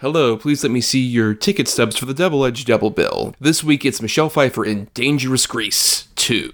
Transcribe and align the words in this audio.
Hello, 0.00 0.36
please 0.36 0.62
let 0.62 0.70
me 0.70 0.80
see 0.80 1.00
your 1.00 1.34
ticket 1.34 1.66
stubs 1.66 1.98
for 1.98 2.06
the 2.06 2.14
Double 2.14 2.44
Edge 2.44 2.64
Double 2.64 2.90
Bill. 2.90 3.34
This 3.40 3.64
week 3.64 3.84
it's 3.84 4.00
Michelle 4.00 4.30
Pfeiffer 4.30 4.64
in 4.64 4.86
Dangerous 4.94 5.44
Grease 5.44 6.06
2. 6.14 6.52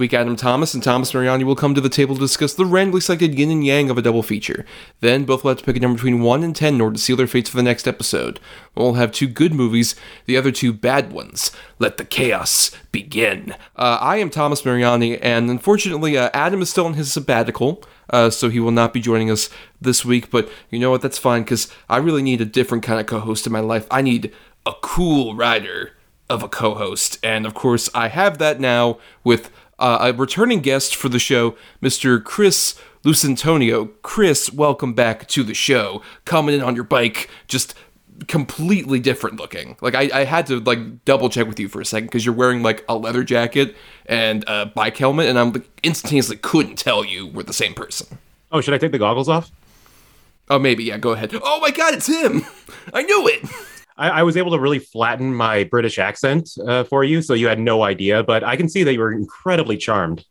Week, 0.00 0.12
Adam 0.12 0.34
Thomas 0.34 0.74
and 0.74 0.82
Thomas 0.82 1.14
Mariani 1.14 1.44
will 1.44 1.54
come 1.54 1.74
to 1.74 1.80
the 1.80 1.88
table 1.88 2.16
to 2.16 2.20
discuss 2.20 2.54
the 2.54 2.64
randomly 2.64 3.00
selected 3.00 3.38
yin 3.38 3.50
and 3.50 3.64
yang 3.64 3.90
of 3.90 3.98
a 3.98 4.02
double 4.02 4.22
feature. 4.22 4.64
Then, 4.98 5.24
both 5.24 5.44
will 5.44 5.50
have 5.50 5.58
to 5.58 5.64
pick 5.64 5.76
a 5.76 5.80
number 5.80 5.98
between 5.98 6.22
1 6.22 6.42
and 6.42 6.56
10 6.56 6.74
in 6.74 6.80
order 6.80 6.94
to 6.94 7.00
seal 7.00 7.16
their 7.16 7.28
fates 7.28 7.48
for 7.48 7.56
the 7.56 7.62
next 7.62 7.86
episode. 7.86 8.40
We'll 8.74 8.94
have 8.94 9.12
two 9.12 9.28
good 9.28 9.54
movies, 9.54 9.94
the 10.24 10.36
other 10.36 10.50
two 10.50 10.72
bad 10.72 11.12
ones. 11.12 11.52
Let 11.78 11.98
the 11.98 12.04
chaos 12.04 12.72
begin. 12.90 13.54
Uh, 13.76 13.98
I 14.00 14.16
am 14.16 14.30
Thomas 14.30 14.64
Mariani, 14.64 15.18
and 15.18 15.48
unfortunately, 15.48 16.18
uh, 16.18 16.30
Adam 16.34 16.62
is 16.62 16.70
still 16.70 16.86
on 16.86 16.94
his 16.94 17.12
sabbatical. 17.12 17.84
Uh, 18.08 18.28
so 18.28 18.48
he 18.48 18.58
will 18.58 18.72
not 18.72 18.92
be 18.92 19.00
joining 19.00 19.30
us 19.30 19.48
this 19.80 20.04
week, 20.04 20.30
but 20.30 20.50
you 20.70 20.78
know 20.80 20.90
what? 20.90 21.02
That's 21.02 21.18
fine 21.18 21.42
because 21.42 21.72
I 21.88 21.98
really 21.98 22.22
need 22.22 22.40
a 22.40 22.44
different 22.44 22.82
kind 22.82 22.98
of 22.98 23.06
co 23.06 23.20
host 23.20 23.46
in 23.46 23.52
my 23.52 23.60
life. 23.60 23.86
I 23.90 24.02
need 24.02 24.32
a 24.66 24.72
cool 24.80 25.36
rider 25.36 25.92
of 26.30 26.42
a 26.42 26.48
co 26.48 26.74
host. 26.74 27.18
And 27.22 27.44
of 27.44 27.54
course, 27.54 27.90
I 27.94 28.08
have 28.08 28.38
that 28.38 28.60
now 28.60 28.98
with 29.24 29.50
uh, 29.80 29.98
a 30.00 30.12
returning 30.12 30.60
guest 30.60 30.94
for 30.94 31.08
the 31.08 31.18
show, 31.18 31.56
Mr. 31.82 32.22
Chris 32.22 32.76
Luciantonio. 33.02 33.90
Chris, 34.02 34.52
welcome 34.52 34.92
back 34.92 35.26
to 35.28 35.42
the 35.42 35.54
show. 35.54 36.02
Coming 36.24 36.54
in 36.54 36.62
on 36.62 36.74
your 36.74 36.84
bike, 36.84 37.30
just 37.48 37.74
completely 38.28 39.00
different 39.00 39.36
looking. 39.36 39.76
Like 39.80 39.94
I, 39.94 40.10
I 40.12 40.24
had 40.24 40.46
to 40.48 40.60
like 40.60 41.04
double 41.04 41.30
check 41.30 41.46
with 41.46 41.58
you 41.58 41.68
for 41.68 41.80
a 41.80 41.84
second 41.84 42.06
because 42.06 42.24
you're 42.24 42.34
wearing 42.34 42.62
like 42.62 42.84
a 42.88 42.96
leather 42.96 43.24
jacket 43.24 43.74
and 44.06 44.44
a 44.46 44.66
bike 44.66 44.96
helmet, 44.98 45.28
and 45.28 45.38
I'm 45.38 45.52
like 45.52 45.68
instantaneously 45.82 46.36
couldn't 46.36 46.76
tell 46.76 47.04
you 47.04 47.26
were 47.26 47.42
the 47.42 47.52
same 47.52 47.74
person. 47.74 48.18
Oh, 48.52 48.60
should 48.60 48.74
I 48.74 48.78
take 48.78 48.92
the 48.92 48.98
goggles 48.98 49.28
off? 49.28 49.50
Oh, 50.48 50.58
maybe 50.58 50.84
yeah. 50.84 50.98
Go 50.98 51.12
ahead. 51.12 51.32
Oh 51.42 51.60
my 51.60 51.70
God, 51.70 51.94
it's 51.94 52.08
him! 52.08 52.44
I 52.92 53.02
knew 53.02 53.28
it. 53.28 53.48
I, 54.00 54.08
I 54.08 54.22
was 54.22 54.36
able 54.36 54.50
to 54.52 54.58
really 54.58 54.78
flatten 54.78 55.34
my 55.34 55.64
British 55.64 55.98
accent 55.98 56.50
uh, 56.66 56.84
for 56.84 57.04
you, 57.04 57.20
so 57.20 57.34
you 57.34 57.46
had 57.46 57.60
no 57.60 57.84
idea. 57.84 58.24
But 58.24 58.42
I 58.42 58.56
can 58.56 58.68
see 58.68 58.82
that 58.82 58.94
you 58.94 58.98
were 58.98 59.12
incredibly 59.12 59.76
charmed. 59.76 60.24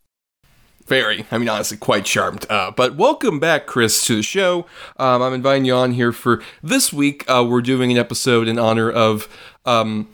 Very. 0.88 1.24
I 1.30 1.38
mean, 1.38 1.48
honestly, 1.48 1.78
quite 1.78 2.04
charmed. 2.04 2.48
Uh, 2.50 2.72
but 2.72 2.96
welcome 2.96 3.40
back, 3.40 3.68
Chris, 3.68 4.04
to 4.08 4.16
the 4.16 4.24
show. 4.24 4.66
Um, 4.98 5.22
I'm 5.22 5.34
inviting 5.34 5.66
you 5.66 5.76
on 5.76 5.92
here 5.92 6.12
for 6.12 6.42
this 6.64 6.92
week. 6.92 7.24
Uh, 7.30 7.46
we're 7.48 7.62
doing 7.62 7.92
an 7.92 7.98
episode 7.98 8.48
in 8.48 8.58
honor 8.58 8.90
of 8.90 9.28
um, 9.66 10.10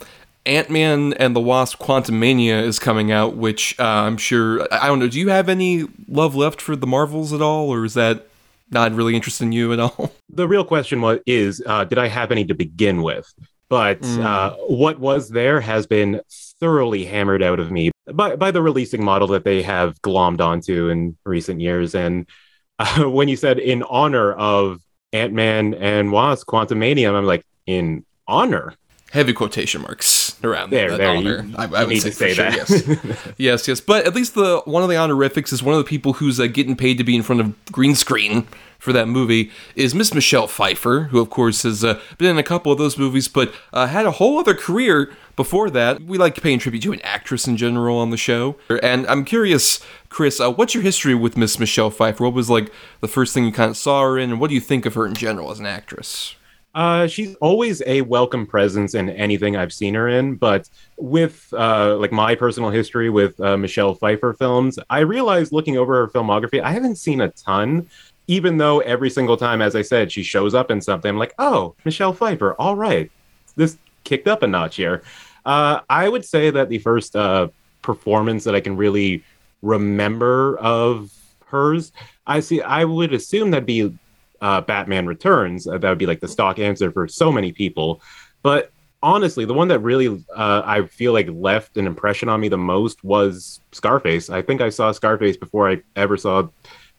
Ant 0.45 0.69
Man 0.69 1.13
and 1.13 1.33
the 1.33 1.39
Wasp 1.39 1.79
Quantumania 1.79 2.61
is 2.61 2.77
coming 2.77 3.09
out, 3.09 3.37
which 3.37 3.79
uh, 3.79 3.83
I'm 3.83 4.17
sure. 4.17 4.67
I 4.69 4.87
don't 4.87 4.99
know. 4.99 5.07
Do 5.07 5.17
you 5.17 5.29
have 5.29 5.47
any 5.47 5.85
love 6.09 6.35
left 6.35 6.59
for 6.59 6.75
the 6.75 6.87
Marvels 6.87 7.31
at 7.31 7.41
all, 7.41 7.69
or 7.69 7.85
is 7.85 7.93
that 7.93 8.27
not 8.71 8.91
really 8.93 9.15
interested 9.15 9.45
in 9.45 9.51
you 9.51 9.73
at 9.73 9.79
all? 9.79 10.11
The 10.29 10.47
real 10.49 10.65
question 10.65 10.99
was 10.99 11.19
is 11.25 11.63
uh, 11.65 11.85
did 11.85 11.97
I 11.97 12.09
have 12.09 12.29
any 12.29 12.43
to 12.45 12.53
begin 12.53 13.01
with? 13.01 13.33
But 13.69 14.01
mm. 14.01 14.21
uh, 14.21 14.55
what 14.67 14.99
was 14.99 15.29
there 15.29 15.61
has 15.61 15.87
been 15.87 16.19
thoroughly 16.59 17.05
hammered 17.05 17.41
out 17.41 17.59
of 17.59 17.71
me 17.71 17.91
by, 18.13 18.35
by 18.35 18.51
the 18.51 18.61
releasing 18.61 19.03
model 19.03 19.27
that 19.29 19.43
they 19.43 19.61
have 19.61 20.01
glommed 20.01 20.41
onto 20.41 20.89
in 20.89 21.17
recent 21.25 21.61
years. 21.61 21.95
And 21.95 22.27
uh, 22.79 23.09
when 23.09 23.27
you 23.27 23.35
said 23.35 23.59
in 23.59 23.83
honor 23.83 24.33
of 24.33 24.81
Ant 25.13 25.33
Man 25.33 25.73
and 25.75 26.11
Wasp 26.11 26.47
Quantumania, 26.47 27.13
I'm 27.13 27.25
like, 27.25 27.45
in 27.65 28.05
honor? 28.27 28.73
Heavy 29.11 29.33
quotation 29.33 29.81
marks 29.81 30.35
around 30.43 30.71
there. 30.71 30.91
That 30.91 30.97
there, 30.97 31.09
honor. 31.09 31.43
You, 31.43 31.55
I, 31.57 31.63
I 31.65 31.83
would 31.85 32.01
say, 32.01 32.09
say 32.09 32.33
sure, 32.33 32.49
that. 32.49 32.69
yes. 32.69 33.33
yes, 33.37 33.67
yes. 33.67 33.79
But 33.79 34.05
at 34.05 34.15
least 34.15 34.35
the 34.35 34.61
one 34.65 34.83
of 34.83 34.89
the 34.89 34.97
honorifics 34.97 35.53
is 35.53 35.63
one 35.63 35.73
of 35.73 35.79
the 35.79 35.87
people 35.87 36.13
who's 36.13 36.39
uh, 36.39 36.47
getting 36.47 36.75
paid 36.75 36.97
to 36.97 37.03
be 37.03 37.15
in 37.15 37.23
front 37.23 37.39
of 37.39 37.65
green 37.71 37.95
screen 37.95 38.47
for 38.85 38.93
that 38.93 39.07
movie 39.07 39.51
is 39.75 39.95
Miss 39.95 40.13
Michelle 40.13 40.47
Pfeiffer, 40.47 41.09
who 41.11 41.19
of 41.19 41.29
course 41.29 41.63
has 41.63 41.83
uh, 41.83 41.99
been 42.17 42.31
in 42.31 42.37
a 42.37 42.43
couple 42.43 42.71
of 42.71 42.77
those 42.77 42.97
movies, 42.97 43.27
but 43.27 43.53
uh, 43.73 43.87
had 43.87 44.05
a 44.05 44.11
whole 44.11 44.37
other 44.37 44.53
career 44.53 45.11
before 45.35 45.69
that. 45.71 46.01
We 46.03 46.17
like 46.17 46.41
paying 46.41 46.59
tribute 46.59 46.83
to 46.83 46.93
an 46.93 47.01
actress 47.01 47.47
in 47.47 47.57
general 47.57 47.97
on 47.97 48.11
the 48.11 48.17
show, 48.17 48.57
and 48.83 49.07
I'm 49.07 49.25
curious, 49.25 49.79
Chris, 50.09 50.39
uh, 50.39 50.51
what's 50.51 50.73
your 50.73 50.83
history 50.83 51.15
with 51.15 51.35
Miss 51.35 51.59
Michelle 51.59 51.89
Pfeiffer? 51.89 52.23
What 52.23 52.33
was 52.33 52.49
like 52.49 52.71
the 53.01 53.07
first 53.07 53.33
thing 53.33 53.45
you 53.45 53.51
kind 53.51 53.71
of 53.71 53.77
saw 53.77 54.03
her 54.03 54.17
in, 54.19 54.31
and 54.31 54.39
what 54.39 54.49
do 54.49 54.55
you 54.55 54.61
think 54.61 54.85
of 54.85 54.93
her 54.93 55.05
in 55.05 55.15
general 55.15 55.51
as 55.51 55.59
an 55.59 55.65
actress? 55.65 56.35
Uh, 56.75 57.07
she's 57.07 57.35
always 57.35 57.81
a 57.87 58.01
welcome 58.01 58.45
presence 58.45 58.93
in 58.93 59.09
anything 59.09 59.55
I've 59.55 59.73
seen 59.73 59.93
her 59.93 60.09
in, 60.09 60.35
but 60.35 60.69
with 60.97 61.51
uh, 61.53 61.95
like 61.95 62.11
my 62.11 62.35
personal 62.35 62.69
history 62.69 63.09
with 63.09 63.39
uh, 63.39 63.57
Michelle 63.57 63.95
Pfeiffer 63.95 64.33
films, 64.33 64.77
I 64.89 64.99
realized 64.99 65.53
looking 65.53 65.77
over 65.77 65.95
her 65.95 66.07
filmography, 66.09 66.61
I 66.61 66.71
haven't 66.71 66.97
seen 66.97 67.21
a 67.21 67.29
ton 67.29 67.87
even 68.27 68.57
though 68.57 68.79
every 68.79 69.09
single 69.09 69.37
time, 69.37 69.61
as 69.61 69.75
I 69.75 69.81
said, 69.81 70.11
she 70.11 70.23
shows 70.23 70.53
up 70.53 70.71
in 70.71 70.81
something, 70.81 71.09
I'm 71.09 71.17
like, 71.17 71.35
oh, 71.37 71.75
Michelle 71.85 72.13
Pfeiffer, 72.13 72.53
all 72.55 72.75
right, 72.75 73.11
this 73.55 73.77
kicked 74.03 74.27
up 74.27 74.43
a 74.43 74.47
notch 74.47 74.75
here. 74.75 75.03
Uh, 75.45 75.81
I 75.89 76.09
would 76.09 76.25
say 76.25 76.49
that 76.49 76.69
the 76.69 76.79
first 76.79 77.15
uh, 77.15 77.49
performance 77.81 78.43
that 78.45 78.55
I 78.55 78.61
can 78.61 78.77
really 78.77 79.23
remember 79.61 80.57
of 80.57 81.11
hers, 81.45 81.91
I 82.25 82.39
see. 82.39 82.61
I 82.61 82.83
would 82.83 83.13
assume 83.13 83.51
that'd 83.51 83.67
be 83.67 83.95
uh, 84.41 84.61
Batman 84.61 85.05
Returns. 85.05 85.67
Uh, 85.67 85.77
that 85.77 85.89
would 85.89 85.97
be 85.97 86.05
like 86.05 86.19
the 86.19 86.27
stock 86.27 86.59
answer 86.59 86.91
for 86.91 87.07
so 87.07 87.31
many 87.31 87.51
people. 87.51 88.01
But 88.43 88.71
honestly, 89.01 89.45
the 89.45 89.53
one 89.53 89.67
that 89.69 89.79
really 89.79 90.07
uh, 90.35 90.61
I 90.65 90.85
feel 90.87 91.13
like 91.13 91.27
left 91.29 91.77
an 91.77 91.87
impression 91.87 92.29
on 92.29 92.39
me 92.39 92.49
the 92.49 92.57
most 92.57 93.03
was 93.03 93.59
Scarface. 93.71 94.29
I 94.29 94.41
think 94.41 94.61
I 94.61 94.69
saw 94.69 94.91
Scarface 94.91 95.37
before 95.37 95.69
I 95.69 95.81
ever 95.95 96.17
saw 96.17 96.47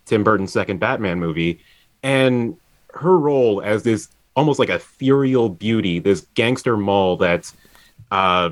Tim 0.04 0.22
Burton's 0.22 0.52
second 0.52 0.78
Batman 0.78 1.18
movie, 1.18 1.60
and 2.02 2.56
her 2.94 3.18
role 3.18 3.60
as 3.62 3.82
this 3.82 4.08
almost 4.36 4.58
like 4.58 4.68
ethereal 4.68 5.48
beauty, 5.48 5.98
this 5.98 6.26
gangster 6.34 6.76
mole 6.76 7.16
that 7.16 7.52
uh, 8.10 8.50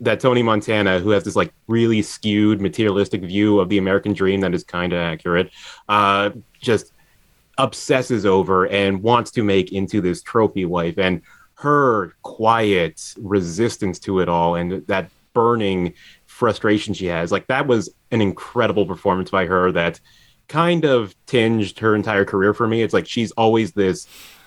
that 0.00 0.20
Tony 0.20 0.42
Montana, 0.42 0.98
who 0.98 1.10
has 1.10 1.24
this 1.24 1.36
like 1.36 1.52
really 1.68 2.02
skewed 2.02 2.60
materialistic 2.60 3.22
view 3.22 3.60
of 3.60 3.68
the 3.68 3.78
American 3.78 4.12
dream 4.12 4.40
that 4.40 4.54
is 4.54 4.64
kind 4.64 4.92
of 4.92 4.98
accurate, 4.98 5.50
uh, 5.88 6.30
just 6.60 6.92
obsesses 7.58 8.26
over 8.26 8.66
and 8.66 9.02
wants 9.02 9.30
to 9.32 9.42
make 9.42 9.72
into 9.72 10.00
this 10.00 10.22
trophy 10.22 10.64
wife, 10.64 10.98
and 10.98 11.22
her 11.54 12.14
quiet 12.22 13.14
resistance 13.18 13.98
to 14.00 14.20
it 14.20 14.28
all, 14.28 14.54
and 14.56 14.86
that 14.86 15.10
burning 15.32 15.92
frustration 16.26 16.92
she 16.94 17.06
has, 17.06 17.32
like 17.32 17.46
that 17.46 17.66
was 17.66 17.88
an 18.10 18.20
incredible 18.20 18.86
performance 18.86 19.30
by 19.30 19.46
her 19.46 19.72
that 19.72 20.00
kind 20.48 20.84
of 20.84 21.14
tinged 21.26 21.78
her 21.78 21.94
entire 21.94 22.24
career 22.24 22.54
for 22.54 22.66
me. 22.68 22.82
It's 22.82 22.94
like 22.94 23.06
she's 23.06 23.32
always 23.32 23.72
this 23.72 24.06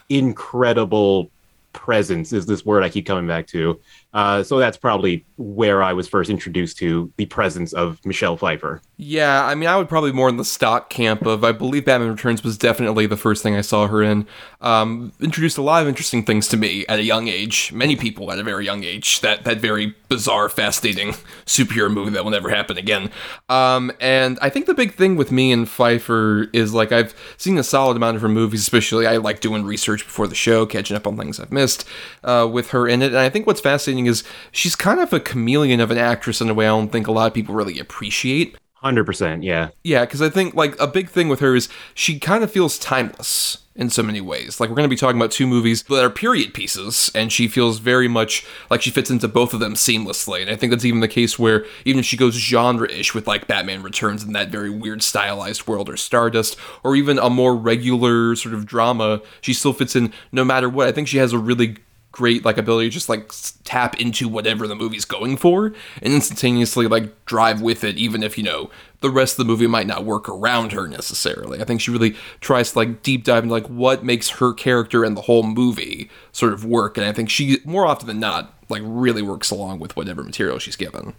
incredible 0.09 1.29
presence 1.73 2.33
is 2.33 2.45
this 2.45 2.65
word 2.65 2.83
I 2.83 2.89
keep 2.89 3.05
coming 3.05 3.27
back 3.27 3.47
to. 3.47 3.79
Uh, 4.13 4.41
so 4.41 4.57
that's 4.57 4.77
probably 4.77 5.23
where 5.37 5.83
I 5.83 5.93
was 5.93 6.07
first 6.07 6.29
introduced 6.29 6.77
to 6.79 7.11
the 7.17 7.27
presence 7.27 7.73
of 7.73 8.03
Michelle 8.05 8.37
Pfeiffer. 8.37 8.81
Yeah, 8.97 9.45
I 9.45 9.55
mean, 9.55 9.69
I 9.69 9.77
would 9.77 9.87
probably 9.87 10.11
more 10.11 10.27
in 10.29 10.37
the 10.37 10.45
stock 10.45 10.89
camp 10.89 11.25
of. 11.25 11.43
I 11.43 11.51
believe 11.51 11.85
Batman 11.85 12.09
Returns 12.09 12.43
was 12.43 12.57
definitely 12.57 13.05
the 13.05 13.15
first 13.15 13.43
thing 13.43 13.55
I 13.55 13.61
saw 13.61 13.87
her 13.87 14.01
in. 14.01 14.27
Um, 14.61 15.13
introduced 15.21 15.57
a 15.57 15.61
lot 15.61 15.81
of 15.81 15.87
interesting 15.87 16.25
things 16.25 16.47
to 16.49 16.57
me 16.57 16.85
at 16.89 16.99
a 16.99 17.03
young 17.03 17.27
age. 17.27 17.71
Many 17.71 17.95
people 17.95 18.31
at 18.31 18.39
a 18.39 18.43
very 18.43 18.65
young 18.65 18.83
age. 18.83 19.21
That 19.21 19.43
that 19.45 19.59
very 19.59 19.95
bizarre, 20.09 20.49
fascinating 20.49 21.09
superhero 21.45 21.93
movie 21.93 22.11
that 22.11 22.23
will 22.23 22.31
never 22.31 22.49
happen 22.49 22.77
again. 22.77 23.11
Um, 23.47 23.91
and 24.01 24.39
I 24.41 24.49
think 24.49 24.65
the 24.65 24.73
big 24.73 24.95
thing 24.95 25.15
with 25.15 25.31
me 25.31 25.51
and 25.51 25.69
Pfeiffer 25.69 26.47
is 26.51 26.73
like 26.73 26.91
I've 26.91 27.13
seen 27.37 27.57
a 27.57 27.63
solid 27.63 27.95
amount 27.95 28.15
of 28.15 28.21
her 28.23 28.29
movies. 28.29 28.61
Especially, 28.61 29.05
I 29.05 29.17
like 29.17 29.39
doing 29.39 29.63
research 29.63 30.03
before 30.03 30.27
the 30.27 30.35
show, 30.35 30.65
catching 30.65 30.97
up 30.97 31.05
on 31.05 31.15
things 31.15 31.39
I've 31.39 31.51
missed 31.51 31.85
uh, 32.23 32.49
with 32.51 32.71
her 32.71 32.87
in 32.87 33.01
it. 33.01 33.07
And 33.07 33.17
I 33.17 33.29
think 33.29 33.47
what's 33.47 33.61
fascinating 33.61 33.98
is 34.05 34.23
she's 34.51 34.75
kind 34.75 34.99
of 34.99 35.13
a 35.13 35.19
chameleon 35.19 35.79
of 35.79 35.91
an 35.91 35.97
actress 35.97 36.41
in 36.41 36.49
a 36.49 36.53
way 36.53 36.65
I 36.65 36.69
don't 36.69 36.91
think 36.91 37.07
a 37.07 37.11
lot 37.11 37.27
of 37.27 37.33
people 37.33 37.55
really 37.55 37.79
appreciate. 37.79 38.57
Hundred 38.75 39.05
percent, 39.05 39.43
yeah, 39.43 39.69
Yeah, 39.83 40.05
because 40.05 40.21
I 40.21 40.29
think 40.29 40.53
like 40.53 40.79
a 40.79 40.87
big 40.87 41.09
thing 41.09 41.27
with 41.27 41.41
her 41.41 41.53
is 41.53 41.67
she 41.93 42.17
kind 42.17 42.45
of 42.45 42.51
feels 42.51 42.79
timeless 42.79 43.57
in 43.75 43.89
so 43.89 44.01
many 44.01 44.21
ways. 44.21 44.59
Like 44.59 44.69
we're 44.69 44.75
going 44.75 44.89
to 44.89 44.93
be 44.93 44.97
talking 44.97 45.19
about 45.19 45.31
two 45.31 45.47
movies 45.47 45.83
that 45.83 46.03
are 46.03 46.09
period 46.09 46.53
pieces, 46.53 47.11
and 47.13 47.29
she 47.29 47.49
feels 47.49 47.79
very 47.79 48.07
much 48.07 48.45
like 48.69 48.81
she 48.81 48.89
fits 48.89 49.09
into 49.09 49.27
both 49.27 49.53
of 49.53 49.59
them 49.59 49.73
seamlessly. 49.73 50.41
And 50.41 50.49
I 50.49 50.55
think 50.55 50.71
that's 50.71 50.85
even 50.85 51.01
the 51.01 51.09
case 51.09 51.37
where 51.37 51.65
even 51.83 51.99
if 51.99 52.05
she 52.05 52.15
goes 52.15 52.35
genre-ish 52.35 53.13
with 53.13 53.27
like 53.27 53.47
Batman 53.47 53.81
Returns 53.83 54.23
in 54.23 54.31
that 54.31 54.49
very 54.49 54.69
weird 54.69 55.03
stylized 55.03 55.67
world, 55.67 55.89
or 55.89 55.97
Stardust, 55.97 56.57
or 56.81 56.95
even 56.95 57.19
a 57.19 57.29
more 57.29 57.57
regular 57.57 58.33
sort 58.35 58.53
of 58.53 58.65
drama, 58.65 59.21
she 59.41 59.53
still 59.53 59.73
fits 59.73 59.93
in 59.93 60.13
no 60.31 60.45
matter 60.45 60.69
what. 60.69 60.87
I 60.87 60.93
think 60.93 61.09
she 61.09 61.17
has 61.17 61.33
a 61.33 61.37
really 61.37 61.77
great 62.11 62.43
like 62.43 62.57
ability 62.57 62.89
to 62.89 62.93
just 62.93 63.09
like 63.09 63.31
tap 63.63 63.99
into 63.99 64.27
whatever 64.27 64.67
the 64.67 64.75
movie's 64.75 65.05
going 65.05 65.37
for 65.37 65.67
and 66.01 66.13
instantaneously 66.13 66.87
like 66.87 67.25
drive 67.25 67.61
with 67.61 67.83
it 67.83 67.97
even 67.97 68.23
if 68.23 68.37
you 68.37 68.43
know 68.43 68.69
the 69.01 69.09
rest 69.09 69.33
of 69.33 69.45
the 69.45 69.51
movie 69.51 69.67
might 69.67 69.85
not 69.85 70.05
work 70.05 70.27
around 70.27 70.71
her 70.71 70.87
necessarily 70.87 71.61
i 71.61 71.63
think 71.63 71.79
she 71.79 71.91
really 71.91 72.15
tries 72.41 72.71
to 72.71 72.79
like 72.79 73.03
deep 73.03 73.23
dive 73.23 73.43
into 73.43 73.53
like 73.53 73.67
what 73.67 74.03
makes 74.03 74.29
her 74.29 74.53
character 74.53 75.03
and 75.03 75.15
the 75.15 75.21
whole 75.21 75.43
movie 75.43 76.09
sort 76.31 76.51
of 76.51 76.65
work 76.65 76.97
and 76.97 77.05
i 77.05 77.13
think 77.13 77.29
she 77.29 77.59
more 77.63 77.85
often 77.85 78.07
than 78.07 78.19
not 78.19 78.55
like 78.69 78.81
really 78.83 79.21
works 79.21 79.51
along 79.51 79.79
with 79.79 79.95
whatever 79.95 80.23
material 80.23 80.57
she's 80.57 80.75
given 80.75 81.13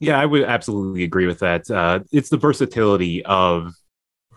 yeah. 0.00 0.20
I 0.20 0.26
would 0.26 0.42
absolutely 0.42 1.04
agree 1.04 1.26
with 1.26 1.38
that. 1.38 1.70
Uh, 1.70 2.00
it's 2.12 2.28
the 2.28 2.36
versatility 2.36 3.24
of 3.24 3.74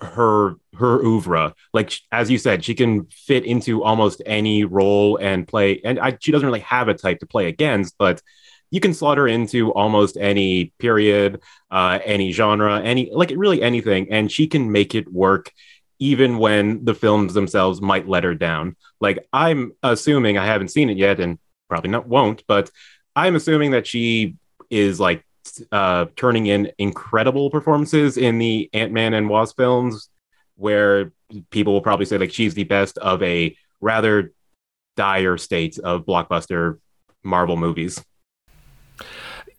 her 0.01 0.55
her 0.77 1.03
oeuvre. 1.03 1.53
Like 1.73 1.94
as 2.11 2.29
you 2.29 2.38
said, 2.38 2.63
she 2.63 2.75
can 2.75 3.05
fit 3.05 3.45
into 3.45 3.83
almost 3.83 4.21
any 4.25 4.63
role 4.63 5.17
and 5.17 5.47
play. 5.47 5.81
And 5.83 5.99
I, 5.99 6.17
she 6.19 6.31
doesn't 6.31 6.45
really 6.45 6.59
have 6.61 6.88
a 6.88 6.94
type 6.94 7.19
to 7.19 7.25
play 7.25 7.47
against, 7.47 7.95
but 7.97 8.21
you 8.69 8.79
can 8.79 8.94
slot 8.94 9.17
her 9.17 9.27
into 9.27 9.71
almost 9.73 10.17
any 10.17 10.73
period, 10.77 11.41
uh, 11.71 11.99
any 12.03 12.31
genre, 12.31 12.81
any 12.81 13.09
like 13.13 13.31
really 13.35 13.61
anything, 13.61 14.11
and 14.11 14.31
she 14.31 14.47
can 14.47 14.71
make 14.71 14.95
it 14.95 15.11
work. 15.11 15.51
Even 15.99 16.38
when 16.38 16.85
the 16.85 16.94
films 16.94 17.33
themselves 17.33 17.81
might 17.81 18.07
let 18.07 18.23
her 18.23 18.35
down. 18.35 18.75
Like 19.01 19.27
I'm 19.33 19.71
assuming 19.81 20.38
I 20.38 20.45
haven't 20.45 20.67
seen 20.67 20.91
it 20.91 20.97
yet, 20.97 21.19
and 21.19 21.39
probably 21.69 21.89
not 21.89 22.07
won't, 22.07 22.44
but 22.47 22.69
I'm 23.15 23.35
assuming 23.35 23.71
that 23.71 23.88
she 23.88 24.35
is 24.69 24.99
like 24.99 25.25
uh, 25.71 26.05
turning 26.15 26.47
in 26.47 26.71
incredible 26.77 27.49
performances 27.49 28.17
in 28.17 28.38
the 28.38 28.69
Ant 28.73 28.91
Man 28.91 29.13
and 29.13 29.29
Wasp 29.29 29.57
films, 29.57 30.09
where 30.55 31.11
people 31.49 31.73
will 31.73 31.81
probably 31.81 32.05
say 32.05 32.17
like 32.17 32.31
she's 32.31 32.53
the 32.53 32.63
best 32.63 32.97
of 32.97 33.21
a 33.23 33.55
rather 33.81 34.33
dire 34.95 35.38
state 35.38 35.77
of 35.79 36.05
blockbuster 36.05 36.79
Marvel 37.23 37.57
movies. 37.57 38.03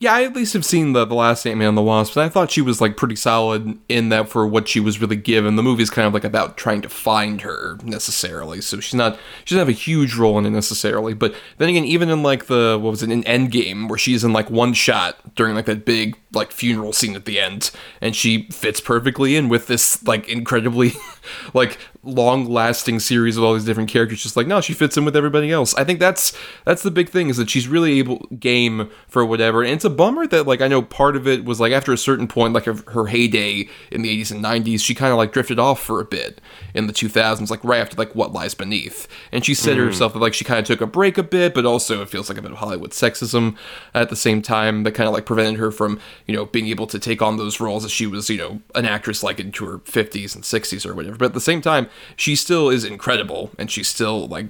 Yeah, 0.00 0.15
I 0.15 0.23
at 0.23 0.37
least 0.37 0.53
have 0.53 0.65
seen 0.65 0.93
the, 0.93 1.05
the 1.05 1.15
last 1.17 1.45
Ant 1.45 1.59
Man 1.59 1.71
and 1.71 1.77
the 1.77 1.83
Wasp, 1.83 2.15
and 2.15 2.25
I 2.25 2.29
thought 2.29 2.53
she 2.53 2.61
was 2.61 2.81
like 2.81 2.97
pretty 2.97 3.17
solid 3.17 3.79
in 3.89 4.11
that 4.11 4.29
for 4.29 4.47
what 4.47 4.69
she 4.69 4.79
was 4.79 5.00
really 5.00 5.17
given. 5.17 5.56
The 5.56 5.62
movie's 5.62 5.91
kind 5.91 6.06
of 6.06 6.15
like 6.15 6.23
about 6.23 6.56
trying 6.56 6.83
to 6.83 6.89
find 6.89 7.41
her 7.41 7.79
necessarily, 7.83 8.61
so 8.61 8.79
she's 8.79 8.95
not 8.95 9.19
she 9.45 9.56
doesn't 9.56 9.67
have 9.67 9.69
a 9.69 9.73
huge 9.73 10.15
role 10.15 10.39
in 10.39 10.47
it 10.47 10.50
necessarily. 10.50 11.15
But 11.15 11.35
then 11.56 11.69
again, 11.69 11.85
even 11.85 12.11
in 12.11 12.23
like 12.23 12.47
the 12.47 12.79
what 12.81 12.91
was 12.91 13.03
it 13.03 13.11
in 13.11 13.25
Endgame, 13.25 13.89
where 13.89 13.99
she's 13.99 14.23
in 14.23 14.33
like 14.33 14.50
one 14.50 14.73
shot 14.73 15.35
during 15.35 15.56
like 15.56 15.67
that 15.67 15.85
big 15.85 16.17
like 16.33 16.53
funeral 16.53 16.93
scene 16.93 17.17
at 17.17 17.25
the 17.25 17.41
end, 17.41 17.71
and 18.01 18.15
she 18.15 18.49
fits 18.51 18.81
perfectly 18.81 19.37
in 19.37 19.49
with 19.49 19.67
this 19.67 20.03
like 20.07 20.29
incredibly 20.29 20.93
like 21.55 21.79
long 22.03 22.47
lasting 22.47 23.01
series 23.01 23.37
of 23.37 23.45
all 23.45 23.55
these 23.55 23.65
different 23.65 23.91
characters. 23.91 24.23
Just 24.23 24.37
like 24.37 24.47
no, 24.47 24.61
she 24.61 24.73
fits 24.73 24.97
in 24.97 25.05
with 25.05 25.17
everybody 25.17 25.51
else. 25.51 25.75
I 25.75 25.85
think 25.85 26.01
that's 26.01 26.37
that's 26.65 26.83
the 26.83 26.91
big 26.91 27.09
thing 27.09 27.29
is 27.29 27.37
that 27.37 27.51
she's 27.51 27.69
really 27.69 27.99
able 27.99 28.19
game 28.39 28.91
for 29.07 29.25
whatever. 29.25 29.63
And 29.63 29.73
it's 29.73 29.85
a 29.85 29.91
bummer 29.91 30.27
that 30.27 30.47
like 30.47 30.61
I 30.61 30.69
know 30.69 30.83
part 30.83 31.17
of 31.17 31.27
it 31.27 31.45
was 31.45 31.61
like 31.61 31.73
after 31.73 31.93
a 31.93 31.99
certain 31.99 32.29
point, 32.29 32.55
like 32.55 32.67
of 32.67 32.85
her 32.89 33.07
heyday 33.07 33.69
in 33.91 34.03
the 34.03 34.23
80s 34.23 34.31
and 34.31 34.45
90s, 34.45 34.81
she 34.81 34.95
kind 34.95 35.13
of 35.13 35.19
like 35.19 35.33
drifted 35.33 35.59
off 35.59 35.81
for 35.81 36.01
a 36.01 36.05
bit 36.05 36.41
in 36.75 36.87
the 36.87 36.93
2000s, 36.93 37.51
like 37.51 37.65
right 37.65 37.81
after 37.81 37.97
like 37.97 38.15
What 38.15 38.33
Lies 38.33 38.55
Beneath. 38.55 39.09
And 39.33 39.45
she 39.45 39.55
said 39.55 39.77
mm. 39.77 39.87
herself 39.87 40.13
that 40.13 40.21
like 40.21 40.35
she 40.35 40.45
kind 40.45 40.61
of 40.61 40.67
took 40.67 40.81
a 40.81 40.87
break 40.87 41.19
a 41.19 41.23
bit, 41.23 41.55
but 41.55 41.67
also 41.67 42.03
it 42.03 42.09
feels 42.09 42.29
like 42.29 42.39
a 42.39 42.43
bit 42.43 42.53
of 42.53 42.59
Hollywood 42.59 42.91
sexism 42.91 43.57
at 43.95 44.11
the 44.11 44.17
same 44.17 44.43
time 44.43 44.83
that 44.85 44.93
kind 44.93 45.09
of 45.09 45.15
like 45.15 45.27
prevented 45.27 45.59
her 45.59 45.71
from 45.71 46.01
you 46.29 46.37
know 46.37 46.45
being 46.45 46.69
able 46.69 46.87
to 46.87 46.99
take 46.99 47.21
on 47.21 47.39
those 47.39 47.59
roles 47.59 47.85
as 47.85 47.91
she 47.91 48.07
was 48.07 48.31
you 48.31 48.37
know 48.37 48.61
an 48.75 48.85
actress 48.85 49.23
like 49.23 49.41
into 49.41 49.67
her 49.67 49.79
50s 49.79 50.35
and 50.35 50.45
60s 50.45 50.87
or 50.87 50.95
whatever. 50.95 51.17
But 51.17 51.27
at 51.27 51.35
the 51.35 51.41
same 51.41 51.61
time, 51.61 51.89
she 52.15 52.37
still 52.37 52.69
is 52.69 52.85
incredible, 52.85 53.51
and 53.59 53.71
she 53.71 53.83
still 53.83 54.29
like 54.29 54.47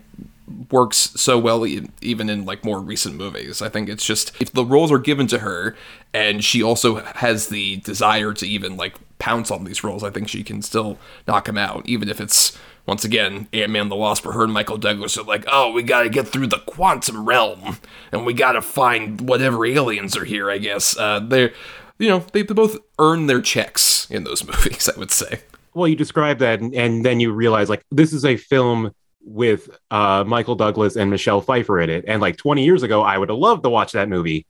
works 0.70 1.12
so 1.14 1.38
well 1.38 1.66
even 1.66 2.30
in 2.30 2.44
like 2.44 2.64
more 2.64 2.80
recent 2.80 3.16
movies. 3.16 3.62
I 3.62 3.68
think 3.68 3.88
it's 3.88 4.04
just 4.04 4.32
if 4.40 4.52
the 4.52 4.64
roles 4.64 4.90
are 4.90 4.98
given 4.98 5.26
to 5.28 5.38
her 5.38 5.76
and 6.12 6.42
she 6.42 6.62
also 6.62 6.96
has 6.96 7.48
the 7.48 7.76
desire 7.76 8.32
to 8.32 8.46
even 8.46 8.76
like 8.76 8.96
pounce 9.18 9.50
on 9.50 9.64
these 9.64 9.84
roles, 9.84 10.02
I 10.02 10.10
think 10.10 10.28
she 10.28 10.42
can 10.42 10.62
still 10.62 10.98
knock 11.26 11.44
them 11.44 11.58
out 11.58 11.86
even 11.86 12.08
if 12.08 12.20
it's 12.20 12.58
once 12.88 13.04
again 13.04 13.46
Ant-Man 13.52 13.90
the 13.90 13.96
Wasp 13.96 14.26
or 14.26 14.32
her 14.32 14.44
and 14.44 14.52
Michael 14.52 14.78
Douglas 14.78 15.16
are 15.18 15.22
like, 15.22 15.44
"Oh, 15.46 15.70
we 15.70 15.82
got 15.82 16.02
to 16.02 16.08
get 16.08 16.26
through 16.26 16.48
the 16.48 16.58
quantum 16.60 17.28
realm 17.28 17.76
and 18.10 18.24
we 18.26 18.32
got 18.32 18.52
to 18.52 18.62
find 18.62 19.20
whatever 19.20 19.64
aliens 19.64 20.16
are 20.16 20.24
here, 20.24 20.50
I 20.50 20.58
guess." 20.58 20.96
Uh 20.98 21.20
they're 21.20 21.52
you 21.98 22.08
know, 22.08 22.24
they 22.32 22.42
both 22.42 22.78
earn 22.98 23.26
their 23.26 23.40
checks 23.40 24.08
in 24.10 24.24
those 24.24 24.44
movies, 24.46 24.88
I 24.88 24.98
would 24.98 25.10
say. 25.10 25.40
Well, 25.74 25.88
you 25.88 25.96
describe 25.96 26.38
that, 26.38 26.60
and, 26.60 26.74
and 26.74 27.04
then 27.04 27.20
you 27.20 27.32
realize 27.32 27.68
like 27.68 27.84
this 27.90 28.12
is 28.12 28.24
a 28.24 28.36
film 28.36 28.92
with 29.20 29.68
uh, 29.90 30.24
Michael 30.26 30.54
Douglas 30.54 30.96
and 30.96 31.10
Michelle 31.10 31.40
Pfeiffer 31.40 31.80
in 31.80 31.90
it. 31.90 32.04
And 32.08 32.22
like 32.22 32.36
20 32.38 32.64
years 32.64 32.82
ago, 32.82 33.02
I 33.02 33.18
would 33.18 33.28
have 33.28 33.38
loved 33.38 33.62
to 33.64 33.70
watch 33.70 33.92
that 33.92 34.08
movie, 34.08 34.46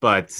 but 0.00 0.32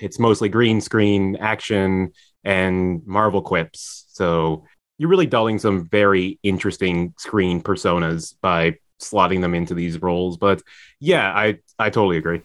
it's 0.00 0.18
mostly 0.18 0.48
green 0.48 0.80
screen 0.80 1.36
action 1.36 2.12
and 2.42 3.06
Marvel 3.06 3.42
quips. 3.42 4.06
So 4.08 4.64
you're 4.98 5.08
really 5.08 5.26
dulling 5.26 5.58
some 5.58 5.86
very 5.88 6.38
interesting 6.42 7.14
screen 7.18 7.62
personas 7.62 8.34
by 8.40 8.76
slotting 9.00 9.40
them 9.40 9.54
into 9.54 9.74
these 9.74 10.02
roles. 10.02 10.36
But 10.36 10.62
yeah, 11.00 11.32
I 11.34 11.58
I 11.78 11.90
totally 11.90 12.16
agree. 12.16 12.42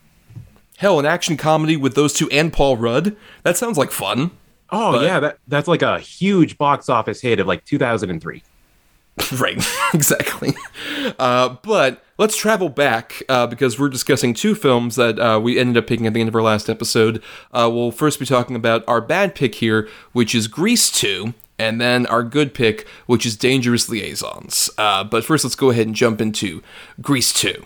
Hell, 0.77 0.99
an 0.99 1.05
action 1.05 1.37
comedy 1.37 1.77
with 1.77 1.95
those 1.95 2.13
two 2.13 2.29
and 2.31 2.51
Paul 2.53 2.77
Rudd? 2.77 3.15
That 3.43 3.57
sounds 3.57 3.77
like 3.77 3.91
fun. 3.91 4.31
Oh 4.71 4.93
But- 4.93 5.03
yeah, 5.03 5.19
that 5.19 5.37
that's 5.47 5.67
like 5.67 5.81
a 5.81 5.99
huge 5.99 6.57
box 6.57 6.89
office 6.89 7.21
hit 7.21 7.39
of 7.39 7.47
like 7.47 7.65
2003. 7.65 8.43
right, 9.39 9.63
exactly. 9.93 10.53
Uh, 11.19 11.55
but 11.61 12.03
let's 12.17 12.35
travel 12.35 12.69
back 12.69 13.21
uh, 13.29 13.45
because 13.45 13.79
we're 13.79 13.89
discussing 13.89 14.33
two 14.33 14.55
films 14.55 14.95
that 14.95 15.19
uh, 15.19 15.39
we 15.39 15.59
ended 15.59 15.77
up 15.77 15.85
picking 15.87 16.07
at 16.07 16.13
the 16.15 16.19
end 16.19 16.29
of 16.29 16.35
our 16.35 16.41
last 16.41 16.67
episode. 16.69 17.21
Uh, 17.51 17.69
we'll 17.71 17.91
first 17.91 18.19
be 18.19 18.25
talking 18.25 18.55
about 18.55 18.83
our 18.87 19.01
bad 19.01 19.35
pick 19.35 19.53
here, 19.55 19.87
which 20.13 20.33
is 20.33 20.47
Grease 20.47 20.91
2, 20.91 21.35
and 21.57 21.79
then 21.79 22.05
our 22.07 22.23
good 22.23 22.53
pick, 22.53 22.87
which 23.05 23.25
is 23.25 23.37
Dangerous 23.37 23.89
Liaisons. 23.89 24.69
Uh, 24.77 25.03
but 25.03 25.23
first, 25.23 25.43
let's 25.43 25.55
go 25.55 25.69
ahead 25.69 25.87
and 25.87 25.95
jump 25.95 26.21
into 26.21 26.61
Grease 27.01 27.33
2. 27.33 27.61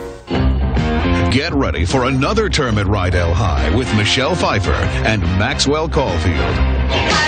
Get 1.31 1.53
ready 1.53 1.85
for 1.85 2.05
another 2.05 2.49
term 2.49 2.77
at 2.77 2.85
Rydell 2.85 3.33
High 3.33 3.75
with 3.75 3.93
Michelle 3.95 4.35
Pfeiffer 4.35 4.71
and 4.71 5.21
Maxwell 5.21 5.89
Caulfield. 5.89 7.26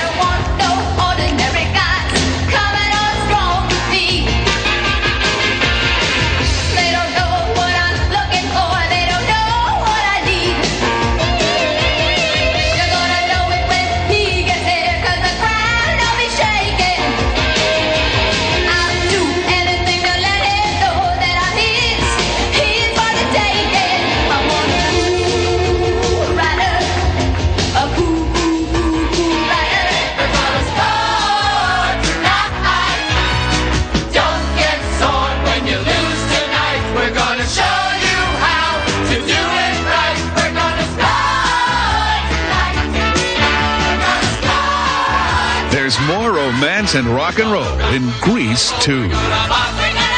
Romance 46.89 47.07
and 47.07 47.15
rock 47.15 47.37
and 47.39 47.51
roll 47.51 47.79
in 47.93 48.09
Grease 48.19 48.71
2. 48.83 49.01
We're 49.01 49.07
gonna 49.07 49.19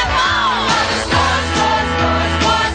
ball. 0.08 0.68
Score, 1.02 1.42
score, 1.52 1.84
score, 1.92 2.24
score, 2.40 2.72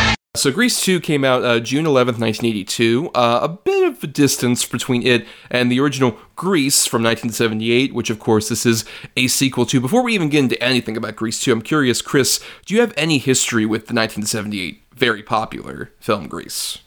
score. 0.00 0.16
So 0.36 0.50
Grease 0.50 0.80
2 0.82 1.00
came 1.00 1.24
out 1.24 1.44
uh, 1.44 1.60
June 1.60 1.84
11th, 1.84 2.18
1982. 2.18 3.10
Uh, 3.14 3.40
a 3.42 3.48
bit 3.48 3.86
of 3.86 4.02
a 4.02 4.06
distance 4.06 4.64
between 4.64 5.06
it 5.06 5.26
and 5.50 5.70
the 5.70 5.78
original 5.78 6.16
Grease 6.36 6.86
from 6.86 7.02
1978, 7.02 7.92
which 7.92 8.08
of 8.08 8.18
course 8.18 8.48
this 8.48 8.64
is 8.64 8.86
a 9.16 9.26
sequel 9.26 9.66
to. 9.66 9.78
Before 9.80 10.02
we 10.02 10.14
even 10.14 10.30
get 10.30 10.38
into 10.40 10.62
anything 10.62 10.96
about 10.96 11.16
Grease 11.16 11.38
2, 11.40 11.52
I'm 11.52 11.60
curious, 11.60 12.00
Chris, 12.00 12.40
do 12.64 12.74
you 12.74 12.80
have 12.80 12.94
any 12.96 13.18
history 13.18 13.66
with 13.66 13.88
the 13.88 13.94
1978 13.94 14.80
very 14.94 15.22
popular 15.22 15.92
film 16.00 16.28
Grease? 16.28 16.78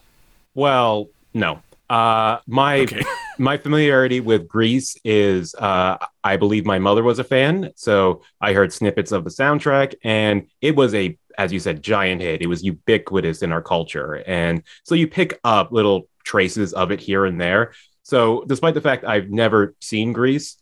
Well, 0.55 1.09
no. 1.35 1.61
Uh, 1.89 2.39
my 2.47 2.79
Okay. 2.79 3.03
my 3.37 3.57
familiarity 3.57 4.19
with 4.19 4.47
Grease 4.47 4.97
is 5.03 5.55
uh, 5.55 5.97
I 6.23 6.37
believe 6.37 6.65
my 6.65 6.79
mother 6.79 7.03
was 7.03 7.19
a 7.19 7.23
fan, 7.23 7.71
so 7.75 8.21
I 8.41 8.53
heard 8.53 8.73
snippets 8.73 9.11
of 9.11 9.23
the 9.23 9.29
soundtrack, 9.29 9.95
and 10.03 10.47
it 10.61 10.75
was 10.75 10.93
a, 10.93 11.17
as 11.37 11.51
you 11.51 11.59
said, 11.59 11.83
giant 11.83 12.21
hit. 12.21 12.41
It 12.41 12.47
was 12.47 12.63
ubiquitous 12.63 13.41
in 13.41 13.51
our 13.51 13.61
culture, 13.61 14.23
and 14.27 14.63
so 14.83 14.95
you 14.95 15.07
pick 15.07 15.39
up 15.43 15.71
little 15.71 16.07
traces 16.23 16.73
of 16.73 16.91
it 16.91 16.99
here 16.99 17.25
and 17.25 17.39
there. 17.39 17.73
So, 18.03 18.43
despite 18.47 18.73
the 18.73 18.81
fact 18.81 19.05
I've 19.05 19.29
never 19.29 19.75
seen 19.79 20.13
Grease, 20.13 20.57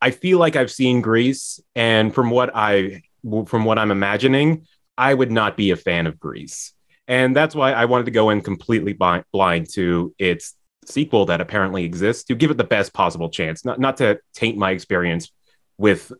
I 0.00 0.10
feel 0.10 0.38
like 0.38 0.56
I've 0.56 0.70
seen 0.70 1.00
Grease, 1.00 1.60
and 1.74 2.14
from 2.14 2.30
what 2.30 2.50
I 2.54 3.02
from 3.46 3.64
what 3.64 3.78
I'm 3.78 3.90
imagining, 3.90 4.66
I 4.96 5.12
would 5.12 5.30
not 5.30 5.56
be 5.56 5.70
a 5.70 5.76
fan 5.76 6.06
of 6.06 6.18
Grease. 6.18 6.72
And 7.06 7.34
that's 7.34 7.54
why 7.54 7.72
I 7.72 7.86
wanted 7.86 8.04
to 8.04 8.12
go 8.12 8.30
in 8.30 8.40
completely 8.40 8.92
blind 8.92 9.68
to 9.70 10.14
its 10.16 10.54
sequel 10.86 11.26
that 11.26 11.40
apparently 11.40 11.84
exists 11.84 12.24
to 12.24 12.34
give 12.34 12.50
it 12.50 12.56
the 12.56 12.64
best 12.64 12.92
possible 12.92 13.28
chance, 13.28 13.64
not 13.64 13.78
not 13.78 13.96
to 13.98 14.20
taint 14.34 14.56
my 14.56 14.70
experience 14.70 15.30
with 15.78 16.12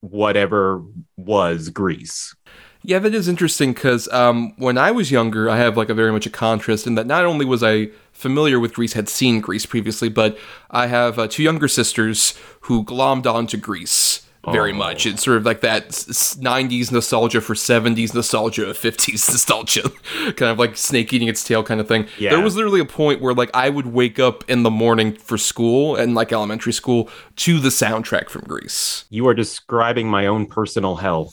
whatever 0.00 0.82
was 1.16 1.68
grease. 1.70 2.34
Yeah, 2.82 3.00
that 3.00 3.14
is 3.14 3.26
interesting 3.26 3.72
because 3.72 4.06
um, 4.08 4.54
when 4.56 4.78
I 4.78 4.92
was 4.92 5.10
younger, 5.10 5.50
I 5.50 5.56
have 5.56 5.76
like 5.76 5.88
a 5.88 5.94
very 5.94 6.12
much 6.12 6.26
a 6.26 6.30
contrast 6.30 6.86
in 6.86 6.94
that 6.94 7.06
not 7.06 7.24
only 7.24 7.44
was 7.44 7.62
I 7.62 7.88
familiar 8.12 8.60
with 8.60 8.74
grease 8.74 8.92
had 8.92 9.08
seen 9.08 9.40
grease 9.40 9.66
previously, 9.66 10.08
but 10.08 10.38
I 10.70 10.86
have 10.86 11.18
uh, 11.18 11.26
two 11.26 11.42
younger 11.42 11.66
sisters 11.66 12.34
who 12.62 12.84
glommed 12.84 13.26
onto 13.26 13.56
Grease 13.56 14.27
very 14.52 14.72
Oh. 14.72 14.76
much. 14.76 15.06
It's 15.06 15.22
sort 15.22 15.36
of 15.36 15.44
like 15.46 15.60
that 15.62 15.86
s- 15.88 16.08
s- 16.08 16.36
90s 16.40 16.90
nostalgia 16.92 17.40
for 17.40 17.54
70s 17.54 18.14
nostalgia, 18.14 18.66
50s 18.74 19.28
nostalgia, 19.30 19.82
kind 20.36 20.50
of 20.52 20.58
like 20.58 20.76
snake 20.76 21.12
eating 21.12 21.28
its 21.28 21.42
tail 21.44 21.62
kind 21.62 21.80
of 21.80 21.88
thing. 21.88 22.06
Yeah. 22.18 22.30
There 22.30 22.40
was 22.40 22.56
literally 22.56 22.80
a 22.80 22.84
point 22.84 23.20
where 23.20 23.34
like 23.34 23.50
I 23.54 23.68
would 23.70 23.86
wake 23.86 24.18
up 24.18 24.44
in 24.48 24.62
the 24.62 24.70
morning 24.70 25.12
for 25.14 25.38
school 25.38 25.96
and 25.96 26.14
like 26.14 26.32
elementary 26.32 26.72
school 26.72 27.08
to 27.36 27.58
the 27.60 27.68
soundtrack 27.70 28.28
from 28.28 28.42
Grease. 28.42 29.04
You 29.10 29.26
are 29.28 29.34
describing 29.34 30.08
my 30.08 30.26
own 30.26 30.46
personal 30.46 30.96
hell. 30.96 31.32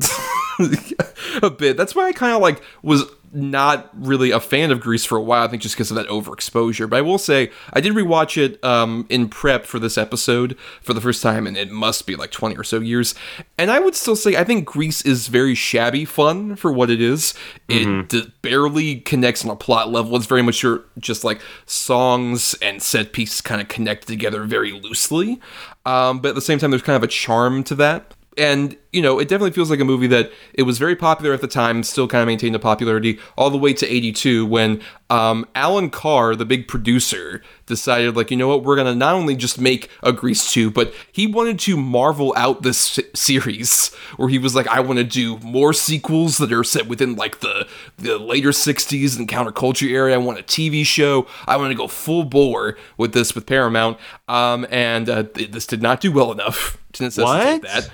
a 1.42 1.50
bit. 1.50 1.76
That's 1.76 1.94
why 1.94 2.06
I 2.08 2.12
kind 2.12 2.34
of 2.34 2.40
like 2.40 2.62
was 2.82 3.04
not 3.36 3.90
really 3.94 4.30
a 4.30 4.40
fan 4.40 4.70
of 4.70 4.80
Grease 4.80 5.04
for 5.04 5.16
a 5.16 5.22
while. 5.22 5.44
I 5.44 5.48
think 5.48 5.62
just 5.62 5.74
because 5.74 5.90
of 5.90 5.96
that 5.96 6.08
overexposure. 6.08 6.88
But 6.88 6.96
I 6.96 7.02
will 7.02 7.18
say 7.18 7.50
I 7.72 7.80
did 7.80 7.92
rewatch 7.92 8.36
it 8.42 8.62
um, 8.64 9.06
in 9.08 9.28
prep 9.28 9.66
for 9.66 9.78
this 9.78 9.98
episode 9.98 10.56
for 10.82 10.94
the 10.94 11.00
first 11.00 11.22
time, 11.22 11.46
and 11.46 11.56
it 11.56 11.70
must 11.70 12.06
be 12.06 12.16
like 12.16 12.30
twenty 12.30 12.56
or 12.56 12.64
so 12.64 12.80
years. 12.80 13.14
And 13.58 13.70
I 13.70 13.78
would 13.78 13.94
still 13.94 14.16
say 14.16 14.36
I 14.36 14.44
think 14.44 14.64
Grease 14.64 15.02
is 15.02 15.28
very 15.28 15.54
shabby 15.54 16.04
fun 16.04 16.56
for 16.56 16.72
what 16.72 16.90
it 16.90 17.00
is. 17.00 17.34
It 17.68 18.08
d- 18.08 18.32
barely 18.42 18.96
connects 19.00 19.44
on 19.44 19.50
a 19.50 19.56
plot 19.56 19.90
level. 19.90 20.16
It's 20.16 20.26
very 20.26 20.42
much 20.42 20.62
your- 20.62 20.84
just 20.98 21.22
like 21.22 21.40
songs 21.66 22.54
and 22.62 22.82
set 22.82 23.12
pieces 23.12 23.40
kind 23.40 23.60
of 23.60 23.68
connect 23.68 24.06
together 24.06 24.44
very 24.44 24.72
loosely. 24.72 25.40
Um, 25.84 26.20
but 26.20 26.30
at 26.30 26.34
the 26.34 26.40
same 26.40 26.58
time, 26.58 26.70
there's 26.70 26.82
kind 26.82 26.96
of 26.96 27.02
a 27.02 27.08
charm 27.08 27.62
to 27.64 27.74
that 27.76 28.14
and 28.38 28.76
you 28.92 29.00
know 29.02 29.18
it 29.18 29.28
definitely 29.28 29.50
feels 29.50 29.70
like 29.70 29.80
a 29.80 29.84
movie 29.84 30.06
that 30.06 30.30
it 30.54 30.62
was 30.62 30.78
very 30.78 30.96
popular 30.96 31.32
at 31.32 31.40
the 31.40 31.48
time 31.48 31.82
still 31.82 32.06
kind 32.08 32.22
of 32.22 32.26
maintained 32.26 32.54
a 32.54 32.58
popularity 32.58 33.18
all 33.36 33.50
the 33.50 33.56
way 33.58 33.72
to 33.72 33.86
82 33.86 34.44
when 34.46 34.80
um, 35.10 35.46
allan 35.54 35.90
carr 35.90 36.34
the 36.34 36.44
big 36.44 36.66
producer 36.68 37.42
decided 37.66 38.16
like 38.16 38.30
you 38.30 38.36
know 38.36 38.48
what? 38.48 38.62
We're 38.64 38.76
gonna 38.76 38.94
not 38.94 39.14
only 39.14 39.36
just 39.36 39.60
make 39.60 39.90
a 40.02 40.12
grease 40.12 40.52
2 40.52 40.70
but 40.70 40.92
he 41.12 41.26
wanted 41.26 41.58
to 41.60 41.76
marvel 41.76 42.32
out 42.36 42.62
this 42.62 42.98
series 43.14 43.94
where 44.16 44.28
he 44.28 44.38
was 44.38 44.54
like 44.54 44.68
i 44.68 44.80
want 44.80 44.98
to 44.98 45.04
do 45.04 45.38
more 45.38 45.72
sequels 45.72 46.38
that 46.38 46.52
are 46.52 46.64
set 46.64 46.86
within 46.86 47.16
like 47.16 47.40
the 47.40 47.66
the 47.98 48.18
later 48.18 48.50
60s 48.50 49.18
and 49.18 49.28
counterculture 49.28 49.90
area. 49.90 50.14
I 50.14 50.18
want 50.18 50.38
a 50.38 50.42
tv 50.42 50.84
show. 50.84 51.26
I 51.46 51.56
want 51.56 51.70
to 51.70 51.74
go 51.76 51.88
full 51.88 52.24
bore 52.24 52.76
with 52.96 53.12
this 53.12 53.34
with 53.34 53.46
paramount 53.46 53.98
um, 54.28 54.66
and 54.70 55.08
uh, 55.08 55.22
th- 55.24 55.50
this 55.50 55.66
did 55.66 55.82
not 55.82 56.00
do 56.00 56.12
well 56.12 56.32
enough 56.32 56.78
to 56.94 57.02
necessitate 57.04 57.62
What? 57.62 57.62
that 57.62 57.90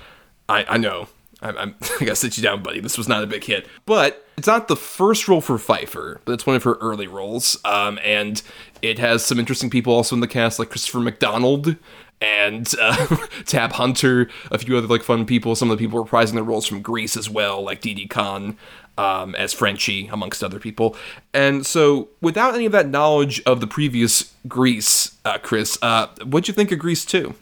I, 0.49 0.65
I 0.67 0.77
know. 0.77 1.07
I'm, 1.41 1.57
I'm, 1.57 1.75
I 2.01 2.05
gotta 2.05 2.15
sit 2.15 2.37
you 2.37 2.43
down, 2.43 2.63
buddy. 2.63 2.79
This 2.79 2.97
was 2.97 3.07
not 3.07 3.23
a 3.23 3.27
big 3.27 3.43
hit. 3.43 3.67
But 3.85 4.25
it's 4.37 4.47
not 4.47 4.67
the 4.67 4.75
first 4.75 5.27
role 5.27 5.41
for 5.41 5.57
Pfeiffer, 5.57 6.21
but 6.25 6.33
it's 6.33 6.45
one 6.45 6.55
of 6.55 6.63
her 6.63 6.73
early 6.75 7.07
roles. 7.07 7.57
Um, 7.65 7.99
and 8.03 8.41
it 8.81 8.99
has 8.99 9.25
some 9.25 9.39
interesting 9.39 9.69
people 9.69 9.93
also 9.93 10.15
in 10.15 10.21
the 10.21 10.27
cast, 10.27 10.59
like 10.59 10.69
Christopher 10.69 10.99
McDonald 10.99 11.75
and 12.21 12.73
uh, 12.81 13.17
Tab 13.45 13.73
Hunter, 13.73 14.29
a 14.49 14.57
few 14.57 14.77
other 14.77 14.87
like 14.87 15.03
fun 15.03 15.25
people. 15.25 15.55
Some 15.55 15.69
of 15.69 15.77
the 15.77 15.83
people 15.83 16.03
reprising 16.03 16.33
their 16.33 16.43
roles 16.43 16.65
from 16.65 16.81
Grease 16.81 17.17
as 17.17 17.29
well, 17.29 17.61
like 17.61 17.81
Didi 17.81 18.07
Conn 18.07 18.57
um, 18.97 19.35
as 19.35 19.53
Frenchie, 19.53 20.07
amongst 20.07 20.43
other 20.43 20.59
people. 20.59 20.95
And 21.33 21.65
so, 21.65 22.09
without 22.21 22.55
any 22.55 22.65
of 22.65 22.71
that 22.71 22.87
knowledge 22.87 23.41
of 23.45 23.59
the 23.59 23.67
previous 23.67 24.33
Grease, 24.47 25.15
uh, 25.25 25.37
Chris, 25.39 25.77
uh, 25.81 26.07
what'd 26.23 26.47
you 26.47 26.53
think 26.53 26.71
of 26.71 26.79
Grease 26.79 27.05
2? 27.05 27.33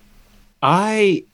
I 0.64 1.26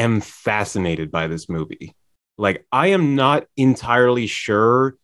am 0.00 0.20
fascinated 0.20 1.10
by 1.10 1.26
this 1.26 1.48
movie. 1.48 1.94
Like, 2.38 2.66
I 2.72 2.88
am 2.88 3.14
not 3.14 3.46
entirely 3.56 4.26
sure 4.26 4.96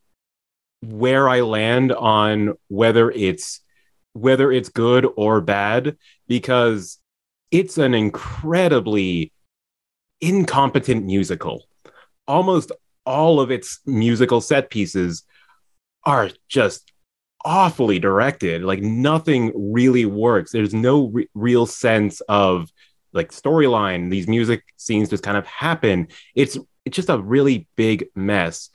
where 0.82 1.28
I 1.28 1.40
land 1.40 1.92
on 1.92 2.54
whether 2.68 3.10
it's 3.10 3.60
whether 4.12 4.50
it's 4.50 4.70
good 4.70 5.06
or 5.16 5.42
bad 5.42 5.96
because 6.26 6.98
it's 7.50 7.76
an 7.76 7.94
incredibly 7.94 9.32
incompetent 10.22 11.04
musical. 11.04 11.64
Almost 12.26 12.72
all 13.04 13.40
of 13.40 13.50
its 13.50 13.80
musical 13.84 14.40
set 14.40 14.70
pieces 14.70 15.22
are 16.04 16.30
just 16.48 16.92
awfully 17.44 17.98
directed. 17.98 18.62
Like 18.62 18.80
nothing 18.80 19.52
really 19.54 20.06
works. 20.06 20.50
There's 20.50 20.74
no 20.74 21.08
re- 21.08 21.28
real 21.34 21.66
sense 21.66 22.20
of 22.22 22.70
like 23.16 23.32
storyline. 23.32 24.10
These 24.10 24.28
music 24.28 24.62
scenes 24.76 25.08
just 25.08 25.24
kind 25.24 25.36
of 25.36 25.46
happen. 25.46 26.08
It's 26.34 26.56
it's 26.84 26.96
just 26.96 27.10
a 27.10 27.18
really 27.18 27.66
big 27.76 28.06
mess. 28.14 28.70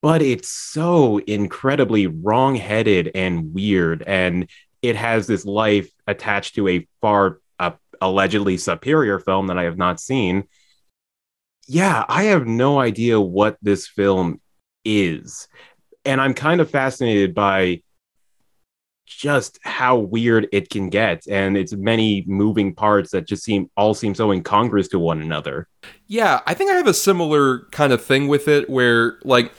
But 0.00 0.20
it's 0.20 0.48
so 0.48 1.18
incredibly 1.18 2.08
wrong-headed 2.08 3.12
and 3.14 3.54
weird, 3.54 4.02
and 4.02 4.50
it 4.82 4.96
has 4.96 5.28
this 5.28 5.44
life 5.44 5.88
attached 6.08 6.56
to 6.56 6.66
a 6.66 6.88
far 7.00 7.38
uh, 7.60 7.70
allegedly 8.00 8.56
superior 8.56 9.20
film 9.20 9.46
that 9.46 9.58
I 9.58 9.62
have 9.62 9.78
not 9.78 10.00
seen. 10.00 10.48
Yeah, 11.68 12.04
I 12.08 12.24
have 12.24 12.48
no 12.48 12.80
idea 12.80 13.20
what 13.20 13.56
this 13.62 13.86
film 13.86 14.40
is. 14.84 15.46
And 16.04 16.20
I'm 16.20 16.34
kind 16.34 16.60
of 16.60 16.68
fascinated 16.68 17.32
by 17.32 17.82
just 19.16 19.58
how 19.62 19.96
weird 19.96 20.48
it 20.52 20.70
can 20.70 20.88
get 20.88 21.26
and 21.28 21.56
its 21.56 21.72
many 21.72 22.24
moving 22.26 22.74
parts 22.74 23.10
that 23.10 23.26
just 23.26 23.42
seem 23.44 23.70
all 23.76 23.94
seem 23.94 24.14
so 24.14 24.30
incongruous 24.30 24.88
to 24.88 24.98
one 24.98 25.20
another. 25.22 25.68
Yeah, 26.06 26.40
I 26.46 26.54
think 26.54 26.70
I 26.70 26.74
have 26.74 26.86
a 26.86 26.94
similar 26.94 27.60
kind 27.72 27.92
of 27.92 28.04
thing 28.04 28.28
with 28.28 28.48
it 28.48 28.68
where, 28.68 29.18
like, 29.24 29.52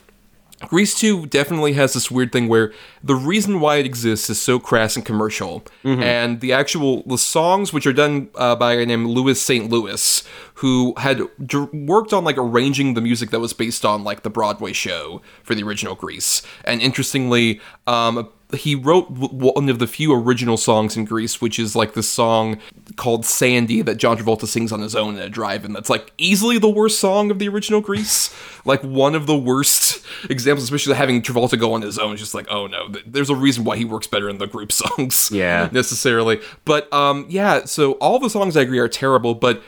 Grease 0.68 0.98
2 0.98 1.26
definitely 1.26 1.74
has 1.74 1.94
this 1.94 2.10
weird 2.10 2.32
thing 2.32 2.48
where 2.48 2.72
the 3.04 3.16
reason 3.16 3.60
why 3.60 3.78
it 3.78 3.86
exists 3.86 4.30
is 4.30 4.42
so 4.42 4.60
crass 4.60 4.96
and 4.96 5.06
commercial. 5.06 5.64
And 6.02 6.40
the 6.40 6.54
actual 6.54 7.04
the 7.04 7.18
songs, 7.18 7.74
which 7.74 7.86
are 7.86 7.94
done 7.94 8.30
uh, 8.36 8.56
by 8.56 8.74
a 8.74 8.78
guy 8.78 8.86
named 8.86 9.08
Louis 9.08 9.42
St. 9.42 9.70
Louis, 9.70 10.24
who 10.56 10.94
had 10.98 11.22
d- 11.46 11.68
worked 11.74 12.14
on 12.14 12.24
like 12.24 12.38
arranging 12.38 12.94
the 12.94 13.02
music 13.02 13.32
that 13.32 13.40
was 13.40 13.52
based 13.54 13.84
on 13.84 14.04
like 14.04 14.24
the 14.24 14.30
Broadway 14.30 14.72
show 14.72 15.22
for 15.44 15.54
the 15.54 15.64
original 15.64 15.96
Grease. 15.96 16.42
And 16.64 16.82
interestingly, 16.82 17.60
um, 17.86 18.30
he 18.56 18.76
wrote 18.76 19.10
one 19.10 19.70
of 19.70 19.80
the 19.80 19.88
few 19.88 20.14
original 20.14 20.58
songs 20.58 20.96
in 20.96 21.06
Grease, 21.06 21.42
which 21.42 21.58
is 21.58 21.76
like 21.76 21.94
the 21.94 22.04
song 22.04 22.60
called 22.96 23.26
Sandy 23.26 23.82
that 23.82 23.96
John 23.96 24.18
Travolta 24.18 24.46
sings 24.46 24.72
on 24.72 24.82
his 24.82 24.96
own 24.96 25.16
in 25.16 25.22
a 25.22 25.30
drive-in. 25.30 25.74
That's 25.74 25.90
like 25.90 26.12
easily 26.18 26.58
the 26.58 26.70
worst 26.70 27.00
song 27.00 27.32
of 27.32 27.40
the 27.40 27.48
original 27.48 27.82
Grease. 27.82 28.34
like 28.66 28.82
one 28.84 29.16
of 29.16 29.28
the 29.28 29.38
worst 29.38 30.06
examples, 30.30 30.64
especially 30.64 30.96
having 30.96 31.22
Travolta 31.22 31.60
go 31.60 31.74
on 31.74 31.82
his 31.82 31.98
own. 31.98 32.14
It's 32.14 32.22
just 32.22 32.34
like, 32.34 32.48
oh 32.50 32.68
no, 32.68 32.90
there's 33.06 33.30
a 33.30 33.36
reason 33.36 33.64
why 33.64 33.78
he 33.78 33.86
works 33.86 34.08
better 34.08 34.30
in 34.30 34.38
the 34.38 34.48
group 34.48 34.72
songs. 34.74 35.32
Yeah. 35.32 35.70
necessarily. 35.72 36.40
But 36.66 36.92
um, 36.94 37.26
yeah. 37.30 37.66
So 37.66 37.94
all 37.94 38.20
the 38.20 38.30
songs 38.30 38.56
I 38.58 38.62
agree 38.62 38.80
are 38.80 38.88
terrible, 38.88 39.36
but 39.36 39.62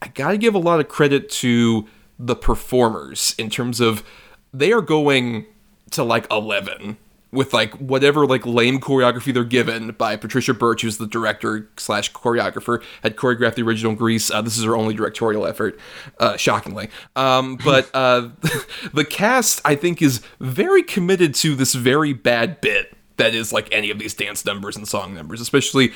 I 0.00 0.08
gotta 0.08 0.38
give 0.38 0.54
a 0.54 0.58
lot 0.58 0.80
of 0.80 0.88
credit 0.88 1.30
to 1.30 1.86
the 2.18 2.36
performers 2.36 3.34
in 3.38 3.50
terms 3.50 3.80
of 3.80 4.04
they 4.52 4.72
are 4.72 4.80
going 4.80 5.46
to 5.90 6.04
like 6.04 6.30
11 6.30 6.96
with 7.32 7.54
like 7.54 7.74
whatever 7.76 8.26
like 8.26 8.44
lame 8.44 8.78
choreography 8.78 9.32
they're 9.32 9.44
given 9.44 9.92
by 9.92 10.16
Patricia 10.16 10.52
Birch, 10.52 10.82
who's 10.82 10.98
the 10.98 11.06
director 11.06 11.68
slash 11.78 12.12
choreographer, 12.12 12.82
had 13.02 13.16
choreographed 13.16 13.54
the 13.54 13.62
original 13.62 13.94
Grease. 13.94 14.30
Uh, 14.30 14.42
this 14.42 14.58
is 14.58 14.64
her 14.64 14.76
only 14.76 14.94
directorial 14.94 15.46
effort, 15.46 15.78
uh, 16.20 16.36
shockingly. 16.36 16.90
Um, 17.16 17.56
but 17.64 17.90
uh, 17.94 18.28
the 18.94 19.04
cast, 19.04 19.60
I 19.64 19.74
think, 19.74 20.02
is 20.02 20.20
very 20.40 20.82
committed 20.82 21.34
to 21.36 21.54
this 21.54 21.74
very 21.74 22.12
bad 22.12 22.60
bit 22.60 22.94
that 23.16 23.34
is 23.34 23.52
like 23.52 23.68
any 23.72 23.90
of 23.90 23.98
these 23.98 24.14
dance 24.14 24.44
numbers 24.44 24.76
and 24.76 24.86
song 24.86 25.14
numbers, 25.14 25.40
especially 25.40 25.92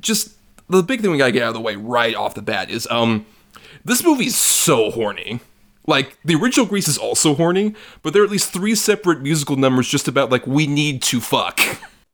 just 0.00 0.34
the 0.68 0.82
big 0.82 1.00
thing 1.00 1.10
we 1.10 1.18
gotta 1.18 1.32
get 1.32 1.42
out 1.42 1.48
of 1.48 1.54
the 1.54 1.60
way 1.60 1.76
right 1.76 2.14
off 2.14 2.34
the 2.34 2.42
bat 2.42 2.70
is 2.70 2.86
um 2.90 3.26
this 3.84 4.04
movie's 4.04 4.36
so 4.36 4.90
horny. 4.90 5.40
Like 5.88 6.18
the 6.22 6.34
original 6.34 6.66
Grease 6.66 6.86
is 6.86 6.98
also 6.98 7.34
horny, 7.34 7.74
but 8.02 8.12
there 8.12 8.20
are 8.20 8.24
at 8.26 8.30
least 8.30 8.52
three 8.52 8.74
separate 8.74 9.22
musical 9.22 9.56
numbers 9.56 9.88
just 9.88 10.06
about 10.06 10.30
like 10.30 10.46
we 10.46 10.66
need 10.66 11.02
to 11.04 11.18
fuck. 11.18 11.60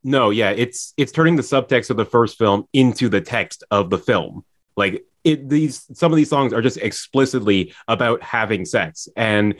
No, 0.05 0.31
yeah, 0.31 0.51
it's 0.51 0.95
it's 0.97 1.11
turning 1.11 1.35
the 1.35 1.43
subtext 1.43 1.91
of 1.91 1.97
the 1.97 2.05
first 2.05 2.39
film 2.39 2.69
into 2.73 3.09
the 3.09 3.21
text 3.21 3.65
of 3.73 3.91
the 3.91 3.99
film. 3.99 4.45
Like 4.77 5.05
it 5.25 5.49
these 5.49 5.87
some 5.93 6.13
of 6.13 6.17
these 6.17 6.31
songs 6.31 6.53
are 6.53 6.63
just 6.63 6.77
explicitly 6.77 7.75
about 7.89 8.23
having 8.23 8.65
sex 8.65 9.09
and 9.17 9.57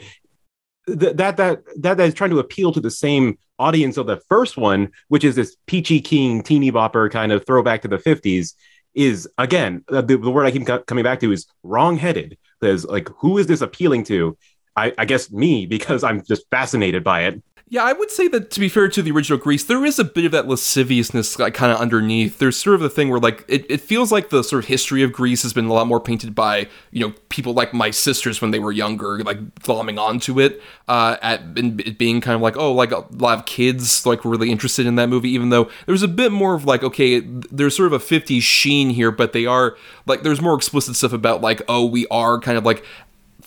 th- 0.87 1.17
that 1.17 1.35
that 1.35 1.65
that 1.81 1.97
that 1.97 1.99
is 1.99 2.13
trying 2.13 2.29
to 2.29 2.39
appeal 2.39 2.71
to 2.71 2.79
the 2.79 2.91
same 2.91 3.37
audience 3.59 3.97
of 3.97 4.07
the 4.07 4.21
first 4.29 4.55
one, 4.55 4.91
which 5.09 5.25
is 5.25 5.35
this 5.35 5.57
peachy 5.65 5.99
keen 5.99 6.41
teeny 6.41 6.71
bopper 6.71 7.11
kind 7.11 7.33
of 7.33 7.45
throwback 7.45 7.81
to 7.81 7.89
the 7.89 7.97
50s 7.97 8.53
is 8.93 9.27
again 9.37 9.83
uh, 9.89 10.01
the, 10.01 10.17
the 10.17 10.31
word 10.31 10.45
I 10.45 10.51
keep 10.51 10.65
co- 10.65 10.83
coming 10.83 11.03
back 11.03 11.19
to 11.19 11.33
is 11.33 11.47
wrong-headed. 11.63 12.37
There's 12.61 12.85
like 12.85 13.09
who 13.17 13.37
is 13.37 13.47
this 13.47 13.61
appealing 13.61 14.03
to? 14.05 14.37
I, 14.75 14.93
I 14.97 15.05
guess 15.05 15.31
me 15.31 15.65
because 15.65 16.03
I'm 16.03 16.23
just 16.23 16.49
fascinated 16.51 17.03
by 17.03 17.25
it. 17.25 17.41
Yeah, 17.67 17.83
I 17.83 17.93
would 17.93 18.11
say 18.11 18.27
that 18.27 18.51
to 18.51 18.59
be 18.59 18.69
fair 18.69 18.87
to 18.89 19.01
the 19.01 19.09
original 19.09 19.39
Grease, 19.39 19.63
there 19.63 19.83
is 19.83 19.97
a 19.97 20.03
bit 20.03 20.23
of 20.23 20.31
that 20.33 20.47
lasciviousness 20.47 21.39
like, 21.39 21.55
kind 21.55 21.71
of 21.71 21.79
underneath. 21.79 22.37
There's 22.37 22.55
sort 22.57 22.75
of 22.75 22.81
the 22.81 22.91
thing 22.91 23.09
where 23.09 23.19
like 23.19 23.43
it, 23.47 23.65
it 23.67 23.81
feels 23.81 24.11
like 24.11 24.29
the 24.29 24.43
sort 24.43 24.63
of 24.63 24.67
history 24.67 25.01
of 25.01 25.11
Grease 25.11 25.41
has 25.41 25.51
been 25.51 25.65
a 25.65 25.73
lot 25.73 25.87
more 25.87 25.99
painted 25.99 26.35
by 26.35 26.67
you 26.91 26.99
know 26.99 27.15
people 27.29 27.53
like 27.53 27.73
my 27.73 27.89
sisters 27.89 28.39
when 28.39 28.51
they 28.51 28.59
were 28.59 28.71
younger, 28.71 29.17
like 29.23 29.55
glomming 29.61 29.99
onto 29.99 30.39
it 30.39 30.61
uh, 30.87 31.17
at 31.23 31.41
and 31.57 31.81
it 31.81 31.97
being 31.97 32.21
kind 32.21 32.35
of 32.35 32.41
like 32.41 32.55
oh 32.55 32.71
like 32.71 32.91
a 32.91 33.03
lot 33.15 33.39
of 33.39 33.47
kids 33.47 34.05
like 34.05 34.23
were 34.23 34.29
really 34.31 34.51
interested 34.51 34.85
in 34.85 34.93
that 34.97 35.09
movie, 35.09 35.31
even 35.31 35.49
though 35.49 35.67
there's 35.87 36.03
a 36.03 36.07
bit 36.07 36.31
more 36.31 36.53
of 36.53 36.65
like 36.65 36.83
okay 36.83 37.19
there's 37.19 37.75
sort 37.75 37.91
of 37.91 37.93
a 37.93 38.05
50s 38.05 38.43
sheen 38.43 38.91
here, 38.91 39.09
but 39.09 39.33
they 39.33 39.47
are 39.47 39.75
like 40.05 40.21
there's 40.21 40.39
more 40.39 40.53
explicit 40.53 40.95
stuff 40.95 41.13
about 41.13 41.41
like 41.41 41.63
oh 41.67 41.83
we 41.83 42.05
are 42.11 42.39
kind 42.39 42.59
of 42.59 42.63
like 42.63 42.85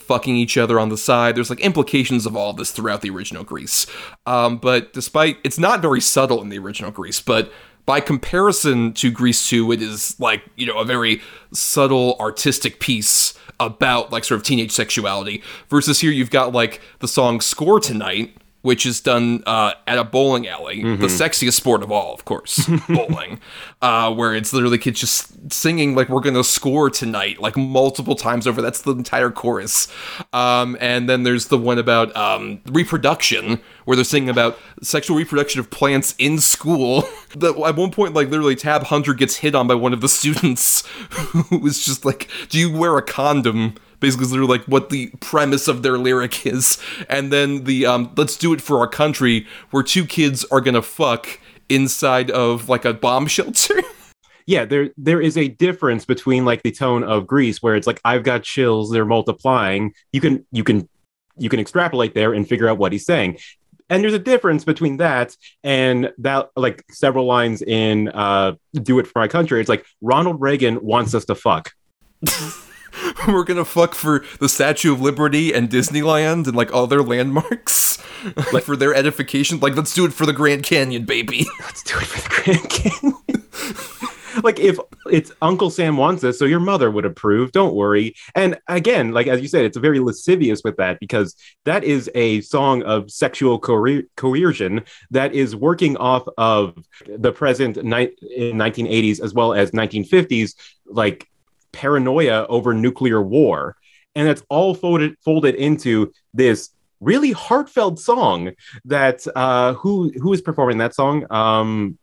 fucking 0.08 0.34
each 0.34 0.56
other 0.56 0.80
on 0.80 0.88
the 0.88 0.96
side. 0.96 1.36
There's 1.36 1.50
like 1.50 1.60
implications 1.60 2.26
of 2.26 2.36
all 2.36 2.52
this 2.54 2.72
throughout 2.72 3.02
the 3.02 3.10
original 3.10 3.44
Grease. 3.44 3.86
Um, 4.26 4.56
but 4.56 4.92
despite 4.92 5.38
it's 5.44 5.58
not 5.58 5.80
very 5.80 6.00
subtle 6.00 6.42
in 6.42 6.48
the 6.48 6.58
original 6.58 6.90
Grease, 6.90 7.20
but 7.20 7.52
by 7.86 8.00
comparison 8.00 8.92
to 8.94 9.10
Grease 9.10 9.48
2, 9.48 9.72
it 9.72 9.80
is 9.80 10.18
like, 10.18 10.42
you 10.56 10.66
know, 10.66 10.78
a 10.78 10.84
very 10.84 11.20
subtle 11.52 12.16
artistic 12.20 12.80
piece 12.80 13.34
about 13.60 14.12
like 14.12 14.24
sort 14.24 14.40
of 14.40 14.46
teenage 14.46 14.72
sexuality. 14.72 15.42
Versus 15.68 16.00
here 16.00 16.10
you've 16.10 16.30
got 16.30 16.52
like 16.52 16.80
the 17.00 17.08
song 17.08 17.40
Score 17.40 17.80
Tonight, 17.80 18.36
which 18.62 18.84
is 18.84 19.00
done 19.00 19.42
uh, 19.46 19.72
at 19.86 19.98
a 19.98 20.04
bowling 20.04 20.46
alley, 20.48 20.82
the 20.82 21.06
sexiest 21.06 21.52
sport 21.54 21.82
of 21.82 21.92
all, 21.92 22.12
of 22.12 22.24
course, 22.24 22.68
bowling, 22.88 23.40
uh, 23.80 24.12
where 24.12 24.34
it's 24.34 24.52
literally 24.52 24.78
kids 24.78 24.98
just 25.00 25.52
singing 25.52 25.94
like 25.94 26.08
we're 26.08 26.20
gonna 26.20 26.42
score 26.44 26.90
tonight, 26.90 27.40
like 27.40 27.56
multiple 27.56 28.16
times 28.16 28.46
over. 28.46 28.60
That's 28.60 28.82
the 28.82 28.92
entire 28.92 29.30
chorus. 29.30 29.86
Um, 30.32 30.76
and 30.80 31.08
then 31.08 31.22
there's 31.22 31.46
the 31.46 31.58
one 31.58 31.78
about 31.78 32.14
um, 32.16 32.60
reproduction, 32.66 33.60
where 33.84 33.94
they're 33.96 34.04
singing 34.04 34.28
about 34.28 34.58
sexual 34.82 35.16
reproduction 35.16 35.60
of 35.60 35.70
plants 35.70 36.14
in 36.18 36.38
school. 36.38 37.04
The- 37.36 37.52
at 37.66 37.76
one 37.76 37.90
point, 37.90 38.14
like 38.14 38.30
literally, 38.30 38.56
Tab 38.56 38.84
Hunter 38.84 39.12
gets 39.12 39.36
hit 39.36 39.54
on 39.54 39.66
by 39.66 39.74
one 39.74 39.92
of 39.92 40.00
the 40.00 40.08
students, 40.20 40.86
who 41.10 41.58
was 41.58 41.84
just 41.84 42.06
like, 42.06 42.28
"Do 42.48 42.58
you 42.58 42.72
wear 42.72 42.96
a 42.96 43.02
condom?" 43.02 43.74
Basically 44.00 44.26
they're 44.26 44.44
like 44.44 44.64
what 44.64 44.90
the 44.90 45.10
premise 45.20 45.68
of 45.68 45.82
their 45.82 45.98
lyric 45.98 46.46
is. 46.46 46.78
And 47.08 47.32
then 47.32 47.64
the 47.64 47.86
um 47.86 48.12
let's 48.16 48.36
do 48.36 48.52
it 48.52 48.60
for 48.60 48.78
our 48.78 48.88
country 48.88 49.46
where 49.70 49.82
two 49.82 50.04
kids 50.04 50.44
are 50.50 50.60
gonna 50.60 50.82
fuck 50.82 51.40
inside 51.68 52.30
of 52.30 52.68
like 52.68 52.84
a 52.84 52.94
bomb 52.94 53.26
shelter. 53.28 53.82
Yeah 54.46 54.64
there 54.64 54.90
there 54.96 55.20
is 55.20 55.36
a 55.36 55.48
difference 55.48 56.04
between 56.04 56.44
like 56.44 56.62
the 56.62 56.72
tone 56.72 57.04
of 57.04 57.26
grease 57.26 57.62
where 57.62 57.76
it's 57.76 57.86
like 57.86 58.00
i've 58.04 58.22
got 58.22 58.42
chills 58.42 58.90
they're 58.90 59.04
multiplying. 59.04 59.92
You 60.12 60.20
can 60.20 60.46
you 60.52 60.64
can 60.64 60.88
you 61.36 61.48
can 61.48 61.60
extrapolate 61.60 62.14
there 62.14 62.32
and 62.32 62.48
figure 62.48 62.68
out 62.68 62.78
what 62.78 62.92
he's 62.92 63.06
saying. 63.06 63.38
And 63.90 64.02
there's 64.02 64.14
a 64.14 64.18
difference 64.18 64.64
between 64.64 64.98
that 64.98 65.34
and 65.64 66.12
that 66.18 66.50
like 66.56 66.84
several 66.90 67.24
lines 67.26 67.62
in 67.62 68.08
uh 68.08 68.54
do 68.74 68.98
it 68.98 69.06
for 69.06 69.18
my 69.20 69.28
country. 69.28 69.60
It's 69.60 69.68
like 69.68 69.86
ronald 70.00 70.40
reagan 70.40 70.82
wants 70.82 71.14
us 71.14 71.24
to 71.26 71.34
fuck 71.34 71.72
we're 73.28 73.44
gonna 73.44 73.64
fuck 73.64 73.94
for 73.94 74.24
the 74.40 74.48
statue 74.48 74.92
of 74.92 75.00
liberty 75.00 75.52
and 75.52 75.68
disneyland 75.68 76.46
and 76.46 76.56
like 76.56 76.72
other 76.72 77.02
landmarks 77.02 77.98
like 78.52 78.64
for 78.64 78.76
their 78.76 78.94
edification. 78.94 79.60
Like 79.60 79.76
let's 79.76 79.94
do 79.94 80.04
it 80.04 80.12
for 80.12 80.26
the 80.26 80.32
grand 80.32 80.62
canyon 80.62 81.04
baby. 81.04 81.46
Let's 81.60 81.82
do 81.82 81.96
it 81.98 82.04
for 82.04 82.28
the 82.28 82.42
grand 82.42 82.70
canyon. 82.70 83.14
Like 84.44 84.60
if 84.60 84.78
it's 85.10 85.32
uncle 85.42 85.68
sam 85.68 85.96
wants 85.96 86.22
this 86.22 86.38
so 86.38 86.44
your 86.44 86.60
mother 86.60 86.90
would 86.90 87.04
approve. 87.04 87.50
Don't 87.52 87.74
worry. 87.74 88.14
And 88.34 88.58
again 88.68 89.12
like 89.12 89.26
as 89.26 89.40
you 89.40 89.48
said 89.48 89.64
it's 89.64 89.76
very 89.76 89.98
lascivious 90.00 90.62
with 90.64 90.76
that 90.76 91.00
because 91.00 91.34
that 91.64 91.82
is 91.82 92.10
a 92.14 92.40
song 92.42 92.82
of 92.82 93.10
sexual 93.10 93.58
coer- 93.58 94.04
coercion 94.16 94.84
that 95.10 95.34
is 95.34 95.56
working 95.56 95.96
off 95.96 96.26
of 96.38 96.78
the 97.06 97.32
present 97.32 97.82
ni- 97.82 98.14
in 98.34 98.56
1980s 98.56 99.20
as 99.20 99.34
well 99.34 99.54
as 99.54 99.72
1950s 99.72 100.54
like 100.86 101.26
paranoia 101.78 102.44
over 102.48 102.74
nuclear 102.74 103.22
war 103.22 103.76
and 104.16 104.26
that's 104.26 104.42
all 104.50 104.74
folded 104.74 105.14
folded 105.24 105.54
into 105.54 106.12
this 106.34 106.70
really 106.98 107.30
heartfelt 107.30 108.00
song 108.00 108.50
that 108.84 109.24
uh 109.36 109.74
who 109.74 110.10
who 110.20 110.32
is 110.32 110.40
performing 110.40 110.78
that 110.78 110.92
song 110.92 111.24
um 111.30 111.96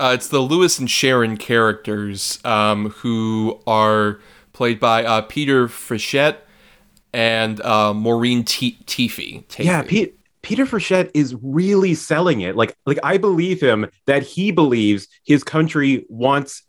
uh, 0.00 0.10
it's 0.12 0.28
the 0.28 0.40
lewis 0.40 0.76
and 0.80 0.90
sharon 0.90 1.36
characters 1.36 2.40
um, 2.44 2.90
who 2.90 3.60
are 3.64 4.18
played 4.52 4.80
by 4.80 5.04
uh, 5.04 5.22
peter 5.22 5.68
frechette 5.68 6.38
and 7.12 7.60
uh, 7.62 7.94
maureen 7.94 8.44
T- 8.44 8.78
Teefy. 8.84 9.44
Yeah. 9.58 9.82
Pete, 9.82 10.18
Peter 10.42 10.66
Frechette 10.66 11.10
is 11.14 11.34
really 11.42 11.94
selling 11.94 12.42
it. 12.42 12.54
Like, 12.54 12.76
like 12.86 12.98
I 13.02 13.18
believe 13.18 13.60
him 13.60 13.86
that 14.06 14.22
he 14.22 14.50
believes 14.50 15.08
his 15.24 15.42
country 15.42 16.06
wants 16.08 16.62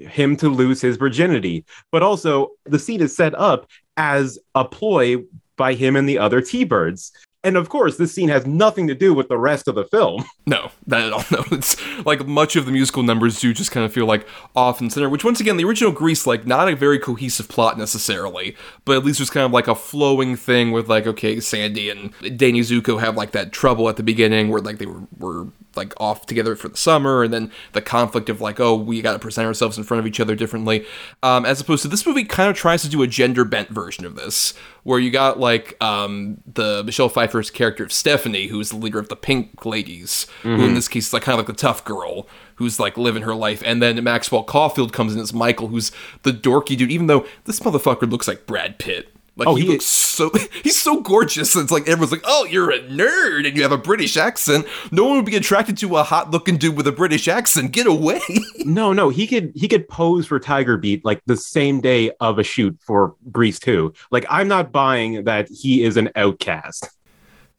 him 0.00 0.36
to 0.36 0.48
lose 0.48 0.80
his 0.80 0.96
virginity, 0.96 1.64
but 1.92 2.02
also 2.02 2.50
the 2.64 2.78
scene 2.78 3.00
is 3.00 3.14
set 3.14 3.34
up 3.34 3.66
as 3.96 4.38
a 4.54 4.64
ploy 4.64 5.16
by 5.56 5.74
him 5.74 5.96
and 5.96 6.08
the 6.08 6.18
other 6.18 6.40
T-birds. 6.40 7.12
And 7.42 7.56
of 7.56 7.70
course, 7.70 7.96
this 7.96 8.12
scene 8.12 8.28
has 8.28 8.44
nothing 8.46 8.86
to 8.88 8.94
do 8.94 9.14
with 9.14 9.28
the 9.28 9.38
rest 9.38 9.66
of 9.66 9.74
the 9.74 9.84
film. 9.84 10.24
No, 10.46 10.72
not 10.84 11.02
at 11.02 11.12
all. 11.12 11.24
No, 11.30 11.44
it's 11.52 11.76
like 12.04 12.26
much 12.26 12.56
of 12.56 12.66
the 12.66 12.72
musical 12.72 13.04
numbers 13.04 13.38
do 13.38 13.54
just 13.54 13.70
kind 13.70 13.86
of 13.86 13.92
feel 13.92 14.04
like 14.04 14.26
off 14.56 14.80
and 14.80 14.92
center. 14.92 15.08
Which, 15.08 15.24
once 15.24 15.38
again, 15.38 15.58
the 15.58 15.64
original 15.64 15.92
Grease, 15.92 16.26
like 16.26 16.44
not 16.44 16.68
a 16.68 16.74
very 16.74 16.98
cohesive 16.98 17.48
plot 17.48 17.78
necessarily, 17.78 18.56
but 18.84 18.96
at 18.96 19.04
least 19.04 19.20
there's 19.20 19.30
kind 19.30 19.46
of 19.46 19.52
like 19.52 19.68
a 19.68 19.76
flowing 19.76 20.34
thing 20.34 20.72
with 20.72 20.88
like, 20.88 21.06
okay, 21.06 21.38
Sandy 21.38 21.88
and 21.88 22.12
Danny 22.36 22.62
Zuko 22.62 22.98
have 22.98 23.16
like 23.16 23.30
that 23.30 23.52
trouble 23.52 23.88
at 23.88 23.96
the 23.96 24.02
beginning 24.02 24.48
where 24.48 24.60
like 24.60 24.78
they 24.78 24.86
were 24.86 25.02
were 25.18 25.46
like 25.76 25.94
off 25.98 26.26
together 26.26 26.56
for 26.56 26.68
the 26.68 26.76
summer, 26.76 27.22
and 27.22 27.32
then 27.32 27.50
the 27.72 27.82
conflict 27.82 28.28
of 28.28 28.40
like, 28.40 28.58
oh, 28.60 28.74
we 28.74 29.02
got 29.02 29.12
to 29.12 29.18
present 29.18 29.46
ourselves 29.46 29.78
in 29.78 29.84
front 29.84 30.00
of 30.00 30.06
each 30.06 30.20
other 30.20 30.34
differently, 30.34 30.84
um, 31.22 31.44
as 31.44 31.60
opposed 31.60 31.82
to 31.82 31.88
this 31.88 32.06
movie 32.06 32.24
kind 32.24 32.50
of 32.50 32.56
tries 32.56 32.82
to 32.82 32.88
do 32.88 33.02
a 33.02 33.06
gender 33.06 33.44
bent 33.44 33.68
version 33.68 34.04
of 34.04 34.14
this, 34.16 34.54
where 34.82 34.98
you 34.98 35.10
got 35.10 35.38
like 35.38 35.76
um, 35.82 36.38
the 36.52 36.82
Michelle 36.84 37.08
Pfeiffer's 37.08 37.50
character 37.50 37.84
of 37.84 37.92
Stephanie, 37.92 38.48
who 38.48 38.60
is 38.60 38.70
the 38.70 38.76
leader 38.76 38.98
of 38.98 39.08
the 39.08 39.16
Pink 39.16 39.64
Ladies, 39.64 40.26
who 40.42 40.64
in 40.64 40.74
this 40.74 40.88
case 40.88 41.08
is 41.08 41.12
like 41.12 41.22
kind 41.22 41.38
of 41.38 41.46
like 41.46 41.54
the 41.54 41.60
tough 41.60 41.84
girl 41.84 42.26
who's 42.56 42.78
like 42.78 42.98
living 42.98 43.22
her 43.22 43.34
life, 43.34 43.62
and 43.64 43.82
then 43.82 44.02
Maxwell 44.04 44.44
Caulfield 44.44 44.92
comes 44.92 45.14
in 45.14 45.20
as 45.20 45.32
Michael, 45.32 45.68
who's 45.68 45.92
the 46.24 46.32
dorky 46.32 46.76
dude, 46.76 46.90
even 46.90 47.06
though 47.06 47.24
this 47.44 47.60
motherfucker 47.60 48.10
looks 48.10 48.28
like 48.28 48.46
Brad 48.46 48.78
Pitt. 48.78 49.08
Like 49.40 49.48
Oh, 49.48 49.54
he, 49.54 49.62
he 49.64 49.68
looks 49.72 49.86
so 49.86 50.30
he's 50.62 50.78
so 50.80 51.00
gorgeous. 51.00 51.56
It's 51.56 51.70
like 51.70 51.88
everyone's 51.88 52.12
like, 52.12 52.22
"Oh, 52.24 52.44
you're 52.44 52.70
a 52.70 52.78
nerd 52.80 53.46
and 53.48 53.56
you 53.56 53.62
have 53.62 53.72
a 53.72 53.78
British 53.78 54.16
accent." 54.18 54.66
No 54.92 55.04
one 55.06 55.16
would 55.16 55.24
be 55.24 55.34
attracted 55.34 55.78
to 55.78 55.96
a 55.96 56.02
hot-looking 56.02 56.58
dude 56.58 56.76
with 56.76 56.86
a 56.86 56.92
British 56.92 57.26
accent. 57.26 57.72
Get 57.72 57.86
away. 57.86 58.20
No, 58.66 58.92
no, 58.92 59.08
he 59.08 59.26
could 59.26 59.52
he 59.54 59.66
could 59.66 59.88
pose 59.88 60.26
for 60.26 60.38
Tiger 60.38 60.76
Beat 60.76 61.02
like 61.04 61.22
the 61.24 61.36
same 61.36 61.80
day 61.80 62.12
of 62.20 62.38
a 62.38 62.42
shoot 62.44 62.78
for 62.80 63.14
Grease 63.32 63.58
2. 63.58 63.92
Like 64.10 64.26
I'm 64.28 64.46
not 64.48 64.70
buying 64.70 65.24
that 65.24 65.48
he 65.48 65.82
is 65.82 65.96
an 65.96 66.10
outcast. 66.14 66.88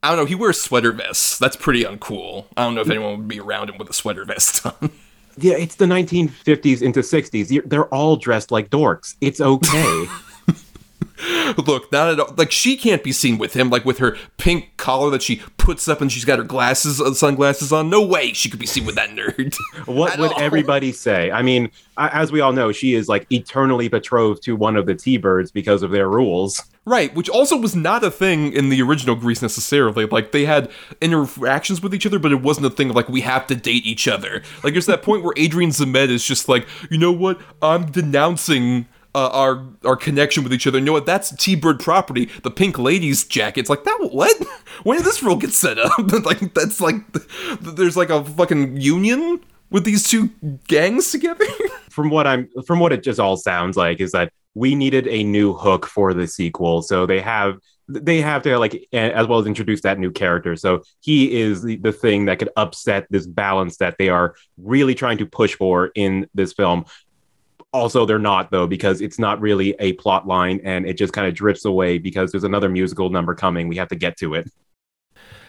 I 0.04 0.10
don't 0.10 0.18
know. 0.18 0.26
He 0.26 0.36
wears 0.36 0.62
sweater 0.62 0.92
vests. 0.92 1.40
That's 1.40 1.56
pretty 1.56 1.84
uncool. 1.84 2.46
I 2.56 2.64
don't 2.64 2.76
know 2.76 2.82
if 2.82 2.90
anyone 2.90 3.18
would 3.18 3.28
be 3.28 3.40
around 3.40 3.70
him 3.72 3.78
with 3.80 3.90
a 3.90 3.94
sweater 3.94 4.24
vest 4.26 4.66
on. 4.82 4.92
Yeah, 5.38 5.56
it's 5.56 5.76
the 5.76 5.86
1950s 5.86 6.82
into 6.82 7.00
60s. 7.00 7.68
They're 7.68 7.86
all 7.88 8.16
dressed 8.18 8.52
like 8.52 8.70
dorks. 8.70 9.16
It's 9.22 9.42
okay. 9.42 10.06
Look, 11.58 11.92
not 11.92 12.10
at 12.10 12.20
all. 12.20 12.34
Like 12.36 12.52
she 12.52 12.78
can't 12.78 13.04
be 13.04 13.12
seen 13.12 13.38
with 13.38 13.54
him, 13.54 13.70
like 13.70 13.86
with 13.86 14.00
her 14.00 14.18
pink 14.38 14.78
collar 14.78 15.10
that 15.12 15.22
she 15.22 15.42
puts 15.58 15.88
up 15.88 16.02
and 16.02 16.12
she's 16.12 16.26
got 16.26 16.40
her 16.40 16.46
glasses, 16.46 17.00
uh, 17.00 17.14
sunglasses 17.14 17.72
on. 17.72 17.90
No 17.90 18.06
way 18.06 18.34
she 18.34 18.50
could 18.50 18.60
be 18.60 18.66
seen 18.66 18.86
with 18.86 18.96
that 18.96 19.10
nerd. 19.10 19.56
what 19.86 20.18
would 20.18 20.34
all. 20.34 20.42
everybody 20.42 20.92
say? 20.92 21.32
I 21.32 21.42
mean, 21.42 21.70
as 21.98 22.32
we 22.32 22.42
all 22.42 22.54
know, 22.54 22.72
she 22.72 22.96
is 22.96 23.08
like 23.08 23.28
eternally 23.32 23.88
betrothed 23.88 24.44
to 24.44 24.56
one 24.56 24.76
of 24.76 24.86
the 24.86 24.96
T-birds 24.96 25.52
because 25.52 25.84
of 25.84 25.92
their 25.92 26.10
rules. 26.10 26.64
Right, 26.84 27.14
which 27.14 27.30
also 27.30 27.58
was 27.58 27.76
not 27.76 28.04
a 28.04 28.10
thing 28.10 28.54
in 28.54 28.70
the 28.70 28.82
original 28.82 29.16
Grease 29.16 29.44
necessarily. 29.44 30.06
Like 30.06 30.32
they 30.32 30.46
had 30.46 30.72
interactions 31.00 31.82
with 31.82 31.94
each 31.94 32.08
other, 32.08 32.18
but 32.18 32.32
it 32.32 32.42
wasn't 32.42 32.66
a 32.66 32.72
thing 32.72 32.90
of 32.90 32.96
like 32.96 33.08
we 33.08 33.22
have 33.22 33.46
to 33.48 33.56
date 33.56 33.86
each 33.86 34.08
other. 34.08 34.42
Like 34.64 34.74
there's 34.74 34.88
that 34.88 35.04
point 35.04 35.24
where 35.24 35.34
Adrian 35.38 35.70
Zmed 35.70 36.10
is 36.10 36.26
just 36.26 36.50
like, 36.50 36.68
you 36.90 36.98
know 36.98 37.12
what? 37.12 37.40
I'm 37.62 37.92
denouncing 37.92 38.88
uh, 39.14 39.30
our 39.30 39.66
our 39.86 39.96
connection 39.96 40.44
with 40.44 40.54
each 40.54 40.68
other. 40.68 40.80
You 40.80 40.86
know 40.86 40.94
what? 40.94 41.06
That's 41.06 41.36
T 41.36 41.56
Bird 41.56 41.80
property. 41.80 42.30
The 42.44 42.52
Pink 42.52 42.80
Ladies 42.80 43.24
jackets. 43.24 43.70
Like 43.70 43.84
that. 43.84 44.10
What? 44.12 44.36
When 44.84 44.98
did 44.98 45.06
this 45.06 45.22
rule 45.22 45.36
get 45.36 45.52
set 45.52 45.78
up? 45.78 45.92
like 46.26 46.56
that's 46.56 46.82
like 46.82 46.96
there's 47.62 47.96
like 47.96 48.10
a 48.10 48.24
fucking 48.24 48.78
union 48.78 49.40
with 49.70 49.84
these 49.84 50.08
two 50.10 50.30
gangs 50.68 51.12
together. 51.12 51.46
from 51.90 52.10
what 52.10 52.26
I'm 52.26 52.50
from 52.66 52.80
what 52.80 52.92
it 52.92 53.04
just 53.04 53.20
all 53.20 53.38
sounds 53.38 53.78
like 53.78 54.00
is 54.00 54.12
that 54.14 54.32
we 54.56 54.74
needed 54.74 55.08
a 55.08 55.24
new 55.24 55.54
hook 55.54 55.86
for 55.86 56.14
the 56.14 56.26
sequel. 56.26 56.82
So 56.82 57.06
they 57.06 57.20
have 57.20 57.60
they 57.88 58.22
have 58.22 58.42
to 58.44 58.58
like 58.58 58.88
as 58.94 59.28
well 59.28 59.40
as 59.40 59.46
introduce 59.46 59.82
that 59.82 60.00
new 60.00 60.12
character. 60.12 60.56
So 60.56 60.84
he 61.02 61.40
is 61.40 61.62
the, 61.62 61.78
the 61.78 61.92
thing 61.92 62.26
that 62.26 62.40
could 62.40 62.50
upset 62.56 63.06
this 63.10 63.28
balance 63.28 63.78
that 63.78 63.96
they 64.00 64.10
are 64.10 64.36
really 64.58 64.96
trying 64.96 65.18
to 65.20 65.26
push 65.26 65.56
for 65.56 65.92
in 65.96 66.28
this 66.34 66.54
film. 66.54 66.86
Also, 67.74 68.06
they're 68.06 68.20
not 68.20 68.52
though 68.52 68.68
because 68.68 69.00
it's 69.00 69.18
not 69.18 69.40
really 69.40 69.76
a 69.80 69.94
plot 69.94 70.28
line 70.28 70.60
and 70.64 70.86
it 70.86 70.98
just 70.98 71.14
kind 71.14 71.28
of 71.28 71.34
drifts 71.34 71.64
away 71.64 71.98
because 71.98 72.32
there's 72.32 72.44
another 72.44 72.68
musical 72.68 73.10
number 73.10 73.34
coming. 73.34 73.68
We 73.68 73.78
have 73.78 73.88
to 73.90 73.96
get 73.96 74.18
to 74.18 74.34
it. 74.34 74.52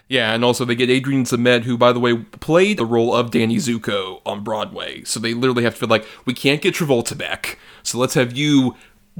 Yeah, 0.08 0.34
and 0.34 0.44
also 0.44 0.64
they 0.64 0.74
get 0.74 0.90
Adrian 0.90 1.24
Zmed, 1.24 1.62
who, 1.62 1.78
by 1.78 1.92
the 1.92 2.00
way, 2.00 2.16
played 2.16 2.76
the 2.76 2.84
role 2.84 3.14
of 3.14 3.30
Danny 3.30 3.56
Zuko 3.56 4.20
on 4.26 4.44
Broadway. 4.44 5.04
So 5.04 5.18
they 5.18 5.32
literally 5.32 5.64
have 5.64 5.74
to 5.74 5.80
feel 5.80 5.88
like, 5.88 6.06
we 6.26 6.34
can't 6.34 6.60
get 6.60 6.74
Travolta 6.74 7.16
back, 7.16 7.58
so 7.82 7.98
let's 7.98 8.14
have 8.14 8.36
you, 8.36 8.76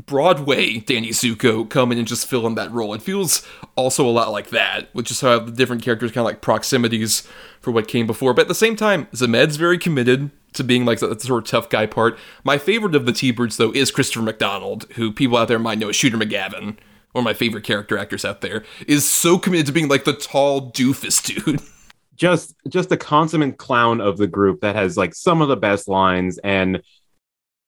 Broadway 0.06 0.80
Danny 0.80 1.10
Zuko, 1.10 1.68
come 1.68 1.92
in 1.92 1.98
and 1.98 2.06
just 2.06 2.26
fill 2.26 2.46
in 2.46 2.56
that 2.56 2.72
role. 2.72 2.94
It 2.94 3.00
feels 3.00 3.46
also 3.74 4.06
a 4.06 4.10
lot 4.10 4.32
like 4.32 4.50
that, 4.50 4.88
which 4.92 5.10
is 5.10 5.20
how 5.20 5.38
the 5.38 5.52
different 5.52 5.82
characters 5.82 6.10
kind 6.10 6.26
of 6.26 6.30
like 6.30 6.42
proximities 6.42 7.26
for 7.60 7.70
what 7.70 7.88
came 7.88 8.06
before. 8.06 8.34
But 8.34 8.42
at 8.42 8.48
the 8.48 8.54
same 8.54 8.76
time, 8.76 9.06
Zmed's 9.06 9.56
very 9.56 9.78
committed 9.78 10.30
to 10.54 10.64
being 10.64 10.84
like 10.84 11.00
the 11.00 11.18
sort 11.18 11.44
of 11.44 11.50
tough 11.50 11.70
guy 11.70 11.86
part. 11.86 12.18
My 12.44 12.58
favorite 12.58 12.94
of 12.94 13.06
the 13.06 13.12
T-Birds, 13.12 13.56
though, 13.56 13.72
is 13.72 13.90
Christopher 13.90 14.24
McDonald, 14.24 14.86
who 14.92 15.12
people 15.12 15.36
out 15.36 15.48
there 15.48 15.58
might 15.58 15.78
know 15.78 15.88
as 15.88 15.96
Shooter 15.96 16.16
McGavin 16.18 16.76
one 17.12 17.22
of 17.22 17.24
my 17.24 17.34
favorite 17.34 17.64
character 17.64 17.98
actors 17.98 18.24
out 18.24 18.40
there, 18.40 18.64
is 18.86 19.08
so 19.08 19.38
committed 19.38 19.66
to 19.66 19.72
being 19.72 19.88
like 19.88 20.04
the 20.04 20.14
tall 20.14 20.72
doofus 20.72 21.22
dude. 21.22 21.60
just 22.16 22.54
just 22.68 22.92
a 22.92 22.96
consummate 22.96 23.58
clown 23.58 24.00
of 24.00 24.18
the 24.18 24.26
group 24.26 24.60
that 24.60 24.76
has 24.76 24.96
like 24.96 25.14
some 25.14 25.40
of 25.40 25.48
the 25.48 25.56
best 25.56 25.88
lines 25.88 26.38
and 26.44 26.82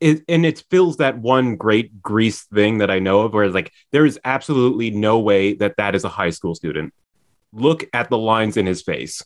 it 0.00 0.22
and 0.28 0.44
it 0.44 0.62
fills 0.70 0.98
that 0.98 1.18
one 1.18 1.56
great 1.56 2.02
grease 2.02 2.44
thing 2.44 2.78
that 2.78 2.90
I 2.90 2.98
know 2.98 3.22
of 3.22 3.32
where 3.32 3.48
like 3.48 3.72
there 3.90 4.04
is 4.04 4.20
absolutely 4.24 4.90
no 4.90 5.18
way 5.18 5.54
that 5.54 5.76
that 5.78 5.94
is 5.94 6.04
a 6.04 6.10
high 6.10 6.30
school 6.30 6.54
student. 6.54 6.92
Look 7.52 7.84
at 7.92 8.10
the 8.10 8.18
lines 8.18 8.56
in 8.56 8.66
his 8.66 8.82
face. 8.82 9.22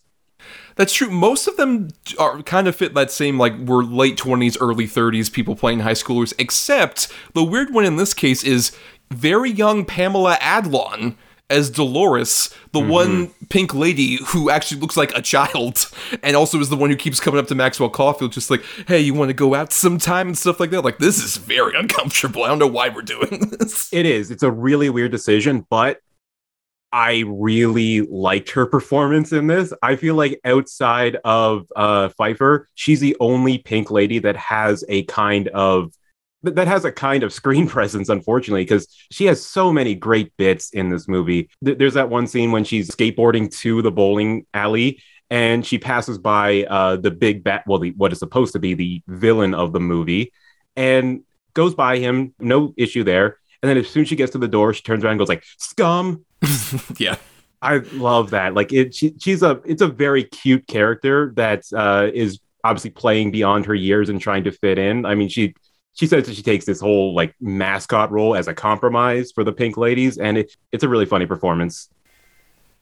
That's 0.77 0.93
true. 0.93 1.11
Most 1.11 1.49
of 1.49 1.57
them 1.57 1.89
are 2.19 2.43
kind 2.43 2.69
of 2.69 2.77
fit 2.77 2.95
that 2.95 3.11
same 3.11 3.39
like 3.39 3.57
we're 3.59 3.83
late 3.83 4.17
twenties, 4.17 4.57
early 4.61 4.87
thirties 4.87 5.29
people 5.31 5.57
playing 5.57 5.81
high 5.81 5.93
schoolers. 5.93 6.33
Except 6.39 7.09
the 7.35 7.45
weird 7.45 7.73
one 7.73 7.85
in 7.85 7.97
this 7.97 8.15
case 8.15 8.45
is 8.45 8.77
very 9.11 9.51
young 9.51 9.85
Pamela 9.85 10.37
Adlon 10.41 11.17
as 11.51 11.71
Dolores, 11.71 12.55
the 12.73 12.81
mm-hmm. 12.81 12.91
one 12.91 13.31
pink 13.49 13.75
lady 13.75 14.19
who 14.27 14.51
actually 14.51 14.81
looks 14.81 14.97
like 14.97 15.17
a 15.17 15.23
child, 15.23 15.91
and 16.23 16.37
also 16.37 16.61
is 16.61 16.69
the 16.69 16.77
one 16.77 16.91
who 16.91 16.97
keeps 16.97 17.21
coming 17.21 17.41
up 17.41 17.47
to 17.49 17.55
Maxwell 17.55 17.91
Caulfield, 17.91 18.33
just 18.33 18.51
like, 18.51 18.63
"Hey, 18.87 19.01
you 19.01 19.15
want 19.15 19.31
to 19.31 19.35
go 19.35 19.55
out 19.55 19.73
sometime?" 19.73 20.29
and 20.29 20.39
stuff 20.39 20.61
like 20.61 20.71
that. 20.71 20.83
Like, 20.83 20.99
this 20.99 21.23
is 21.23 21.37
very 21.37 21.79
uncomfortable. 21.79 22.45
I 22.45 22.49
don't 22.49 22.59
know 22.59 22.67
why 22.67 22.89
we're 22.89 23.03
doing 23.03 23.51
this. 23.59 23.93
It 23.93 24.07
is. 24.07 24.31
It's 24.31 24.43
a 24.43 24.51
really 24.51 24.91
weird 24.91 25.11
decision, 25.11 25.67
but 25.71 26.03
I 26.91 27.25
really 27.27 28.01
liked 28.03 28.51
her 28.51 28.67
performance 28.67 29.33
in 29.33 29.47
this. 29.47 29.73
I 29.83 29.97
feel 29.97 30.15
like 30.15 30.41
outside 30.45 31.19
of 31.25 31.67
uh, 31.77 32.09
Pfeiffer, 32.11 32.67
she's 32.75 33.01
the 33.01 33.17
only 33.21 33.59
pink 33.59 33.91
lady 33.91 34.19
that 34.21 34.37
has 34.37 34.85
a 34.89 35.03
kind 35.05 35.49
of 35.49 35.93
that 36.45 36.69
has 36.69 36.85
a 36.85 36.93
kind 36.93 37.25
of 37.25 37.33
screen 37.33 37.69
presence, 37.69 38.09
unfortunately, 38.09 38.63
because 38.63 38.89
she 39.11 39.27
has 39.27 39.45
so 39.45 39.73
many 39.73 39.95
great 39.95 40.33
bits 40.37 40.71
in 40.71 40.89
this 40.89 41.09
movie. 41.09 41.51
Th- 41.65 41.77
There's 41.77 41.95
that 41.95 42.09
one 42.09 42.27
scene 42.27 42.53
when 42.53 42.65
she's 42.65 42.91
skateboarding 42.91 43.51
to 43.59 43.83
the 43.83 43.91
bowling 43.91 44.47
alley 44.55 45.03
and 45.31 45.67
she 45.67 45.77
passes 45.77 46.17
by 46.17 46.65
uh, 46.65 46.97
the 46.97 47.11
big 47.11 47.45
bat, 47.45 47.65
well, 47.67 47.79
the, 47.79 47.91
what 47.91 48.13
is 48.13 48.19
supposed 48.19 48.55
to 48.55 48.59
be 48.59 48.73
the 48.73 49.03
villain 49.09 49.53
of 49.53 49.75
the 49.75 49.81
movie, 49.81 50.33
and 50.75 51.23
goes 51.53 51.75
by 51.75 51.99
him, 51.99 52.35
no 52.39 52.73
issue 52.79 53.05
there. 53.05 53.37
And 53.63 53.69
then 53.69 53.77
as 53.77 53.89
soon 53.89 54.03
as 54.03 54.09
she 54.09 54.17
gets 54.17 54.33
to 54.33 54.39
the 54.39 54.49
door, 54.49 54.73
she 54.73 54.83
turns 54.83 55.05
around 55.05 55.13
and 55.13 55.19
goes 55.19 55.29
like, 55.29 55.45
"Scum." 55.59 56.25
yeah. 56.99 57.17
I 57.61 57.79
love 57.93 58.31
that. 58.31 58.55
Like 58.55 58.73
it, 58.73 58.95
she, 58.95 59.15
she's 59.19 59.43
a, 59.43 59.61
it's 59.65 59.83
a 59.83 59.89
very 59.89 60.25
cute 60.25 60.67
character 60.67 61.33
that 61.37 61.65
uh, 61.75 62.09
is 62.13 62.39
obviously 62.63 62.91
playing 62.91 63.31
beyond 63.31 63.67
her 63.67 63.75
years 63.75 64.09
and 64.09 64.21
trying 64.21 64.45
to 64.45 64.53
fit 64.53 64.79
in. 64.79 65.05
I 65.05 65.15
mean, 65.15 65.29
she, 65.29 65.55
she 65.95 66.07
says 66.07 66.27
that 66.27 66.35
she 66.35 66.43
takes 66.43 66.65
this 66.65 66.81
whole 66.81 67.15
like 67.15 67.35
mascot 67.41 68.13
role 68.13 68.37
as 68.37 68.47
a 68.47 68.55
compromise 68.55 69.33
for 69.33 69.43
the 69.43 69.53
Pink 69.53 69.77
Ladies, 69.77 70.19
and 70.19 70.39
it, 70.39 70.53
it's 70.71 70.85
a 70.85 70.89
really 70.89 71.07
funny 71.07 71.27
performance. 71.27 71.89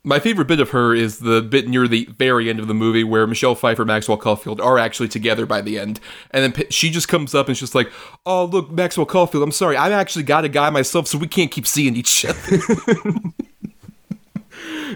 My 0.07 0.21
favorite 0.21 0.47
bit 0.47 0.61
of 0.61 0.71
her 0.71 0.95
is 0.95 1.19
the 1.19 1.43
bit 1.43 1.67
near 1.67 1.89
the 1.89 2.05
very 2.05 2.49
end 2.49 2.61
of 2.61 2.69
the 2.69 2.75
movie 2.75 3.03
where 3.03 3.27
Michelle 3.27 3.57
Pfeiffer 3.57 3.83
and 3.83 3.89
Maxwell 3.89 4.17
Caulfield 4.17 4.61
are 4.61 4.79
actually 4.79 5.09
together 5.09 5.47
by 5.47 5.61
the 5.61 5.81
end. 5.81 5.99
And 6.31 6.55
then 6.55 6.71
she 6.71 6.91
just 6.91 7.09
comes 7.09 7.35
up 7.35 7.49
and 7.49 7.57
she's 7.57 7.63
just 7.63 7.75
like, 7.75 7.91
Oh, 8.25 8.45
look, 8.45 8.71
Maxwell 8.71 9.05
Caulfield, 9.05 9.43
I'm 9.43 9.51
sorry. 9.51 9.77
I've 9.77 9.91
actually 9.91 10.23
got 10.23 10.45
a 10.45 10.49
guy 10.49 10.71
myself, 10.71 11.09
so 11.09 11.19
we 11.19 11.27
can't 11.27 11.51
keep 11.51 11.67
seeing 11.67 11.97
each 11.97 12.25
other. 12.25 12.39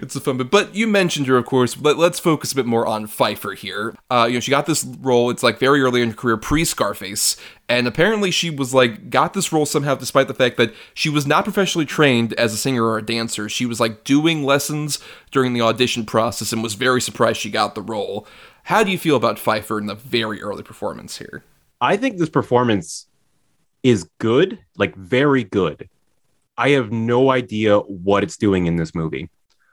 it's 0.03 0.17
a 0.17 0.21
fun 0.21 0.37
bit. 0.37 0.51
But 0.51 0.75
you 0.75 0.87
mentioned 0.87 1.27
her, 1.27 1.37
of 1.37 1.47
course. 1.47 1.79
Let, 1.81 1.99
let's 1.99 2.19
focus 2.19 2.53
a 2.53 2.57
bit 2.57 2.67
more 2.67 2.87
on 2.87 3.07
Pfeiffer 3.07 3.53
here. 3.53 3.97
Uh, 4.11 4.27
you 4.29 4.35
know, 4.35 4.41
she 4.41 4.51
got 4.51 4.67
this 4.67 4.85
role, 4.85 5.31
it's 5.31 5.43
like 5.43 5.59
very 5.59 5.81
early 5.81 6.03
in 6.03 6.11
her 6.11 6.17
career, 6.17 6.37
pre 6.37 6.65
Scarface. 6.65 7.37
And 7.69 7.87
apparently 7.87 8.31
she 8.31 8.51
was 8.51 8.75
like, 8.75 9.11
got 9.11 9.33
this 9.33 9.53
role 9.53 9.67
somehow 9.67 9.95
despite 9.95 10.29
the 10.29 10.35
fact 10.35 10.57
that 10.57 10.75
she 10.95 11.09
was 11.09 11.27
not 11.27 11.45
professionally 11.45 11.87
trained 11.87 12.33
as 12.35 12.53
a 12.53 12.57
singer 12.57 12.85
or 12.85 12.99
a 12.99 13.07
dancer. 13.07 13.49
She 13.49 13.67
was 13.67 13.79
like 13.79 14.05
doing 14.05 14.45
lessons 14.45 14.99
during 15.31 15.53
the 15.53 15.61
audition 15.61 16.05
process 16.05 16.53
and 16.53 16.63
was 16.63 16.75
very 16.75 17.01
surprised 17.01 17.41
she 17.41 17.51
got 17.51 17.75
the 17.75 17.83
role. 17.83 18.27
How 18.65 18.83
do 18.83 18.91
you 18.91 18.99
feel 18.99 19.17
about 19.17 19.39
Pfeiffer 19.39 19.79
in 19.79 19.87
the 19.87 19.95
very 19.95 20.43
early 20.43 20.63
performance 20.63 21.19
here? 21.19 21.45
I 21.81 21.97
think 21.97 22.19
this 22.19 22.29
performance 22.29 23.07
is 23.83 24.09
good, 24.19 24.59
like 24.77 24.95
very 24.97 25.45
good. 25.45 25.89
I 26.59 26.71
have 26.71 26.93
no 26.93 27.31
idea 27.31 27.79
what 27.79 28.23
it's 28.23 28.37
doing 28.37 28.67
in 28.67 28.77
this 28.77 28.95
movie. 28.95 29.31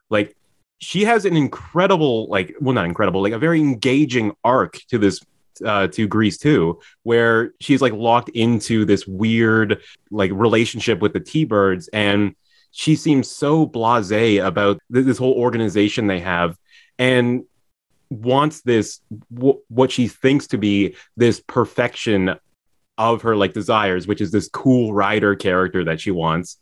Like 0.10 0.36
she 0.80 1.04
has 1.06 1.26
an 1.26 1.36
incredible, 1.36 2.28
like, 2.28 2.56
well, 2.62 2.74
not 2.74 2.86
incredible, 2.86 3.22
like 3.22 3.34
a 3.34 3.40
very 3.40 3.60
engaging 3.60 4.34
arc 4.44 4.80
to 4.90 4.98
this 4.98 5.20
uh 5.66 5.88
to 5.88 6.08
Grease 6.08 6.38
too, 6.38 6.80
where 7.04 7.54
she's 7.60 7.82
like 7.82 7.94
locked 7.94 8.30
into 8.30 8.86
this 8.86 9.08
weird 9.08 9.82
like 10.12 10.32
relationship 10.34 11.00
with 11.00 11.14
the 11.14 11.20
T-Birds 11.20 11.90
and 11.92 12.36
she 12.72 12.96
seems 12.96 13.30
so 13.30 13.66
blasé 13.66 14.46
about 14.46 14.80
th- 14.94 15.06
this 15.06 15.18
whole 15.18 15.34
organization 15.34 16.06
they 16.06 16.20
have 16.20 16.58
and 17.00 17.44
wants 18.10 18.62
this 18.62 19.02
w- 19.34 19.60
what 19.68 19.92
she 19.92 20.08
thinks 20.08 20.48
to 20.48 20.58
be 20.58 20.96
this 21.16 21.42
perfection 21.48 22.36
of 22.98 23.24
her 23.24 23.36
like 23.36 23.54
desires 23.54 24.08
which 24.08 24.22
is 24.22 24.32
this 24.32 24.48
cool 24.50 24.94
rider 24.94 25.36
character 25.36 25.84
that 25.84 26.00
she 26.00 26.12
wants 26.12 26.58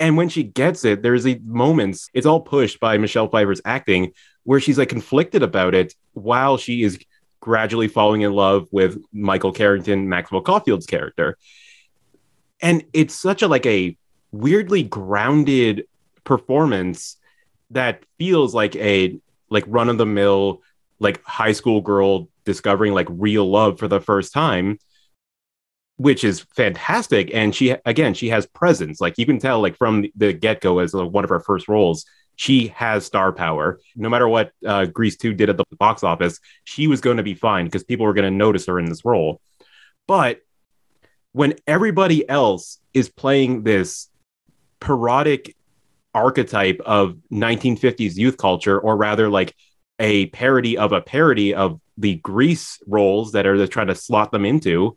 and 0.00 0.16
when 0.16 0.28
she 0.28 0.42
gets 0.42 0.84
it 0.84 1.02
there's 1.02 1.26
a 1.26 1.40
moments 1.44 2.10
it's 2.14 2.26
all 2.26 2.40
pushed 2.40 2.80
by 2.80 2.98
michelle 2.98 3.28
pfeiffer's 3.28 3.60
acting 3.64 4.12
where 4.44 4.60
she's 4.60 4.78
like 4.78 4.88
conflicted 4.88 5.42
about 5.42 5.74
it 5.74 5.94
while 6.12 6.56
she 6.56 6.82
is 6.82 6.98
gradually 7.40 7.88
falling 7.88 8.22
in 8.22 8.32
love 8.32 8.66
with 8.70 9.02
michael 9.12 9.52
carrington 9.52 10.08
maxwell 10.08 10.40
caulfield's 10.40 10.86
character. 10.86 11.36
And 12.60 12.84
it's 12.94 13.14
such 13.14 13.42
a 13.42 13.48
like 13.48 13.66
a 13.66 13.96
weirdly 14.32 14.82
grounded 14.82 15.86
performance 16.24 17.18
that 17.70 18.02
feels 18.18 18.54
like 18.54 18.74
a 18.76 19.18
like 19.50 19.64
run 19.66 19.90
of 19.90 19.98
the 19.98 20.06
mill 20.06 20.62
like 20.98 21.22
high 21.24 21.52
school 21.52 21.82
girl 21.82 22.28
discovering 22.44 22.94
like 22.94 23.06
real 23.10 23.48
love 23.50 23.78
for 23.78 23.88
the 23.88 24.00
first 24.00 24.32
time 24.32 24.78
which 25.96 26.24
is 26.24 26.40
fantastic. 26.54 27.30
And 27.32 27.54
she 27.54 27.76
again 27.84 28.14
she 28.14 28.28
has 28.28 28.46
presence. 28.46 29.00
Like 29.00 29.18
you 29.18 29.26
can 29.26 29.38
tell 29.38 29.60
like 29.60 29.76
from 29.76 30.06
the 30.16 30.32
get-go 30.32 30.78
as 30.78 30.94
like, 30.94 31.10
one 31.10 31.24
of 31.24 31.30
her 31.30 31.40
first 31.40 31.68
roles 31.68 32.04
she 32.36 32.68
has 32.68 33.06
star 33.06 33.32
power. 33.32 33.78
No 33.94 34.08
matter 34.08 34.28
what 34.28 34.50
uh, 34.66 34.86
grease 34.86 35.16
2 35.16 35.34
did 35.34 35.50
at 35.50 35.56
the 35.56 35.64
box 35.78 36.02
office 36.02 36.40
she 36.64 36.86
was 36.86 37.00
going 37.00 37.18
to 37.18 37.22
be 37.22 37.34
fine 37.34 37.66
because 37.66 37.84
people 37.84 38.06
were 38.06 38.14
going 38.14 38.30
to 38.30 38.36
notice 38.36 38.66
her 38.66 38.78
in 38.78 38.86
this 38.86 39.04
role. 39.04 39.40
But 40.06 40.40
when 41.32 41.54
everybody 41.66 42.28
else 42.28 42.78
is 42.92 43.08
playing 43.08 43.62
this 43.62 44.08
parodic 44.80 45.56
archetype 46.12 46.80
of 46.84 47.16
1950s 47.32 48.16
youth 48.16 48.36
culture 48.36 48.78
or 48.78 48.96
rather 48.96 49.28
like 49.28 49.54
a 49.98 50.26
parody 50.26 50.76
of 50.76 50.92
a 50.92 51.00
parody 51.00 51.54
of 51.54 51.80
the 51.98 52.16
grease 52.16 52.78
roles 52.86 53.32
that 53.32 53.46
are 53.46 53.56
they're 53.56 53.66
trying 53.66 53.86
to 53.86 53.94
slot 53.94 54.32
them 54.32 54.44
into 54.44 54.96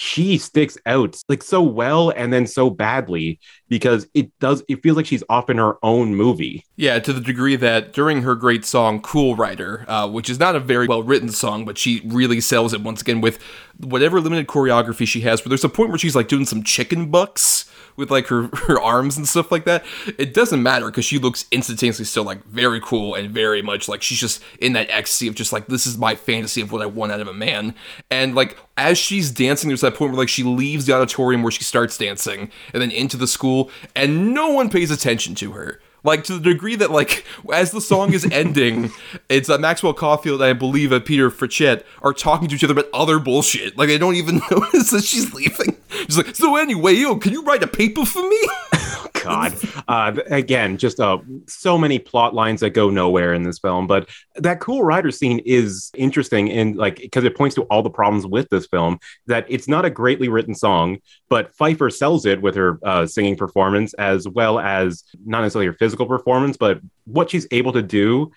she 0.00 0.38
sticks 0.38 0.78
out 0.86 1.16
like 1.28 1.42
so 1.42 1.60
well 1.60 2.10
and 2.10 2.32
then 2.32 2.46
so 2.46 2.70
badly 2.70 3.40
because 3.68 4.06
it 4.14 4.30
does 4.38 4.62
it 4.68 4.80
feels 4.80 4.96
like 4.96 5.06
she's 5.06 5.24
off 5.28 5.50
in 5.50 5.58
her 5.58 5.76
own 5.82 6.14
movie 6.14 6.64
Yeah, 6.78 7.00
to 7.00 7.12
the 7.12 7.20
degree 7.20 7.56
that 7.56 7.92
during 7.92 8.22
her 8.22 8.36
great 8.36 8.64
song 8.64 9.00
"Cool 9.02 9.34
Rider," 9.34 9.84
uh, 9.88 10.08
which 10.08 10.30
is 10.30 10.38
not 10.38 10.54
a 10.54 10.60
very 10.60 10.86
well 10.86 11.02
written 11.02 11.28
song, 11.28 11.64
but 11.64 11.76
she 11.76 12.02
really 12.04 12.40
sells 12.40 12.72
it 12.72 12.82
once 12.82 13.00
again 13.00 13.20
with 13.20 13.42
whatever 13.78 14.20
limited 14.20 14.46
choreography 14.46 15.04
she 15.04 15.22
has. 15.22 15.44
Where 15.44 15.48
there's 15.48 15.64
a 15.64 15.68
point 15.68 15.88
where 15.88 15.98
she's 15.98 16.14
like 16.14 16.28
doing 16.28 16.46
some 16.46 16.62
chicken 16.62 17.10
bucks 17.10 17.68
with 17.96 18.12
like 18.12 18.28
her 18.28 18.42
her 18.68 18.80
arms 18.80 19.16
and 19.16 19.26
stuff 19.26 19.50
like 19.50 19.64
that. 19.64 19.84
It 20.18 20.32
doesn't 20.32 20.62
matter 20.62 20.86
because 20.86 21.04
she 21.04 21.18
looks 21.18 21.46
instantaneously 21.50 22.04
still 22.04 22.22
like 22.22 22.44
very 22.44 22.80
cool 22.80 23.16
and 23.16 23.28
very 23.28 23.60
much 23.60 23.88
like 23.88 24.00
she's 24.00 24.20
just 24.20 24.40
in 24.60 24.72
that 24.74 24.88
ecstasy 24.88 25.26
of 25.26 25.34
just 25.34 25.52
like 25.52 25.66
this 25.66 25.84
is 25.84 25.98
my 25.98 26.14
fantasy 26.14 26.60
of 26.60 26.70
what 26.70 26.80
I 26.80 26.86
want 26.86 27.10
out 27.10 27.18
of 27.18 27.26
a 27.26 27.34
man. 27.34 27.74
And 28.08 28.36
like 28.36 28.56
as 28.76 28.98
she's 28.98 29.32
dancing, 29.32 29.66
there's 29.66 29.80
that 29.80 29.96
point 29.96 30.12
where 30.12 30.18
like 30.20 30.28
she 30.28 30.44
leaves 30.44 30.86
the 30.86 30.92
auditorium 30.92 31.42
where 31.42 31.50
she 31.50 31.64
starts 31.64 31.98
dancing 31.98 32.52
and 32.72 32.80
then 32.80 32.92
into 32.92 33.16
the 33.16 33.26
school, 33.26 33.68
and 33.96 34.32
no 34.32 34.50
one 34.52 34.70
pays 34.70 34.92
attention 34.92 35.34
to 35.34 35.50
her. 35.54 35.80
Like 36.04 36.24
to 36.24 36.34
the 36.34 36.40
degree 36.40 36.76
that 36.76 36.90
like 36.90 37.24
as 37.52 37.70
the 37.70 37.80
song 37.80 38.12
is 38.12 38.24
ending, 38.30 38.90
it's 39.28 39.50
uh, 39.50 39.58
Maxwell 39.58 39.94
Caulfield 39.94 40.40
and 40.40 40.50
I 40.50 40.52
believe 40.52 40.92
uh, 40.92 41.00
Peter 41.00 41.30
Frechette 41.30 41.84
are 42.02 42.12
talking 42.12 42.48
to 42.48 42.54
each 42.54 42.64
other 42.64 42.72
about 42.72 42.88
other 42.92 43.18
bullshit. 43.18 43.76
Like 43.76 43.88
they 43.88 43.98
don't 43.98 44.16
even 44.16 44.40
notice 44.50 44.90
that 44.90 45.04
she's 45.04 45.32
leaving. 45.34 45.76
She's 45.90 46.16
like, 46.16 46.36
so 46.36 46.56
anyway, 46.56 46.94
yo, 46.94 47.16
can 47.16 47.32
you 47.32 47.42
write 47.44 47.62
a 47.62 47.66
paper 47.66 48.04
for 48.04 48.26
me? 48.26 48.40
God. 49.24 49.54
Uh, 49.88 50.16
again, 50.26 50.76
just 50.76 51.00
uh, 51.00 51.18
so 51.46 51.76
many 51.76 51.98
plot 51.98 52.34
lines 52.34 52.60
that 52.60 52.70
go 52.70 52.90
nowhere 52.90 53.34
in 53.34 53.42
this 53.42 53.58
film. 53.58 53.86
But 53.86 54.08
that 54.36 54.60
cool 54.60 54.84
rider 54.84 55.10
scene 55.10 55.40
is 55.40 55.90
interesting 55.94 56.48
in 56.48 56.74
like 56.74 56.96
because 56.96 57.24
it 57.24 57.36
points 57.36 57.54
to 57.56 57.62
all 57.62 57.82
the 57.82 57.90
problems 57.90 58.26
with 58.26 58.48
this 58.50 58.66
film. 58.66 58.98
That 59.26 59.46
it's 59.48 59.68
not 59.68 59.84
a 59.84 59.90
greatly 59.90 60.28
written 60.28 60.54
song, 60.54 60.98
but 61.28 61.54
Pfeiffer 61.54 61.90
sells 61.90 62.26
it 62.26 62.40
with 62.40 62.54
her 62.54 62.78
uh, 62.82 63.06
singing 63.06 63.36
performance 63.36 63.94
as 63.94 64.28
well 64.28 64.58
as 64.58 65.04
not 65.24 65.42
necessarily 65.42 65.66
her 65.66 65.74
physical 65.74 65.87
performance, 65.96 66.56
but 66.56 66.80
what 67.04 67.30
she's 67.30 67.46
able 67.50 67.72
to 67.72 67.82
do 67.82 68.30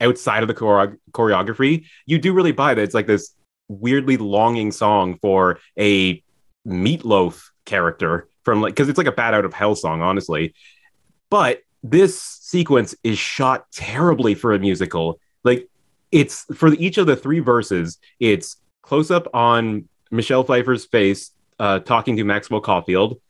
outside 0.00 0.42
of 0.42 0.48
the 0.48 0.54
chore- 0.54 0.98
choreography. 1.12 1.86
You 2.06 2.18
do 2.18 2.32
really 2.32 2.52
buy 2.52 2.74
that 2.74 2.82
it's 2.82 2.94
like 2.94 3.06
this 3.06 3.34
weirdly 3.68 4.16
longing 4.16 4.72
song 4.72 5.18
for 5.20 5.58
a 5.78 6.22
meatloaf 6.66 7.50
character 7.64 8.28
from 8.44 8.62
like 8.62 8.74
because 8.74 8.88
it's 8.88 8.98
like 8.98 9.06
a 9.06 9.12
bat 9.12 9.34
out 9.34 9.44
of 9.44 9.52
hell 9.52 9.74
song 9.74 10.00
honestly 10.00 10.54
but 11.30 11.60
this 11.82 12.20
sequence 12.20 12.94
is 13.04 13.18
shot 13.18 13.70
terribly 13.72 14.34
for 14.34 14.54
a 14.54 14.58
musical 14.58 15.20
like 15.44 15.68
it's 16.10 16.44
for 16.54 16.72
each 16.74 16.96
of 16.96 17.06
the 17.06 17.16
three 17.16 17.40
verses 17.40 17.98
it's 18.20 18.56
close 18.82 19.10
up 19.10 19.28
on 19.34 19.86
michelle 20.10 20.44
pfeiffer's 20.44 20.86
face 20.86 21.30
uh, 21.58 21.78
talking 21.80 22.16
to 22.16 22.24
maxwell 22.24 22.60
caulfield 22.60 23.20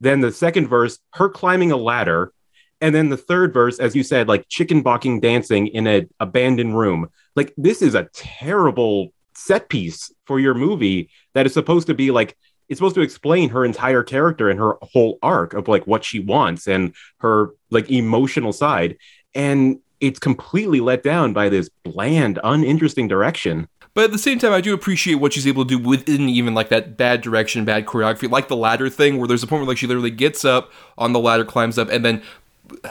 then 0.00 0.20
the 0.20 0.30
second 0.30 0.68
verse 0.68 0.98
her 1.14 1.28
climbing 1.28 1.72
a 1.72 1.76
ladder 1.76 2.32
and 2.80 2.94
then 2.94 3.08
the 3.08 3.16
third 3.16 3.52
verse 3.52 3.78
as 3.78 3.96
you 3.96 4.02
said 4.02 4.28
like 4.28 4.48
chicken 4.48 4.82
balking 4.82 5.20
dancing 5.20 5.66
in 5.68 5.86
an 5.86 6.08
abandoned 6.20 6.78
room. 6.78 7.08
Like 7.36 7.54
this 7.56 7.82
is 7.82 7.94
a 7.94 8.08
terrible 8.12 9.12
set 9.34 9.68
piece 9.68 10.12
for 10.26 10.40
your 10.40 10.54
movie 10.54 11.10
that 11.34 11.46
is 11.46 11.54
supposed 11.54 11.86
to 11.86 11.94
be 11.94 12.10
like 12.10 12.36
it's 12.68 12.78
supposed 12.78 12.96
to 12.96 13.00
explain 13.00 13.48
her 13.48 13.64
entire 13.64 14.02
character 14.02 14.50
and 14.50 14.60
her 14.60 14.76
whole 14.82 15.18
arc 15.22 15.54
of 15.54 15.68
like 15.68 15.86
what 15.86 16.04
she 16.04 16.20
wants 16.20 16.66
and 16.66 16.94
her 17.18 17.50
like 17.70 17.90
emotional 17.90 18.52
side. 18.52 18.98
And 19.34 19.80
it's 20.00 20.18
completely 20.18 20.80
let 20.80 21.02
down 21.02 21.32
by 21.32 21.48
this 21.48 21.70
bland 21.82 22.38
uninteresting 22.44 23.08
direction. 23.08 23.68
But 23.94 24.04
at 24.04 24.12
the 24.12 24.18
same 24.18 24.38
time, 24.38 24.52
I 24.52 24.60
do 24.60 24.74
appreciate 24.74 25.16
what 25.16 25.32
she's 25.32 25.46
able 25.46 25.64
to 25.64 25.76
do 25.76 25.82
within 25.82 26.28
even 26.28 26.54
like 26.54 26.68
that 26.68 26.96
bad 26.96 27.20
direction, 27.20 27.64
bad 27.64 27.86
choreography, 27.86 28.30
like 28.30 28.48
the 28.48 28.54
ladder 28.54 28.88
thing, 28.88 29.18
where 29.18 29.26
there's 29.26 29.42
a 29.42 29.46
point 29.46 29.62
where 29.62 29.68
like 29.68 29.78
she 29.78 29.86
literally 29.86 30.10
gets 30.10 30.44
up 30.44 30.70
on 30.98 31.12
the 31.12 31.18
ladder, 31.18 31.44
climbs 31.44 31.78
up, 31.78 31.88
and 31.88 32.04
then 32.04 32.22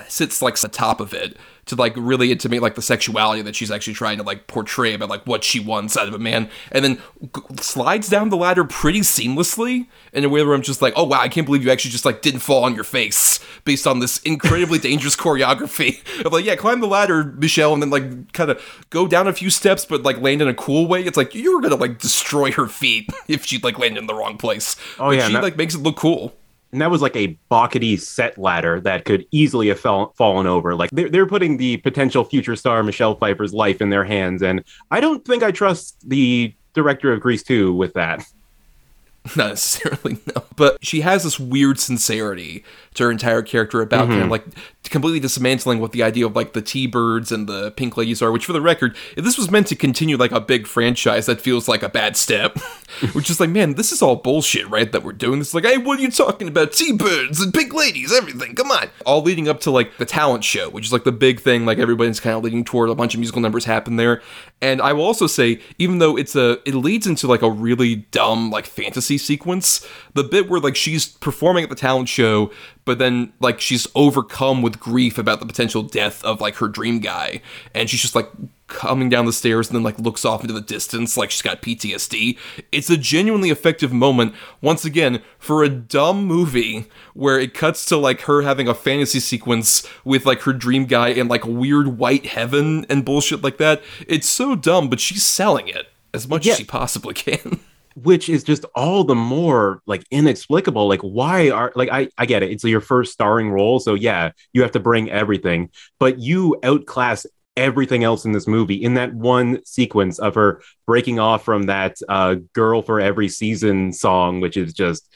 sits 0.07 0.41
like 0.41 0.57
the 0.57 0.67
top 0.67 0.99
of 0.99 1.13
it 1.13 1.37
to 1.65 1.75
like 1.75 1.93
really 1.97 2.31
intimate 2.31 2.61
like 2.61 2.75
the 2.75 2.81
sexuality 2.81 3.41
that 3.41 3.53
she's 3.55 3.69
actually 3.69 3.93
trying 3.93 4.17
to 4.17 4.23
like 4.23 4.47
portray 4.47 4.93
about 4.93 5.09
like 5.09 5.21
what 5.27 5.43
she 5.43 5.59
wants 5.59 5.97
out 5.97 6.07
of 6.07 6.13
a 6.13 6.19
man, 6.19 6.49
and 6.71 6.83
then 6.85 6.95
g- 7.35 7.41
slides 7.59 8.07
down 8.07 8.29
the 8.29 8.37
ladder 8.37 8.63
pretty 8.63 9.01
seamlessly 9.01 9.87
in 10.13 10.23
a 10.23 10.29
way 10.29 10.41
where 10.43 10.53
I'm 10.55 10.61
just 10.61 10.81
like, 10.81 10.93
oh 10.95 11.03
wow, 11.03 11.19
I 11.19 11.27
can't 11.27 11.45
believe 11.45 11.63
you 11.65 11.71
actually 11.71 11.91
just 11.91 12.05
like 12.05 12.21
didn't 12.21 12.39
fall 12.39 12.63
on 12.63 12.73
your 12.73 12.85
face 12.85 13.39
based 13.65 13.85
on 13.85 13.99
this 13.99 14.19
incredibly 14.23 14.79
dangerous 14.89 15.15
choreography 15.15 15.99
of 16.25 16.31
like, 16.31 16.45
yeah, 16.45 16.55
climb 16.55 16.79
the 16.79 16.87
ladder, 16.87 17.23
Michelle, 17.37 17.73
and 17.73 17.81
then 17.83 17.89
like 17.89 18.31
kind 18.31 18.49
of 18.49 18.85
go 18.89 19.05
down 19.07 19.27
a 19.27 19.33
few 19.33 19.49
steps, 19.49 19.85
but 19.85 20.03
like 20.03 20.21
land 20.21 20.41
in 20.41 20.47
a 20.47 20.53
cool 20.53 20.87
way. 20.87 21.03
It's 21.03 21.17
like 21.17 21.35
you 21.35 21.53
were 21.55 21.61
gonna 21.61 21.75
like 21.75 21.99
destroy 21.99 22.51
her 22.53 22.67
feet 22.67 23.09
if 23.27 23.45
she'd 23.45 23.63
like 23.65 23.77
landed 23.77 23.99
in 23.99 24.07
the 24.07 24.15
wrong 24.15 24.37
place. 24.37 24.77
Oh, 24.99 25.09
But 25.09 25.17
yeah, 25.17 25.27
she 25.27 25.33
that- 25.33 25.43
like 25.43 25.57
makes 25.57 25.75
it 25.75 25.79
look 25.79 25.97
cool. 25.97 26.33
And 26.71 26.81
that 26.81 26.91
was 26.91 27.01
like 27.01 27.15
a 27.15 27.37
balkety 27.49 27.99
set 27.99 28.37
ladder 28.37 28.79
that 28.81 29.05
could 29.05 29.25
easily 29.31 29.69
have 29.69 29.79
fell, 29.79 30.13
fallen 30.17 30.47
over. 30.47 30.75
Like 30.75 30.89
they're, 30.91 31.09
they're 31.09 31.25
putting 31.25 31.57
the 31.57 31.77
potential 31.77 32.23
future 32.23 32.55
star 32.55 32.83
Michelle 32.83 33.15
Pfeiffer's 33.15 33.53
life 33.53 33.81
in 33.81 33.89
their 33.89 34.03
hands, 34.03 34.41
and 34.41 34.63
I 34.91 34.99
don't 34.99 35.23
think 35.25 35.43
I 35.43 35.51
trust 35.51 35.97
the 36.07 36.53
director 36.73 37.11
of 37.11 37.21
Grease 37.21 37.43
2 37.43 37.73
with 37.73 37.93
that. 37.93 38.25
Not 39.35 39.49
necessarily, 39.49 40.17
no. 40.35 40.43
But 40.55 40.77
she 40.81 41.01
has 41.01 41.23
this 41.23 41.39
weird 41.39 41.79
sincerity 41.79 42.63
to 42.93 43.03
her 43.03 43.11
entire 43.11 43.41
character 43.41 43.81
about 43.81 44.07
kind 44.07 44.13
of 44.13 44.19
mm-hmm. 44.23 44.31
like 44.31 44.45
completely 44.89 45.19
dismantling 45.19 45.79
what 45.79 45.91
the 45.91 46.03
idea 46.03 46.25
of 46.25 46.35
like 46.35 46.53
the 46.53 46.61
T-Birds 46.61 47.31
and 47.31 47.47
the 47.47 47.71
Pink 47.71 47.97
Ladies 47.97 48.21
are, 48.21 48.31
which 48.31 48.45
for 48.45 48.53
the 48.53 48.61
record, 48.61 48.95
if 49.15 49.23
this 49.23 49.37
was 49.37 49.51
meant 49.51 49.67
to 49.67 49.75
continue 49.75 50.17
like 50.17 50.31
a 50.31 50.41
big 50.41 50.67
franchise, 50.67 51.25
that 51.25 51.41
feels 51.41 51.67
like 51.67 51.83
a 51.83 51.89
bad 51.89 52.15
step. 52.15 52.57
which 53.13 53.29
is 53.29 53.39
like, 53.39 53.49
man, 53.49 53.73
this 53.73 53.91
is 53.91 54.01
all 54.01 54.15
bullshit, 54.15 54.67
right? 54.69 54.91
That 54.91 55.03
we're 55.03 55.13
doing 55.13 55.39
this. 55.39 55.53
Like, 55.53 55.65
hey, 55.65 55.77
what 55.77 55.99
are 55.99 56.01
you 56.01 56.11
talking 56.11 56.47
about? 56.47 56.71
T-Birds 56.71 57.41
and 57.41 57.53
Pink 57.53 57.73
Ladies, 57.73 58.13
everything, 58.13 58.55
come 58.55 58.71
on. 58.71 58.89
All 59.05 59.21
leading 59.21 59.47
up 59.47 59.59
to 59.61 59.71
like 59.71 59.97
the 59.97 60.05
talent 60.05 60.43
show, 60.43 60.69
which 60.69 60.85
is 60.85 60.93
like 60.93 61.03
the 61.03 61.11
big 61.11 61.39
thing, 61.41 61.65
like 61.65 61.79
everybody's 61.79 62.19
kind 62.19 62.35
of 62.35 62.43
leading 62.43 62.63
toward 62.63 62.89
a 62.89 62.95
bunch 62.95 63.13
of 63.13 63.19
musical 63.19 63.41
numbers 63.41 63.65
happen 63.65 63.97
there. 63.97 64.21
And 64.61 64.81
I 64.81 64.93
will 64.93 65.03
also 65.03 65.27
say, 65.27 65.59
even 65.77 65.99
though 65.99 66.17
it's 66.17 66.35
a, 66.35 66.59
it 66.67 66.75
leads 66.75 67.05
into 67.07 67.27
like 67.27 67.41
a 67.41 67.51
really 67.51 67.97
dumb 68.11 68.49
like 68.49 68.65
fantasy 68.65 69.17
sequence, 69.17 69.85
the 70.13 70.23
bit 70.23 70.49
where 70.49 70.59
like 70.59 70.75
she's 70.75 71.07
performing 71.07 71.63
at 71.63 71.69
the 71.69 71.75
talent 71.75 72.09
show, 72.09 72.51
but 72.87 72.97
then 72.97 73.31
like 73.39 73.61
she's 73.61 73.85
overcome 73.93 74.63
with 74.63 74.79
grief 74.79 75.19
about 75.19 75.39
the 75.39 75.45
potential 75.45 75.83
death 75.83 76.23
of 76.23 76.41
like 76.41 76.55
her 76.55 76.67
dream 76.67 76.97
guy, 76.99 77.41
and 77.75 77.87
she's 77.87 78.01
just 78.01 78.15
like 78.15 78.31
coming 78.65 79.07
down 79.07 79.25
the 79.25 79.31
stairs 79.31 79.67
and 79.69 79.75
then 79.75 79.83
like 79.83 79.97
looks 79.99 80.25
off 80.25 80.41
into 80.41 80.53
the 80.53 80.59
distance 80.59 81.15
like 81.15 81.29
she's 81.31 81.41
got 81.41 81.61
PTSD. 81.61 82.37
It's 82.71 82.89
a 82.89 82.97
genuinely 82.97 83.49
effective 83.49 83.93
moment 83.93 84.33
once 84.61 84.83
again 84.83 85.21
for 85.39 85.63
a 85.63 85.69
dumb 85.69 86.25
movie 86.25 86.87
where 87.13 87.39
it 87.39 87.53
cuts 87.53 87.85
to 87.85 87.95
like 87.97 88.21
her 88.21 88.41
having 88.41 88.67
a 88.67 88.73
fantasy 88.73 89.19
sequence 89.21 89.87
with 90.03 90.25
like 90.25 90.41
her 90.41 90.51
dream 90.53 90.85
guy 90.85 91.09
in 91.09 91.27
like 91.29 91.45
weird 91.45 91.97
white 91.97 92.25
heaven 92.25 92.85
and 92.89 93.05
bullshit 93.05 93.41
like 93.43 93.57
that. 93.57 93.81
It's 94.07 94.27
so 94.27 94.55
dumb, 94.55 94.89
but 94.89 94.99
she's 94.99 95.23
selling 95.23 95.67
it 95.69 95.87
as 96.13 96.27
much 96.27 96.45
Yeah. 96.45 96.53
as 96.53 96.57
she 96.57 96.65
possibly 96.65 97.13
can. 97.13 97.59
which 98.03 98.29
is 98.29 98.43
just 98.43 98.63
all 98.75 99.03
the 99.03 99.15
more 99.15 99.81
like 99.87 100.03
inexplicable 100.11 100.87
like 100.87 101.01
why 101.01 101.49
are 101.49 101.71
like 101.75 101.89
i 101.89 102.07
i 102.17 102.25
get 102.25 102.43
it 102.43 102.51
it's 102.51 102.63
your 102.63 102.81
first 102.81 103.11
starring 103.11 103.49
role 103.49 103.79
so 103.79 103.95
yeah 103.95 104.31
you 104.53 104.61
have 104.61 104.71
to 104.71 104.79
bring 104.79 105.09
everything 105.09 105.69
but 105.99 106.19
you 106.19 106.55
outclass 106.63 107.25
everything 107.55 108.03
else 108.03 108.23
in 108.23 108.33
this 108.33 108.45
movie 108.45 108.75
in 108.75 108.93
that 108.93 109.11
one 109.15 109.59
sequence 109.65 110.19
of 110.19 110.35
her 110.35 110.61
breaking 110.85 111.17
off 111.17 111.43
from 111.43 111.63
that 111.63 111.97
uh 112.07 112.35
girl 112.53 112.83
for 112.83 112.99
every 112.99 113.27
season 113.27 113.91
song 113.91 114.39
which 114.39 114.57
is 114.57 114.73
just 114.73 115.11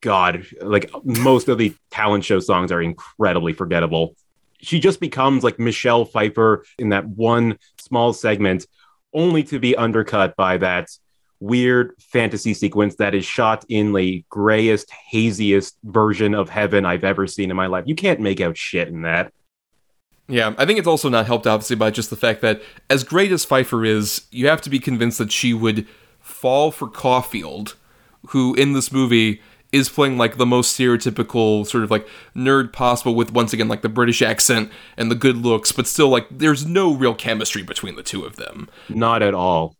god 0.00 0.46
like 0.62 0.90
most 1.04 1.48
of 1.48 1.58
the 1.58 1.74
talent 1.90 2.24
show 2.24 2.40
songs 2.40 2.72
are 2.72 2.82
incredibly 2.82 3.52
forgettable. 3.52 4.14
She 4.62 4.78
just 4.80 5.00
becomes 5.00 5.42
like 5.42 5.58
michelle 5.58 6.04
pfeiffer 6.04 6.64
in 6.78 6.90
that 6.90 7.06
one 7.06 7.58
small 7.78 8.12
segment 8.12 8.66
only 9.12 9.42
to 9.44 9.58
be 9.58 9.74
undercut 9.76 10.36
by 10.36 10.58
that 10.58 10.88
weird 11.40 11.94
fantasy 11.98 12.54
sequence 12.54 12.96
that 12.96 13.14
is 13.14 13.24
shot 13.24 13.64
in 13.68 13.92
the 13.92 14.24
grayest, 14.28 14.90
haziest 15.12 15.74
version 15.84 16.34
of 16.34 16.48
heaven 16.48 16.84
I've 16.84 17.04
ever 17.04 17.26
seen 17.26 17.50
in 17.50 17.56
my 17.56 17.66
life. 17.66 17.84
You 17.86 17.94
can't 17.94 18.20
make 18.20 18.40
out 18.40 18.56
shit 18.56 18.88
in 18.88 19.02
that. 19.02 19.32
Yeah, 20.28 20.54
I 20.58 20.64
think 20.64 20.78
it's 20.78 20.86
also 20.86 21.08
not 21.08 21.26
helped 21.26 21.46
obviously 21.46 21.76
by 21.76 21.90
just 21.90 22.10
the 22.10 22.16
fact 22.16 22.40
that 22.42 22.62
as 22.88 23.02
great 23.02 23.32
as 23.32 23.44
Pfeiffer 23.44 23.84
is, 23.84 24.26
you 24.30 24.46
have 24.46 24.60
to 24.62 24.70
be 24.70 24.78
convinced 24.78 25.18
that 25.18 25.32
she 25.32 25.52
would 25.52 25.88
fall 26.20 26.70
for 26.70 26.88
Caulfield, 26.88 27.74
who 28.28 28.54
in 28.54 28.72
this 28.72 28.92
movie 28.92 29.40
is 29.72 29.88
playing 29.88 30.18
like 30.18 30.36
the 30.36 30.46
most 30.46 30.78
stereotypical 30.78 31.66
sort 31.66 31.84
of 31.84 31.90
like 31.90 32.06
nerd 32.34 32.72
possible 32.72 33.14
with 33.14 33.32
once 33.32 33.52
again 33.52 33.68
like 33.68 33.82
the 33.82 33.88
British 33.88 34.22
accent 34.22 34.70
and 34.96 35.10
the 35.10 35.16
good 35.16 35.36
looks, 35.36 35.72
but 35.72 35.86
still 35.86 36.08
like 36.08 36.26
there's 36.30 36.66
no 36.66 36.94
real 36.94 37.14
chemistry 37.14 37.62
between 37.62 37.96
the 37.96 38.02
two 38.02 38.24
of 38.24 38.36
them. 38.36 38.68
Not 38.88 39.22
at 39.22 39.34
all. 39.34 39.76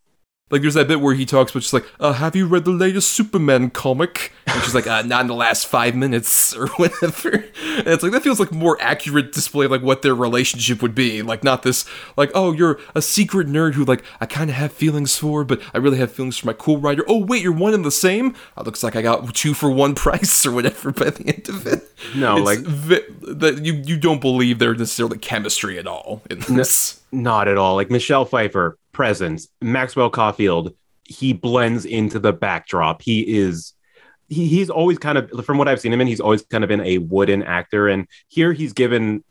Like 0.50 0.62
there's 0.62 0.74
that 0.74 0.88
bit 0.88 1.00
where 1.00 1.14
he 1.14 1.24
talks, 1.24 1.52
but 1.52 1.62
she's 1.62 1.72
like, 1.72 1.86
uh, 2.00 2.12
"Have 2.14 2.34
you 2.34 2.46
read 2.46 2.64
the 2.64 2.72
latest 2.72 3.12
Superman 3.12 3.70
comic?" 3.70 4.32
And 4.46 4.60
she's 4.62 4.74
like, 4.74 4.86
uh, 4.88 5.02
"Not 5.02 5.20
in 5.22 5.26
the 5.28 5.34
last 5.34 5.66
five 5.66 5.94
minutes 5.94 6.54
or 6.56 6.66
whatever." 6.76 7.30
And 7.30 7.86
it's 7.86 8.02
like 8.02 8.10
that 8.12 8.22
feels 8.22 8.40
like 8.40 8.50
more 8.52 8.76
accurate 8.80 9.32
display 9.32 9.66
of 9.66 9.70
like 9.70 9.82
what 9.82 10.02
their 10.02 10.14
relationship 10.14 10.82
would 10.82 10.94
be. 10.94 11.22
Like 11.22 11.44
not 11.44 11.62
this 11.62 11.84
like, 12.16 12.30
"Oh, 12.34 12.52
you're 12.52 12.80
a 12.96 13.00
secret 13.02 13.46
nerd 13.46 13.74
who 13.74 13.84
like 13.84 14.02
I 14.20 14.26
kind 14.26 14.50
of 14.50 14.56
have 14.56 14.72
feelings 14.72 15.16
for, 15.16 15.44
but 15.44 15.60
I 15.72 15.78
really 15.78 15.98
have 15.98 16.10
feelings 16.10 16.36
for 16.38 16.46
my 16.48 16.52
cool 16.52 16.78
rider." 16.78 17.04
Oh 17.06 17.24
wait, 17.24 17.42
you're 17.42 17.52
one 17.52 17.72
and 17.74 17.84
the 17.84 17.90
same. 17.92 18.34
Uh, 18.56 18.62
looks 18.62 18.82
like 18.82 18.96
I 18.96 19.02
got 19.02 19.32
two 19.34 19.54
for 19.54 19.70
one 19.70 19.94
price 20.04 20.44
or 20.44 20.50
whatever 20.52 20.90
by 20.90 21.10
the 21.10 21.28
end 21.28 21.48
of 21.48 21.66
it. 21.66 21.88
No, 22.16 22.36
It's 22.38 22.46
like- 22.46 22.58
vi- 22.58 23.04
that 23.34 23.64
you 23.64 23.74
you 23.86 23.96
don't 23.96 24.20
believe 24.20 24.58
there's 24.58 24.78
necessarily 24.78 25.18
chemistry 25.18 25.78
at 25.78 25.86
all 25.86 26.22
in 26.28 26.40
this. 26.40 27.00
Not 27.12 27.46
at 27.48 27.56
all. 27.58 27.74
Like 27.76 27.90
Michelle 27.90 28.24
Pfeiffer, 28.24 28.76
presence. 28.92 29.48
Maxwell 29.60 30.10
Caulfield, 30.10 30.74
he 31.04 31.32
blends 31.32 31.84
into 31.84 32.18
the 32.18 32.32
backdrop. 32.32 33.02
He 33.02 33.38
is 33.38 33.74
he, 34.28 34.46
he's 34.46 34.70
always 34.70 34.98
kind 34.98 35.18
of 35.18 35.44
from 35.44 35.58
what 35.58 35.68
I've 35.68 35.80
seen 35.80 35.92
him 35.92 36.00
in, 36.00 36.06
he's 36.06 36.20
always 36.20 36.42
kind 36.42 36.64
of 36.64 36.68
been 36.68 36.80
a 36.80 36.98
wooden 36.98 37.42
actor. 37.42 37.88
And 37.88 38.06
here 38.28 38.52
he's 38.52 38.72
given 38.72 39.24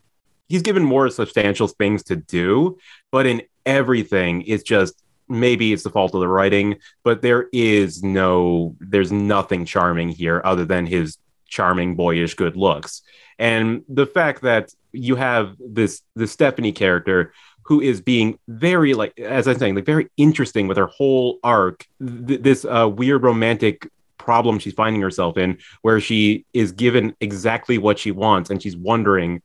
he's 0.47 0.61
given 0.61 0.83
more 0.83 1.09
substantial 1.09 1.67
things 1.67 2.03
to 2.03 2.15
do, 2.15 2.77
but 3.11 3.25
in 3.25 3.41
everything, 3.65 4.43
it's 4.43 4.63
just 4.63 5.01
maybe 5.29 5.71
it's 5.71 5.83
the 5.83 5.89
fault 5.89 6.13
of 6.15 6.19
the 6.19 6.27
writing, 6.27 6.77
but 7.03 7.21
there 7.21 7.47
is 7.53 8.03
no 8.03 8.75
there's 8.79 9.11
nothing 9.11 9.65
charming 9.65 10.09
here 10.09 10.41
other 10.43 10.65
than 10.65 10.85
his 10.85 11.17
charming 11.47 11.95
boyish 11.95 12.33
good 12.33 12.55
looks. 12.55 13.01
And 13.37 13.83
the 13.87 14.05
fact 14.05 14.41
that 14.41 14.73
you 14.91 15.15
have 15.15 15.55
this 15.59 16.01
the 16.15 16.27
Stephanie 16.27 16.71
character 16.71 17.31
who 17.69 17.79
is 17.79 18.01
being 18.01 18.37
very 18.47 18.93
like 18.95 19.17
as 19.19 19.47
i'm 19.47 19.57
saying 19.57 19.75
like 19.75 19.85
very 19.85 20.09
interesting 20.17 20.67
with 20.67 20.75
her 20.75 20.87
whole 20.87 21.39
arc. 21.43 21.85
Th- 22.27 22.41
this 22.41 22.65
uh, 22.65 22.89
weird 22.89 23.23
romantic 23.23 23.87
problem 24.17 24.59
she's 24.59 24.73
finding 24.73 25.01
herself 25.01 25.37
in 25.37 25.57
where 25.83 26.01
she 26.01 26.45
is 26.53 26.71
given 26.71 27.15
exactly 27.21 27.77
what 27.77 27.97
she 27.97 28.11
wants 28.11 28.49
and 28.49 28.61
she's 28.61 28.75
wondering 28.75 29.41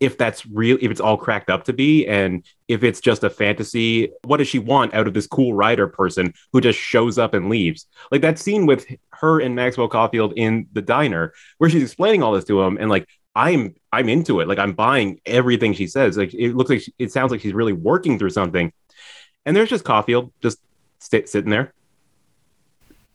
if 0.00 0.18
that's 0.18 0.44
real 0.46 0.76
if 0.80 0.90
it's 0.90 1.00
all 1.00 1.16
cracked 1.16 1.48
up 1.48 1.64
to 1.64 1.72
be 1.72 2.06
and 2.08 2.44
if 2.66 2.82
it's 2.82 3.00
just 3.00 3.22
a 3.22 3.30
fantasy. 3.30 4.10
What 4.24 4.38
does 4.38 4.48
she 4.48 4.58
want 4.58 4.92
out 4.92 5.06
of 5.06 5.14
this 5.14 5.28
cool 5.28 5.54
rider 5.54 5.86
person 5.86 6.34
who 6.52 6.60
just 6.60 6.80
shows 6.80 7.16
up 7.16 7.32
and 7.32 7.48
leaves? 7.48 7.86
Like 8.10 8.22
that 8.22 8.40
scene 8.40 8.66
with 8.66 8.86
her 9.10 9.40
and 9.40 9.54
maxwell 9.54 9.86
caulfield 9.86 10.32
in 10.36 10.66
the 10.72 10.82
diner 10.82 11.32
where 11.58 11.70
she's 11.70 11.84
explaining 11.84 12.24
all 12.24 12.32
this 12.32 12.44
to 12.46 12.60
him 12.60 12.76
and 12.80 12.90
like 12.90 13.08
I'm 13.34 13.74
I'm 13.92 14.08
into 14.08 14.40
it. 14.40 14.48
Like 14.48 14.58
I'm 14.58 14.72
buying 14.74 15.20
everything 15.26 15.72
she 15.74 15.86
says. 15.86 16.16
Like 16.16 16.34
it 16.34 16.54
looks 16.54 16.70
like 16.70 16.80
she, 16.82 16.94
it 16.98 17.12
sounds 17.12 17.30
like 17.32 17.40
she's 17.40 17.54
really 17.54 17.72
working 17.72 18.18
through 18.18 18.30
something. 18.30 18.72
And 19.46 19.56
there's 19.56 19.70
just 19.70 19.84
Caulfield 19.84 20.32
just 20.42 20.58
sit, 21.00 21.28
sitting 21.28 21.50
there, 21.50 21.72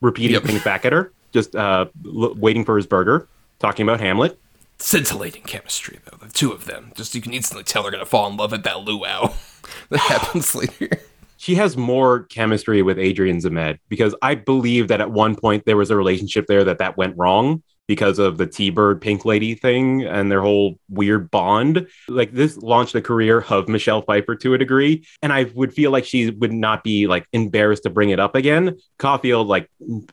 repeating 0.01 0.33
Yep. 0.35 0.43
things 0.43 0.63
back 0.63 0.85
at 0.85 0.93
her, 0.93 1.11
just 1.31 1.55
uh, 1.55 1.85
l- 2.05 2.35
waiting 2.35 2.65
for 2.65 2.75
his 2.77 2.85
burger, 2.85 3.27
talking 3.59 3.83
about 3.87 3.99
Hamlet. 3.99 4.37
scintillating 4.79 5.41
chemistry 5.43 5.97
though 6.05 6.17
the 6.23 6.31
two 6.31 6.51
of 6.51 6.65
them 6.65 6.91
just 6.95 7.15
you 7.15 7.21
can 7.21 7.33
instantly 7.33 7.63
tell 7.63 7.81
they're 7.81 7.91
gonna 7.91 8.05
fall 8.05 8.29
in 8.29 8.37
love 8.37 8.53
at 8.53 8.63
that 8.63 8.81
luau 8.81 9.33
that 9.89 9.99
happens 9.99 10.53
later 10.61 10.87
She 11.37 11.55
has 11.55 11.75
more 11.77 12.23
chemistry 12.25 12.81
with 12.83 12.99
Adrian 12.99 13.37
Zmed 13.39 13.79
because 13.89 14.13
I 14.21 14.35
believe 14.35 14.87
that 14.89 15.01
at 15.01 15.09
one 15.11 15.35
point 15.35 15.65
there 15.65 15.77
was 15.77 15.89
a 15.91 15.95
relationship 15.95 16.45
there 16.47 16.63
that 16.63 16.77
that 16.79 16.95
went 16.97 17.17
wrong 17.17 17.63
because 17.87 18.19
of 18.19 18.37
the 18.37 18.47
T-Bird 18.47 19.01
Pink 19.01 19.25
Lady 19.25 19.55
thing 19.55 20.03
and 20.03 20.29
their 20.29 20.41
whole 20.41 20.79
weird 20.89 21.31
bond. 21.31 21.87
Like 22.07 22.33
this 22.33 22.57
launched 22.57 22.93
the 22.93 23.01
career 23.01 23.45
of 23.49 23.67
Michelle 23.69 24.01
Pfeiffer 24.01 24.35
to 24.35 24.53
a 24.53 24.57
degree, 24.57 25.05
and 25.21 25.31
I 25.33 25.45
would 25.55 25.73
feel 25.73 25.91
like 25.91 26.05
she 26.05 26.29
would 26.29 26.53
not 26.53 26.83
be 26.83 27.07
like 27.07 27.27
embarrassed 27.33 27.83
to 27.83 27.89
bring 27.89 28.09
it 28.09 28.19
up 28.19 28.35
again. 28.35 28.77
Caulfield, 28.99 29.47
like 29.47 29.69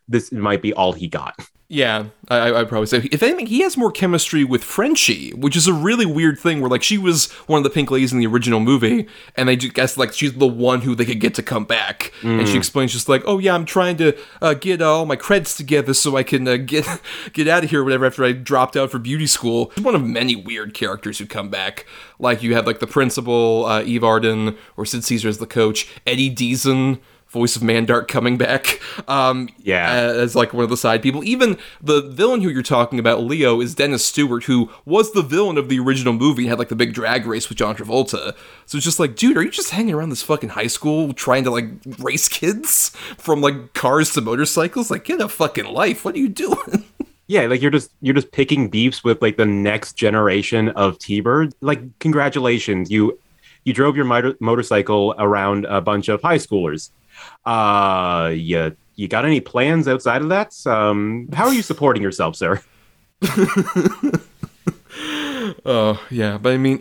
this 0.09 0.33
might 0.33 0.63
be 0.63 0.73
all 0.73 0.93
he 0.93 1.09
got. 1.09 1.35
Yeah 1.75 2.05
I, 2.29 2.37
I- 2.39 2.61
i'd 2.61 2.69
probably 2.69 2.87
say 2.87 3.07
if 3.13 3.23
anything 3.23 3.47
he 3.47 3.61
has 3.61 3.77
more 3.77 3.91
chemistry 3.93 4.45
with 4.45 4.65
frenchie 4.65 5.33
which 5.35 5.57
is 5.57 5.67
a 5.67 5.75
really 5.75 6.07
weird 6.07 6.39
thing 6.39 6.61
where 6.63 6.71
like 6.71 6.83
she 6.83 6.97
was 6.97 7.31
one 7.49 7.59
of 7.59 7.65
the 7.65 7.69
pink 7.71 7.91
ladies 7.91 8.13
in 8.15 8.19
the 8.19 8.27
original 8.27 8.61
movie 8.61 9.07
and 9.37 9.47
they 9.49 9.57
just 9.57 9.75
guess 9.75 9.97
like 9.99 10.13
she's 10.15 10.33
the 10.35 10.47
one 10.47 10.81
who 10.83 10.95
they 10.95 11.05
could 11.05 11.21
get 11.21 11.35
to 11.35 11.43
come 11.43 11.65
back. 11.67 12.13
And 12.23 12.49
she 12.49 12.57
explains 12.57 12.93
just 12.93 13.09
like 13.09 13.23
oh 13.27 13.39
yeah 13.39 13.55
i'm 13.55 13.65
trying 13.67 13.97
to 13.99 14.17
uh, 14.41 14.55
get 14.55 14.81
uh, 14.81 14.91
all 14.91 15.05
my 15.05 15.17
credits 15.17 15.57
together 15.57 15.93
so 15.93 16.17
i 16.17 16.23
can 16.23 16.47
uh, 16.49 16.57
get 16.57 16.87
get 17.35 17.47
out 17.49 17.65
of 17.65 17.71
here 17.71 17.81
or 17.81 17.85
whatever 17.85 18.07
after 18.07 18.25
i 18.25 18.33
dropped 18.33 18.77
out 18.77 18.91
for 18.91 18.99
beauty 18.99 19.27
school. 19.27 19.71
She's 19.75 19.85
one 19.85 19.95
of 19.95 20.03
many 20.03 20.37
weird 20.37 20.73
characters 20.75 21.19
who 21.19 21.27
come 21.27 21.49
back. 21.51 21.85
Like 22.19 22.43
you 22.43 22.55
have 22.55 22.67
like 22.67 22.79
the 22.79 22.87
principal 22.87 23.67
uh, 23.67 23.83
eve 23.83 24.05
arden 24.05 24.57
or 24.77 24.87
sid 24.87 25.05
caesar 25.05 25.29
as 25.29 25.39
the 25.39 25.47
coach 25.47 25.89
eddie 26.07 26.35
deezen 26.35 27.01
voice 27.35 27.55
of 27.57 27.61
Mandark 27.63 28.09
coming 28.09 28.39
back. 28.39 28.81
Um, 29.07 29.51
Yeah. 29.59 29.93
as 29.93 30.35
like 30.35 30.55
one 30.55 30.65
of 30.65 30.71
the 30.71 30.77
side 30.79 31.03
people. 31.03 31.23
Even 31.25 31.59
the 31.83 32.01
villain 32.01 32.41
who 32.41 32.49
you're 32.49 32.63
talking 32.63 32.99
about, 32.99 33.23
Leo, 33.25 33.61
is 33.61 33.75
Dennis 33.75 34.03
Stewart, 34.07 34.45
who 34.45 34.71
was 34.87 35.13
the 35.13 35.21
villain 35.23 35.59
of 35.59 35.69
the 35.69 35.79
original 35.79 36.15
movie 36.15 36.45
and 36.45 36.49
had 36.49 36.59
like 36.59 36.69
the 36.71 36.77
big 36.77 36.95
drag 36.95 37.27
race 37.27 37.51
with 37.51 37.59
John 37.59 37.77
Travolta. 37.77 38.35
So 38.65 38.77
it's 38.79 38.85
just 38.87 38.99
like, 38.99 39.17
dude, 39.17 39.37
are 39.37 39.43
you 39.43 39.51
just 39.51 39.71
hanging 39.71 39.93
around 39.95 40.09
this 40.09 40.23
fucking 40.23 40.49
high 40.51 40.69
school 40.69 41.13
trying 41.13 41.45
to 41.45 41.51
like 41.51 41.67
race 41.99 42.29
kids 42.29 42.91
from 43.19 43.43
like 43.43 43.75
cars 43.75 44.13
to 44.15 44.23
motorcycles? 44.23 44.91
Like, 44.91 45.05
get 45.05 45.21
a 45.21 45.29
fucking 45.29 45.67
life. 45.67 46.05
What 46.07 46.15
are 46.15 46.19
you 46.21 46.31
doing? 46.31 46.85
Yeah, 47.27 47.47
like 47.47 47.63
you're 47.63 47.71
just 47.71 47.91
you're 48.03 48.15
just 48.15 48.33
picking 48.33 48.69
beefs 48.69 49.03
with 49.03 49.23
like 49.23 49.39
the 49.39 49.47
next 49.47 49.95
generation 49.95 50.69
of 50.69 50.99
T-Bird. 50.99 51.55
Like 51.63 51.81
congratulations, 51.99 52.91
you 52.91 53.19
you 53.65 53.73
drove 53.73 53.97
your 53.97 54.05
motor- 54.05 54.37
motorcycle 54.41 55.15
around 55.19 55.65
a 55.65 55.81
bunch 55.81 56.09
of 56.11 56.21
high 56.21 56.37
schoolers. 56.37 56.91
Uh 57.45 58.33
you 58.35 58.77
you 58.97 59.09
got 59.09 59.25
any 59.25 59.41
plans 59.41 59.89
outside 59.89 60.23
of 60.23 60.29
that? 60.31 60.55
Um 60.67 61.29
how 61.33 61.47
are 61.47 61.55
you 61.55 61.63
supporting 61.63 62.03
yourself, 62.03 62.37
sir? 62.37 62.63
Oh 65.67 66.01
yeah, 66.11 66.39
but 66.39 66.53
I 66.53 66.57
mean, 66.57 66.81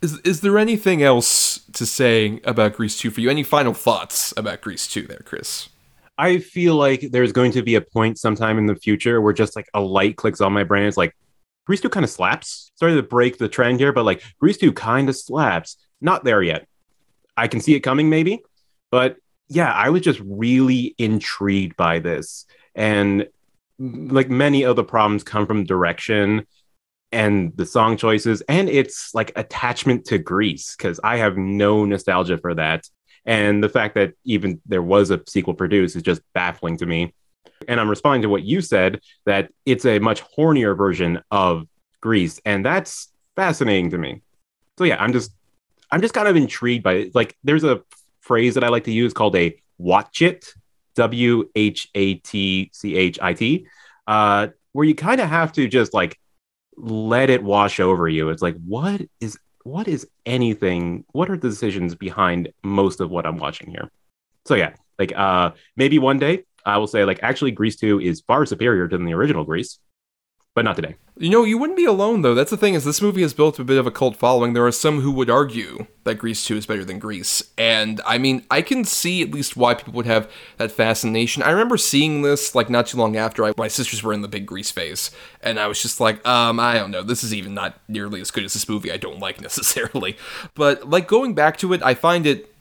is 0.00 0.18
is 0.20 0.40
there 0.40 0.58
anything 0.58 1.02
else 1.02 1.60
to 1.74 1.86
say 1.86 2.40
about 2.44 2.74
Grease 2.74 2.98
Two 2.98 3.10
for 3.10 3.20
you? 3.20 3.30
Any 3.30 3.42
final 3.42 3.74
thoughts 3.74 4.32
about 4.36 4.60
Grease 4.60 4.88
Two, 4.88 5.06
there, 5.06 5.22
Chris? 5.24 5.68
I 6.18 6.38
feel 6.38 6.76
like 6.76 7.08
there's 7.10 7.32
going 7.32 7.52
to 7.52 7.62
be 7.62 7.74
a 7.74 7.80
point 7.80 8.18
sometime 8.18 8.58
in 8.58 8.66
the 8.66 8.76
future 8.76 9.20
where 9.20 9.32
just 9.32 9.56
like 9.56 9.68
a 9.74 9.80
light 9.80 10.16
clicks 10.16 10.40
on 10.40 10.52
my 10.52 10.64
brain. 10.64 10.86
It's 10.86 10.96
like 10.96 11.16
Grease 11.66 11.80
2 11.80 11.88
kind 11.88 12.04
of 12.04 12.10
slaps. 12.10 12.70
Sorry 12.74 12.94
to 12.94 13.02
break 13.02 13.38
the 13.38 13.48
trend 13.48 13.80
here, 13.80 13.92
but 13.92 14.04
like 14.04 14.22
Grease 14.38 14.58
2 14.58 14.72
kind 14.72 15.08
of 15.08 15.16
slaps. 15.16 15.78
Not 16.00 16.22
there 16.22 16.42
yet. 16.42 16.66
I 17.36 17.48
can 17.48 17.60
see 17.60 17.74
it 17.74 17.80
coming 17.80 18.10
maybe, 18.10 18.42
but 18.90 19.16
yeah, 19.48 19.72
I 19.72 19.90
was 19.90 20.02
just 20.02 20.20
really 20.24 20.94
intrigued 20.98 21.76
by 21.76 21.98
this. 21.98 22.46
And 22.74 23.28
like 23.78 24.30
many 24.30 24.64
of 24.64 24.76
the 24.76 24.84
problems 24.84 25.24
come 25.24 25.46
from 25.46 25.64
direction 25.64 26.46
and 27.10 27.54
the 27.56 27.66
song 27.66 27.96
choices 27.96 28.42
and 28.48 28.68
its 28.68 29.14
like 29.14 29.32
attachment 29.36 30.06
to 30.06 30.18
Grease 30.18 30.74
because 30.76 30.98
I 31.04 31.18
have 31.18 31.36
no 31.36 31.84
nostalgia 31.84 32.38
for 32.38 32.54
that. 32.54 32.88
And 33.24 33.62
the 33.62 33.68
fact 33.68 33.94
that 33.94 34.14
even 34.24 34.60
there 34.66 34.82
was 34.82 35.10
a 35.10 35.20
sequel 35.28 35.54
produced 35.54 35.96
is 35.96 36.02
just 36.02 36.22
baffling 36.32 36.78
to 36.78 36.86
me. 36.86 37.14
And 37.68 37.78
I'm 37.78 37.88
responding 37.90 38.22
to 38.22 38.28
what 38.28 38.42
you 38.42 38.60
said 38.60 39.00
that 39.26 39.50
it's 39.66 39.84
a 39.84 39.98
much 39.98 40.22
hornier 40.36 40.76
version 40.76 41.20
of 41.30 41.68
Grease, 42.00 42.40
and 42.44 42.66
that's 42.66 43.12
fascinating 43.36 43.90
to 43.90 43.98
me. 43.98 44.22
So 44.78 44.84
yeah, 44.84 44.96
I'm 45.00 45.12
just 45.12 45.32
I'm 45.90 46.00
just 46.00 46.14
kind 46.14 46.26
of 46.26 46.34
intrigued 46.34 46.82
by 46.82 46.94
it. 46.94 47.14
Like 47.14 47.36
there's 47.44 47.62
a 47.62 47.82
phrase 48.22 48.54
that 48.54 48.64
I 48.64 48.68
like 48.68 48.84
to 48.84 48.92
use 48.92 49.12
called 49.12 49.36
a 49.36 49.60
watch 49.78 50.22
it, 50.22 50.54
W 50.94 51.50
H 51.54 51.88
A 51.94 52.14
T 52.14 52.70
C 52.72 52.96
H 52.96 53.18
I 53.20 53.34
T, 53.34 53.66
uh, 54.06 54.48
where 54.72 54.86
you 54.86 54.94
kind 54.94 55.20
of 55.20 55.28
have 55.28 55.52
to 55.52 55.68
just 55.68 55.92
like 55.92 56.18
let 56.76 57.30
it 57.30 57.42
wash 57.42 57.80
over 57.80 58.08
you. 58.08 58.30
It's 58.30 58.42
like 58.42 58.56
what 58.64 59.02
is 59.20 59.38
what 59.64 59.86
is 59.88 60.08
anything? 60.26 61.04
What 61.12 61.30
are 61.30 61.36
the 61.36 61.48
decisions 61.48 61.94
behind 61.94 62.52
most 62.62 63.00
of 63.00 63.10
what 63.10 63.26
I'm 63.26 63.36
watching 63.38 63.70
here? 63.70 63.90
So 64.46 64.54
yeah, 64.54 64.74
like 64.98 65.12
uh 65.14 65.52
maybe 65.76 65.98
one 65.98 66.18
day 66.18 66.44
I 66.64 66.78
will 66.78 66.86
say 66.86 67.04
like 67.04 67.22
actually 67.22 67.50
Grease 67.52 67.76
2 67.76 68.00
is 68.00 68.22
far 68.22 68.46
superior 68.46 68.88
to 68.88 68.98
the 68.98 69.14
original 69.14 69.44
Grease, 69.44 69.78
but 70.54 70.64
not 70.64 70.76
today. 70.76 70.96
You 71.16 71.30
know, 71.30 71.44
you 71.44 71.56
wouldn't 71.56 71.76
be 71.76 71.84
alone 71.84 72.22
though. 72.22 72.34
That's 72.34 72.50
the 72.50 72.56
thing 72.56 72.74
is 72.74 72.84
this 72.84 73.00
movie 73.00 73.22
has 73.22 73.32
built 73.32 73.58
a 73.58 73.64
bit 73.64 73.78
of 73.78 73.86
a 73.86 73.90
cult 73.90 74.16
following. 74.16 74.52
There 74.52 74.66
are 74.66 74.72
some 74.72 75.00
who 75.00 75.12
would 75.12 75.30
argue 75.30 75.86
that 76.04 76.16
Grease 76.16 76.44
2 76.44 76.56
is 76.56 76.66
better 76.66 76.84
than 76.84 76.98
Grease. 76.98 77.42
And 77.56 78.00
I 78.06 78.18
mean, 78.18 78.44
I 78.50 78.60
can 78.60 78.84
see 78.84 79.22
at 79.22 79.30
least 79.30 79.56
why 79.56 79.74
people 79.74 79.92
would 79.94 80.06
have 80.06 80.30
that 80.58 80.72
fascination. 80.72 81.42
I 81.42 81.50
remember 81.50 81.76
seeing 81.76 82.22
this 82.22 82.54
like 82.54 82.68
not 82.68 82.86
too 82.86 82.98
long 82.98 83.16
after 83.16 83.44
I, 83.44 83.52
my 83.56 83.68
sisters 83.68 84.02
were 84.02 84.12
in 84.12 84.20
the 84.20 84.28
big 84.28 84.46
Grease 84.46 84.70
phase, 84.70 85.10
and 85.42 85.58
I 85.58 85.66
was 85.68 85.80
just 85.80 86.00
like, 86.00 86.26
um, 86.26 86.58
I 86.58 86.74
don't 86.74 86.90
know, 86.90 87.02
this 87.02 87.22
is 87.24 87.32
even 87.32 87.54
not 87.54 87.78
nearly 87.88 88.20
as 88.20 88.30
good 88.30 88.44
as 88.44 88.52
this 88.52 88.68
movie 88.68 88.92
I 88.92 88.96
don't 88.96 89.20
like 89.20 89.40
necessarily. 89.40 90.16
But 90.54 90.88
like 90.88 91.08
going 91.08 91.34
back 91.34 91.56
to 91.58 91.72
it, 91.72 91.82
I 91.82 91.94
find 91.94 92.26
it 92.26 92.51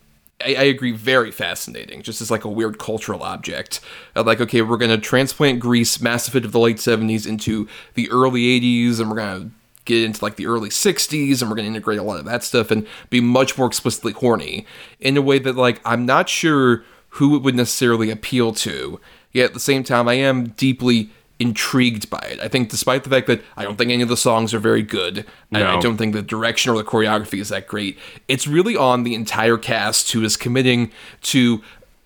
I, 0.45 0.55
I 0.59 0.63
agree, 0.63 0.91
very 0.91 1.31
fascinating. 1.31 2.01
Just 2.01 2.21
as 2.21 2.31
like 2.31 2.43
a 2.43 2.49
weird 2.49 2.79
cultural 2.79 3.23
object. 3.23 3.79
Like, 4.15 4.41
okay, 4.41 4.61
we're 4.61 4.77
gonna 4.77 4.97
transplant 4.97 5.59
Grease, 5.59 6.01
massive 6.01 6.33
hit 6.33 6.45
of 6.45 6.51
the 6.51 6.59
late 6.59 6.77
'70s, 6.77 7.27
into 7.27 7.67
the 7.95 8.09
early 8.11 8.59
'80s, 8.59 8.99
and 8.99 9.09
we're 9.09 9.17
gonna 9.17 9.51
get 9.85 10.03
into 10.03 10.23
like 10.23 10.35
the 10.35 10.47
early 10.47 10.69
'60s, 10.69 11.41
and 11.41 11.49
we're 11.49 11.55
gonna 11.55 11.67
integrate 11.67 11.99
a 11.99 12.03
lot 12.03 12.19
of 12.19 12.25
that 12.25 12.43
stuff 12.43 12.71
and 12.71 12.87
be 13.09 13.21
much 13.21 13.57
more 13.57 13.67
explicitly 13.67 14.13
horny 14.13 14.65
in 14.99 15.17
a 15.17 15.21
way 15.21 15.39
that 15.39 15.55
like 15.55 15.81
I'm 15.85 16.05
not 16.05 16.29
sure 16.29 16.83
who 17.15 17.35
it 17.35 17.43
would 17.43 17.55
necessarily 17.55 18.09
appeal 18.09 18.53
to. 18.53 18.99
Yet 19.33 19.45
at 19.45 19.53
the 19.53 19.59
same 19.59 19.83
time, 19.83 20.07
I 20.07 20.15
am 20.15 20.49
deeply 20.49 21.09
intrigued 21.41 22.09
by 22.09 22.19
it. 22.19 22.39
I 22.39 22.47
think, 22.47 22.69
despite 22.69 23.03
the 23.03 23.09
fact 23.09 23.27
that 23.27 23.41
I 23.57 23.63
don't 23.63 23.77
think 23.77 23.91
any 23.91 24.03
of 24.03 24.09
the 24.09 24.15
songs 24.17 24.53
are 24.53 24.59
very 24.59 24.83
good, 24.83 25.25
and 25.51 25.63
I 25.63 25.75
No. 25.75 25.81
don't 25.81 25.97
think 25.97 26.13
the 26.13 26.21
direction 26.21 26.71
or 26.71 26.77
the 26.77 26.83
choreography 26.83 27.39
is 27.41 27.49
that 27.49 27.67
great, 27.67 27.97
it's 28.27 28.47
really 28.47 28.77
on 28.77 29.03
the 29.03 29.15
entire 29.15 29.57
cast 29.57 30.11
who 30.11 30.23
is 30.23 30.37
committing 30.37 30.91
to 31.23 31.61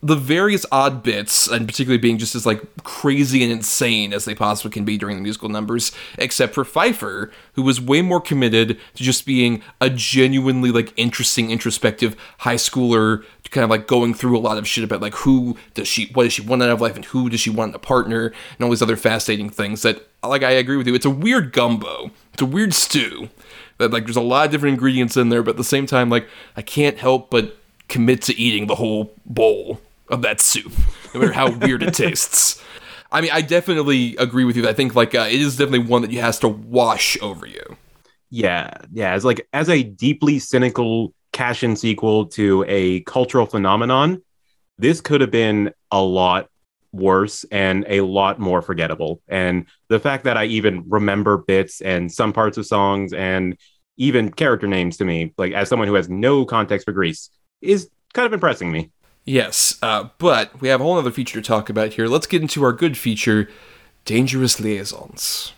the 0.06 0.16
various 0.16 0.68
odd 0.72 1.02
bits, 1.02 1.48
and 1.48 1.68
particularly 1.68 1.98
being 1.98 2.20
just 2.20 2.36
as 2.36 2.46
like 2.46 2.62
crazy 2.84 3.42
and 3.42 3.52
insane 3.52 4.14
as 4.14 4.26
they 4.26 4.36
possibly 4.36 4.70
can 4.70 4.86
be 4.86 5.00
during 5.00 5.16
the 5.16 5.22
musical 5.24 5.50
numbers, 5.50 5.92
except 6.20 6.54
for 6.54 6.64
Pfeiffer, 6.64 7.32
who 7.54 7.64
was 7.64 7.82
way 7.82 8.04
more 8.04 8.22
committed 8.22 8.78
to 8.94 9.04
just 9.04 9.26
being 9.26 9.64
a 9.82 9.90
genuinely 9.90 10.70
like 10.70 10.94
interesting, 10.96 11.50
introspective 11.50 12.16
high 12.40 12.56
schooler, 12.56 13.24
kind 13.50 13.64
of 13.64 13.72
like 13.72 13.88
going 13.88 14.14
through 14.14 14.38
a 14.38 14.40
lot 14.40 14.60
of 14.60 14.68
shit 14.68 14.84
about 14.84 15.02
like 15.02 15.16
who 15.16 15.58
does 15.74 15.88
she, 15.88 16.12
what 16.14 16.26
does 16.26 16.34
she 16.34 16.44
want 16.44 16.62
out 16.62 16.70
of 16.70 16.82
life, 16.82 16.96
and 16.96 17.06
who 17.06 17.28
does 17.28 17.40
she 17.40 17.50
want 17.50 17.70
in 17.70 17.76
a 17.76 17.80
partner, 17.80 18.28
and 18.28 18.62
all 18.62 18.70
these 18.70 18.84
other 18.84 18.98
fascinating 18.98 19.50
things 19.50 19.82
that, 19.82 20.08
like, 20.24 20.44
I 20.44 20.52
agree 20.52 20.78
with 20.78 20.86
you. 20.86 20.94
It's 20.94 21.06
a 21.06 21.10
weird 21.10 21.52
gumbo. 21.52 22.12
It's 22.32 22.44
a 22.44 22.46
weird 22.46 22.76
stew. 22.76 23.30
That 23.80 23.92
like 23.92 24.04
there's 24.06 24.16
a 24.16 24.22
lot 24.22 24.46
of 24.46 24.52
different 24.52 24.74
ingredients 24.74 25.18
in 25.18 25.30
there, 25.30 25.42
but 25.42 25.52
at 25.52 25.58
the 25.58 25.64
same 25.64 25.88
time, 25.88 26.12
like 26.12 26.28
I 26.56 26.62
can't 26.62 27.00
help 27.00 27.32
but 27.32 27.58
commit 27.88 28.22
to 28.24 28.40
eating 28.40 28.68
the 28.68 28.76
whole 28.76 29.14
bowl 29.26 29.82
of 30.10 30.22
that 30.22 30.40
soup, 30.40 30.72
no 31.14 31.20
matter 31.20 31.34
how 31.34 31.52
weird 31.52 31.84
it 31.84 31.94
tastes. 31.94 32.62
I 33.12 33.22
mean, 33.22 33.32
I 33.32 33.42
definitely 33.42 34.16
agree 34.18 34.44
with 34.44 34.58
you. 34.58 34.68
I 34.68 34.74
think 34.74 34.96
like 34.96 35.16
uh, 35.16 35.28
it 35.30 35.40
is 35.40 35.58
definitely 35.58 35.88
one 35.88 36.02
that 36.02 36.12
you 36.12 36.22
has 36.22 36.40
to 36.40 36.48
wash 36.48 37.18
over 37.22 37.46
you. 37.46 37.78
Yeah, 38.30 38.72
yeah. 38.92 39.14
As 39.14 39.24
like 39.24 39.48
as 39.54 39.70
a 39.70 39.84
deeply 39.84 40.40
cynical 40.40 41.14
cash-in 41.32 41.76
sequel 41.76 42.26
to 42.28 42.66
a 42.68 43.02
cultural 43.02 43.46
phenomenon, 43.46 44.22
this 44.78 45.02
could 45.02 45.22
have 45.22 45.32
been 45.32 45.72
a 45.92 46.02
lot 46.02 46.50
worse 46.92 47.46
and 47.52 47.86
a 47.88 48.02
lot 48.02 48.40
more 48.40 48.62
forgettable. 48.62 49.22
And 49.28 49.66
the 49.90 50.00
fact 50.00 50.24
that 50.24 50.38
I 50.38 50.46
even 50.46 50.84
remember 50.88 51.38
bits 51.38 51.82
and 51.82 52.12
some 52.12 52.34
parts 52.34 52.58
of 52.58 52.66
songs 52.66 53.14
and 53.14 53.58
even 53.98 54.32
character 54.32 54.68
names 54.68 54.98
to 54.98 55.06
me, 55.06 55.34
like 55.38 55.54
as 55.54 55.70
someone 55.70 55.88
who 55.88 55.94
has 55.94 56.10
no 56.10 56.46
context 56.46 56.86
for 56.86 56.92
Grease, 56.92 57.30
is 57.62 57.90
kind 58.14 58.26
of 58.26 58.34
impressing 58.34 58.72
me. 58.72 58.92
Yes, 59.36 59.80
uh, 59.82 60.10
but 60.20 60.62
we 60.62 60.68
have 60.68 60.82
a 60.82 60.84
whole 60.84 61.00
other 61.00 61.10
feature 61.10 61.42
to 61.42 61.48
talk 61.48 61.68
about 61.68 61.94
here. 61.94 62.06
Let's 62.06 62.28
get 62.28 62.44
into 62.44 62.64
our 62.64 62.72
good 62.72 62.96
feature, 62.96 63.50
Dangerous 64.06 64.60
Liaisons. 64.60 65.52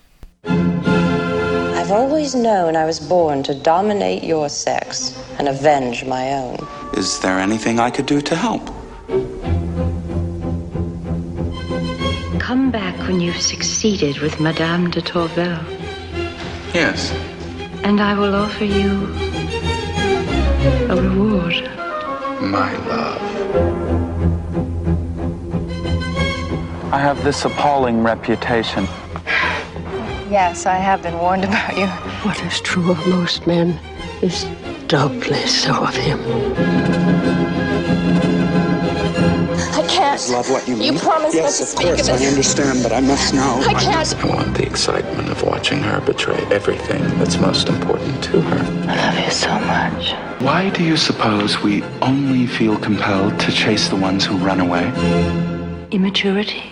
I've 0.46 1.92
always 1.92 2.34
known 2.34 2.78
I 2.78 2.86
was 2.86 3.02
born 3.02 3.44
to 3.44 3.54
dominate 3.54 4.24
your 4.24 4.48
sex 4.48 5.22
and 5.38 5.50
avenge 5.50 6.06
my 6.06 6.32
own. 6.34 6.66
Is 6.94 7.20
there 7.20 7.40
anything 7.40 7.78
I 7.78 7.92
could 7.92 8.06
do 8.06 8.22
to 8.22 8.36
help? 8.38 8.66
Come 12.40 12.72
back 12.72 12.98
when 13.06 13.20
you've 13.20 13.42
succeeded 13.42 14.20
with 14.20 14.40
Madame 14.40 14.90
de 14.90 15.02
Tourvel, 15.02 15.62
Yes. 16.74 17.12
and 17.84 18.00
I 18.00 18.18
will 18.18 18.34
offer 18.34 18.64
you 18.64 19.08
a 20.90 20.96
reward. 21.02 21.70
My 22.42 22.74
love. 22.88 23.37
I 26.92 27.00
have 27.00 27.24
this 27.24 27.46
appalling 27.46 28.04
reputation. 28.04 28.88
Yes, 30.30 30.66
I 30.66 30.76
have 30.76 31.04
been 31.04 31.18
warned 31.20 31.44
about 31.44 31.78
you. 31.78 31.88
What 32.28 32.42
is 32.44 32.60
true 32.62 32.92
of 32.92 33.08
most 33.08 33.46
men 33.48 33.80
is 34.22 34.46
doubly 34.88 35.46
so 35.46 35.84
of 35.84 35.96
him. 35.96 37.17
I. 40.18 40.32
Love 40.32 40.50
what 40.50 40.68
you 40.68 40.76
mean? 40.76 40.94
You 40.94 41.00
promised 41.00 41.36
yes, 41.36 41.44
not 41.44 41.58
to 41.58 41.64
of 41.64 41.70
speak 41.70 41.88
course, 41.88 42.10
of 42.10 42.16
it. 42.16 42.26
I 42.26 42.28
understand, 42.28 42.84
but 42.84 42.92
I 42.92 43.02
must 43.02 43.34
know. 43.34 43.62
I 43.68 43.74
can't. 43.74 44.16
I 44.16 44.26
want 44.28 44.58
the 44.58 44.66
excitement 44.66 45.30
of 45.30 45.44
watching 45.44 45.80
her 45.80 46.02
betray 46.02 46.40
everything 46.52 47.02
that's 47.20 47.38
most 47.38 47.70
important 47.70 48.24
to 48.26 48.42
her. 48.42 48.90
I 48.90 48.96
love 48.96 49.26
you 49.26 49.32
so 49.32 49.60
much. 49.60 50.42
Why 50.42 50.70
do 50.70 50.84
you 50.84 50.98
suppose 50.98 51.62
we 51.62 51.84
only 52.02 52.48
feel 52.48 52.78
compelled 52.78 53.40
to 53.42 53.52
chase 53.52 53.90
the 53.90 53.96
ones 53.96 54.26
who 54.26 54.38
run 54.38 54.60
away? 54.60 54.88
Immaturity. 55.92 56.64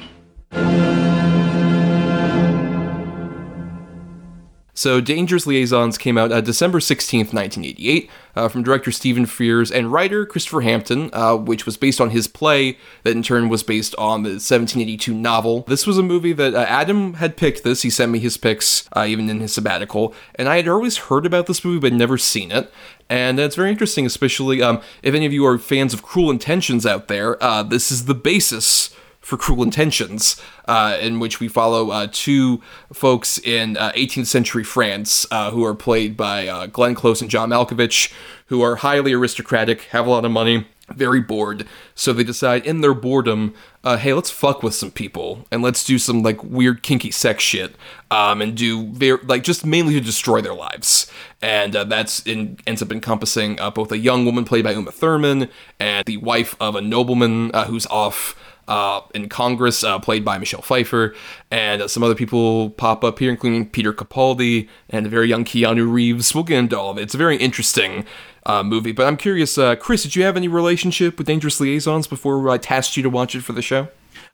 So, 4.85 5.01
Dangerous 5.01 5.47
Liaisons 5.47 5.97
came 5.97 6.15
out 6.15 6.31
uh, 6.31 6.41
December 6.41 6.77
16th, 6.77 7.33
1988, 7.33 8.07
uh, 8.35 8.47
from 8.47 8.61
director 8.61 8.91
Stephen 8.91 9.25
Frears 9.25 9.75
and 9.75 9.91
writer 9.91 10.27
Christopher 10.27 10.61
Hampton, 10.61 11.09
uh, 11.11 11.35
which 11.35 11.65
was 11.65 11.75
based 11.75 11.99
on 11.99 12.11
his 12.11 12.27
play 12.27 12.77
that 13.01 13.15
in 13.15 13.23
turn 13.23 13.49
was 13.49 13.63
based 13.63 13.95
on 13.95 14.21
the 14.21 14.33
1782 14.33 15.11
novel. 15.11 15.61
This 15.61 15.87
was 15.87 15.97
a 15.97 16.03
movie 16.03 16.33
that 16.33 16.53
uh, 16.53 16.67
Adam 16.69 17.15
had 17.15 17.35
picked 17.35 17.63
this. 17.63 17.81
He 17.81 17.89
sent 17.89 18.11
me 18.11 18.19
his 18.19 18.37
picks, 18.37 18.87
uh, 18.95 19.05
even 19.07 19.27
in 19.27 19.39
his 19.39 19.55
sabbatical, 19.55 20.13
and 20.35 20.47
I 20.47 20.57
had 20.57 20.67
always 20.67 20.97
heard 20.97 21.25
about 21.25 21.47
this 21.47 21.65
movie 21.65 21.79
but 21.79 21.91
never 21.91 22.19
seen 22.19 22.51
it. 22.51 22.71
And 23.09 23.39
it's 23.39 23.55
very 23.55 23.71
interesting, 23.71 24.05
especially 24.05 24.61
um, 24.61 24.83
if 25.01 25.15
any 25.15 25.25
of 25.25 25.33
you 25.33 25.47
are 25.47 25.57
fans 25.57 25.95
of 25.95 26.03
Cruel 26.03 26.29
Intentions 26.29 26.85
out 26.85 27.07
there. 27.07 27.43
Uh, 27.43 27.63
this 27.63 27.91
is 27.91 28.05
the 28.05 28.13
basis 28.13 28.95
for 29.25 29.37
Cruel 29.37 29.63
Intentions, 29.63 30.39
uh, 30.67 30.99
in 31.01 31.19
which 31.19 31.39
we 31.39 31.47
follow 31.47 31.89
uh, 31.89 32.07
two 32.11 32.61
folks 32.93 33.39
in 33.39 33.75
uh, 33.75 33.91
18th 33.93 34.27
century 34.27 34.63
France 34.63 35.25
uh, 35.31 35.49
who 35.49 35.65
are 35.65 35.73
played 35.73 36.15
by 36.15 36.47
uh, 36.47 36.67
Glenn 36.67 36.93
Close 36.93 37.21
and 37.21 37.29
John 37.29 37.49
Malkovich, 37.49 38.13
who 38.47 38.61
are 38.61 38.77
highly 38.77 39.13
aristocratic, 39.13 39.81
have 39.85 40.05
a 40.05 40.11
lot 40.11 40.25
of 40.25 40.31
money, 40.31 40.67
very 40.89 41.21
bored. 41.21 41.65
So 41.95 42.13
they 42.13 42.23
decide 42.23 42.67
in 42.67 42.81
their 42.81 42.93
boredom, 42.93 43.55
uh, 43.83 43.97
hey, 43.97 44.13
let's 44.13 44.29
fuck 44.29 44.61
with 44.61 44.75
some 44.75 44.91
people 44.91 45.47
and 45.51 45.63
let's 45.63 45.83
do 45.83 45.97
some 45.97 46.21
like 46.21 46.43
weird 46.43 46.83
kinky 46.83 47.09
sex 47.09 47.43
shit, 47.43 47.75
um, 48.11 48.43
and 48.43 48.55
do 48.55 48.91
very 48.91 49.17
like 49.23 49.43
just 49.43 49.65
mainly 49.65 49.95
to 49.95 50.01
destroy 50.01 50.39
their 50.39 50.53
lives. 50.53 51.11
And 51.41 51.73
that's 51.73 52.19
in, 52.27 52.59
ends 52.67 52.83
up 52.83 52.91
encompassing 52.91 53.55
both 53.73 53.91
a 53.91 53.97
young 53.97 54.23
woman 54.23 54.45
played 54.45 54.65
by 54.65 54.73
Uma 54.73 54.91
Thurman 54.91 55.49
and 55.79 56.05
the 56.05 56.17
wife 56.17 56.55
of 56.59 56.75
a 56.75 56.81
nobleman 56.81 57.51
who's 57.65 57.87
off 57.87 58.35
uh, 58.67 59.01
in 59.13 59.29
Congress, 59.29 59.83
uh, 59.83 59.99
played 59.99 60.25
by 60.25 60.37
Michelle 60.37 60.61
Pfeiffer, 60.61 61.15
and 61.51 61.89
some 61.89 62.03
other 62.03 62.15
people 62.15 62.71
pop 62.71 63.03
up 63.03 63.19
here, 63.19 63.29
including 63.29 63.69
Peter 63.69 63.93
Capaldi 63.93 64.67
and 64.89 65.05
the 65.05 65.09
very 65.09 65.27
young 65.27 65.45
Keanu 65.45 65.91
Reeves. 65.91 66.33
We'll 66.33 66.43
get 66.43 66.59
into 66.59 66.79
all 66.79 66.91
of 66.91 66.97
it. 66.97 67.03
It's 67.03 67.15
a 67.15 67.17
very 67.19 67.37
interesting 67.37 68.05
uh, 68.45 68.63
movie, 68.63 68.91
but 68.91 69.07
I'm 69.07 69.17
curious, 69.17 69.57
uh, 69.57 69.75
Chris, 69.75 70.03
did 70.03 70.15
you 70.15 70.23
have 70.23 70.37
any 70.37 70.47
relationship 70.47 71.17
with 71.17 71.27
Dangerous 71.27 71.59
Liaisons 71.59 72.07
before 72.07 72.49
I 72.49 72.57
tasked 72.57 72.97
you 72.97 73.03
to 73.03 73.09
watch 73.09 73.35
it 73.35 73.41
for 73.41 73.53
the 73.53 73.61
show? 73.61 73.87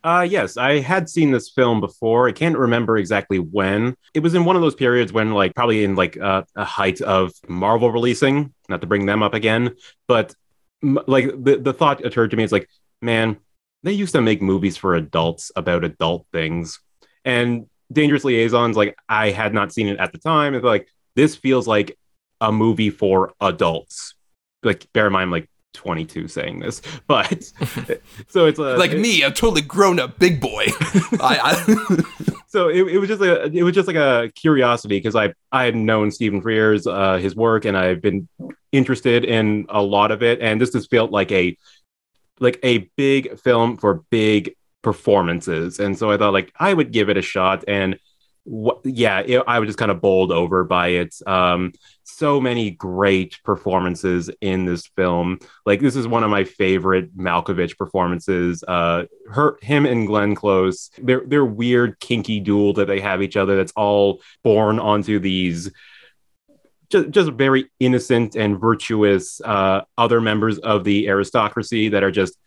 Uh, 0.04 0.26
yes, 0.28 0.58
I 0.58 0.80
had 0.80 1.10
seen 1.10 1.32
this 1.32 1.50
film 1.50 1.80
before. 1.80 2.28
I 2.28 2.32
can't 2.32 2.58
remember 2.58 2.98
exactly 2.98 3.38
when. 3.38 3.96
It 4.16 4.22
was 4.22 4.34
in 4.34 4.46
one 4.46 4.56
of 4.56 4.62
those 4.64 4.74
periods 4.74 5.14
when, 5.14 5.32
like, 5.32 5.54
probably 5.54 5.84
in 5.84 5.96
like 5.96 6.18
uh, 6.18 6.44
a 6.56 6.66
height 6.66 7.02
of 7.02 7.32
Marvel 7.48 7.92
releasing. 7.92 8.52
Not 8.68 8.82
to 8.82 8.88
bring 8.88 9.06
them 9.06 9.22
up 9.22 9.36
again, 9.36 9.76
but 10.08 10.34
m- 10.82 11.00
like 11.06 11.26
the 11.26 11.58
the 11.58 11.74
thought 11.74 12.04
occurred 12.04 12.32
to 12.32 12.38
me. 12.38 12.44
It's 12.44 12.52
like, 12.52 12.68
man, 13.02 13.38
they 13.84 13.92
used 13.94 14.14
to 14.14 14.22
make 14.22 14.42
movies 14.42 14.78
for 14.78 14.96
adults 14.96 15.52
about 15.56 15.84
adult 15.84 16.26
things, 16.32 16.80
and 17.26 17.68
Dangerous 17.92 18.24
Liaisons. 18.24 18.78
Like, 18.78 18.98
I 19.10 19.32
had 19.32 19.54
not 19.54 19.74
seen 19.74 19.88
it 19.88 20.00
at 20.00 20.12
the 20.12 20.18
time. 20.18 20.56
It's 20.56 20.64
like 20.64 20.88
this 21.16 21.36
feels 21.36 21.68
like 21.68 21.98
a 22.40 22.52
movie 22.52 22.90
for 22.90 23.34
adults. 23.42 24.16
Like, 24.64 24.88
bear 24.94 25.08
in 25.08 25.14
mind, 25.14 25.24
I'm 25.24 25.32
like 25.32 25.50
22 25.74 26.28
saying 26.28 26.60
this, 26.60 26.82
but 27.08 27.44
so 28.28 28.46
it's 28.46 28.60
a, 28.60 28.78
like 28.78 28.94
me, 28.94 29.24
a 29.24 29.32
totally 29.32 29.62
grown 29.62 30.00
up 30.00 30.20
big 30.20 30.40
boy. 30.40 30.66
I, 31.20 31.40
I 31.68 32.04
so 32.48 32.68
it, 32.68 32.84
it 32.84 32.98
was 32.98 33.08
just 33.08 33.22
a 33.22 33.44
it 33.46 33.64
was 33.64 33.74
just 33.74 33.88
like 33.88 33.96
a 33.96 34.32
curiosity 34.36 34.98
because 34.98 35.16
I 35.16 35.34
I 35.52 35.64
had 35.64 35.76
known 35.76 36.12
Stephen 36.12 36.42
Frears 36.42 36.92
uh, 36.92 37.18
his 37.18 37.36
work 37.36 37.66
and 37.66 37.78
I've 37.78 38.02
been 38.02 38.28
interested 38.72 39.26
in 39.26 39.66
a 39.70 39.82
lot 39.82 40.12
of 40.12 40.24
it 40.24 40.40
and 40.42 40.60
this 40.60 40.72
just 40.72 40.90
felt 40.90 41.12
like 41.12 41.32
a 41.32 41.58
like 42.42 42.60
a 42.64 42.90
big 42.98 43.40
film 43.40 43.78
for 43.78 44.04
big 44.10 44.56
performances. 44.82 45.80
And 45.80 45.98
so 45.98 46.12
I 46.12 46.18
thought 46.18 46.34
like 46.34 46.52
I 46.60 46.74
would 46.74 46.92
give 46.92 47.10
it 47.10 47.18
a 47.18 47.22
shot. 47.22 47.64
And 47.68 47.98
what 48.44 48.80
yeah 48.84 49.20
it, 49.20 49.44
I 49.48 49.60
was 49.60 49.68
just 49.68 49.78
kind 49.78 49.92
of 49.92 50.02
bowled 50.02 50.32
over 50.32 50.64
by 50.64 50.88
it. 50.90 51.16
Um 51.28 51.72
so 52.04 52.42
many 52.42 52.72
great 52.72 53.40
performances 53.44 54.30
in 54.42 54.66
this 54.66 54.88
film. 54.98 55.40
Like 55.66 55.80
this 55.80 55.96
is 55.96 56.08
one 56.08 56.24
of 56.24 56.32
my 56.32 56.44
favorite 56.44 57.16
Malkovich 57.16 57.78
performances. 57.78 58.64
Uh 58.68 59.06
her 59.30 59.58
him 59.62 59.86
and 59.86 60.08
Glenn 60.08 60.34
Close 60.34 60.90
their 60.98 61.22
their 61.26 61.46
weird 61.46 62.00
kinky 62.00 62.40
duel 62.40 62.74
that 62.74 62.88
they 62.88 63.00
have 63.00 63.22
each 63.22 63.38
other 63.38 63.56
that's 63.56 63.74
all 63.74 64.22
born 64.44 64.80
onto 64.80 65.20
these 65.20 65.72
just, 66.92 67.10
just 67.10 67.32
very 67.32 67.70
innocent 67.80 68.36
and 68.36 68.60
virtuous 68.60 69.42
uh, 69.42 69.82
other 69.98 70.22
members 70.22 70.60
of 70.60 70.84
the 70.84 71.08
aristocracy 71.08 71.90
that 71.90 72.04
are 72.04 72.12
just 72.12 72.38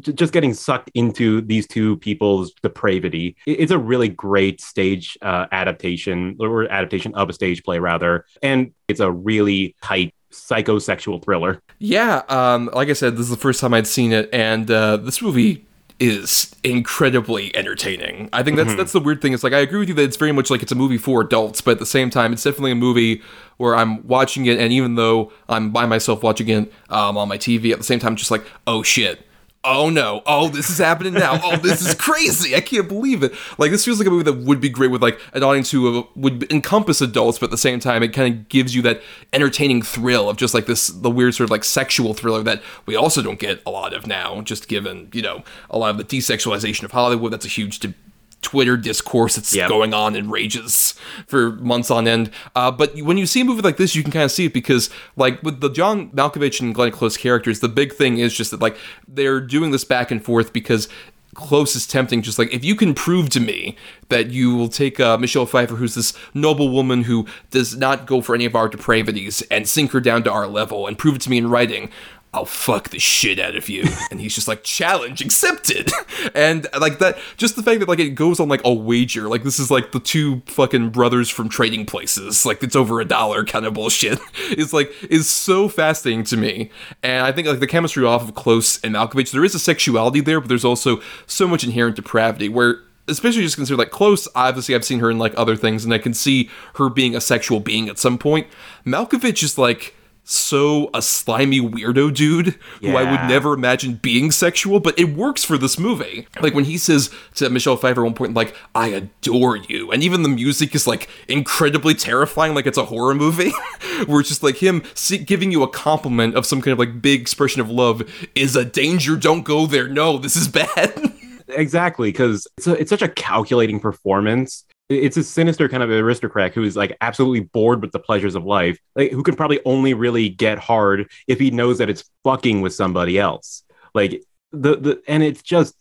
just 0.00 0.32
getting 0.32 0.52
sucked 0.52 0.90
into 0.94 1.40
these 1.40 1.66
two 1.66 1.96
people's 1.98 2.52
depravity. 2.62 3.34
It's 3.46 3.72
a 3.72 3.78
really 3.78 4.08
great 4.08 4.60
stage 4.60 5.16
uh, 5.22 5.46
adaptation 5.52 6.36
or 6.38 6.70
adaptation 6.70 7.14
of 7.14 7.30
a 7.30 7.32
stage 7.32 7.62
play 7.64 7.78
rather, 7.78 8.26
and 8.42 8.72
it's 8.88 9.00
a 9.00 9.10
really 9.10 9.74
tight 9.82 10.14
psychosexual 10.30 11.24
thriller. 11.24 11.62
Yeah, 11.78 12.22
um, 12.28 12.68
like 12.74 12.88
I 12.88 12.92
said, 12.92 13.14
this 13.14 13.22
is 13.22 13.30
the 13.30 13.36
first 13.36 13.60
time 13.60 13.72
I'd 13.72 13.86
seen 13.86 14.12
it, 14.12 14.28
and 14.32 14.70
uh, 14.70 14.98
this 14.98 15.22
movie 15.22 15.66
is 15.98 16.54
incredibly 16.62 17.54
entertaining. 17.56 18.28
I 18.32 18.42
think 18.42 18.56
that's 18.56 18.68
Mm-hmm. 18.70 18.76
that's 18.78 18.92
the 18.92 19.00
weird 19.00 19.22
thing. 19.22 19.32
It's 19.32 19.42
like 19.44 19.52
I 19.52 19.58
agree 19.60 19.78
with 19.78 19.88
you 19.88 19.94
that 19.94 20.02
it's 20.02 20.16
very 20.16 20.32
much 20.32 20.50
like 20.50 20.62
it's 20.62 20.72
a 20.72 20.76
movie 20.76 20.98
for 20.98 21.20
adults, 21.22 21.60
but 21.60 21.72
at 21.72 21.78
the 21.78 21.86
same 21.86 22.10
time, 22.10 22.32
it's 22.32 22.42
definitely 22.42 22.72
a 22.72 22.76
movie 22.76 23.22
where 23.56 23.74
I'm 23.74 24.06
watching 24.06 24.46
it, 24.46 24.58
and 24.58 24.72
even 24.72 24.96
though 24.96 25.32
I'm 25.48 25.70
by 25.70 25.86
myself 25.86 26.22
watching 26.22 26.48
it 26.48 26.72
um, 26.90 27.16
on 27.16 27.28
my 27.28 27.38
TV, 27.38 27.72
at 27.72 27.78
the 27.78 27.84
same 27.84 27.98
time, 27.98 28.16
just 28.16 28.30
like, 28.30 28.44
oh 28.66 28.82
shit. 28.82 29.22
Oh 29.68 29.90
no! 29.90 30.22
Oh, 30.26 30.48
this 30.48 30.70
is 30.70 30.78
happening 30.78 31.14
now! 31.14 31.40
Oh, 31.42 31.56
this 31.56 31.84
is 31.84 31.94
crazy! 31.96 32.54
I 32.54 32.60
can't 32.60 32.86
believe 32.86 33.24
it! 33.24 33.34
Like 33.58 33.72
this 33.72 33.84
feels 33.84 33.98
like 33.98 34.06
a 34.06 34.10
movie 34.10 34.22
that 34.22 34.44
would 34.44 34.60
be 34.60 34.68
great 34.68 34.92
with 34.92 35.02
like 35.02 35.20
an 35.32 35.42
audience 35.42 35.72
who 35.72 36.06
would 36.14 36.50
encompass 36.52 37.00
adults, 37.00 37.40
but 37.40 37.46
at 37.46 37.50
the 37.50 37.58
same 37.58 37.80
time, 37.80 38.04
it 38.04 38.12
kind 38.12 38.32
of 38.32 38.48
gives 38.48 38.76
you 38.76 38.82
that 38.82 39.02
entertaining 39.32 39.82
thrill 39.82 40.30
of 40.30 40.36
just 40.36 40.54
like 40.54 40.66
this 40.66 40.86
the 40.86 41.10
weird 41.10 41.34
sort 41.34 41.46
of 41.46 41.50
like 41.50 41.64
sexual 41.64 42.14
thriller 42.14 42.44
that 42.44 42.62
we 42.86 42.94
also 42.94 43.22
don't 43.22 43.40
get 43.40 43.60
a 43.66 43.70
lot 43.70 43.92
of 43.92 44.06
now. 44.06 44.40
Just 44.40 44.68
given 44.68 45.08
you 45.12 45.22
know 45.22 45.42
a 45.68 45.78
lot 45.78 45.90
of 45.90 45.98
the 45.98 46.04
desexualization 46.04 46.84
of 46.84 46.92
Hollywood, 46.92 47.32
that's 47.32 47.44
a 47.44 47.48
huge 47.48 47.80
de- 47.80 47.94
Twitter 48.42 48.76
discourse 48.76 49.34
that's 49.36 49.54
Yep. 49.54 49.68
going 49.68 49.92
on 49.92 50.14
and 50.14 50.30
rages 50.30 50.94
for 51.26 51.52
months 51.52 51.90
on 51.90 52.06
end. 52.06 52.30
Uh, 52.54 52.70
but 52.70 52.94
when 52.96 53.18
you 53.18 53.26
see 53.26 53.40
a 53.40 53.44
movie 53.44 53.62
like 53.62 53.76
this, 53.76 53.94
you 53.96 54.02
can 54.02 54.12
kind 54.12 54.24
of 54.24 54.30
see 54.30 54.44
it 54.46 54.52
because, 54.52 54.88
like, 55.16 55.42
with 55.42 55.60
the 55.60 55.68
John 55.68 56.10
Malkovich 56.10 56.60
and 56.60 56.74
Glenn 56.74 56.92
Close 56.92 57.16
characters, 57.16 57.60
the 57.60 57.68
big 57.68 57.92
thing 57.92 58.18
is 58.18 58.36
just 58.36 58.52
that, 58.52 58.60
like, 58.60 58.76
they're 59.08 59.40
doing 59.40 59.72
this 59.72 59.84
back 59.84 60.10
and 60.10 60.24
forth 60.24 60.52
because 60.52 60.88
Close 61.34 61.76
is 61.76 61.86
tempting. 61.86 62.22
Just 62.22 62.38
like, 62.38 62.54
if 62.54 62.64
you 62.64 62.74
can 62.74 62.94
prove 62.94 63.28
to 63.30 63.40
me 63.40 63.76
that 64.08 64.30
you 64.30 64.54
will 64.54 64.68
take 64.68 64.98
uh, 65.00 65.18
Michelle 65.18 65.44
Pfeiffer, 65.44 65.74
who's 65.76 65.94
this 65.94 66.14
noble 66.32 66.70
woman 66.70 67.02
who 67.02 67.26
does 67.50 67.76
not 67.76 68.06
go 68.06 68.22
for 68.22 68.34
any 68.34 68.46
of 68.46 68.54
our 68.54 68.70
depravities, 68.70 69.42
and 69.50 69.68
sink 69.68 69.90
her 69.92 70.00
down 70.00 70.22
to 70.24 70.30
our 70.30 70.46
level 70.46 70.86
and 70.86 70.96
prove 70.96 71.16
it 71.16 71.20
to 71.22 71.30
me 71.30 71.36
in 71.36 71.50
writing, 71.50 71.90
I'll 72.32 72.44
fuck 72.44 72.90
the 72.90 72.98
shit 72.98 73.38
out 73.38 73.56
of 73.56 73.68
you. 73.68 73.84
And 74.10 74.20
he's 74.20 74.34
just 74.34 74.46
like, 74.46 74.62
challenge 74.62 75.20
accepted. 75.20 75.90
And 76.34 76.66
like 76.78 77.00
that, 77.00 77.18
just 77.36 77.56
the 77.56 77.62
fact 77.62 77.80
that 77.80 77.88
like 77.88 77.98
it 77.98 78.10
goes 78.10 78.38
on 78.38 78.48
like 78.48 78.60
a 78.64 78.72
wager, 78.72 79.28
like 79.28 79.42
this 79.42 79.58
is 79.58 79.70
like 79.70 79.92
the 79.92 80.00
two 80.00 80.42
fucking 80.46 80.90
brothers 80.90 81.28
from 81.28 81.48
trading 81.48 81.86
places, 81.86 82.46
like 82.46 82.62
it's 82.62 82.76
over 82.76 83.00
a 83.00 83.04
dollar 83.04 83.44
kind 83.44 83.66
of 83.66 83.74
bullshit, 83.74 84.18
is 84.50 84.72
like, 84.72 84.92
is 85.10 85.28
so 85.28 85.68
fascinating 85.68 86.24
to 86.24 86.36
me. 86.36 86.70
And 87.02 87.26
I 87.26 87.32
think 87.32 87.48
like 87.48 87.60
the 87.60 87.66
chemistry 87.66 88.04
off 88.04 88.22
of 88.22 88.34
Close 88.34 88.80
and 88.84 88.94
Malkovich, 88.94 89.32
there 89.32 89.44
is 89.44 89.54
a 89.54 89.58
sexuality 89.58 90.20
there, 90.20 90.40
but 90.40 90.48
there's 90.48 90.64
also 90.64 91.00
so 91.26 91.48
much 91.48 91.64
inherent 91.64 91.96
depravity 91.96 92.48
where 92.48 92.80
especially 93.08 93.42
just 93.42 93.56
consider 93.56 93.76
like 93.76 93.90
close 93.90 94.26
obviously 94.34 94.74
i've 94.74 94.84
seen 94.84 94.98
her 94.98 95.10
in 95.10 95.18
like 95.18 95.32
other 95.36 95.54
things 95.54 95.84
and 95.84 95.94
i 95.94 95.98
can 95.98 96.12
see 96.12 96.50
her 96.74 96.88
being 96.88 97.14
a 97.14 97.20
sexual 97.20 97.60
being 97.60 97.88
at 97.88 97.98
some 97.98 98.18
point 98.18 98.48
malkovich 98.84 99.44
is 99.44 99.56
like 99.56 99.94
so 100.28 100.90
a 100.92 101.00
slimy 101.00 101.60
weirdo 101.60 102.12
dude 102.12 102.58
who 102.80 102.96
I 102.96 103.08
would 103.08 103.30
never 103.30 103.54
imagine 103.54 103.94
being 103.94 104.32
sexual, 104.32 104.80
but 104.80 104.98
it 104.98 105.16
works 105.16 105.44
for 105.44 105.56
this 105.56 105.78
movie. 105.78 106.26
Like 106.40 106.52
when 106.52 106.64
he 106.64 106.78
says 106.78 107.10
to 107.36 107.48
Michelle 107.48 107.76
Pfeiffer 107.76 108.00
at 108.00 108.04
one 108.04 108.14
point, 108.14 108.34
like, 108.34 108.54
I 108.74 108.88
adore 108.88 109.56
you. 109.56 109.92
And 109.92 110.02
even 110.02 110.24
the 110.24 110.28
music 110.28 110.74
is 110.74 110.84
like 110.84 111.08
incredibly 111.28 111.94
terrifying, 111.94 112.54
like 112.54 112.66
it's 112.66 112.76
a 112.76 112.86
horror 112.86 113.14
movie, 113.14 113.52
where 114.06 114.18
it's 114.18 114.28
just 114.28 114.42
like 114.42 114.56
him 114.56 114.82
giving 115.24 115.52
you 115.52 115.62
a 115.62 115.68
compliment 115.68 116.34
of 116.34 116.44
some 116.44 116.60
kind 116.60 116.72
of 116.72 116.80
like 116.80 117.00
big 117.00 117.20
expression 117.20 117.60
of 117.60 117.70
love 117.70 118.02
is 118.34 118.56
a 118.56 118.64
danger. 118.64 119.14
Don't 119.14 119.44
go 119.44 119.66
there. 119.66 119.88
No, 119.88 120.18
this 120.18 120.36
is 120.36 120.48
bad. 120.48 121.12
Exactly, 121.48 122.10
because 122.10 122.48
it's 122.58 122.66
a, 122.66 122.72
it's 122.72 122.90
such 122.90 123.02
a 123.02 123.08
calculating 123.08 123.78
performance. 123.78 124.64
It's 124.88 125.16
a 125.16 125.24
sinister 125.24 125.68
kind 125.68 125.82
of 125.82 125.90
aristocrat 125.90 126.54
who 126.54 126.62
is 126.62 126.76
like 126.76 126.96
absolutely 127.00 127.40
bored 127.40 127.82
with 127.82 127.90
the 127.92 127.98
pleasures 127.98 128.36
of 128.36 128.44
life, 128.44 128.78
like 128.94 129.10
who 129.10 129.22
can 129.22 129.34
probably 129.34 129.60
only 129.64 129.94
really 129.94 130.28
get 130.28 130.58
hard 130.58 131.10
if 131.26 131.40
he 131.40 131.50
knows 131.50 131.78
that 131.78 131.90
it's 131.90 132.08
fucking 132.22 132.60
with 132.60 132.72
somebody 132.72 133.18
else. 133.18 133.64
Like 133.94 134.22
the 134.52 134.76
the 134.76 135.02
and 135.08 135.22
it's 135.22 135.42
just 135.42 135.74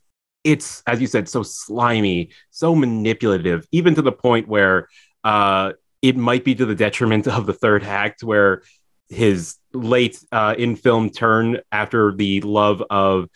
it's 0.44 0.82
as 0.88 1.00
you 1.00 1.08
said 1.08 1.30
so 1.30 1.44
slimy, 1.44 2.32
so 2.50 2.74
manipulative, 2.74 3.68
even 3.72 3.94
to 3.96 4.02
the 4.02 4.12
point 4.12 4.48
where 4.48 4.88
uh 5.24 5.74
it 6.02 6.18
might 6.18 6.44
be 6.44 6.54
to 6.56 6.66
the 6.66 6.76
detriment 6.76 7.28
of 7.28 7.46
the 7.46 7.54
third 7.54 7.84
act 7.84 8.24
where 8.24 8.62
his 9.10 9.56
late 9.74 10.24
uh, 10.32 10.56
in 10.58 10.76
film 10.76 11.10
turn 11.10 11.60
after 11.72 12.12
the 12.12 12.42
love 12.42 12.84
of 12.90 13.30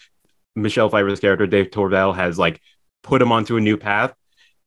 Michelle 0.55 0.89
Pfeiffer's 0.89 1.19
character 1.19 1.47
de 1.47 1.65
Tourvel 1.65 2.15
has 2.15 2.37
like 2.37 2.61
put 3.03 3.21
him 3.21 3.31
onto 3.31 3.57
a 3.57 3.61
new 3.61 3.77
path. 3.77 4.13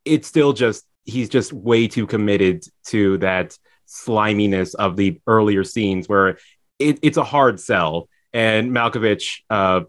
It's 0.04 0.28
still 0.28 0.52
just 0.52 0.84
he's 1.04 1.28
just 1.28 1.52
way 1.52 1.88
too 1.88 2.06
committed 2.06 2.64
to 2.86 3.18
that 3.18 3.56
sliminess 3.86 4.74
of 4.74 4.96
the 4.96 5.20
earlier 5.26 5.64
scenes 5.64 6.08
where 6.08 6.38
it, 6.78 6.98
it's 7.02 7.16
a 7.16 7.24
hard 7.24 7.60
sell, 7.60 8.08
and 8.32 8.70
Malkovich 8.70 9.40
uh, 9.50 9.82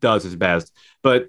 does 0.00 0.24
his 0.24 0.36
best. 0.36 0.72
But 1.02 1.28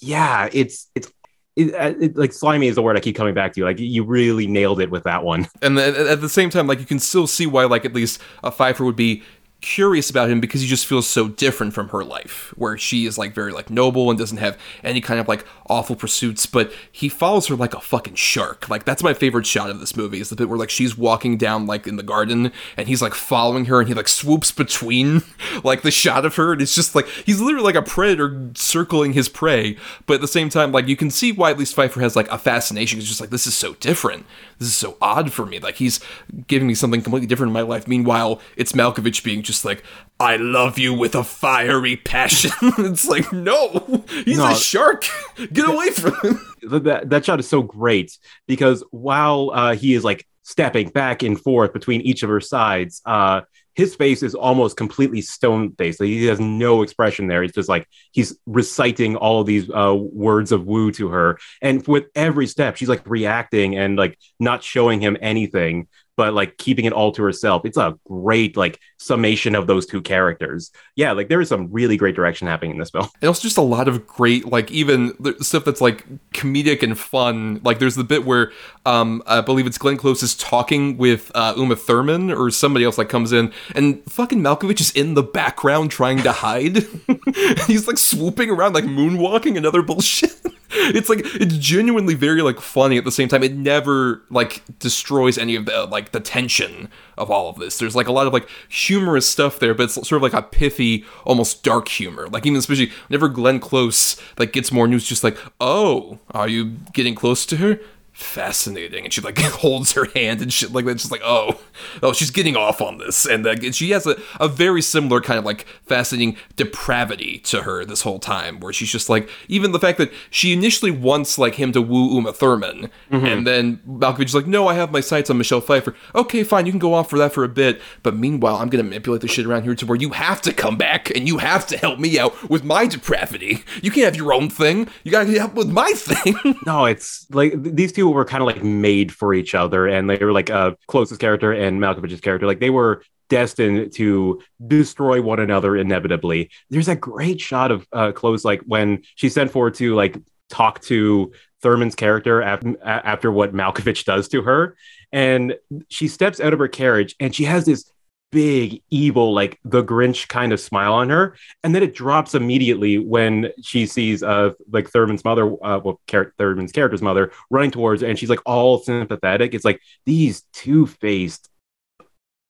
yeah, 0.00 0.48
it's 0.52 0.88
it's 0.94 1.10
it, 1.56 1.74
uh, 1.74 1.94
it, 2.00 2.16
like 2.16 2.32
slimy 2.32 2.66
is 2.66 2.74
the 2.74 2.82
word 2.82 2.96
I 2.96 3.00
keep 3.00 3.16
coming 3.16 3.34
back 3.34 3.52
to. 3.54 3.64
Like 3.64 3.78
you 3.78 4.04
really 4.04 4.46
nailed 4.46 4.80
it 4.80 4.90
with 4.90 5.04
that 5.04 5.24
one. 5.24 5.48
and 5.62 5.76
then 5.76 5.94
at 6.08 6.20
the 6.20 6.28
same 6.28 6.50
time, 6.50 6.66
like 6.66 6.80
you 6.80 6.86
can 6.86 6.98
still 6.98 7.26
see 7.26 7.46
why, 7.46 7.64
like 7.64 7.84
at 7.84 7.94
least 7.94 8.20
a 8.42 8.50
Pfeiffer 8.50 8.84
would 8.84 8.96
be 8.96 9.22
curious 9.62 10.10
about 10.10 10.28
him 10.28 10.40
because 10.40 10.60
he 10.60 10.66
just 10.66 10.86
feels 10.86 11.08
so 11.08 11.28
different 11.28 11.72
from 11.72 11.88
her 11.88 12.04
life, 12.04 12.52
where 12.56 12.76
she 12.76 13.06
is 13.06 13.16
like 13.16 13.32
very 13.34 13.52
like 13.52 13.70
noble 13.70 14.10
and 14.10 14.18
doesn't 14.18 14.38
have 14.38 14.58
any 14.84 15.00
kind 15.00 15.18
of 15.18 15.28
like 15.28 15.46
awful 15.68 15.96
pursuits, 15.96 16.44
but 16.44 16.70
he 16.90 17.08
follows 17.08 17.46
her 17.46 17.56
like 17.56 17.72
a 17.72 17.80
fucking 17.80 18.16
shark. 18.16 18.68
Like 18.68 18.84
that's 18.84 19.02
my 19.02 19.14
favorite 19.14 19.46
shot 19.46 19.70
of 19.70 19.80
this 19.80 19.96
movie 19.96 20.20
is 20.20 20.28
the 20.28 20.36
bit 20.36 20.48
where 20.48 20.58
like 20.58 20.68
she's 20.68 20.98
walking 20.98 21.38
down 21.38 21.66
like 21.66 21.86
in 21.86 21.96
the 21.96 22.02
garden 22.02 22.52
and 22.76 22.88
he's 22.88 23.00
like 23.00 23.14
following 23.14 23.66
her 23.66 23.80
and 23.80 23.88
he 23.88 23.94
like 23.94 24.08
swoops 24.08 24.52
between 24.52 25.22
like 25.64 25.82
the 25.82 25.90
shot 25.90 26.24
of 26.26 26.36
her 26.36 26.52
and 26.52 26.60
it's 26.60 26.74
just 26.74 26.94
like 26.94 27.06
he's 27.06 27.40
literally 27.40 27.64
like 27.64 27.74
a 27.74 27.82
predator 27.82 28.50
circling 28.54 29.12
his 29.14 29.28
prey, 29.28 29.76
but 30.06 30.14
at 30.14 30.20
the 30.20 30.28
same 30.28 30.48
time 30.48 30.72
like 30.72 30.88
you 30.88 30.96
can 30.96 31.10
see 31.10 31.32
why 31.32 31.50
at 31.50 31.58
least 31.58 31.74
Pfeiffer 31.74 32.00
has 32.00 32.16
like 32.16 32.30
a 32.30 32.38
fascination. 32.38 32.98
It's 32.98 33.08
just 33.08 33.20
like 33.20 33.30
this 33.30 33.46
is 33.46 33.54
so 33.54 33.74
different. 33.74 34.26
This 34.58 34.68
is 34.68 34.76
so 34.76 34.96
odd 35.00 35.32
for 35.32 35.46
me. 35.46 35.58
Like 35.58 35.76
he's 35.76 36.00
giving 36.46 36.68
me 36.68 36.74
something 36.74 37.02
completely 37.02 37.26
different 37.26 37.50
in 37.50 37.54
my 37.54 37.62
life. 37.62 37.88
Meanwhile, 37.88 38.40
it's 38.56 38.72
Malkovich 38.72 39.24
being 39.24 39.42
just 39.42 39.51
like, 39.64 39.82
I 40.20 40.36
love 40.36 40.78
you 40.78 40.94
with 40.94 41.14
a 41.14 41.24
fiery 41.24 41.96
passion. 41.96 42.50
it's 42.78 43.06
like, 43.06 43.32
no, 43.32 44.04
he's 44.24 44.38
No. 44.38 44.50
a 44.50 44.54
shark. 44.54 45.04
Get 45.52 45.68
away 45.68 45.90
from 45.90 46.14
him. 46.22 46.40
That 46.82 47.10
that 47.10 47.24
shot 47.24 47.40
is 47.40 47.48
so 47.48 47.62
great 47.62 48.16
because 48.46 48.84
while 48.90 49.50
uh, 49.52 49.74
he 49.74 49.94
is 49.94 50.04
like 50.04 50.26
stepping 50.44 50.88
back 50.90 51.22
and 51.22 51.40
forth 51.40 51.72
between 51.72 52.00
each 52.02 52.22
of 52.22 52.30
her 52.30 52.40
sides, 52.40 53.02
uh, 53.04 53.42
his 53.74 53.94
face 53.94 54.22
is 54.22 54.34
almost 54.34 54.76
completely 54.76 55.22
stone 55.22 55.72
faced. 55.78 55.98
Like, 55.98 56.08
he 56.08 56.26
has 56.26 56.38
no 56.38 56.82
expression 56.82 57.26
there. 57.26 57.42
It's 57.42 57.54
just 57.54 57.70
like 57.70 57.86
he's 58.12 58.36
reciting 58.46 59.16
all 59.16 59.40
of 59.40 59.46
these 59.46 59.70
uh, 59.70 59.96
words 59.96 60.52
of 60.52 60.66
woo 60.66 60.92
to 60.92 61.08
her, 61.08 61.38
and 61.62 61.84
with 61.88 62.04
every 62.14 62.46
step, 62.46 62.76
she's 62.76 62.88
like 62.90 63.02
reacting 63.08 63.76
and 63.76 63.96
like 63.96 64.18
not 64.38 64.62
showing 64.62 65.00
him 65.00 65.16
anything. 65.20 65.88
But 66.16 66.34
like 66.34 66.58
keeping 66.58 66.84
it 66.84 66.92
all 66.92 67.12
to 67.12 67.22
herself, 67.22 67.64
it's 67.64 67.76
a 67.76 67.98
great 68.06 68.56
like 68.56 68.78
summation 68.98 69.54
of 69.54 69.66
those 69.66 69.86
two 69.86 70.02
characters. 70.02 70.70
Yeah, 70.94 71.12
like 71.12 71.28
there 71.28 71.40
is 71.40 71.48
some 71.48 71.70
really 71.72 71.96
great 71.96 72.14
direction 72.14 72.46
happening 72.46 72.72
in 72.72 72.78
this 72.78 72.90
film. 72.90 73.08
And 73.20 73.28
also 73.28 73.42
just 73.42 73.56
a 73.56 73.62
lot 73.62 73.88
of 73.88 74.06
great, 74.06 74.46
like 74.46 74.70
even 74.70 75.14
stuff 75.42 75.64
that's 75.64 75.80
like 75.80 76.06
comedic 76.32 76.82
and 76.82 76.98
fun. 76.98 77.60
Like 77.64 77.78
there's 77.78 77.94
the 77.94 78.04
bit 78.04 78.24
where 78.24 78.52
um 78.84 79.22
I 79.26 79.40
believe 79.40 79.66
it's 79.66 79.78
Glenn 79.78 79.96
Close 79.96 80.22
is 80.22 80.34
talking 80.34 80.98
with 80.98 81.32
uh, 81.34 81.54
Uma 81.56 81.76
Thurman 81.76 82.30
or 82.30 82.50
somebody 82.50 82.84
else 82.84 82.96
that 82.96 83.06
comes 83.06 83.32
in 83.32 83.52
and 83.74 84.02
fucking 84.10 84.40
Malkovich 84.40 84.80
is 84.80 84.90
in 84.92 85.14
the 85.14 85.22
background 85.22 85.90
trying 85.90 86.22
to 86.22 86.32
hide. 86.32 86.86
He's 87.66 87.86
like 87.86 87.98
swooping 87.98 88.50
around 88.50 88.74
like 88.74 88.84
moonwalking 88.84 89.56
and 89.56 89.66
other 89.66 89.82
bullshit. 89.82 90.32
It's 90.94 91.08
like 91.08 91.20
it's 91.22 91.56
genuinely 91.58 92.14
very 92.14 92.40
like 92.42 92.60
funny 92.60 92.96
at 92.96 93.04
the 93.04 93.12
same 93.12 93.28
time. 93.28 93.42
It 93.42 93.54
never 93.54 94.22
like 94.30 94.62
destroys 94.78 95.36
any 95.36 95.54
of 95.54 95.66
the 95.66 95.84
like 95.86 96.12
the 96.12 96.20
tension 96.20 96.88
of 97.18 97.30
all 97.30 97.48
of 97.50 97.56
this. 97.56 97.78
There's 97.78 97.94
like 97.94 98.08
a 98.08 98.12
lot 98.12 98.26
of 98.26 98.32
like 98.32 98.48
humorous 98.68 99.28
stuff 99.28 99.58
there, 99.58 99.74
but 99.74 99.84
it's 99.84 99.94
sort 99.94 100.12
of 100.12 100.22
like 100.22 100.32
a 100.32 100.42
pithy, 100.42 101.04
almost 101.24 101.62
dark 101.62 101.88
humor. 101.88 102.26
Like 102.28 102.46
even 102.46 102.58
especially 102.58 102.90
whenever 103.08 103.28
Glenn 103.28 103.60
Close 103.60 104.20
like 104.38 104.52
gets 104.52 104.72
more 104.72 104.88
news, 104.88 105.04
just 105.06 105.22
like, 105.22 105.36
oh, 105.60 106.18
are 106.30 106.48
you 106.48 106.76
getting 106.92 107.14
close 107.14 107.44
to 107.46 107.56
her? 107.58 107.78
Fascinating, 108.14 109.04
and 109.04 109.12
she 109.12 109.22
like 109.22 109.38
holds 109.38 109.92
her 109.92 110.04
hand 110.14 110.42
and 110.42 110.52
shit 110.52 110.72
like 110.72 110.84
that. 110.84 110.96
Just 110.96 111.10
like, 111.10 111.22
oh, 111.24 111.60
oh, 112.02 112.12
she's 112.12 112.30
getting 112.30 112.56
off 112.56 112.82
on 112.82 112.98
this, 112.98 113.24
and 113.24 113.46
uh, 113.46 113.72
she 113.72 113.90
has 113.90 114.06
a, 114.06 114.20
a 114.38 114.48
very 114.48 114.82
similar 114.82 115.20
kind 115.22 115.38
of 115.38 115.46
like 115.46 115.66
fascinating 115.86 116.36
depravity 116.54 117.38
to 117.38 117.62
her 117.62 117.86
this 117.86 118.02
whole 118.02 118.18
time, 118.18 118.60
where 118.60 118.72
she's 118.72 118.92
just 118.92 119.08
like, 119.08 119.30
even 119.48 119.72
the 119.72 119.78
fact 119.80 119.96
that 119.96 120.12
she 120.28 120.52
initially 120.52 120.90
wants 120.90 121.38
like 121.38 121.54
him 121.54 121.72
to 121.72 121.80
woo 121.80 122.14
Uma 122.14 122.34
Thurman, 122.34 122.90
and 123.10 123.46
then 123.46 123.78
Malkovich 123.88 124.26
is 124.26 124.34
like, 124.34 124.46
no, 124.46 124.68
I 124.68 124.74
have 124.74 124.92
my 124.92 125.00
sights 125.00 125.30
on 125.30 125.38
Michelle 125.38 125.62
Pfeiffer. 125.62 125.94
Okay, 126.14 126.44
fine, 126.44 126.66
you 126.66 126.72
can 126.72 126.78
go 126.78 126.92
off 126.92 127.08
for 127.08 127.18
that 127.18 127.32
for 127.32 127.44
a 127.44 127.48
bit, 127.48 127.80
but 128.02 128.14
meanwhile, 128.14 128.56
I'm 128.56 128.68
gonna 128.68 128.84
manipulate 128.84 129.22
the 129.22 129.28
shit 129.28 129.46
around 129.46 129.62
here 129.62 129.74
to 129.74 129.86
where 129.86 129.96
you 129.96 130.10
have 130.10 130.42
to 130.42 130.52
come 130.52 130.76
back 130.76 131.10
and 131.16 131.26
you 131.26 131.38
have 131.38 131.66
to 131.68 131.78
help 131.78 131.98
me 131.98 132.18
out 132.18 132.50
with 132.50 132.62
my 132.62 132.86
depravity. 132.86 133.64
You 133.82 133.90
can't 133.90 134.04
have 134.04 134.16
your 134.16 134.34
own 134.34 134.50
thing. 134.50 134.88
You 135.02 135.10
gotta 135.10 135.30
help 135.38 135.54
with 135.54 135.70
my 135.70 135.92
thing. 135.96 136.36
No, 136.66 136.84
it's 136.84 137.26
like 137.30 137.54
these 137.62 137.90
two 137.92 138.01
were 138.08 138.24
kind 138.24 138.42
of 138.42 138.46
like 138.46 138.62
made 138.62 139.12
for 139.12 139.34
each 139.34 139.54
other, 139.54 139.86
and 139.86 140.08
they 140.08 140.18
were 140.18 140.32
like 140.32 140.50
uh, 140.50 140.72
Close's 140.86 141.18
character 141.18 141.52
and 141.52 141.80
Malkovich's 141.80 142.20
character. 142.20 142.46
Like 142.46 142.60
they 142.60 142.70
were 142.70 143.02
destined 143.28 143.92
to 143.94 144.42
destroy 144.66 145.22
one 145.22 145.40
another 145.40 145.76
inevitably. 145.76 146.50
There's 146.68 146.88
a 146.88 146.96
great 146.96 147.40
shot 147.40 147.70
of 147.70 147.86
uh, 147.92 148.12
close 148.12 148.44
like 148.44 148.60
when 148.66 149.02
she's 149.14 149.32
sent 149.32 149.50
forward 149.50 149.74
to 149.74 149.94
like 149.94 150.18
talk 150.50 150.82
to 150.82 151.32
Thurman's 151.62 151.94
character 151.94 152.42
after, 152.42 152.76
after 152.84 153.32
what 153.32 153.54
Malkovich 153.54 154.04
does 154.04 154.28
to 154.28 154.42
her. 154.42 154.76
And 155.12 155.56
she 155.88 156.08
steps 156.08 156.40
out 156.40 156.52
of 156.52 156.58
her 156.58 156.68
carriage 156.68 157.14
and 157.20 157.34
she 157.34 157.44
has 157.44 157.64
this 157.64 157.90
big, 158.32 158.82
evil, 158.90 159.32
like 159.32 159.60
the 159.64 159.84
Grinch 159.84 160.26
kind 160.26 160.52
of 160.52 160.58
smile 160.58 160.94
on 160.94 161.10
her. 161.10 161.36
And 161.62 161.74
then 161.74 161.84
it 161.84 161.94
drops 161.94 162.34
immediately 162.34 162.98
when 162.98 163.52
she 163.62 163.86
sees 163.86 164.24
uh 164.24 164.50
like 164.72 164.88
Thurman's 164.88 165.24
mother, 165.24 165.52
uh, 165.64 165.78
well, 165.78 166.00
Char- 166.08 166.34
Thurman's 166.38 166.72
character's 166.72 167.02
mother 167.02 167.30
running 167.50 167.70
towards 167.70 168.02
her 168.02 168.08
and 168.08 168.18
she's 168.18 168.30
like 168.30 168.40
all 168.44 168.78
sympathetic. 168.80 169.54
It's 169.54 169.64
like 169.64 169.80
these 170.06 170.42
two 170.52 170.86
faced 170.86 171.48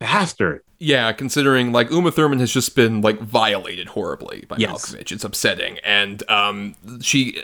bastard. 0.02 0.62
Yeah, 0.78 1.12
considering 1.12 1.72
like 1.72 1.90
Uma 1.90 2.10
Thurman 2.10 2.40
has 2.40 2.52
just 2.52 2.74
been 2.74 3.00
like 3.00 3.18
violated 3.20 3.88
horribly 3.88 4.44
by 4.48 4.56
Yes. 4.58 4.70
Malkovich. 4.94 5.12
It's 5.12 5.24
upsetting. 5.24 5.78
And 5.84 6.28
um 6.28 6.74
she 7.00 7.42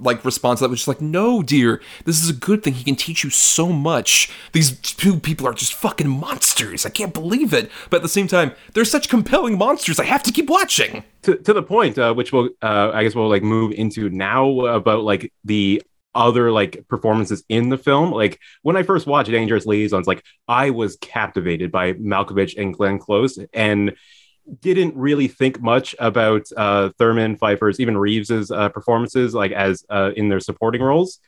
like 0.00 0.24
responds 0.24 0.60
to 0.60 0.64
that 0.64 0.70
with 0.70 0.78
just 0.78 0.86
like, 0.86 1.00
no, 1.00 1.42
dear, 1.42 1.82
this 2.04 2.22
is 2.22 2.30
a 2.30 2.32
good 2.32 2.62
thing. 2.62 2.72
He 2.74 2.84
can 2.84 2.94
teach 2.94 3.24
you 3.24 3.30
so 3.30 3.70
much. 3.72 4.30
These 4.52 4.78
two 4.80 5.18
people 5.18 5.44
are 5.48 5.52
just 5.52 5.74
fucking 5.74 6.08
monsters. 6.08 6.86
I 6.86 6.90
can't 6.90 7.12
believe 7.12 7.52
it. 7.52 7.68
But 7.90 7.96
at 7.96 8.02
the 8.02 8.08
same 8.08 8.28
time, 8.28 8.52
they're 8.74 8.84
such 8.84 9.08
compelling 9.08 9.58
monsters. 9.58 9.98
I 9.98 10.04
have 10.04 10.22
to 10.22 10.32
keep 10.32 10.48
watching. 10.48 11.02
to, 11.22 11.34
to 11.34 11.52
the 11.52 11.64
point, 11.64 11.98
uh, 11.98 12.14
which 12.14 12.32
we'll, 12.32 12.50
uh, 12.62 12.92
I 12.94 13.02
guess 13.02 13.16
we'll 13.16 13.28
like 13.28 13.42
move 13.42 13.72
into 13.72 14.08
now 14.08 14.66
about 14.66 15.02
like 15.02 15.32
the 15.44 15.82
other 16.14 16.50
like 16.50 16.86
performances 16.88 17.44
in 17.48 17.68
the 17.68 17.78
film. 17.78 18.10
Like 18.10 18.38
when 18.62 18.76
I 18.76 18.82
first 18.82 19.06
watched 19.06 19.30
Dangerous 19.30 19.66
Liaisons, 19.66 20.06
like 20.06 20.24
I 20.46 20.70
was 20.70 20.96
captivated 20.96 21.70
by 21.70 21.94
Malkovich 21.94 22.60
and 22.60 22.74
Glenn 22.74 22.98
Close 22.98 23.38
and 23.52 23.94
didn't 24.60 24.96
really 24.96 25.28
think 25.28 25.60
much 25.60 25.94
about 25.98 26.46
uh, 26.56 26.90
Thurman, 26.98 27.36
Pfeiffer's, 27.36 27.80
even 27.80 27.98
Reeves's 27.98 28.50
uh, 28.50 28.68
performances, 28.70 29.34
like 29.34 29.52
as 29.52 29.84
uh, 29.90 30.12
in 30.16 30.28
their 30.28 30.40
supporting 30.40 30.82
roles. 30.82 31.18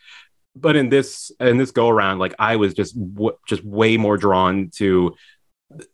But 0.56 0.74
in 0.74 0.88
this 0.88 1.30
in 1.38 1.58
this 1.58 1.70
go 1.70 1.88
around, 1.88 2.18
like 2.18 2.34
I 2.38 2.56
was 2.56 2.74
just 2.74 2.98
w- 2.98 3.36
just 3.46 3.64
way 3.64 3.96
more 3.96 4.16
drawn 4.16 4.70
to 4.76 5.14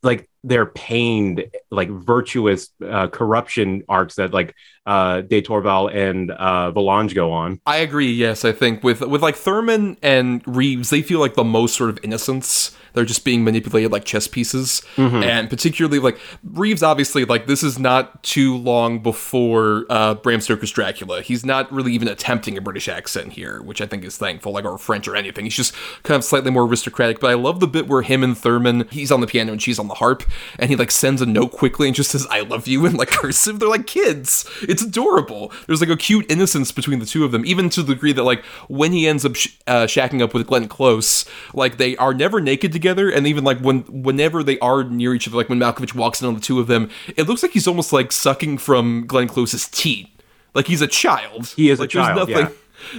like 0.03 0.31
their 0.45 0.67
pained, 0.67 1.45
like 1.71 1.89
virtuous 1.89 2.71
uh, 2.87 3.09
corruption 3.09 3.83
arcs 3.89 4.17
that 4.17 4.33
like 4.33 4.55
uh, 4.87 5.21
De 5.23 5.43
Tourvel 5.43 5.93
and 5.93 6.31
uh, 6.31 6.71
Volange 6.73 7.15
go 7.15 7.33
on. 7.33 7.61
I 7.67 7.79
agree. 7.79 8.13
Yes, 8.13 8.45
I 8.45 8.53
think 8.53 8.85
with 8.85 9.01
with 9.01 9.23
like 9.23 9.35
Thurman 9.35 9.97
and 10.03 10.43
Reeves, 10.47 10.91
they 10.91 11.03
feel 11.03 11.19
like 11.19 11.35
the 11.35 11.45
most 11.45 11.77
sort 11.77 11.91
of 11.91 11.99
innocence. 12.03 12.77
They're 12.93 13.05
just 13.05 13.27
being 13.27 13.45
manipulated 13.45 13.93
like 13.93 14.07
chess 14.07 14.27
pieces, 14.27 14.81
and 15.23 15.51
particularly 15.51 15.99
like 15.99 16.19
Reeves. 16.43 16.83
Obviously, 16.83 17.27
like 17.27 17.47
this 17.47 17.63
is 17.63 17.79
not 17.79 18.23
too 18.23 18.57
long 18.57 19.01
before 19.03 19.85
uh, 19.91 20.15
Bram 20.15 20.41
Stoker's 20.41 20.71
Dracula. 20.71 21.21
He's 21.21 21.45
not 21.45 21.71
really 21.71 21.93
even 21.93 22.09
attempting 22.09 22.57
a 22.57 22.63
British 22.63 22.89
accent 22.89 23.35
here, 23.35 23.61
which 23.61 23.83
I 23.83 23.87
think 23.87 24.03
is 24.03 24.17
thankful, 24.17 24.53
like 24.53 24.65
or 24.65 24.79
French 24.79 25.07
or 25.09 25.15
anything. 25.15 25.45
He's 25.45 25.57
just 25.57 25.75
kind 26.05 26.17
of 26.17 26.25
slightly 26.25 26.51
more 26.51 26.63
aristocratic. 26.63 27.21
But 27.21 27.31
I 27.33 27.35
love 27.35 27.61
the 27.61 27.67
bit 27.67 27.87
where 27.87 28.01
him 28.01 28.23
and 28.25 28.39
Thurman, 28.39 28.89
he's 28.91 29.13
on 29.13 29.21
the 29.21 29.27
piano 29.27 29.53
and 29.53 29.61
she's 29.61 29.79
on 29.79 29.89
the 29.89 29.95
harp, 29.95 30.23
and 30.59 30.71
he 30.71 30.77
like 30.77 30.91
sends 30.91 31.23
a 31.23 31.27
note 31.27 31.53
quickly 31.53 31.89
and 31.89 31.97
just 31.97 32.11
says 32.11 32.27
"I 32.31 32.41
love 32.41 32.67
you" 32.67 32.87
in 32.87 32.95
like 32.95 33.09
cursive. 33.09 33.59
They're 33.59 33.69
like 33.69 33.87
kids. 33.87 34.49
It's 34.63 34.83
adorable. 34.83 35.53
There's 35.67 35.81
like 35.81 35.91
a 35.91 35.97
cute 35.97 36.31
innocence 36.31 36.73
between 36.73 36.99
the 36.99 37.07
two 37.07 37.25
of 37.25 37.33
them, 37.33 37.45
even 37.45 37.69
to 37.71 37.83
the 37.83 37.95
degree 37.95 38.13
that 38.13 38.23
like 38.23 38.45
when 38.69 38.93
he 38.93 39.07
ends 39.07 39.25
up 39.25 39.37
sh- 39.37 39.57
uh, 39.67 39.87
shacking 39.87 40.23
up 40.23 40.35
with 40.35 40.47
Glenn 40.47 40.69
Close, 40.69 41.25
like 41.55 41.77
they 41.77 41.97
are 41.97 42.15
never 42.15 42.41
naked 42.41 42.73
together, 42.73 43.11
and 43.11 43.27
even 43.27 43.45
like 43.45 43.59
when 43.61 43.81
whenever 43.83 44.43
they 44.43 44.59
are 44.61 44.85
near 44.85 45.15
each 45.15 45.29
other, 45.29 45.37
like 45.37 45.49
when 45.49 45.59
Malkovich 45.59 45.95
walks 45.95 46.21
in 46.21 46.29
on 46.29 46.35
the 46.35 46.41
two 46.41 46.61
of 46.61 46.67
them, 46.67 46.91
it 47.17 47.25
looks 47.25 47.43
like 47.43 47.53
he's 47.53 47.67
almost 47.67 47.93
like 47.93 48.13
sucking 48.13 48.59
from 48.59 49.07
Glenn 49.07 49.29
Close's 49.29 49.69
teeth, 49.69 50.09
like 50.55 50.67
he's 50.67 50.83
a 50.83 50.87
child. 50.87 51.49
He 51.49 51.71
is 51.71 51.79
a 51.79 51.83
like, 51.83 51.91
there's 51.91 52.07
child, 52.07 52.29
Nothing, 52.29 52.47
yeah. 52.47 52.53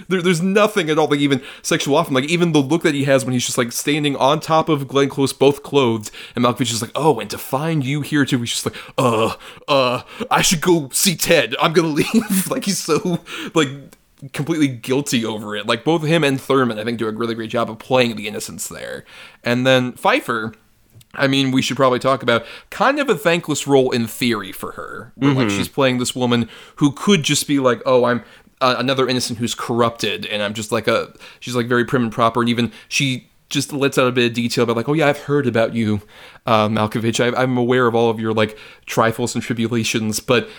There, 0.08 0.22
there's 0.22 0.42
nothing 0.42 0.90
at 0.90 0.98
all 0.98 1.08
like 1.08 1.20
even 1.20 1.42
sexual 1.62 1.96
often 1.96 2.14
like 2.14 2.26
even 2.26 2.52
the 2.52 2.60
look 2.60 2.84
that 2.84 2.94
he 2.94 3.04
has 3.06 3.26
when 3.26 3.34
he's 3.34 3.46
just 3.46 3.58
like 3.58 3.72
standing 3.72 4.16
on 4.16 4.40
top 4.40 4.70
of 4.70 4.88
Glenn 4.88 5.10
Close 5.10 5.34
both 5.34 5.64
clothed 5.64 6.12
and 6.36 6.44
Malkovich 6.44 6.72
is 6.72 6.82
like 6.82 6.92
oh 6.96 7.20
and 7.20 7.30
to 7.30 7.38
find 7.38 7.86
you 7.86 8.02
here 8.02 8.26
too 8.26 8.40
he's 8.40 8.52
just 8.52 8.66
like 8.66 8.76
uh 8.98 9.36
uh 9.68 10.02
I 10.30 10.42
should 10.42 10.62
go 10.62 10.90
see 10.92 11.16
Ted. 11.16 11.56
I'm 11.62 11.74
gonna 11.74 11.88
leave. 11.90 12.50
Like 12.50 12.66
he's 12.66 12.80
so 12.80 13.20
like 13.54 13.70
completely 14.34 14.68
guilty 14.68 15.24
over 15.26 15.56
it. 15.56 15.66
Like 15.68 15.84
both 15.84 16.04
him 16.04 16.24
and 16.24 16.40
Thurman 16.40 16.80
I 16.80 16.84
think 16.84 16.98
do 16.98 17.08
a 17.08 17.12
really 17.12 17.36
great 17.36 17.50
job 17.50 17.70
of 17.70 17.80
playing 17.80 18.16
the 18.16 18.28
innocence 18.28 18.68
there. 18.68 19.06
And 19.44 19.66
then 19.66 19.94
Pfeiffer 19.94 20.54
I 21.14 21.28
mean, 21.28 21.52
we 21.52 21.62
should 21.62 21.78
probably 21.78 22.00
talk 22.00 22.22
about 22.22 22.46
kind 22.70 23.00
of 23.00 23.10
a 23.10 23.16
thankless 23.16 23.66
role 23.66 23.92
in 23.92 24.08
theory 24.08 24.52
for 24.52 24.74
her. 24.74 25.14
Where, 25.16 25.34
Like 25.34 25.50
she's 25.50 25.70
playing 25.70 25.98
this 25.98 26.16
woman 26.16 26.48
who 26.76 26.92
could 26.92 27.24
just 27.24 27.48
be 27.48 27.60
like, 27.60 27.82
"Oh, 27.86 28.04
I'm 28.06 28.24
uh, 28.62 28.76
another 28.78 29.08
innocent 29.08 29.40
who's 29.40 29.56
corrupted," 29.56 30.26
and 30.26 30.42
I'm 30.42 30.54
just 30.54 30.72
like 30.72 30.88
a. 30.88 31.14
She's 31.40 31.56
like 31.56 31.68
very 31.68 31.86
prim 31.86 32.04
and 32.04 32.12
proper, 32.12 32.42
and 32.42 32.50
even 32.50 32.72
she 32.88 33.30
just 33.50 33.72
lets 33.72 33.98
out 33.98 34.08
a 34.08 34.12
bit 34.12 34.26
of 34.26 34.34
detail 34.34 34.64
about 34.64 34.76
like, 34.76 34.90
"Oh 34.90 34.94
yeah, 34.94 35.08
I've 35.08 35.20
heard 35.20 35.48
about 35.48 35.74
you, 35.74 36.02
uh, 36.46 36.68
Malkovich. 36.68 37.20
I, 37.20 37.42
I'm 37.42 37.58
aware 37.58 37.88
of 37.88 37.96
all 37.96 38.10
of 38.10 38.20
your 38.20 38.34
like 38.34 38.58
trifles 38.86 39.36
and 39.36 39.44
tribulations, 39.44 40.20
but." 40.20 40.50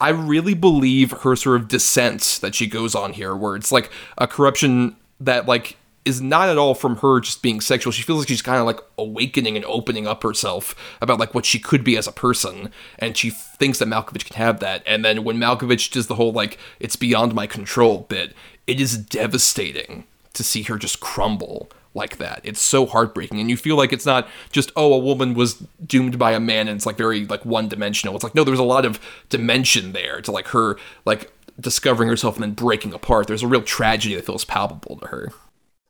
I 0.00 0.10
really 0.10 0.54
believe 0.54 1.10
her 1.10 1.34
sort 1.34 1.60
of 1.60 1.66
descent 1.66 2.38
that 2.40 2.54
she 2.54 2.68
goes 2.68 2.94
on 2.94 3.14
here, 3.14 3.34
where 3.34 3.56
it's 3.56 3.72
like 3.72 3.90
a 4.16 4.28
corruption 4.28 4.94
that 5.18 5.46
like 5.46 5.76
is 6.08 6.20
not 6.20 6.48
at 6.48 6.56
all 6.56 6.74
from 6.74 6.96
her 6.96 7.20
just 7.20 7.42
being 7.42 7.60
sexual. 7.60 7.92
She 7.92 8.02
feels 8.02 8.20
like 8.20 8.28
she's 8.28 8.42
kind 8.42 8.58
of 8.58 8.66
like 8.66 8.80
awakening 8.96 9.56
and 9.56 9.64
opening 9.66 10.06
up 10.06 10.22
herself 10.22 10.74
about 11.00 11.20
like 11.20 11.34
what 11.34 11.44
she 11.44 11.58
could 11.58 11.84
be 11.84 11.96
as 11.96 12.06
a 12.06 12.12
person, 12.12 12.72
and 12.98 13.16
she 13.16 13.30
thinks 13.30 13.78
that 13.78 13.88
Malkovich 13.88 14.24
can 14.24 14.36
have 14.36 14.60
that. 14.60 14.82
And 14.86 15.04
then 15.04 15.22
when 15.22 15.36
Malkovich 15.36 15.92
does 15.92 16.06
the 16.06 16.14
whole 16.14 16.32
like 16.32 16.58
it's 16.80 16.96
beyond 16.96 17.34
my 17.34 17.46
control 17.46 18.06
bit, 18.08 18.34
it 18.66 18.80
is 18.80 18.96
devastating 18.96 20.04
to 20.32 20.42
see 20.42 20.62
her 20.62 20.78
just 20.78 21.00
crumble 21.00 21.68
like 21.94 22.16
that. 22.16 22.40
It's 22.44 22.60
so 22.60 22.86
heartbreaking, 22.86 23.38
and 23.38 23.50
you 23.50 23.56
feel 23.56 23.76
like 23.76 23.92
it's 23.92 24.06
not 24.06 24.26
just 24.50 24.72
oh 24.74 24.94
a 24.94 24.98
woman 24.98 25.34
was 25.34 25.62
doomed 25.84 26.18
by 26.18 26.32
a 26.32 26.40
man 26.40 26.68
and 26.68 26.76
it's 26.76 26.86
like 26.86 26.96
very 26.96 27.26
like 27.26 27.44
one 27.44 27.68
dimensional. 27.68 28.14
It's 28.14 28.24
like 28.24 28.34
no, 28.34 28.44
there's 28.44 28.58
a 28.58 28.64
lot 28.64 28.86
of 28.86 28.98
dimension 29.28 29.92
there 29.92 30.22
to 30.22 30.32
like 30.32 30.48
her 30.48 30.78
like 31.04 31.30
discovering 31.60 32.08
herself 32.08 32.36
and 32.36 32.42
then 32.42 32.52
breaking 32.52 32.94
apart. 32.94 33.26
There's 33.26 33.42
a 33.42 33.48
real 33.48 33.62
tragedy 33.62 34.14
that 34.14 34.24
feels 34.24 34.44
palpable 34.44 34.96
to 34.96 35.06
her. 35.08 35.32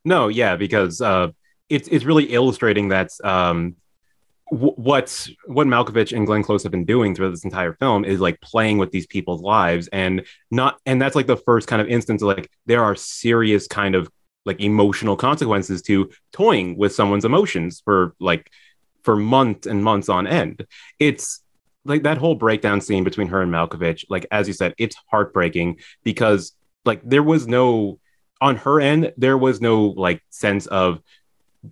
No, 0.09 0.29
yeah, 0.29 0.57
because 0.57 1.03
uh, 1.03 1.29
it's 1.69 1.87
it's 1.89 2.07
really 2.07 2.25
illustrating 2.25 2.89
that 2.89 3.11
um, 3.23 3.77
w- 4.51 4.73
what 4.77 5.29
what 5.45 5.67
Malkovich 5.67 6.17
and 6.17 6.27
Glenn 6.27 6.43
Close 6.43 6.63
have 6.63 6.73
been 6.73 6.87
doing 6.87 7.15
throughout 7.15 7.33
this 7.33 7.45
entire 7.45 7.75
film 7.75 8.07
is 8.07 8.19
like 8.19 8.41
playing 8.41 8.79
with 8.79 8.91
these 8.91 9.07
people's 9.07 9.43
lives 9.43 9.87
and 9.93 10.27
not 10.51 10.79
and 10.87 11.01
that's 11.01 11.15
like 11.15 11.27
the 11.27 11.37
first 11.37 11.69
kind 11.69 11.83
of 11.83 11.89
instance 11.89 12.23
of 12.23 12.29
like 12.29 12.51
there 12.65 12.83
are 12.83 12.95
serious 12.95 13.67
kind 13.67 13.95
of 13.95 14.09
like 14.47 14.61
emotional 14.61 15.15
consequences 15.15 15.83
to 15.83 16.11
toying 16.33 16.79
with 16.79 16.95
someone's 16.95 17.27
emotions 17.27 17.83
for 17.85 18.15
like 18.19 18.51
for 19.03 19.15
months 19.15 19.67
and 19.67 19.85
months 19.85 20.09
on 20.09 20.27
end. 20.27 20.67
It's 20.99 21.43
like 21.85 22.05
that 22.05 22.17
whole 22.17 22.35
breakdown 22.35 22.81
scene 22.81 23.05
between 23.05 23.29
her 23.29 23.43
and 23.43 23.53
Malkovich, 23.53 24.07
like 24.09 24.27
as 24.31 24.49
you 24.49 24.55
said, 24.55 24.73
it's 24.79 24.97
heartbreaking 25.11 25.81
because 26.03 26.53
like 26.87 27.03
there 27.05 27.23
was 27.23 27.47
no 27.47 27.99
on 28.41 28.57
her 28.57 28.81
end, 28.81 29.13
there 29.17 29.39
was 29.39 29.61
no 29.61 29.87
like 29.87 30.23
sense 30.31 30.67
of 30.67 31.01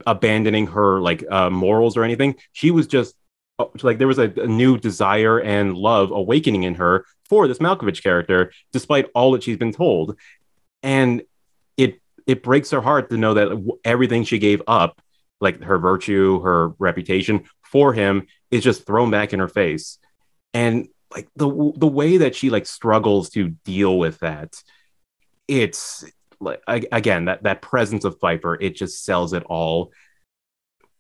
abandoning 0.07 0.69
her 0.69 1.01
like 1.01 1.25
uh, 1.31 1.51
morals 1.51 1.97
or 1.97 2.05
anything. 2.05 2.37
She 2.53 2.71
was 2.71 2.87
just 2.87 3.15
uh, 3.59 3.67
like 3.83 3.99
there 3.99 4.09
was 4.09 4.19
a, 4.19 4.33
a 4.37 4.47
new 4.47 4.79
desire 4.79 5.39
and 5.39 5.77
love 5.77 6.11
awakening 6.11 6.65
in 6.65 6.75
her 6.75 7.05
for 7.29 7.49
this 7.49 7.59
Malkovich 7.59 8.03
character, 8.03 8.53
despite 8.73 9.11
all 9.15 9.33
that 9.33 9.43
she's 9.43 9.57
been 9.57 9.73
told, 9.73 10.19
and 10.83 11.23
it 11.77 12.01
it 12.27 12.43
breaks 12.43 12.71
her 12.71 12.81
heart 12.81 13.11
to 13.11 13.17
know 13.17 13.35
that 13.35 13.79
everything 13.85 14.25
she 14.25 14.39
gave 14.39 14.63
up, 14.67 15.01
like 15.41 15.63
her 15.63 15.79
virtue, 15.79 16.41
her 16.41 16.69
reputation 16.79 17.45
for 17.63 17.93
him, 17.93 18.27
is 18.51 18.65
just 18.65 18.87
thrown 18.87 19.11
back 19.11 19.33
in 19.33 19.41
her 19.41 19.49
face, 19.49 19.99
and 20.53 20.89
like 21.15 21.29
the 21.37 21.73
the 21.77 21.87
way 21.87 22.19
that 22.19 22.35
she 22.35 22.51
like 22.51 22.67
struggles 22.67 23.31
to 23.31 23.49
deal 23.49 23.99
with 23.99 24.19
that, 24.21 24.55
it's 25.49 26.05
like 26.41 26.63
again 26.93 27.27
that 27.27 27.43
that 27.45 27.63
presence 27.63 28.05
of 28.05 28.19
Pfeiffer, 28.21 28.57
it 28.61 28.77
just 28.77 29.05
sells 29.05 29.33
it 29.33 29.45
all. 29.45 29.93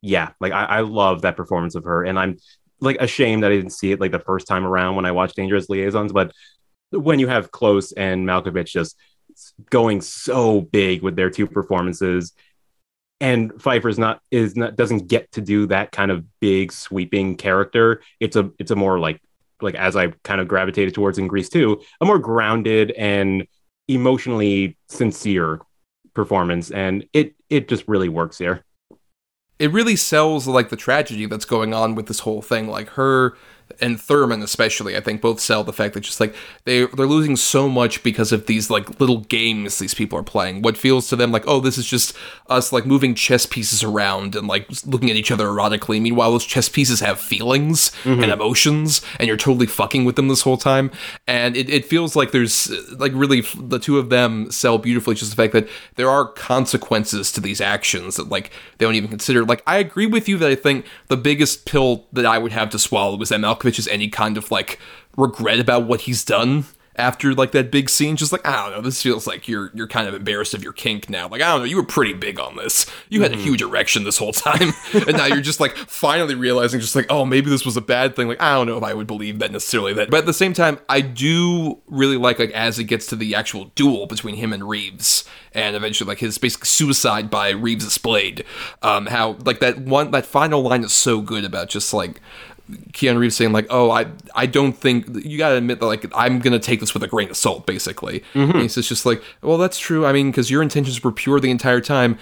Yeah, 0.02 0.30
like 0.40 0.52
I, 0.52 0.64
I 0.64 0.80
love 0.80 1.22
that 1.22 1.36
performance 1.36 1.74
of 1.74 1.84
her, 1.84 2.04
and 2.04 2.18
I'm 2.18 2.38
like 2.80 2.96
ashamed 3.00 3.42
that 3.42 3.52
I 3.52 3.56
didn't 3.56 3.70
see 3.70 3.92
it 3.92 4.00
like 4.00 4.12
the 4.12 4.18
first 4.18 4.46
time 4.46 4.66
around 4.66 4.96
when 4.96 5.06
I 5.06 5.12
watched 5.12 5.36
Dangerous 5.36 5.68
Liaisons, 5.68 6.12
but 6.12 6.32
when 6.90 7.18
you 7.18 7.26
have 7.28 7.50
Close 7.50 7.92
and 7.92 8.26
Malkovich 8.26 8.68
just 8.68 8.96
going 9.70 10.00
so 10.00 10.60
big 10.60 11.02
with 11.02 11.16
their 11.16 11.30
two 11.30 11.46
performances, 11.46 12.32
and 13.20 13.52
Pfeiffer's 13.60 13.98
not 13.98 14.20
is 14.30 14.56
not 14.56 14.76
doesn't 14.76 15.08
get 15.08 15.32
to 15.32 15.40
do 15.40 15.66
that 15.66 15.92
kind 15.92 16.10
of 16.10 16.24
big 16.40 16.72
sweeping 16.72 17.36
character. 17.36 18.02
It's 18.20 18.36
a 18.36 18.50
it's 18.58 18.70
a 18.70 18.76
more 18.76 18.98
like 18.98 19.20
like 19.62 19.74
as 19.74 19.96
I 19.96 20.08
kind 20.22 20.40
of 20.40 20.48
gravitated 20.48 20.94
towards 20.94 21.18
in 21.18 21.28
Grease 21.28 21.48
2, 21.48 21.80
a 22.00 22.04
more 22.04 22.18
grounded 22.18 22.90
and 22.90 23.46
emotionally 23.88 24.76
sincere 24.88 25.60
performance, 26.14 26.70
and 26.70 27.06
it 27.12 27.34
it 27.50 27.68
just 27.68 27.86
really 27.88 28.08
works 28.08 28.38
here. 28.38 28.64
it 29.58 29.72
really 29.72 29.96
sells 29.96 30.46
like 30.46 30.68
the 30.68 30.76
tragedy 30.76 31.26
that's 31.26 31.44
going 31.46 31.72
on 31.72 31.94
with 31.94 32.06
this 32.06 32.20
whole 32.20 32.42
thing. 32.42 32.68
Like 32.68 32.88
her 32.90 33.36
and 33.80 34.00
Thurman 34.00 34.42
especially, 34.42 34.96
I 34.96 35.00
think 35.00 35.20
both 35.20 35.40
sell 35.40 35.64
the 35.64 35.72
fact 35.72 35.94
that 35.94 36.00
just 36.00 36.20
like 36.20 36.34
they 36.64 36.86
they're 36.86 37.06
losing 37.06 37.36
so 37.36 37.68
much 37.68 38.02
because 38.02 38.32
of 38.32 38.46
these 38.46 38.70
like 38.70 39.00
little 39.00 39.20
games 39.20 39.78
these 39.78 39.94
people 39.94 40.18
are 40.18 40.22
playing. 40.22 40.62
What 40.62 40.76
feels 40.76 41.08
to 41.08 41.16
them 41.16 41.32
like, 41.32 41.46
oh, 41.46 41.60
this 41.60 41.76
is 41.76 41.86
just 41.86 42.16
us 42.48 42.72
like 42.72 42.86
moving 42.86 43.14
chess 43.14 43.44
pieces 43.44 43.82
around 43.82 44.36
and 44.36 44.46
like 44.46 44.68
looking 44.86 45.10
at 45.10 45.16
each 45.16 45.30
other 45.30 45.46
erotically. 45.46 46.00
Meanwhile, 46.00 46.32
those 46.32 46.44
chess 46.44 46.68
pieces 46.68 47.00
have 47.00 47.20
feelings 47.20 47.90
mm-hmm. 48.04 48.22
and 48.22 48.32
emotions, 48.32 49.02
and 49.18 49.28
you're 49.28 49.36
totally 49.36 49.66
fucking 49.66 50.04
with 50.04 50.16
them 50.16 50.28
this 50.28 50.42
whole 50.42 50.56
time. 50.56 50.90
And 51.26 51.56
it, 51.56 51.68
it 51.68 51.84
feels 51.84 52.16
like 52.16 52.30
there's 52.30 52.70
like 52.92 53.12
really 53.14 53.42
the 53.56 53.78
two 53.78 53.98
of 53.98 54.10
them 54.10 54.50
sell 54.50 54.78
beautifully. 54.78 55.14
Just 55.14 55.30
the 55.30 55.36
fact 55.36 55.52
that 55.52 55.68
there 55.96 56.08
are 56.08 56.26
consequences 56.26 57.32
to 57.32 57.40
these 57.40 57.60
actions 57.60 58.16
that 58.16 58.28
like 58.28 58.50
they 58.78 58.86
don't 58.86 58.94
even 58.94 59.10
consider. 59.10 59.44
Like 59.44 59.62
I 59.66 59.78
agree 59.78 60.06
with 60.06 60.28
you 60.28 60.38
that 60.38 60.50
I 60.50 60.54
think 60.54 60.86
the 61.08 61.16
biggest 61.16 61.66
pill 61.66 62.06
that 62.12 62.24
I 62.24 62.38
would 62.38 62.52
have 62.52 62.70
to 62.70 62.78
swallow 62.78 63.20
is 63.20 63.28
that 63.30 63.40
Malkovich 63.56 63.76
has 63.76 63.88
any 63.88 64.08
kind 64.08 64.36
of 64.36 64.50
like 64.50 64.78
regret 65.16 65.60
about 65.60 65.86
what 65.86 66.02
he's 66.02 66.24
done 66.24 66.66
after 66.98 67.34
like 67.34 67.52
that 67.52 67.70
big 67.70 67.88
scene. 67.88 68.16
Just 68.16 68.32
like 68.32 68.46
I 68.46 68.64
don't 68.64 68.76
know, 68.76 68.80
this 68.80 69.02
feels 69.02 69.26
like 69.26 69.48
you're 69.48 69.70
you're 69.74 69.86
kind 69.86 70.08
of 70.08 70.14
embarrassed 70.14 70.54
of 70.54 70.62
your 70.62 70.72
kink 70.72 71.08
now. 71.08 71.28
Like 71.28 71.42
I 71.42 71.52
don't 71.52 71.60
know, 71.60 71.64
you 71.64 71.76
were 71.76 71.84
pretty 71.84 72.14
big 72.14 72.40
on 72.40 72.56
this. 72.56 72.86
You 73.08 73.22
had 73.22 73.32
a 73.32 73.36
huge 73.36 73.62
erection 73.62 74.04
this 74.04 74.18
whole 74.18 74.32
time, 74.32 74.72
and 74.92 75.16
now 75.16 75.26
you're 75.26 75.40
just 75.40 75.60
like 75.60 75.76
finally 75.76 76.34
realizing, 76.34 76.80
just 76.80 76.96
like 76.96 77.06
oh 77.10 77.24
maybe 77.24 77.50
this 77.50 77.64
was 77.64 77.76
a 77.76 77.82
bad 77.82 78.16
thing. 78.16 78.28
Like 78.28 78.40
I 78.40 78.54
don't 78.54 78.66
know 78.66 78.78
if 78.78 78.84
I 78.84 78.94
would 78.94 79.06
believe 79.06 79.38
that 79.38 79.52
necessarily. 79.52 79.92
That, 79.94 80.10
but 80.10 80.18
at 80.18 80.26
the 80.26 80.32
same 80.32 80.52
time, 80.52 80.78
I 80.88 81.00
do 81.00 81.80
really 81.86 82.16
like 82.16 82.38
like 82.38 82.50
as 82.50 82.78
it 82.78 82.84
gets 82.84 83.06
to 83.08 83.16
the 83.16 83.34
actual 83.34 83.66
duel 83.74 84.06
between 84.06 84.36
him 84.36 84.52
and 84.52 84.68
Reeves, 84.68 85.24
and 85.52 85.76
eventually 85.76 86.08
like 86.08 86.18
his 86.18 86.38
basic 86.38 86.64
suicide 86.64 87.30
by 87.30 87.50
Reeves' 87.50 87.98
blade. 87.98 88.44
Um, 88.82 89.06
how 89.06 89.36
like 89.44 89.60
that 89.60 89.78
one 89.80 90.10
that 90.12 90.26
final 90.26 90.62
line 90.62 90.84
is 90.84 90.92
so 90.92 91.20
good 91.20 91.44
about 91.44 91.68
just 91.68 91.92
like 91.92 92.20
Keanu 92.92 93.18
Reeves 93.18 93.36
saying 93.36 93.52
like, 93.52 93.66
"Oh, 93.70 93.90
I 93.90 94.06
I 94.34 94.46
don't 94.46 94.72
think 94.72 95.06
you 95.24 95.38
got 95.38 95.50
to 95.50 95.56
admit 95.56 95.80
that 95.80 95.86
like 95.86 96.06
I'm 96.14 96.40
gonna 96.40 96.58
take 96.58 96.80
this 96.80 96.94
with 96.94 97.02
a 97.02 97.08
grain 97.08 97.30
of 97.30 97.36
salt." 97.36 97.66
Basically, 97.66 98.22
and 98.34 98.62
he 98.62 98.68
says 98.68 98.88
just 98.88 99.06
like, 99.06 99.22
"Well, 99.42 99.58
that's 99.58 99.78
true. 99.78 100.04
I 100.06 100.12
mean, 100.12 100.30
because 100.30 100.50
your 100.50 100.62
intentions 100.62 101.02
were 101.02 101.12
pure 101.12 101.40
the 101.40 101.50
entire 101.50 101.80
time." 101.80 102.18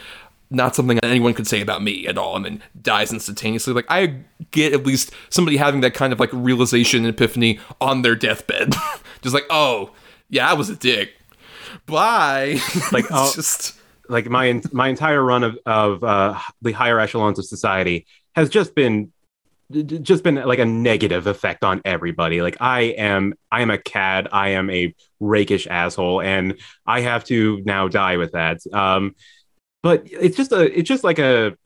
Not 0.51 0.77
something 0.77 1.01
anyone 1.03 1.35
could 1.35 1.47
say 1.49 1.63
about 1.63 1.83
me 1.83 2.07
at 2.07 2.19
all, 2.19 2.37
and 2.37 2.45
then 2.45 2.63
dies 2.81 3.13
instantaneously. 3.13 3.73
Like 3.73 3.87
I 3.89 4.19
get 4.51 4.73
at 4.73 4.87
least 4.87 5.11
somebody 5.31 5.57
having 5.57 5.81
that 5.81 5.95
kind 5.95 6.13
of 6.13 6.21
like 6.21 6.31
realization 6.33 7.05
and 7.05 7.09
epiphany 7.15 7.59
on 7.81 8.03
their 8.03 8.15
deathbed, 8.15 8.75
just 9.23 9.35
like, 9.35 9.47
oh 9.51 9.91
yeah, 10.29 10.49
I 10.49 10.55
was 10.55 10.69
a 10.69 10.77
dick. 10.77 11.15
Bye. 11.87 12.59
Like, 12.93 13.05
It's 13.05 13.13
oh, 13.13 13.33
just 13.35 13.75
like 14.09 14.29
my 14.29 14.61
my 14.73 14.89
entire 14.89 15.23
run 15.23 15.43
of 15.45 15.59
of 15.67 16.05
uh, 16.05 16.39
the 16.63 16.73
higher 16.73 17.01
echelons 17.01 17.39
of 17.39 17.47
society 17.47 18.07
has 18.35 18.49
just 18.49 18.75
been 18.75 19.13
just 19.71 20.23
been 20.23 20.37
like 20.37 20.59
a 20.59 20.65
negative 20.65 21.27
effect 21.27 21.65
on 21.65 21.81
everybody. 21.85 22.43
Like 22.43 22.57
i 22.61 22.83
am 22.83 23.35
i 23.51 23.63
am 23.63 23.71
a 23.71 23.79
cad. 23.79 24.29
I 24.33 24.51
am 24.51 24.71
a 24.71 24.95
rakish 25.21 25.67
asshole 25.67 26.21
and 26.21 26.59
i 26.87 27.01
have 27.01 27.25
to 27.25 27.63
now 27.65 27.89
die 27.89 28.17
with 28.17 28.33
that. 28.33 28.61
Um 28.73 29.15
but 29.83 30.03
it's 30.11 30.37
just 30.37 30.53
a 30.53 30.79
it's 30.79 30.89
just 30.89 31.05
like 31.05 31.19
a 31.19 31.57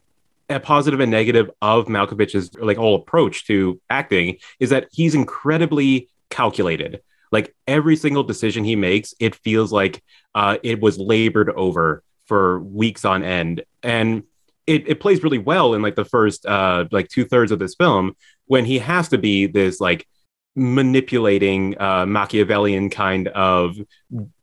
a 0.48 0.60
positive 0.60 1.00
and 1.00 1.10
negative 1.10 1.50
of 1.60 1.86
Malkovich's 1.86 2.54
like 2.54 2.76
whole 2.76 2.96
approach 2.96 3.46
to 3.46 3.80
acting 3.90 4.38
is 4.60 4.70
that 4.70 4.88
he's 4.92 5.14
incredibly 5.14 6.08
calculated. 6.30 7.00
Like 7.30 7.54
every 7.66 7.96
single 7.96 8.22
decision 8.22 8.64
he 8.64 8.76
makes, 8.76 9.14
it 9.20 9.34
feels 9.34 9.72
like 9.72 10.02
uh, 10.34 10.56
it 10.62 10.80
was 10.80 10.98
labored 10.98 11.50
over 11.50 12.02
for 12.26 12.60
weeks 12.60 13.04
on 13.04 13.22
end, 13.22 13.64
and 13.82 14.22
it, 14.68 14.86
it 14.86 15.00
plays 15.00 15.22
really 15.22 15.38
well 15.38 15.72
in 15.74 15.80
like 15.80 15.96
the 15.96 16.04
first 16.04 16.44
uh, 16.44 16.84
like 16.92 17.08
two 17.08 17.24
thirds 17.24 17.50
of 17.50 17.58
this 17.58 17.74
film 17.74 18.14
when 18.46 18.66
he 18.66 18.78
has 18.78 19.08
to 19.08 19.18
be 19.18 19.46
this 19.46 19.80
like 19.80 20.06
manipulating 20.54 21.80
uh, 21.80 22.04
Machiavellian 22.04 22.90
kind 22.90 23.28
of 23.28 23.76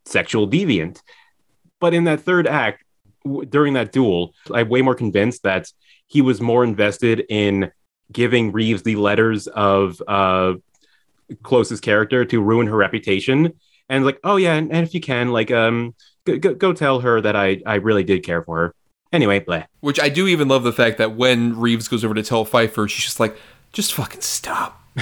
sexual 0.06 0.50
deviant. 0.50 1.00
But 1.80 1.94
in 1.94 2.06
that 2.06 2.22
third 2.22 2.48
act, 2.48 2.84
w- 3.24 3.46
during 3.46 3.74
that 3.74 3.92
duel, 3.92 4.34
I'm 4.52 4.68
way 4.68 4.82
more 4.82 4.96
convinced 4.96 5.44
that 5.44 5.72
he 6.08 6.22
was 6.22 6.42
more 6.42 6.64
invested 6.64 7.26
in 7.30 7.72
giving 8.12 8.52
Reeves 8.52 8.82
the 8.82 8.96
letters 8.96 9.48
of 9.48 10.02
uh, 10.08 10.54
Close's 11.44 11.82
character 11.82 12.26
to 12.26 12.42
ruin 12.42 12.68
her 12.68 12.78
reputation. 12.78 13.54
And 13.90 14.06
like, 14.06 14.20
oh 14.24 14.38
yeah, 14.38 14.56
and, 14.56 14.72
and 14.72 14.88
if 14.88 14.96
you 14.96 15.02
can, 15.02 15.32
like, 15.32 15.52
um, 15.52 15.94
go, 16.26 16.74
tell 16.74 17.02
her 17.02 17.22
that 17.22 17.36
I 17.36 17.62
I 17.68 17.76
really 17.76 18.04
did 18.04 18.24
care 18.24 18.42
for 18.42 18.58
her. 18.58 18.76
Anyway, 19.14 19.40
bleh. 19.40 19.66
Which 19.80 20.00
I 20.00 20.10
do 20.10 20.28
even 20.28 20.48
love 20.48 20.64
the 20.64 20.74
fact 20.74 20.98
that 20.98 21.16
when 21.16 21.58
Reeves 21.58 21.88
goes 21.88 22.04
over 22.04 22.14
to 22.14 22.24
tell 22.24 22.46
Pfeiffer, 22.46 22.88
she's 22.88 23.06
just 23.06 23.20
like, 23.20 23.38
just 23.72 23.94
fucking 23.94 24.22
stop. 24.22 24.82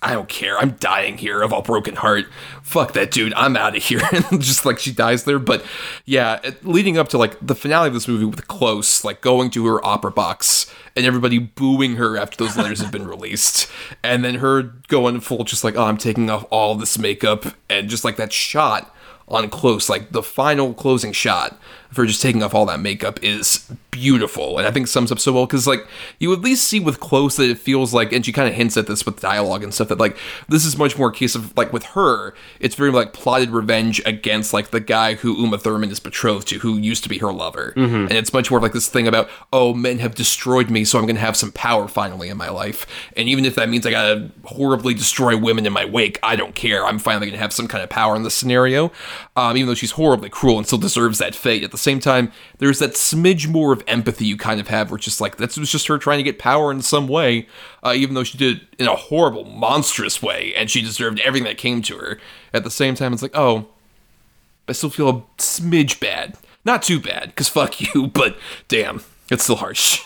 I 0.00 0.12
don't 0.12 0.28
care. 0.28 0.56
I'm 0.56 0.72
dying 0.72 1.18
here 1.18 1.42
of 1.42 1.52
a 1.52 1.60
broken 1.60 1.96
heart. 1.96 2.26
Fuck 2.62 2.92
that 2.92 3.10
dude. 3.10 3.34
I'm 3.34 3.56
out 3.56 3.76
of 3.76 3.82
here. 3.82 4.00
And 4.12 4.40
just 4.40 4.64
like 4.64 4.78
she 4.78 4.92
dies 4.92 5.24
there. 5.24 5.40
But 5.40 5.64
yeah, 6.04 6.38
leading 6.62 6.96
up 6.96 7.08
to 7.08 7.18
like 7.18 7.36
the 7.44 7.56
finale 7.56 7.88
of 7.88 7.94
this 7.94 8.06
movie 8.06 8.24
with 8.24 8.46
Close, 8.46 9.02
like 9.02 9.20
going 9.20 9.50
to 9.50 9.66
her 9.66 9.84
opera 9.84 10.12
box 10.12 10.72
and 10.94 11.04
everybody 11.04 11.38
booing 11.38 11.96
her 11.96 12.16
after 12.16 12.36
those 12.36 12.56
letters 12.56 12.80
have 12.80 12.92
been 12.92 13.08
released. 13.08 13.68
And 14.04 14.24
then 14.24 14.36
her 14.36 14.62
going 14.62 15.18
full, 15.20 15.42
just 15.42 15.64
like, 15.64 15.74
oh, 15.74 15.84
I'm 15.84 15.98
taking 15.98 16.30
off 16.30 16.46
all 16.50 16.76
this 16.76 16.96
makeup. 16.96 17.46
And 17.68 17.88
just 17.88 18.04
like 18.04 18.16
that 18.16 18.32
shot 18.32 18.94
on 19.30 19.48
close 19.50 19.88
like 19.88 20.10
the 20.10 20.22
final 20.22 20.72
closing 20.72 21.12
shot 21.12 21.58
her 21.96 22.06
just 22.06 22.22
taking 22.22 22.42
off 22.42 22.54
all 22.54 22.66
that 22.66 22.80
makeup 22.80 23.22
is 23.22 23.70
beautiful. 23.90 24.58
And 24.58 24.66
i 24.66 24.70
think 24.70 24.86
sums 24.86 25.10
up 25.10 25.18
so 25.18 25.32
well 25.32 25.46
because 25.46 25.66
like 25.66 25.86
you 26.18 26.32
at 26.32 26.40
least 26.40 26.64
see 26.68 26.78
with 26.78 27.00
close 27.00 27.36
that 27.36 27.50
it 27.50 27.58
feels 27.58 27.92
like 27.92 28.12
and 28.12 28.24
she 28.24 28.32
kind 28.32 28.48
of 28.48 28.54
hints 28.54 28.76
at 28.76 28.86
this 28.86 29.04
with 29.04 29.20
dialogue 29.20 29.64
and 29.64 29.74
stuff 29.74 29.88
that 29.88 29.98
like 29.98 30.16
this 30.48 30.64
is 30.64 30.76
much 30.76 30.96
more 30.96 31.08
a 31.08 31.12
case 31.12 31.34
of 31.34 31.56
like 31.56 31.72
with 31.72 31.82
her 31.84 32.34
it's 32.60 32.74
very 32.74 32.90
like 32.92 33.12
plotted 33.12 33.50
revenge 33.50 34.00
against 34.06 34.52
like 34.52 34.70
the 34.70 34.80
guy 34.80 35.14
who 35.14 35.34
uma 35.42 35.58
thurman 35.58 35.90
is 35.90 35.98
betrothed 36.00 36.46
to 36.48 36.58
who 36.60 36.76
used 36.76 37.02
to 37.02 37.08
be 37.08 37.18
her 37.18 37.32
lover. 37.32 37.72
And 37.76 38.12
it's 38.12 38.32
much 38.32 38.50
more 38.50 38.60
like 38.60 38.72
this 38.72 38.88
thing 38.88 39.08
about 39.08 39.28
oh 39.52 39.74
men 39.74 39.98
have 39.98 40.14
destroyed 40.14 40.70
me 40.70 40.84
so 40.84 40.98
i'm 40.98 41.06
gonna 41.06 41.18
have 41.18 41.36
some 41.36 41.50
power 41.52 41.88
finally 41.88 42.28
in 42.28 42.36
my 42.36 42.50
life. 42.50 42.86
And 43.16 43.28
even 43.28 43.44
if 43.44 43.54
that 43.56 43.68
means 43.68 43.84
i 43.86 43.90
gotta 43.90 44.30
horribly 44.44 44.94
destroy 44.94 45.36
women 45.36 45.66
in 45.66 45.72
my 45.72 45.84
wake 45.84 46.18
i 46.22 46.36
don't 46.36 46.54
care. 46.54 46.84
I'm 46.84 46.98
finally 46.98 47.26
gonna 47.26 47.38
have 47.38 47.52
some 47.52 47.66
kind 47.66 47.82
of 47.82 47.90
power 47.90 48.14
in 48.14 48.22
this 48.22 48.34
scenario. 48.34 48.92
Um, 49.36 49.56
even 49.56 49.66
though 49.66 49.74
she's 49.74 49.92
horribly 49.92 50.28
cruel 50.28 50.58
and 50.58 50.66
still 50.66 50.78
deserves 50.78 51.18
that 51.18 51.34
fate 51.34 51.64
at 51.64 51.70
the 51.72 51.77
same 51.78 52.00
time 52.00 52.30
there's 52.58 52.78
that 52.78 52.92
smidge 52.92 53.48
more 53.48 53.72
of 53.72 53.82
empathy 53.86 54.24
you 54.24 54.36
kind 54.36 54.60
of 54.60 54.68
have 54.68 54.92
it's 54.92 55.04
just 55.04 55.20
like 55.20 55.36
that 55.36 55.56
was 55.56 55.70
just 55.70 55.86
her 55.86 55.98
trying 55.98 56.18
to 56.18 56.22
get 56.22 56.38
power 56.38 56.70
in 56.70 56.82
some 56.82 57.08
way 57.08 57.46
uh, 57.82 57.92
even 57.94 58.14
though 58.14 58.24
she 58.24 58.36
did 58.38 58.56
it 58.58 58.62
in 58.78 58.86
a 58.86 58.94
horrible 58.94 59.44
monstrous 59.44 60.22
way 60.22 60.54
and 60.56 60.70
she 60.70 60.80
deserved 60.80 61.20
everything 61.20 61.46
that 61.46 61.58
came 61.58 61.82
to 61.82 61.96
her 61.96 62.18
at 62.52 62.64
the 62.64 62.70
same 62.70 62.94
time 62.94 63.12
it's 63.12 63.22
like 63.22 63.36
oh 63.36 63.66
I 64.68 64.72
still 64.72 64.90
feel 64.90 65.08
a 65.08 65.22
smidge 65.40 65.98
bad. 65.98 66.36
Not 66.64 66.82
too 66.82 67.00
bad, 67.00 67.28
because 67.28 67.48
fuck 67.48 67.80
you, 67.80 68.06
but 68.12 68.36
damn, 68.68 69.02
it's 69.30 69.44
still 69.44 69.56
harsh. 69.56 70.02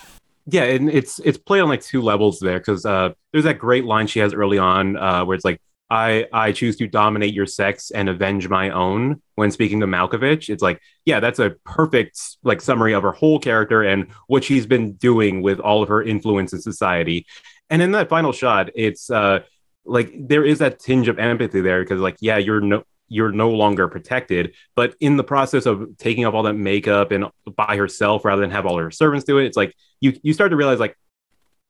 yeah 0.47 0.65
and 0.65 0.91
it's 0.91 1.21
it's 1.21 1.39
played 1.39 1.61
on 1.61 1.69
like 1.69 1.81
two 1.83 2.03
levels 2.03 2.41
there 2.41 2.59
because 2.59 2.85
uh 2.85 3.11
there's 3.31 3.45
that 3.45 3.61
great 3.61 3.85
line 3.85 4.09
she 4.09 4.19
has 4.19 4.35
early 4.35 4.59
on 4.59 4.97
uh 4.97 5.25
where 5.25 5.37
it's 5.37 5.45
like 5.45 5.61
i 5.93 6.27
i 6.33 6.51
choose 6.53 6.77
to 6.77 6.87
dominate 6.87 7.35
your 7.35 7.45
sex 7.45 7.91
and 7.91 8.09
avenge 8.09 8.49
my 8.49 8.71
own 8.71 9.21
when 9.35 9.51
speaking 9.51 9.79
to 9.81 9.87
malkovich 9.87 10.49
it's 10.49 10.63
like 10.63 10.81
yeah 11.05 11.21
that's 11.21 11.39
a 11.39 11.51
perfect 11.65 12.19
like 12.43 12.63
summary 12.63 12.95
of 12.95 13.03
her 13.03 13.13
whole 13.13 13.39
character 13.39 13.83
and 13.83 14.07
what 14.27 14.43
she's 14.43 14.67
been 14.67 14.95
doing 14.95 15.43
with 15.43 15.61
all 15.61 15.83
of 15.83 15.89
her 15.89 16.03
influence 16.03 16.53
in 16.55 16.61
society. 16.61 17.27
And 17.69 17.83
in 17.83 17.93
that 17.93 18.09
final 18.09 18.33
shot 18.33 18.71
it's 18.75 19.11
uh 19.11 19.41
like 19.85 20.13
there 20.17 20.45
is 20.45 20.61
that 20.61 20.79
tinge 20.79 21.09
of 21.09 21.19
empathy 21.19 21.61
there 21.61 21.83
because 21.83 22.01
like 22.01 22.17
yeah 22.21 22.39
you're 22.39 22.61
no 22.61 22.85
you're 23.09 23.33
no 23.33 23.51
longer 23.51 23.89
protected 23.89 24.55
but 24.75 24.95
in 25.01 25.17
the 25.17 25.25
process 25.25 25.67
of 25.67 25.99
taking 25.99 26.25
off 26.25 26.35
all 26.35 26.45
that 26.45 26.55
makeup 26.55 27.11
and 27.13 27.27
by 27.57 27.77
herself 27.77 28.25
rather 28.25 28.41
than 28.41 28.51
have 28.51 28.65
all 28.65 28.79
her 28.79 28.91
servants 28.91 29.25
do 29.25 29.39
it 29.39 29.47
it's 29.47 29.57
like 29.57 29.75
you 30.01 30.17
you 30.23 30.33
start 30.33 30.51
to 30.51 30.57
realize 30.57 30.79
like 30.79 30.97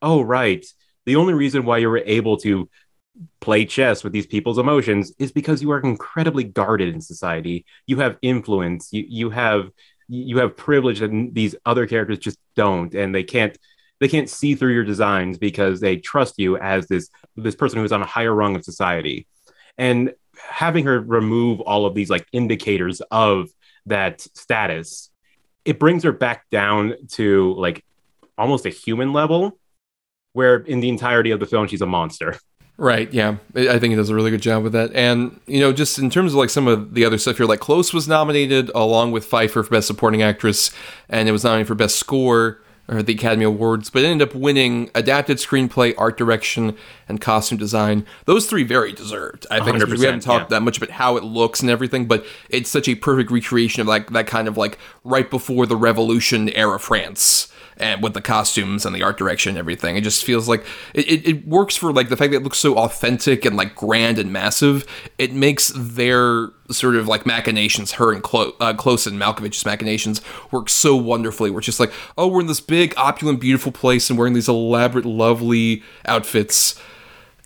oh 0.03 0.21
right 0.21 0.65
the 1.05 1.17
only 1.17 1.35
reason 1.35 1.65
why 1.65 1.79
you 1.79 1.89
were 1.89 2.03
able 2.05 2.37
to 2.37 2.69
play 3.41 3.65
chess 3.65 4.03
with 4.03 4.13
these 4.13 4.27
people's 4.27 4.59
emotions 4.59 5.13
is 5.19 5.33
because 5.33 5.63
you 5.63 5.71
are 5.71 5.81
incredibly 5.81 6.45
guarded 6.45 6.95
in 6.95 7.01
society. 7.01 7.65
You 7.87 7.99
have 8.01 8.17
influence. 8.23 8.93
You 8.93 9.05
you 9.09 9.31
have 9.31 9.71
you 10.09 10.39
have 10.39 10.57
privilege 10.57 11.01
that 11.01 11.31
these 11.33 11.55
other 11.65 11.87
characters 11.87 12.19
just 12.19 12.39
don't. 12.57 12.95
And 12.95 13.15
they 13.15 13.25
can't 13.25 13.57
they 14.01 14.09
can't 14.09 14.29
see 14.29 14.55
through 14.55 14.75
your 14.75 14.85
designs 14.85 15.39
because 15.39 15.81
they 15.81 15.97
trust 15.97 16.39
you 16.39 16.57
as 16.57 16.87
this 16.89 17.09
this 17.37 17.55
person 17.55 17.79
who 17.79 17.85
is 17.85 17.93
on 17.93 18.03
a 18.03 18.07
higher 18.07 18.35
rung 18.35 18.57
of 18.57 18.65
society. 18.65 19.27
And 19.79 20.15
having 20.37 20.85
her 20.85 21.01
remove 21.01 21.61
all 21.61 21.87
of 21.87 21.95
these 21.95 22.11
like 22.11 22.27
indicators 22.33 23.01
of 23.11 23.51
that 23.87 24.21
status 24.21 25.11
it 25.65 25.79
brings 25.79 26.03
her 26.03 26.13
back 26.13 26.49
down 26.51 26.95
to 27.09 27.55
like 27.55 27.85
almost 28.37 28.67
a 28.67 28.71
human 28.71 29.13
level 29.13 29.59
where 30.33 30.57
in 30.57 30.81
the 30.81 30.89
entirety 30.89 31.31
of 31.31 31.41
the 31.41 31.47
film 31.47 31.67
she's 31.67 31.83
a 31.83 31.87
monster 31.87 32.37
Right, 32.79 33.13
yeah. 33.13 33.37
I 33.55 33.79
think 33.79 33.91
he 33.91 33.97
does 33.97 34.11
a 34.11 34.15
really 34.15 34.31
good 34.31 34.43
job 34.43 34.63
with 34.63 34.73
that. 34.73 34.93
And, 34.95 35.39
you 35.47 35.61
know, 35.61 35.73
just 35.73 35.99
in 35.99 36.11
terms 36.11 36.33
of 36.33 36.39
like 36.39 36.51
some 36.51 36.67
of 36.67 36.95
the 36.95 37.05
other 37.05 37.19
stuff 37.19 37.37
here, 37.37 37.47
like 37.47 37.61
Close 37.61 37.93
was 37.93 38.09
nominated 38.09 38.71
along 38.75 39.13
with 39.13 39.25
Pfeiffer 39.25 39.63
for 39.63 39.71
Best 39.71 39.87
Supporting 39.87 40.23
Actress, 40.23 40.71
and 41.09 41.29
it 41.29 41.33
was 41.33 41.45
nominated 41.45 41.69
for 41.69 41.75
Best 41.75 41.97
Score, 41.97 42.61
or 42.89 43.03
the 43.03 43.15
Academy 43.15 43.45
Awards, 43.45 43.91
but 43.91 44.03
it 44.03 44.07
ended 44.07 44.29
up 44.29 44.35
winning 44.35 44.91
adapted 44.95 45.39
screenplay, 45.39 45.95
art 45.97 46.19
direction, 46.19 46.77
and 47.09 47.21
costume 47.21 47.57
design. 47.59 48.05
Those 48.25 48.47
three 48.47 48.65
very 48.65 48.93
deserved. 48.93 49.47
I 49.51 49.65
think 49.65 49.79
we 49.79 50.05
haven't 50.05 50.21
talked 50.21 50.51
yeah. 50.51 50.59
that 50.59 50.63
much 50.63 50.79
about 50.79 50.91
how 50.91 51.17
it 51.17 51.25
looks 51.25 51.61
and 51.61 51.71
everything, 51.71 52.07
but 52.07 52.27
it's 52.51 52.69
such 52.69 52.89
a 52.89 52.95
perfect 52.95 53.31
recreation 53.31 53.81
of 53.81 53.87
like 53.87 54.11
that 54.11 54.27
kind 54.27 54.49
of 54.49 54.57
like 54.57 54.79
right 55.05 55.31
before 55.31 55.67
the 55.67 55.77
Revolution 55.77 56.49
era 56.51 56.79
France. 56.79 57.53
And 57.83 58.01
with 58.03 58.15
the 58.15 58.23
costumes 58.23 58.87
and 58.87 58.95
the 58.95 59.03
art 59.03 59.19
direction 59.19 59.51
and 59.51 59.59
everything, 59.59 59.97
it 59.97 60.05
just 60.05 60.25
feels 60.25 60.49
like 60.49 60.65
it, 60.95 61.09
it, 61.09 61.29
it 61.29 61.49
works 61.49 61.77
for 61.77 61.93
like 61.93 62.09
the 62.09 62.17
fact 62.17 62.31
that 62.31 62.39
it 62.39 62.43
looks 62.45 62.59
so 62.59 62.77
authentic 62.77 63.45
and 63.45 63.57
like 63.57 63.75
grand 63.75 64.19
and 64.19 64.33
massive. 64.33 64.87
It 65.19 65.33
makes 65.33 65.73
their 65.75 66.51
sort 66.71 66.95
of 66.95 67.09
like 67.09 67.27
machinations, 67.27 67.93
her 67.93 68.13
and 68.13 68.23
Clo- 68.23 68.55
uh, 68.61 68.73
Close 68.75 69.07
and 69.07 69.19
Malkovich's 69.19 69.67
machinations 69.67 70.23
work 70.53 70.69
so 70.69 70.95
wonderfully. 70.95 71.51
We're 71.51 71.61
just 71.61 71.81
like, 71.81 71.93
oh, 72.17 72.29
we're 72.29 72.41
in 72.41 72.47
this 72.47 72.61
big, 72.61 72.95
opulent, 72.97 73.41
beautiful 73.41 73.73
place 73.73 74.09
and 74.09 74.19
wearing 74.19 74.35
these 74.35 74.49
elaborate, 74.49 75.05
lovely 75.05 75.83
outfits. 76.07 76.81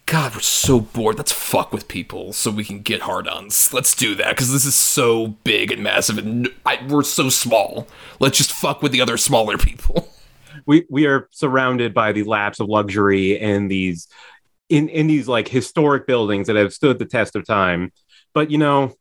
God, 0.05 0.35
we're 0.35 0.41
so 0.41 0.81
bored. 0.81 1.17
Let's 1.17 1.33
fuck 1.33 1.73
with 1.73 1.89
people 1.89 2.33
so 2.33 2.51
we 2.53 2.63
can 2.63 2.81
get 2.81 3.01
hard-ons. 3.01 3.73
Let's 3.73 3.97
do 3.97 4.15
that 4.17 4.31
because 4.31 4.53
this 4.53 4.65
is 4.65 4.77
so 4.77 5.29
big 5.43 5.73
and 5.73 5.83
massive, 5.83 6.19
and 6.19 6.49
I, 6.65 6.79
we're 6.87 7.03
so 7.03 7.29
small. 7.29 7.89
Let's 8.21 8.39
just 8.39 8.53
fuck 8.53 8.83
with 8.83 8.93
the 8.93 9.01
other 9.01 9.17
smaller 9.17 9.59
people. 9.59 10.13
we 10.67 10.85
we 10.91 11.07
are 11.07 11.29
surrounded 11.31 11.95
by 11.95 12.13
the 12.13 12.25
laps 12.25 12.61
of 12.61 12.69
luxury 12.69 13.39
and 13.39 13.71
these 13.71 14.09
in 14.69 14.89
in 14.89 15.07
these 15.07 15.29
like 15.29 15.49
historic 15.49 16.07
buildings 16.07 16.49
that 16.49 16.57
have 16.57 16.73
stood 16.73 16.99
the 16.99 17.05
test 17.05 17.37
of 17.37 17.47
time. 17.47 17.93
But 18.35 18.51
you 18.51 18.59
know 18.59 18.95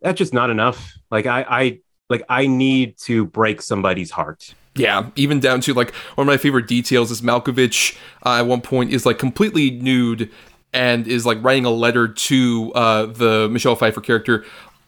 that's 0.00 0.18
just 0.18 0.32
not 0.32 0.50
enough. 0.50 0.94
Like 1.10 1.26
i 1.26 1.44
i 1.48 1.78
like 2.08 2.24
i 2.28 2.46
need 2.46 2.96
to 2.98 3.26
break 3.26 3.60
somebody's 3.60 4.10
heart. 4.10 4.54
Yeah, 4.74 5.08
even 5.16 5.40
down 5.40 5.62
to 5.62 5.74
like 5.74 5.94
one 6.16 6.26
of 6.26 6.32
my 6.32 6.36
favorite 6.36 6.66
details 6.66 7.10
is 7.10 7.22
Malkovich 7.22 7.96
uh, 8.24 8.40
at 8.40 8.46
one 8.46 8.60
point 8.60 8.92
is 8.92 9.06
like 9.06 9.18
completely 9.18 9.70
nude 9.70 10.30
and 10.72 11.06
is 11.08 11.24
like 11.24 11.42
writing 11.42 11.64
a 11.64 11.70
letter 11.70 12.06
to 12.06 12.72
uh, 12.74 13.06
the 13.06 13.48
Michelle 13.50 13.74
Pfeiffer 13.74 14.02
character 14.02 14.44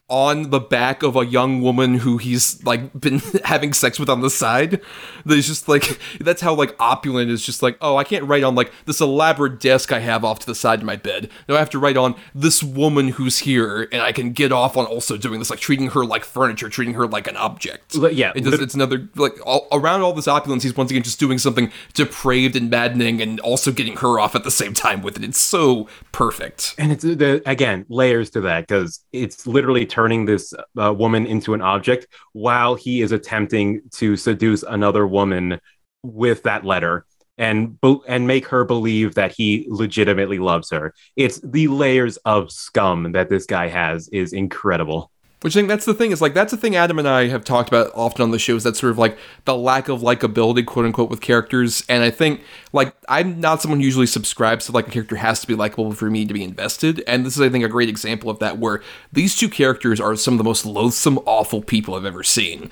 on 0.09 0.51
the 0.51 0.61
back 0.61 1.03
of 1.03 1.17
a 1.17 1.27
young 1.27 1.61
woman 1.61 1.97
who 1.97 2.17
he's 2.17 2.63
like 2.65 2.93
been 2.99 3.19
having 3.45 3.73
sex 3.73 3.99
with 3.99 4.09
on 4.09 4.21
the 4.21 4.31
side. 4.31 4.81
There's 5.25 5.47
just 5.47 5.69
like 5.69 5.99
that's 6.21 6.41
how 6.41 6.55
like 6.55 6.75
opulent 6.81 7.31
is 7.31 7.45
just 7.45 7.63
like, 7.63 7.77
oh, 7.81 7.97
I 7.97 8.05
can't 8.05 8.25
write 8.25 8.45
on 8.45 8.55
like 8.55 8.73
this 8.87 9.01
elaborate 9.01 9.61
desk 9.61 9.93
I 9.93 10.01
have 10.01 10.25
off 10.25 10.39
to 10.41 10.47
the 10.47 10.55
side 10.55 10.81
of 10.81 10.85
my 10.85 10.97
bed. 10.97 11.31
No, 11.49 11.57
I 11.57 11.59
have 11.59 11.71
to 11.71 11.79
write 11.79 11.97
on 11.97 12.15
this 12.35 12.63
woman 12.63 13.09
who's 13.09 13.39
here 13.39 13.89
and 13.93 14.03
I 14.03 14.13
can 14.13 14.33
get 14.33 14.53
off 14.53 14.77
on 14.77 14.87
also 14.87 15.17
doing 15.17 15.39
this, 15.39 15.51
like 15.51 15.61
treating 15.61 15.91
her 15.91 16.05
like 16.05 16.25
furniture, 16.25 16.69
treating 16.69 16.95
her 16.95 17.07
like 17.07 17.27
an 17.27 17.37
object. 17.37 17.95
Yeah, 17.95 18.33
It 18.35 18.45
does, 18.45 18.61
it's 18.61 18.75
another 18.75 19.09
like 19.17 19.35
all, 19.45 19.69
around 19.73 20.03
all 20.03 20.13
this 20.13 20.29
opulence, 20.29 20.63
he's 20.63 20.77
once 20.77 20.91
again 20.91 21.03
just 21.03 21.21
doing 21.21 21.39
something 21.39 21.71
depraved 21.95 22.57
and 22.57 22.71
maddening, 22.71 23.21
and 23.21 23.41
also 23.41 23.73
getting 23.73 23.97
her 23.99 24.19
off 24.19 24.35
at 24.35 24.45
the 24.45 24.51
same 24.51 24.75
time 24.75 25.03
with 25.03 25.17
it. 25.17 25.25
It's 25.25 25.39
so 25.39 25.89
perfect. 26.13 26.75
and 26.79 26.93
it's 26.93 27.03
the 27.03 27.43
again 27.47 27.85
layers 27.89 28.31
to 28.31 28.41
that 28.43 28.67
because 28.67 29.01
it's 29.13 29.47
literally 29.47 29.87
turning 29.99 30.27
this 30.27 30.55
uh, 30.81 30.95
woman 30.95 31.27
into 31.27 31.55
an 31.55 31.61
object 31.61 32.07
while 32.33 32.77
he 32.77 33.03
is 33.03 33.11
attempting 33.11 33.81
to 33.91 34.17
seduce 34.17 34.63
another 34.63 35.05
woman 35.05 35.61
with 36.05 36.45
that 36.45 36.65
letter 36.65 37.05
and 37.37 37.81
be- 37.81 37.99
and 38.07 38.25
make 38.25 38.47
her 38.47 38.63
believe 38.63 39.17
that 39.17 39.33
he 39.37 39.67
legitimately 39.69 40.39
loves 40.39 40.71
her. 40.71 40.95
It's 41.17 41.41
the 41.41 41.67
layers 41.67 42.17
of 42.19 42.53
scum 42.53 43.11
that 43.13 43.29
this 43.29 43.45
guy 43.45 43.67
has 43.67 44.09
is 44.11 44.33
incredible 44.33 45.11
Which 45.41 45.55
I 45.55 45.61
think 45.61 45.69
that's 45.69 45.85
the 45.85 45.95
thing 45.95 46.11
is 46.11 46.21
like 46.21 46.35
that's 46.35 46.51
the 46.51 46.57
thing 46.57 46.75
Adam 46.75 46.99
and 46.99 47.07
I 47.07 47.29
have 47.29 47.45
talked 47.45 47.69
about 47.69 47.93
often 47.95 48.23
on 48.23 48.33
the 48.33 48.41
show 48.41 48.57
is 48.57 48.65
that 48.65 48.77
sort 48.77 48.91
of 48.91 48.99
like 48.99 49.17
the 49.45 49.57
lack 49.57 49.89
of 49.89 50.01
likability, 50.01 50.67
quote 50.67 50.85
unquote, 50.85 51.11
with 51.11 51.21
characters. 51.21 51.85
And 51.89 52.03
I 52.03 52.11
think 52.11 52.43
like 52.73 52.93
I'm 53.09 53.41
not 53.41 53.63
someone 53.63 53.81
usually 53.81 54.07
subscribes 54.07 54.67
to 54.67 54.73
like 54.73 54.89
a 54.89 54.91
character 54.91 55.15
has 55.15 55.41
to 55.41 55.47
be 55.47 55.55
likable 55.55 55.93
for 55.93 56.11
me 56.11 56.27
to 56.27 56.35
be 56.35 56.43
invested. 56.43 57.05
And 57.07 57.25
this 57.25 57.37
is 57.37 57.41
I 57.41 57.49
think 57.51 57.65
a 57.65 57.69
great 57.69 57.89
example 57.89 58.31
of 58.31 58.41
that 58.41 58.59
where 58.59 58.83
these 59.13 59.37
two 59.37 59.49
characters 59.49 60.01
are 60.01 60.17
some 60.17 60.35
of 60.35 60.39
the 60.39 60.45
most 60.45 60.67
loathsome, 60.67 61.19
awful 61.25 61.63
people 61.63 61.95
I've 61.95 62.05
ever 62.05 62.25
seen. 62.25 62.71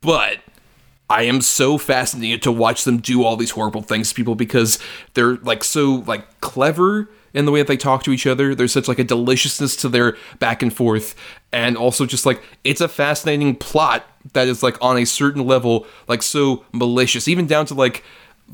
But 0.00 0.38
I 1.08 1.22
am 1.22 1.40
so 1.40 1.78
fascinated 1.78 2.42
to 2.42 2.50
watch 2.50 2.82
them 2.82 2.98
do 2.98 3.24
all 3.24 3.36
these 3.36 3.50
horrible 3.50 3.82
things 3.82 4.08
to 4.08 4.14
people 4.16 4.34
because 4.34 4.80
they're 5.14 5.36
like 5.36 5.62
so 5.62 6.02
like 6.06 6.40
clever 6.40 7.08
in 7.34 7.44
the 7.44 7.52
way 7.52 7.60
that 7.60 7.68
they 7.68 7.76
talk 7.76 8.02
to 8.04 8.12
each 8.12 8.26
other. 8.26 8.54
There's 8.54 8.72
such 8.72 8.88
like 8.88 8.98
a 8.98 9.04
deliciousness 9.04 9.76
to 9.76 9.88
their 9.88 10.16
back 10.38 10.62
and 10.62 10.72
forth, 10.72 11.14
and 11.52 11.76
also 11.76 12.06
just 12.06 12.26
like 12.26 12.42
it's 12.64 12.80
a 12.80 12.88
fascinating 12.88 13.56
plot 13.56 14.06
that 14.32 14.48
is 14.48 14.62
like 14.62 14.76
on 14.82 14.98
a 14.98 15.04
certain 15.04 15.46
level 15.46 15.86
like 16.08 16.22
so 16.22 16.64
malicious, 16.72 17.28
even 17.28 17.46
down 17.46 17.66
to 17.66 17.74
like 17.74 18.04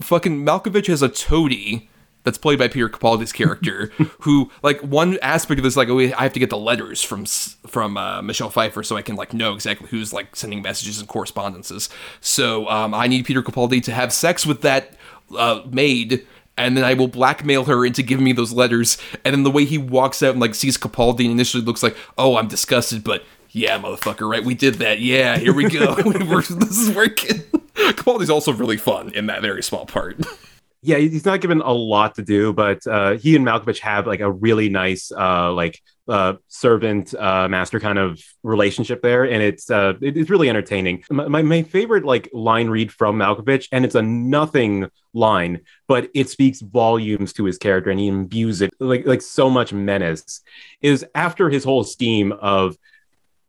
fucking 0.01 0.45
Malkovich 0.45 0.87
has 0.87 1.03
a 1.03 1.09
toady 1.09 1.89
that's 2.27 2.39
played 2.39 2.59
by 2.59 2.67
Peter 2.67 2.89
Capaldi's 2.89 3.33
character, 3.33 3.87
who 4.21 4.51
like 4.63 4.81
one 4.81 5.19
aspect 5.23 5.61
of 5.61 5.65
this 5.65 5.77
like 5.77 5.89
oh 5.89 5.99
I 5.99 6.23
have 6.23 6.33
to 6.33 6.41
get 6.41 6.51
the 6.51 6.59
letters 6.59 7.03
from 7.03 7.25
from 7.25 7.97
uh, 7.97 8.21
Michelle 8.21 8.51
Pfeiffer 8.51 8.83
so 8.83 8.97
I 8.97 9.03
can 9.03 9.17
like 9.17 9.33
know 9.33 9.55
exactly 9.55 9.89
who's 9.89 10.13
like 10.13 10.35
sending 10.35 10.61
messages 10.61 10.99
and 10.99 11.09
correspondences. 11.09 11.89
So 12.21 12.69
um, 12.69 12.93
I 12.95 13.07
need 13.07 13.25
Peter 13.25 13.43
Capaldi 13.43 13.83
to 13.85 13.93
have 13.93 14.13
sex 14.13 14.45
with 14.45 14.63
that 14.63 14.95
uh, 15.37 15.63
maid. 15.71 16.27
And 16.59 16.77
then 16.77 16.85
I 16.85 16.95
will 16.95 17.09
blackmail 17.09 17.65
her 17.65 17.85
into 17.85 18.03
giving 18.03 18.25
me 18.25 18.33
those 18.33 18.53
letters. 18.53 18.97
And 19.25 19.35
then 19.35 19.43
the 19.43 19.51
way 19.51 19.65
he 19.65 19.79
walks 19.79 20.23
out 20.23 20.33
and 20.33 20.41
like 20.41 20.55
sees 20.55 20.79
Capaldi 20.79 21.21
and 21.25 21.31
initially 21.33 21.63
looks 21.63 21.83
like, 21.83 21.97
oh, 22.17 22.37
I'm 22.37 22.49
disgusted, 22.49 23.05
but 23.05 23.25
yeah, 23.51 23.79
motherfucker, 23.79 24.29
right? 24.31 24.45
We 24.45 24.55
did 24.55 24.75
that. 24.77 25.01
Yeah, 25.01 25.37
here 25.39 25.53
we 25.53 25.69
go. 25.69 25.95
This 26.05 26.79
is 26.79 26.95
working. 26.95 27.39
Capaldi's 27.75 28.31
also 28.31 28.53
really 28.53 28.77
fun 28.77 29.11
in 29.15 29.27
that 29.27 29.43
very 29.43 29.63
small 29.63 29.87
part. 29.87 30.19
yeah 30.87 30.99
he's 30.99 31.25
not 31.25 31.41
given 31.41 31.61
a 31.61 31.73
lot 31.73 32.15
to 32.15 32.23
do 32.23 32.53
but 32.53 32.87
uh 32.87 33.17
he 33.17 33.35
and 33.37 33.45
malkovich 33.47 33.81
have 33.81 34.07
like 34.07 34.21
a 34.21 34.31
really 34.31 34.69
nice 34.69 35.11
uh 35.13 35.53
like 35.53 35.81
uh 36.09 36.35
servant 36.49 37.13
uh 37.15 37.49
master 37.49 37.81
kind 37.81 37.99
of 37.99 38.21
relationship 38.45 39.03
there 39.03 39.25
and 39.25 39.43
it's 39.43 39.71
uh 39.71 39.95
it- 40.01 40.17
it's 40.17 40.31
really 40.31 40.49
entertaining. 40.49 41.03
My, 41.11 41.27
my, 41.27 41.43
my 41.43 41.63
favorite 41.63 42.05
like 42.05 42.31
line 42.33 42.69
read 42.69 42.93
from 42.93 43.19
malkovich 43.19 43.67
and 43.73 43.85
it's 43.85 43.97
a 43.97 44.03
nothing 44.03 44.89
line 45.13 45.63
but 45.89 46.09
it 46.15 46.29
speaks 46.29 46.61
volumes 46.61 47.33
to 47.35 47.45
his 47.45 47.59
character 47.59 47.91
and 47.91 47.99
he 47.99 48.07
imbues 48.07 48.61
it 48.63 48.71
like 48.79 49.05
like 49.07 49.23
so 49.23 49.51
much 49.51 49.73
menace 49.73 50.41
is 50.81 51.05
after 51.15 51.51
his 51.51 51.65
whole 51.65 51.83
scheme 51.85 52.33
of 52.33 52.77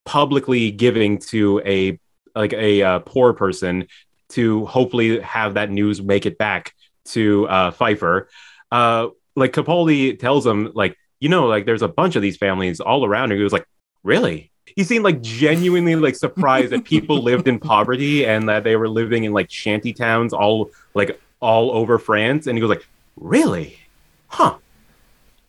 publicly 0.05 0.71
giving 0.71 1.19
to 1.19 1.61
a 1.65 1.99
like 2.35 2.53
a 2.53 2.81
uh, 2.81 2.99
poor 2.99 3.33
person 3.33 3.87
to 4.29 4.65
hopefully 4.65 5.19
have 5.21 5.53
that 5.55 5.69
news 5.69 6.01
make 6.01 6.25
it 6.25 6.37
back 6.37 6.73
to 7.13 7.47
uh, 7.47 7.71
Pfeiffer. 7.71 8.29
Uh, 8.71 9.09
like 9.35 9.53
Capaldi 9.53 10.17
tells 10.17 10.45
him, 10.45 10.71
like, 10.73 10.97
you 11.19 11.29
know, 11.29 11.47
like 11.47 11.65
there's 11.65 11.81
a 11.81 11.87
bunch 11.87 12.15
of 12.15 12.21
these 12.21 12.37
families 12.37 12.79
all 12.79 13.05
around. 13.05 13.31
And 13.31 13.39
he 13.39 13.43
was 13.43 13.53
like, 13.53 13.67
really? 14.03 14.51
He 14.65 14.83
seemed 14.83 15.03
like 15.03 15.21
genuinely 15.21 15.95
like 15.95 16.15
surprised 16.15 16.71
that 16.71 16.83
people 16.83 17.21
lived 17.23 17.47
in 17.47 17.59
poverty 17.59 18.25
and 18.25 18.47
that 18.49 18.63
they 18.63 18.75
were 18.75 18.89
living 18.89 19.23
in 19.23 19.33
like 19.33 19.49
shanty 19.49 19.93
towns 19.93 20.33
all 20.33 20.71
like 20.93 21.19
all 21.39 21.71
over 21.71 21.97
France. 21.97 22.47
And 22.47 22.57
he 22.57 22.61
was 22.61 22.69
like, 22.69 22.87
really? 23.15 23.79
Huh? 24.27 24.57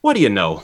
What 0.00 0.14
do 0.14 0.22
you 0.22 0.30
know? 0.30 0.62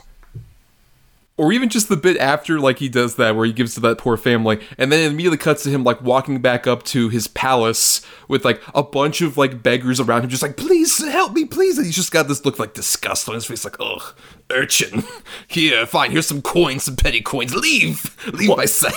Or 1.36 1.52
even 1.52 1.68
just 1.68 1.88
the 1.88 1.96
bit 1.96 2.16
after 2.18 2.60
like 2.60 2.78
he 2.78 2.88
does 2.88 3.16
that 3.16 3.34
where 3.34 3.44
he 3.44 3.52
gives 3.52 3.74
to 3.74 3.80
that 3.80 3.98
poor 3.98 4.16
family 4.16 4.60
and 4.78 4.92
then 4.92 5.00
it 5.00 5.10
immediately 5.10 5.38
cuts 5.38 5.62
to 5.64 5.70
him 5.70 5.82
like 5.82 6.00
walking 6.00 6.40
back 6.40 6.66
up 6.66 6.82
to 6.84 7.08
his 7.08 7.26
palace 7.26 8.04
with 8.28 8.44
like 8.44 8.62
a 8.74 8.82
bunch 8.82 9.20
of 9.20 9.36
like 9.36 9.62
beggars 9.62 9.98
around 9.98 10.22
him 10.22 10.30
just 10.30 10.42
like 10.42 10.56
please 10.56 11.04
help 11.10 11.32
me 11.32 11.44
please 11.44 11.76
and 11.76 11.86
he's 11.86 11.96
just 11.96 12.12
got 12.12 12.28
this 12.28 12.44
look 12.44 12.58
like 12.58 12.74
disgust 12.74 13.28
on 13.28 13.34
his 13.34 13.46
face 13.46 13.64
like 13.64 13.76
ugh 13.80 14.14
urchin. 14.50 15.02
Here 15.48 15.86
fine 15.86 16.10
here's 16.10 16.26
some 16.26 16.42
coins 16.42 16.84
some 16.84 16.96
petty 16.96 17.20
coins. 17.20 17.54
Leave 17.54 18.16
leave 18.32 18.56
my 18.56 18.66
sight 18.66 18.94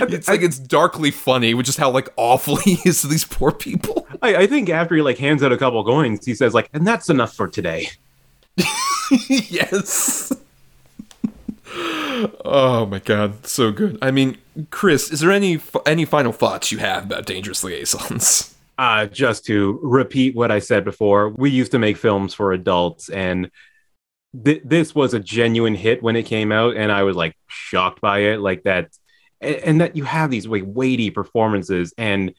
it's 0.00 0.28
like 0.28 0.42
it's 0.42 0.58
darkly 0.58 1.10
funny 1.10 1.52
which 1.52 1.68
is 1.68 1.76
how 1.76 1.90
like 1.90 2.08
awful 2.16 2.56
he 2.64 2.78
is 2.84 3.02
to 3.02 3.08
these 3.08 3.24
poor 3.24 3.52
people. 3.52 4.06
I, 4.22 4.36
I 4.36 4.46
think 4.46 4.70
after 4.70 4.94
he 4.94 5.02
like 5.02 5.18
hands 5.18 5.42
out 5.42 5.52
a 5.52 5.58
couple 5.58 5.84
coins, 5.84 6.24
he 6.24 6.34
says 6.34 6.54
like, 6.54 6.70
and 6.72 6.86
that's 6.86 7.10
enough 7.10 7.34
for 7.34 7.48
today. 7.48 7.90
yes 9.28 10.32
oh 12.44 12.86
my 12.86 12.98
god 12.98 13.46
so 13.46 13.72
good. 13.72 13.98
I 14.00 14.10
mean 14.10 14.38
chris 14.70 15.10
is 15.10 15.20
there 15.20 15.30
any 15.30 15.60
any 15.86 16.04
final 16.04 16.32
thoughts 16.32 16.70
you 16.70 16.78
have 16.78 17.04
about 17.04 17.26
dangerous 17.26 17.64
liaisons? 17.64 18.54
Uh, 18.76 19.06
just 19.06 19.44
to 19.46 19.78
repeat 19.82 20.34
what 20.34 20.50
I 20.50 20.58
said 20.58 20.84
before, 20.84 21.28
we 21.28 21.48
used 21.48 21.70
to 21.72 21.78
make 21.78 21.96
films 21.96 22.34
for 22.34 22.52
adults, 22.52 23.08
and 23.08 23.48
th- 24.44 24.62
this 24.64 24.96
was 24.96 25.14
a 25.14 25.20
genuine 25.20 25.76
hit 25.76 26.02
when 26.02 26.16
it 26.16 26.24
came 26.24 26.50
out, 26.50 26.76
and 26.76 26.90
I 26.90 27.04
was 27.04 27.14
like 27.14 27.36
shocked 27.46 28.00
by 28.00 28.18
it, 28.18 28.40
like 28.40 28.64
that, 28.64 28.90
and, 29.40 29.54
and 29.56 29.80
that 29.80 29.94
you 29.94 30.02
have 30.02 30.28
these 30.28 30.48
like 30.48 30.64
weighty 30.66 31.10
performances, 31.10 31.94
and 31.96 32.34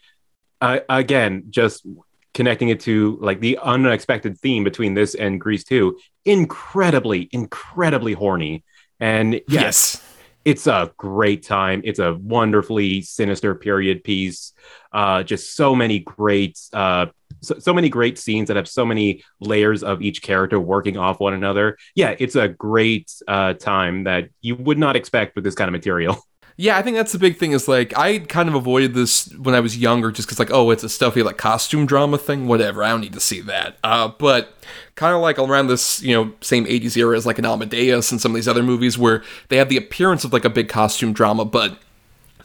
uh, 0.60 0.80
again, 0.90 1.46
just 1.52 1.86
connecting 2.34 2.68
it 2.68 2.82
to 2.82 3.18
like 3.22 3.40
the 3.40 3.58
unexpected 3.64 4.38
theme 4.40 4.66
between 4.66 4.94
this 4.94 5.16
and 5.16 5.40
Grease 5.40 5.64
2, 5.64 5.98
incredibly, 6.26 7.30
incredibly 7.32 8.12
horny, 8.12 8.66
and 9.00 9.42
yes. 9.48 10.02
It's 10.44 10.68
a 10.68 10.92
great 10.98 11.42
time. 11.42 11.82
It's 11.84 11.98
a 11.98 12.14
wonderfully 12.14 13.02
sinister 13.02 13.56
period 13.56 14.04
piece. 14.04 14.54
Uh, 14.94 15.24
just 15.24 15.56
so 15.56 15.76
many 15.76 15.98
great 15.98 16.60
uh, 16.72 17.08
so, 17.42 17.60
so 17.60 17.74
many 17.74 17.90
great 17.90 18.18
scenes 18.18 18.48
that 18.48 18.58
have 18.58 18.68
so 18.68 18.86
many 18.86 19.24
layers 19.40 19.84
of 19.84 20.02
each 20.02 20.22
character 20.22 20.60
working 20.60 20.98
off 20.98 21.20
one 21.20 21.34
another. 21.34 21.78
Yeah, 21.96 22.16
it's 22.18 22.36
a 22.36 22.48
great 22.48 23.14
uh, 23.28 23.54
time 23.54 24.06
that 24.06 24.30
you 24.42 24.56
would 24.56 24.78
not 24.78 24.96
expect 24.96 25.36
with 25.36 25.44
this 25.44 25.56
kind 25.56 25.68
of 25.68 25.74
material. 25.74 26.18
Yeah, 26.58 26.78
I 26.78 26.82
think 26.84 26.96
that's 26.96 27.12
the 27.12 27.20
big 27.20 27.38
thing. 27.38 27.52
Is 27.52 27.68
like 27.68 27.98
I 27.98 28.20
kind 28.20 28.48
of 28.48 28.56
avoided 28.56 28.94
this 28.94 29.28
when 29.36 29.54
I 29.54 29.60
was 29.60 29.78
younger, 29.78 30.10
just 30.10 30.28
because 30.28 30.40
like 30.40 30.52
oh, 30.52 30.72
it's 30.72 30.84
a 30.84 30.90
stuffy 30.90 31.22
like 31.22 31.38
costume 31.38 31.86
drama 31.86 32.18
thing. 32.18 32.48
Whatever, 32.48 32.82
I 32.82 32.90
don't 32.90 33.02
need 33.02 33.14
to 33.14 33.20
see 33.20 33.42
that. 33.42 33.78
Uh, 33.84 34.08
but 34.18 34.54
kind 34.96 35.14
of 35.14 35.22
like 35.22 35.38
around 35.38 35.68
this 35.68 36.02
you 36.02 36.16
know 36.16 36.32
same 36.40 36.66
'80s 36.66 36.96
era 36.96 37.18
as 37.18 37.26
like 37.26 37.40
an 37.40 37.46
Amadeus 37.46 38.10
and 38.12 38.22
some 38.22 38.32
of 38.32 38.36
these 38.36 38.48
other 38.48 38.64
movies 38.64 38.98
where 38.98 39.22
they 39.50 39.58
have 39.58 39.68
the 39.68 39.76
appearance 39.76 40.24
of 40.24 40.32
like 40.32 40.46
a 40.46 40.50
big 40.50 40.70
costume 40.70 41.12
drama, 41.12 41.44
but 41.44 41.78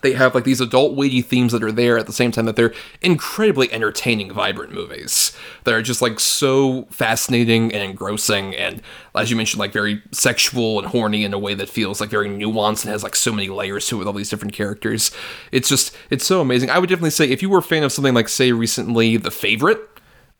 they 0.02 0.12
have 0.12 0.34
like 0.34 0.44
these 0.44 0.60
adult 0.60 0.94
weighty 0.94 1.22
themes 1.22 1.52
that 1.52 1.62
are 1.62 1.72
there 1.72 1.98
at 1.98 2.06
the 2.06 2.12
same 2.12 2.30
time 2.30 2.46
that 2.46 2.56
they're 2.56 2.74
incredibly 3.02 3.72
entertaining 3.72 4.32
vibrant 4.32 4.72
movies 4.72 5.36
that 5.64 5.74
are 5.74 5.82
just 5.82 6.02
like 6.02 6.18
so 6.20 6.84
fascinating 6.90 7.72
and 7.72 7.82
engrossing 7.82 8.54
and 8.54 8.82
as 9.14 9.30
you 9.30 9.36
mentioned 9.36 9.58
like 9.60 9.72
very 9.72 10.02
sexual 10.12 10.78
and 10.78 10.88
horny 10.88 11.24
in 11.24 11.32
a 11.32 11.38
way 11.38 11.54
that 11.54 11.68
feels 11.68 12.00
like 12.00 12.10
very 12.10 12.28
nuanced 12.28 12.84
and 12.84 12.92
has 12.92 13.02
like 13.02 13.16
so 13.16 13.32
many 13.32 13.48
layers 13.48 13.86
to 13.86 13.96
it 13.96 13.98
with 13.98 14.06
all 14.06 14.12
these 14.12 14.30
different 14.30 14.54
characters. 14.54 15.10
It's 15.52 15.68
just 15.68 15.96
it's 16.10 16.24
so 16.24 16.40
amazing. 16.40 16.70
I 16.70 16.78
would 16.78 16.88
definitely 16.88 17.10
say 17.10 17.28
if 17.28 17.42
you 17.42 17.50
were 17.50 17.58
a 17.58 17.62
fan 17.62 17.82
of 17.82 17.92
something 17.92 18.14
like 18.14 18.28
say 18.28 18.52
recently 18.52 19.16
the 19.16 19.30
favorite 19.30 19.89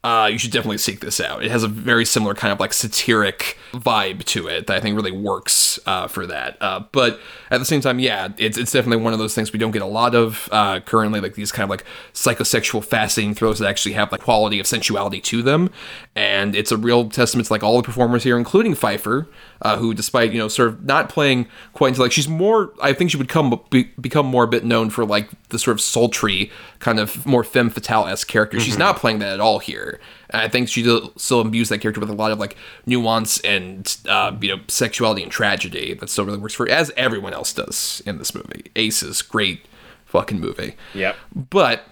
uh, 0.03 0.29
you 0.33 0.39
should 0.39 0.51
definitely 0.51 0.79
seek 0.79 1.01
this 1.01 1.21
out. 1.21 1.45
It 1.45 1.51
has 1.51 1.63
a 1.63 1.69
very 1.69 2.07
similar 2.07 2.35
kind 2.35 2.53
of 2.53 2.59
like 2.59 2.73
satiric 2.73 3.59
vibe 3.73 4.25
to 4.25 4.49
it 4.49 4.67
that 4.67 4.77
I 4.77 4.81
think 4.81 4.97
really 4.97 5.13
works 5.13 5.79
uh, 5.85 6.09
for 6.09 6.27
that. 6.27 6.57
Uh, 6.63 6.85
but 6.91 7.21
at 7.51 7.59
the 7.59 7.67
same 7.67 7.83
time, 7.83 7.99
yeah, 7.99 8.29
it's, 8.39 8.57
it's 8.57 8.73
definitely 8.73 9.05
one 9.05 9.13
of 9.13 9.19
those 9.19 9.35
things 9.35 9.53
we 9.53 9.59
don't 9.59 9.73
get 9.73 9.83
a 9.83 9.87
lot 9.87 10.15
of 10.15 10.49
uh, 10.53 10.81
currently, 10.81 11.21
like 11.21 11.35
these 11.35 11.53
kind 11.53 11.65
of 11.65 11.71
like 11.71 11.85
psychosexual 12.15 12.83
fascinating 12.83 13.35
thrills 13.35 13.59
that 13.59 13.69
actually 13.69 13.93
have 13.93 14.11
like 14.11 14.23
quality 14.23 14.59
of 14.59 14.67
sensuality 14.67 15.21
to 15.21 15.43
them. 15.43 15.71
And 16.17 16.57
it's 16.57 16.73
a 16.73 16.79
real 16.79 17.11
testament 17.11 17.49
to 17.49 17.53
like 17.53 17.63
all 17.63 17.77
the 17.77 17.83
performers 17.83 18.23
here, 18.23 18.39
including 18.39 18.75
Pfeiffer, 18.75 19.29
uh, 19.63 19.77
who 19.77 19.93
despite, 19.95 20.33
you 20.33 20.39
know, 20.39 20.49
sort 20.49 20.69
of 20.69 20.85
not 20.85 21.09
playing 21.09 21.47
quite 21.73 21.89
into 21.89 22.01
like, 22.01 22.13
she's 22.13 22.29
more, 22.29 22.73
I 22.81 22.93
think 22.93 23.11
she 23.11 23.17
would 23.17 23.29
come 23.29 23.61
be, 23.71 23.85
become 24.01 24.27
more 24.27 24.45
a 24.45 24.49
bit 24.49 24.65
known 24.65 24.91
for 24.91 25.05
like 25.05 25.29
the 25.51 25.59
sort 25.59 25.77
of 25.77 25.81
sultry 25.81 26.51
kind 26.79 26.99
of 26.99 27.27
more 27.27 27.45
femme 27.45 27.71
fatale-esque 27.71 28.27
character. 28.27 28.59
She's 28.61 28.79
not 28.79 28.97
playing 28.97 29.19
that 29.19 29.33
at 29.35 29.41
all 29.41 29.59
here. 29.59 30.01
And 30.31 30.41
I 30.41 30.49
think 30.49 30.69
she 30.69 30.83
still- 30.83 31.13
still 31.17 31.41
imbues 31.41 31.69
that 31.69 31.79
character 31.79 32.01
with 32.01 32.11
a 32.11 32.15
lot 32.15 32.33
of 32.33 32.39
like 32.39 32.57
nuance 32.87 33.41
and 33.41 33.97
uh, 34.09 34.37
you 34.41 34.49
know 34.55 34.63
sexuality 34.69 35.23
and 35.23 35.31
tragedy 35.33 35.95
that 35.95 36.09
still 36.09 36.25
really 36.25 36.39
works 36.39 36.55
for 36.55 36.67
her, 36.67 36.73
as 36.73 36.91
everyone 36.97 37.33
else 37.33 37.53
does 37.53 38.03
in 38.07 38.19
this 38.19 38.35
movie. 38.35 38.71
Ace 38.77 39.03
is 39.03 39.23
great 39.23 39.67
fucking 40.07 40.41
movie. 40.41 40.75
Yep. 40.95 41.17
But 41.51 41.85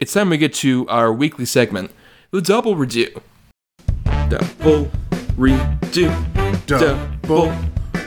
it's 0.00 0.12
time 0.12 0.30
we 0.30 0.38
get 0.38 0.54
to 0.54 0.88
our 0.88 1.12
weekly 1.12 1.44
segment, 1.44 1.90
the 2.30 2.40
double 2.40 2.74
redo. 2.76 3.20
Double 4.28 4.90
redo. 5.36 6.66
Double 6.66 7.52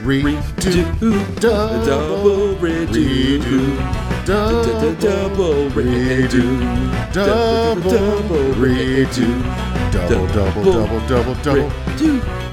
redo. 0.04 1.40
Double 1.40 1.86
Double 1.86 2.56
redo. 2.56 3.40
redo. 3.40 4.26
Double 4.26 4.96
Double 4.96 5.70
redo. 5.72 7.14
Double 7.14 8.54
redo. 8.56 9.66
Double, 9.92 10.28
double, 10.28 10.64
double, 10.64 11.08
double, 11.08 11.36
double. 11.36 11.70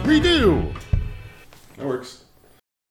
Redo. 0.05 0.73
That 1.77 1.87
works. 1.87 2.25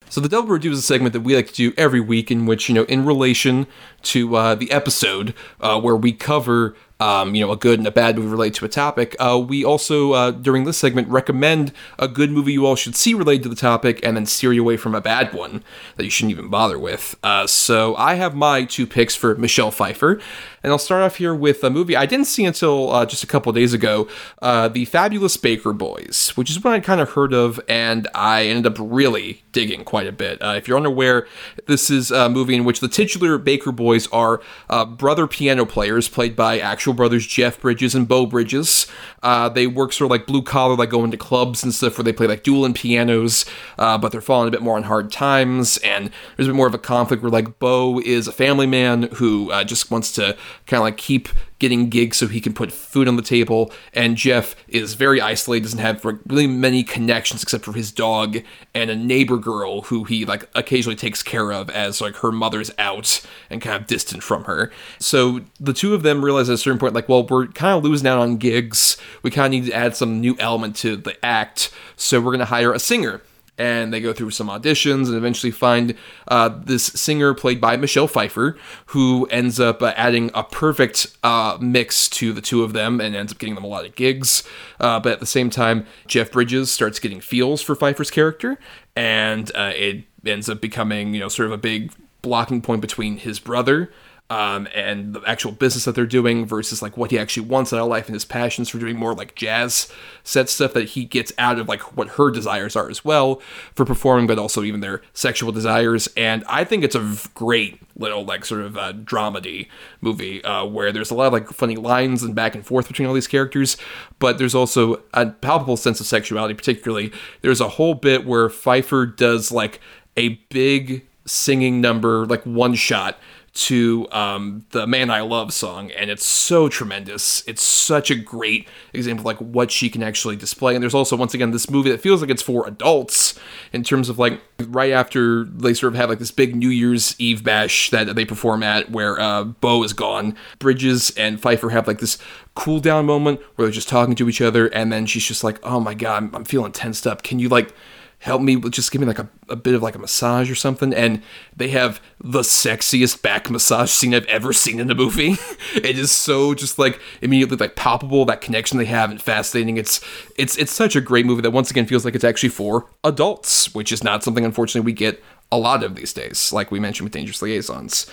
So 0.10 0.20
the 0.20 0.28
double 0.28 0.58
redo 0.58 0.72
is 0.72 0.80
a 0.80 0.82
segment 0.82 1.14
that 1.14 1.22
we 1.22 1.36
like 1.36 1.48
to 1.48 1.54
do 1.54 1.74
every 1.78 2.02
week, 2.02 2.30
in 2.30 2.46
which 2.46 2.68
you 2.68 2.76
know, 2.76 2.84
in 2.84 3.06
relation 3.06 3.66
to 4.04 4.36
uh, 4.36 4.56
the 4.56 4.70
episode 4.72 5.34
uh, 5.62 5.80
where 5.80 5.96
we 5.96 6.12
cover. 6.12 6.76
Um, 7.02 7.34
you 7.34 7.43
know, 7.43 7.52
a 7.52 7.58
good 7.58 7.80
and 7.80 7.88
a 7.88 7.91
bad 7.91 8.16
movie 8.16 8.28
related 8.28 8.54
to 8.60 8.66
a 8.66 8.70
topic. 8.70 9.16
Uh, 9.20 9.43
we 9.43 9.66
also, 9.66 10.12
uh, 10.12 10.30
during 10.30 10.66
this 10.66 10.78
segment, 10.78 11.08
recommend 11.08 11.74
a 11.97 12.08
good 12.08 12.30
movie 12.32 12.54
you 12.54 12.68
all 12.68 12.76
should 12.76 12.95
see 12.95 13.16
related 13.16 13.41
to 13.43 13.49
the 13.49 13.56
topic 13.56 13.99
and 14.04 14.16
then 14.16 14.28
steer 14.28 14.54
you 14.54 14.62
away 14.62 14.78
from 14.78 14.93
a 14.93 15.02
bad 15.02 15.34
one 15.34 15.64
that 15.95 16.04
you 16.04 16.12
shouldn't 16.12 16.32
even 16.32 16.47
bother 16.47 16.78
with. 16.78 17.16
Uh, 17.24 17.47
so 17.47 17.95
I 17.95 18.16
have 18.16 18.36
my 18.36 18.66
two 18.66 18.86
picks 18.86 19.16
for 19.16 19.34
Michelle 19.36 19.72
Pfeiffer. 19.72 20.20
And 20.64 20.72
I'll 20.72 20.80
start 20.80 21.01
off 21.01 21.16
here 21.16 21.34
with 21.34 21.64
a 21.64 21.70
movie 21.70 21.95
I 21.95 22.05
didn't 22.05 22.26
see 22.26 22.45
until 22.45 22.91
uh, 22.91 23.05
just 23.05 23.24
a 23.24 23.28
couple 23.28 23.51
days 23.51 23.74
ago 23.74 24.07
uh, 24.41 24.68
The 24.68 24.86
Fabulous 24.86 25.36
Baker 25.36 25.74
Boys, 25.74 26.32
which 26.36 26.51
is 26.51 26.64
one 26.64 26.74
I'd 26.74 26.84
kind 26.84 27.01
of 27.01 27.12
heard 27.12 27.34
of 27.34 27.59
and 27.68 28.07
I 28.14 28.45
ended 28.45 28.68
up 28.72 28.78
really 28.80 29.43
digging 29.51 29.84
quite 29.84 30.07
a 30.07 30.12
bit. 30.12 30.41
Uh, 30.41 30.53
if 30.55 30.68
you're 30.68 30.78
unaware, 30.78 31.28
this 31.66 31.89
is 31.89 32.12
a 32.12 32.30
movie 32.30 32.55
in 32.55 32.64
which 32.64 32.80
the 32.80 32.88
titular 32.88 33.38
Baker 33.39 33.72
Boys 33.72 34.07
are 34.07 34.41
uh, 34.70 34.86
brother 34.86 35.26
piano 35.26 35.66
players 35.66 36.07
played 36.07 36.36
by 36.36 36.59
actual 36.59 36.93
brothers 36.93 37.26
Jeff 37.26 37.59
Bridges 37.59 37.95
and 37.95 38.07
Beau 38.07 38.28
Bridges. 38.28 38.86
Uh, 39.24 39.49
they 39.49 39.66
work 39.66 39.93
sort 39.93 40.07
of 40.07 40.12
like 40.12 40.28
blue 40.28 40.43
collar, 40.43 40.76
like 40.76 40.89
going 40.89 41.12
to 41.12 41.18
clubs 41.18 41.64
and 41.64 41.74
stuff 41.74 41.97
where 41.97 42.03
they 42.03 42.14
play 42.14 42.28
like 42.28 42.43
dueling 42.43 42.74
pianos, 42.74 43.45
uh, 43.80 43.97
but 43.97 44.12
they're 44.12 44.22
falling 44.22 44.47
a 44.47 44.51
bit 44.51 44.62
more 44.62 44.78
on 44.78 44.84
hard 44.84 45.12
times. 45.12 45.78
And 45.78 46.12
there's 46.36 46.47
a 46.47 46.51
bit 46.51 46.55
more 46.55 46.68
of 46.68 46.74
a 46.76 46.80
conflict 46.80 47.24
where 47.24 47.32
like 47.32 47.57
Beau 47.57 47.99
is 47.99 48.28
a 48.28 48.32
family 48.32 48.68
man 48.68 49.03
who 49.14 49.51
just 49.66 49.89
wants 49.89 50.12
to 50.14 50.38
kind 50.68 50.80
of 50.80 50.84
like 50.84 50.97
keep 50.97 51.30
getting 51.60 51.89
gigs 51.89 52.18
so 52.18 52.28
he 52.28 52.41
can 52.41 52.54
put 52.54 52.72
food 52.72 53.08
on 53.08 53.18
the 53.18 53.22
table. 53.22 53.72
And 53.93 54.18
Jeff 54.18 54.56
is 54.68 54.95
very 54.95 55.22
isolated, 55.22 55.64
doesn't 55.64 55.80
have 55.80 56.04
really 56.04 56.47
many 56.47 56.84
connections 56.84 57.43
except 57.43 57.64
for 57.64 57.74
his 57.74 57.91
dog 57.91 58.39
and 58.74 58.89
a 58.89 58.95
neighbor 58.95 59.38
girl 59.38 59.84
who 59.84 60.04
he 60.04 60.26
like 60.26 60.49
occasionally 60.56 60.95
takes 60.95 61.22
care 61.22 61.52
of 61.52 61.70
as 61.70 62.02
like 62.02 62.16
her 62.18 62.32
mother's 62.32 62.72
out 62.80 63.22
and 63.49 63.62
kind 63.62 63.80
of 63.80 63.88
distant 63.88 64.24
from 64.24 64.45
her. 64.45 64.72
So 64.97 65.41
the 65.60 65.74
two 65.74 65.93
of 65.93 66.04
them 66.04 66.26
realize 66.26 66.49
at 66.49 66.56
a 66.56 66.58
certain 66.58 66.80
point, 66.80 66.95
like, 66.95 67.08
well, 67.08 67.26
we're 67.26 67.47
kind 67.47 67.78
of 67.78 67.84
losing 67.84 68.08
out 68.08 68.18
on 68.18 68.38
gigs. 68.38 68.97
We 69.22 69.30
kind 69.30 69.54
of 69.54 69.62
need 69.62 69.70
to 69.70 69.76
add 69.76 69.95
some 69.95 70.20
new 70.20 70.36
element 70.39 70.76
to 70.78 70.95
the 70.95 71.24
act. 71.24 71.72
So 71.95 72.20
we're 72.20 72.32
going 72.32 72.39
to 72.39 72.45
hire 72.45 72.74
a 72.74 72.80
singer 72.80 73.22
and 73.58 73.93
they 73.93 73.99
go 73.99 74.14
through 74.14 74.32
some 74.32 74.47
auditions 74.47 75.08
and 75.08 75.16
eventually 75.16 75.52
find 75.52 75.95
uh, 76.28 76.49
this 76.49 76.84
singer 76.84 77.34
played 77.34 77.62
by 77.62 77.78
Michelle 77.78 78.08
Pfeiffer, 78.08 78.58
who 78.88 79.28
ends 79.30 79.60
up 79.60 79.82
uh, 79.82 79.93
adding 79.95 80.32
a 80.34 80.43
perfect 80.43 81.16
uh, 81.24 81.58
mix 81.62 82.10
to 82.10 82.34
the 82.34 82.41
two 82.41 82.64
of 82.64 82.74
them 82.74 82.99
and 82.99 83.16
ends 83.16 83.32
up 83.32 83.38
getting 83.38 83.56
them 83.56 83.64
a 83.64 83.68
lot 83.68 83.86
of 83.86 83.95
gigs. 83.95 84.43
Uh, 84.80 84.99
but 84.99 85.14
at 85.14 85.20
the 85.20 85.26
same 85.26 85.49
time, 85.49 85.86
Jeff 86.08 86.32
Bridges 86.32 86.72
starts 86.72 86.99
getting 86.99 87.22
feels 87.22 87.62
for 87.62 87.76
Pfeiffer's 87.76 88.10
character, 88.10 88.58
and 88.95 89.52
uh, 89.56 89.72
it 89.76 90.06
ends 90.26 90.49
up 90.49 90.62
becoming, 90.62 91.14
you 91.14 91.20
know, 91.20 91.28
sort 91.28 91.45
of 91.47 91.52
a 91.52 91.58
big 91.58 91.91
blocking 92.22 92.62
point 92.62 92.82
between 92.82 93.18
his 93.18 93.39
brother 93.39 93.91
um, 94.32 94.66
and 94.74 95.14
the 95.14 95.22
actual 95.28 95.52
business 95.52 95.84
that 95.84 95.94
they're 95.94 96.06
doing 96.06 96.46
versus 96.46 96.82
like 96.82 96.96
what 96.96 97.12
he 97.12 97.20
actually 97.20 97.46
wants 97.46 97.74
out 97.74 97.82
of 97.82 97.88
life 97.90 98.06
and 98.06 98.14
his 98.14 98.24
passions 98.24 98.70
for 98.70 98.80
doing 98.80 98.96
more 98.96 99.14
like 99.14 99.36
jazz 99.36 99.92
set 100.24 100.48
stuff 100.48 100.72
that 100.72 100.92
he 100.92 101.04
gets 101.04 101.34
out 101.38 101.60
of 101.60 101.68
like 101.68 101.98
what 101.98 102.12
her 102.12 102.32
desires 102.32 102.78
are 102.78 102.90
as 102.90 103.04
well 103.04 103.42
for 103.76 103.84
performing, 103.84 104.28
but 104.28 104.40
also 104.40 104.64
even 104.64 104.80
their 104.80 105.02
sexual 105.14 105.52
desires. 105.52 106.08
And 106.16 106.46
I 106.48 106.64
think 106.64 106.86
it's 106.86 106.96
a 106.96 107.18
great 107.34 107.82
little 107.98 108.24
like 108.24 108.46
sort 108.46 108.62
of 108.62 108.78
uh, 108.78 108.94
dramedy 108.94 109.68
movie 110.00 110.42
uh, 110.46 110.64
where 110.64 110.94
there's 110.94 111.12
a 111.12 111.16
lot 111.16 111.28
of 111.28 111.34
like 111.34 111.50
funny 111.50 111.76
lines 111.76 112.24
and 112.24 112.34
back 112.34 112.56
and 112.56 112.66
forth 112.66 112.88
between 112.88 113.10
all 113.10 113.14
these 113.14 113.28
characters, 113.28 113.76
but 114.20 114.38
there's 114.38 114.56
also 114.56 115.04
a 115.14 115.26
palpable 115.26 115.76
sense 115.76 116.00
of 116.00 116.06
sexuality. 116.06 116.54
Particularly, 116.54 117.12
there's 117.42 117.60
a 117.60 117.68
whole 117.68 117.96
bit 117.96 118.26
where 118.26 118.50
Pfeiffer 118.50 119.06
does 119.08 119.52
like 119.52 119.82
a 120.16 120.30
big 120.48 121.06
singing 121.26 121.82
number, 121.82 122.26
like 122.26 122.44
one 122.46 122.76
shot 122.76 123.20
to 123.54 124.08
um, 124.12 124.66
the 124.72 124.88
Man 124.88 125.10
I 125.10 125.22
Love 125.22 125.54
song, 125.54 125.91
and 125.91 126.10
it's 126.10 126.26
so 126.26 126.70
tremendous. 126.70 127.43
It's 127.47 127.62
such 127.62 128.10
a 128.10 128.16
great 128.16 128.68
example 128.93 129.22
of 129.22 129.26
like 129.26 129.38
what 129.39 129.72
she 129.72 129.89
can 129.89 130.02
actually 130.02 130.38
display. 130.38 130.74
And 130.74 130.82
there's 130.82 130.93
also 130.93 131.18
once 131.18 131.34
again 131.34 131.52
this 131.52 131.70
movie 131.70 131.91
that 131.91 131.99
feels 131.99 132.22
like 132.22 132.30
it's 132.30 132.41
for 132.41 132.66
adults 132.66 133.38
in 133.74 133.84
terms 133.84 134.08
of 134.08 134.18
like 134.18 134.39
right 134.68 134.91
after 134.91 135.43
they 135.43 135.74
sort 135.74 135.93
of 135.93 135.97
have 135.97 136.10
like 136.10 136.20
this 136.20 136.32
big 136.32 136.56
New 136.56 136.70
Year's 136.70 137.20
Eve 137.20 137.43
bash 137.43 137.89
that 137.89 138.16
they 138.16 138.24
perform 138.24 138.64
at 138.64 138.89
where 138.89 139.20
uh, 139.20 139.43
Beau 139.43 139.84
is 139.84 139.91
gone. 139.91 140.36
Bridges 140.60 141.12
and 141.18 141.41
Pfeiffer 141.41 141.70
have 141.70 141.88
like 141.88 141.99
this 141.99 142.18
cool 142.56 142.80
down 142.80 143.06
moment 143.06 143.41
where 143.56 143.66
they're 143.66 143.74
just 143.74 143.89
talking 143.89 144.16
to 144.16 144.30
each 144.30 144.41
other, 144.41 144.68
and 144.68 144.93
then 144.93 145.06
she's 145.06 145.26
just 145.26 145.43
like, 145.43 145.60
"Oh 145.64 145.80
my 145.82 145.93
god, 145.93 146.24
I'm, 146.24 146.36
I'm 146.36 146.45
feeling 146.45 146.72
tensed 146.72 147.06
up. 147.06 147.22
Can 147.24 147.39
you 147.39 147.49
like?" 147.49 147.74
Help 148.22 148.39
me 148.39 148.55
just 148.69 148.91
give 148.91 149.01
me 149.01 149.07
like 149.07 149.17
a, 149.17 149.28
a 149.49 149.55
bit 149.55 149.74
of 149.74 149.82
like 149.82 149.95
a 149.95 149.99
massage 149.99 150.49
or 150.49 150.53
something 150.53 150.93
and 150.93 151.22
they 151.57 151.69
have 151.69 151.99
the 152.24 152.41
sexiest 152.41 153.22
back 153.24 153.49
massage 153.49 153.89
scene 153.89 154.13
i've 154.13 154.26
ever 154.26 154.53
seen 154.53 154.80
in 154.80 154.89
a 154.89 154.95
movie. 154.95 155.36
It 155.76 155.97
is 155.97 156.11
so 156.11 156.53
just 156.53 156.78
like 156.78 156.99
immediately 157.22 157.57
like 157.57 157.76
palpable 157.76 158.26
that 158.26 158.41
connection 158.41 158.78
they 158.78 158.86
have 158.86 159.09
and 159.09 159.22
fascinating. 159.22 159.78
It's 159.78 160.01
it's 160.38 160.57
it's 160.57 160.72
such 160.72 160.95
a 160.95 161.01
great 161.01 161.26
movie 161.26 161.41
that 161.41 161.51
once 161.51 161.72
again 161.72 161.86
feels 161.86 162.03
like 162.05 162.13
it's 162.13 162.24
actually 162.24 162.49
for 162.49 162.88
adults 163.03 163.74
which 163.74 163.91
is 163.91 164.03
not 164.03 164.24
something 164.24 164.43
unfortunately 164.43 164.86
we 164.86 164.93
get 164.93 165.24
a 165.51 165.57
lot 165.57 165.84
of 165.84 165.95
these 165.95 166.13
days 166.13 166.51
like 166.51 166.72
we 166.72 166.80
mentioned 166.80 167.05
with 167.05 167.13
dangerous 167.13 167.41
liaisons. 167.41 168.05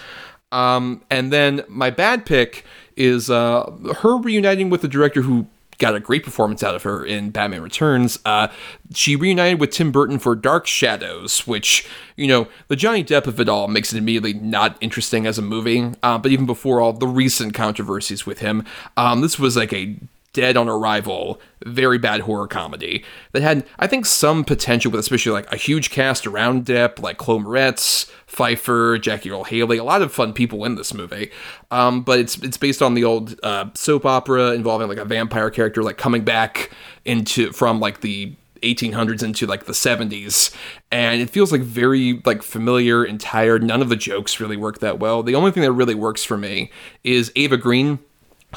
Um, 0.53 1.03
and 1.11 1.33
then 1.33 1.65
my 1.69 1.91
bad 1.91 2.25
pick 2.25 2.65
is 2.97 3.29
uh, 3.29 3.71
her 3.99 4.17
reuniting 4.17 4.71
with 4.71 4.81
the 4.81 4.89
director 4.89 5.23
who 5.23 5.47
got 5.79 5.95
a 5.95 6.01
great 6.01 6.25
performance 6.25 6.63
out 6.63 6.75
of 6.75 6.83
her 6.83 7.05
in 7.05 7.31
Batman 7.31 7.63
Returns. 7.63 8.19
Uh, 8.25 8.49
she 8.93 9.17
reunited 9.17 9.61
with 9.61 9.71
Tim 9.71 9.93
Burton 9.93 10.19
for 10.19 10.35
Dark 10.35 10.67
Shadows, 10.67 11.47
which, 11.47 11.89
you 12.17 12.27
know, 12.27 12.49
the 12.67 12.77
Johnny 12.77 13.05
Depp 13.05 13.27
of 13.27 13.41
it 13.41 13.49
all 13.49 13.69
makes 13.69 13.93
it 13.93 13.99
immediately 13.99 14.35
not 14.35 14.77
interesting 14.81 15.27
as 15.27 15.39
a 15.39 15.43
movie. 15.43 15.93
Uh, 16.03 16.19
but 16.19 16.33
even 16.33 16.47
before 16.47 16.81
all 16.81 16.93
the 16.93 17.07
recent 17.07 17.55
controversies 17.55 18.27
with 18.27 18.41
him, 18.41 18.65
um, 18.97 19.21
this 19.21 19.39
was 19.39 19.57
like 19.57 19.73
a 19.73 19.97
dead 20.39 20.57
on 20.57 20.69
arrival, 20.69 21.41
very 21.67 21.99
bad 21.99 22.21
horror 22.21 22.47
comedy 22.47 23.03
that 23.33 23.43
had, 23.43 23.67
I 23.81 23.89
think, 23.89 24.07
some 24.07 24.45
potential 24.45 24.93
with 24.93 25.01
especially 25.01 25.33
like 25.33 25.53
a 25.53 25.57
huge 25.57 25.91
cast 25.91 26.29
around 26.29 26.65
Depp, 26.65 27.03
like 27.03 27.19
Chloe 27.19 27.41
Moretz, 27.41 28.09
Pfeiffer, 28.29 28.99
Jackie 28.99 29.33
Earle 29.33 29.43
Haley, 29.43 29.79
a 29.79 29.85
lot 29.85 30.01
of 30.01 30.13
fun 30.13 30.33
people 30.33 30.65
in 30.65 30.77
this 30.77 30.95
movie. 30.95 31.33
Um, 31.73 32.03
but 32.03 32.21
it's 32.21 32.39
it's 32.39 32.57
based 32.57 32.83
on 32.83 32.95
the 32.95 33.03
old 33.03 33.35
uh, 33.43 33.71
soap 33.75 34.07
opera 34.07 34.53
involving 34.53 34.87
like 34.87 34.99
a 34.99 35.05
vampire 35.05 35.51
character 35.51 35.83
like 35.83 35.99
coming 35.99 36.23
back 36.23 36.71
into 37.05 37.51
from 37.51 37.81
like 37.81 38.01
the 38.01 38.33
1800s 38.63 39.23
into 39.23 39.47
like 39.47 39.65
the 39.65 39.73
70s 39.73 40.55
and 40.91 41.21
it 41.21 41.31
feels 41.31 41.53
like 41.53 41.63
very 41.63 42.23
like 42.25 42.43
familiar 42.43 43.03
and 43.03 43.21
tired. 43.21 43.65
None 43.65 43.83
of 43.83 43.89
the 43.89 43.97
jokes 43.97 44.39
really 44.39 44.57
work 44.57 44.79
that 44.79 45.01
well. 45.01 45.25
The 45.25 45.35
only 45.35 45.51
thing 45.51 45.65
that 45.65 45.73
really 45.73 45.97
works 45.97 46.23
for 46.23 46.37
me 46.37 46.71
is 47.03 47.33
Eva 47.35 47.57
Green 47.57 47.99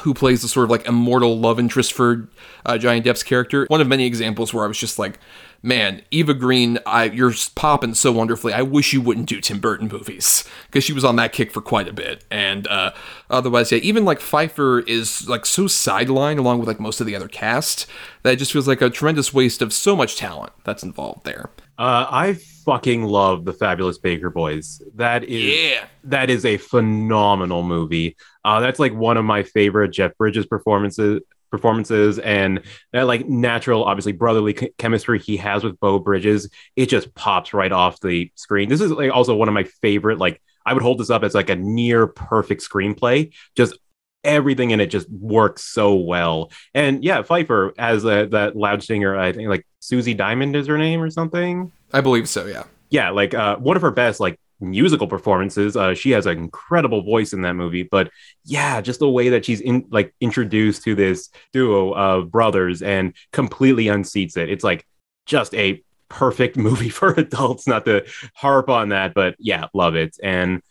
who 0.00 0.14
plays 0.14 0.42
the 0.42 0.48
sort 0.48 0.64
of 0.64 0.70
like 0.70 0.86
immortal 0.86 1.38
love 1.38 1.58
interest 1.58 1.92
for 1.92 2.28
uh, 2.64 2.78
Johnny 2.78 3.00
Depp's 3.00 3.22
character. 3.22 3.66
One 3.68 3.80
of 3.80 3.88
many 3.88 4.06
examples 4.06 4.54
where 4.54 4.64
I 4.64 4.68
was 4.68 4.78
just 4.78 4.98
like, 4.98 5.18
man, 5.62 6.02
Eva 6.10 6.34
Green, 6.34 6.78
I, 6.86 7.04
you're 7.04 7.32
popping 7.54 7.94
so 7.94 8.10
wonderfully. 8.10 8.52
I 8.52 8.62
wish 8.62 8.92
you 8.92 9.00
wouldn't 9.00 9.28
do 9.28 9.40
Tim 9.40 9.60
Burton 9.60 9.88
movies 9.88 10.48
because 10.66 10.82
she 10.82 10.92
was 10.92 11.04
on 11.04 11.16
that 11.16 11.32
kick 11.32 11.52
for 11.52 11.60
quite 11.60 11.88
a 11.88 11.92
bit. 11.92 12.24
And 12.30 12.66
uh, 12.68 12.92
otherwise, 13.30 13.70
yeah, 13.70 13.78
even 13.78 14.04
like 14.04 14.20
Pfeiffer 14.20 14.80
is 14.80 15.28
like 15.28 15.44
so 15.44 15.64
sidelined 15.64 16.38
along 16.38 16.58
with 16.58 16.68
like 16.68 16.80
most 16.80 17.00
of 17.00 17.06
the 17.06 17.14
other 17.14 17.28
cast 17.28 17.86
that 18.22 18.32
it 18.32 18.36
just 18.36 18.52
feels 18.52 18.66
like 18.66 18.80
a 18.80 18.90
tremendous 18.90 19.34
waste 19.34 19.60
of 19.60 19.72
so 19.72 19.94
much 19.94 20.16
talent 20.16 20.52
that's 20.64 20.82
involved 20.82 21.24
there. 21.24 21.50
Uh, 21.78 22.06
I 22.10 22.38
fucking 22.64 23.04
love 23.04 23.44
the 23.44 23.52
Fabulous 23.52 23.98
Baker 23.98 24.30
Boys. 24.30 24.82
That 24.94 25.24
is 25.24 25.42
Yeah. 25.72 25.84
that 26.04 26.30
is 26.30 26.44
a 26.44 26.56
phenomenal 26.58 27.62
movie. 27.62 28.16
Uh, 28.44 28.60
that's 28.60 28.78
like 28.78 28.94
one 28.94 29.16
of 29.16 29.24
my 29.24 29.42
favorite 29.42 29.88
Jeff 29.92 30.16
Bridges 30.18 30.46
performances 30.46 31.20
performances 31.50 32.18
and 32.18 32.62
that 32.94 33.02
like 33.02 33.28
natural 33.28 33.84
obviously 33.84 34.12
brotherly 34.12 34.54
ch- 34.54 34.70
chemistry 34.78 35.18
he 35.18 35.36
has 35.36 35.62
with 35.62 35.78
Beau 35.80 35.98
Bridges 35.98 36.48
it 36.76 36.86
just 36.86 37.14
pops 37.14 37.52
right 37.52 37.70
off 37.70 38.00
the 38.00 38.32
screen 38.36 38.70
this 38.70 38.80
is 38.80 38.90
like 38.90 39.12
also 39.12 39.34
one 39.36 39.48
of 39.48 39.52
my 39.54 39.64
favorite 39.64 40.16
like 40.16 40.40
I 40.64 40.72
would 40.72 40.82
hold 40.82 40.96
this 40.98 41.10
up 41.10 41.22
as 41.24 41.34
like 41.34 41.50
a 41.50 41.54
near 41.56 42.06
perfect 42.06 42.62
screenplay 42.66 43.34
just 43.54 43.76
everything 44.24 44.70
in 44.70 44.80
it 44.80 44.86
just 44.86 45.10
works 45.10 45.62
so 45.62 45.94
well 45.94 46.50
and 46.72 47.04
yeah 47.04 47.20
Pfeiffer 47.20 47.74
as 47.76 48.06
a, 48.06 48.28
that 48.30 48.56
loud 48.56 48.82
singer 48.82 49.14
I 49.18 49.32
think 49.32 49.50
like 49.50 49.66
Susie 49.78 50.14
Diamond 50.14 50.56
is 50.56 50.68
her 50.68 50.78
name 50.78 51.02
or 51.02 51.10
something 51.10 51.70
I 51.92 52.00
believe 52.00 52.28
so, 52.28 52.46
yeah. 52.46 52.64
yeah, 52.90 53.10
like 53.10 53.34
uh, 53.34 53.56
one 53.56 53.76
of 53.76 53.82
her 53.82 53.90
best 53.90 54.20
like 54.20 54.38
musical 54.60 55.06
performances. 55.06 55.76
Uh, 55.76 55.94
she 55.94 56.10
has 56.12 56.26
an 56.26 56.38
incredible 56.38 57.02
voice 57.02 57.32
in 57.32 57.42
that 57.42 57.54
movie, 57.54 57.82
but 57.82 58.10
yeah, 58.44 58.80
just 58.80 59.00
the 59.00 59.08
way 59.10 59.28
that 59.30 59.44
she's 59.44 59.60
in 59.60 59.86
like 59.90 60.14
introduced 60.20 60.84
to 60.84 60.94
this 60.94 61.28
duo 61.52 61.92
of 61.94 62.30
brothers 62.30 62.80
and 62.82 63.14
completely 63.32 63.86
unseats 63.86 64.36
it. 64.36 64.48
It's 64.48 64.64
like 64.64 64.86
just 65.26 65.54
a 65.54 65.82
perfect 66.08 66.56
movie 66.68 66.88
for 66.88 67.12
adults. 67.14 67.66
Not 67.66 67.84
to 67.86 68.06
harp 68.34 68.68
on 68.68 68.90
that, 68.90 69.14
but 69.14 69.34
yeah, 69.38 69.66
love 69.74 69.96
it. 69.96 70.16
And 70.22 70.62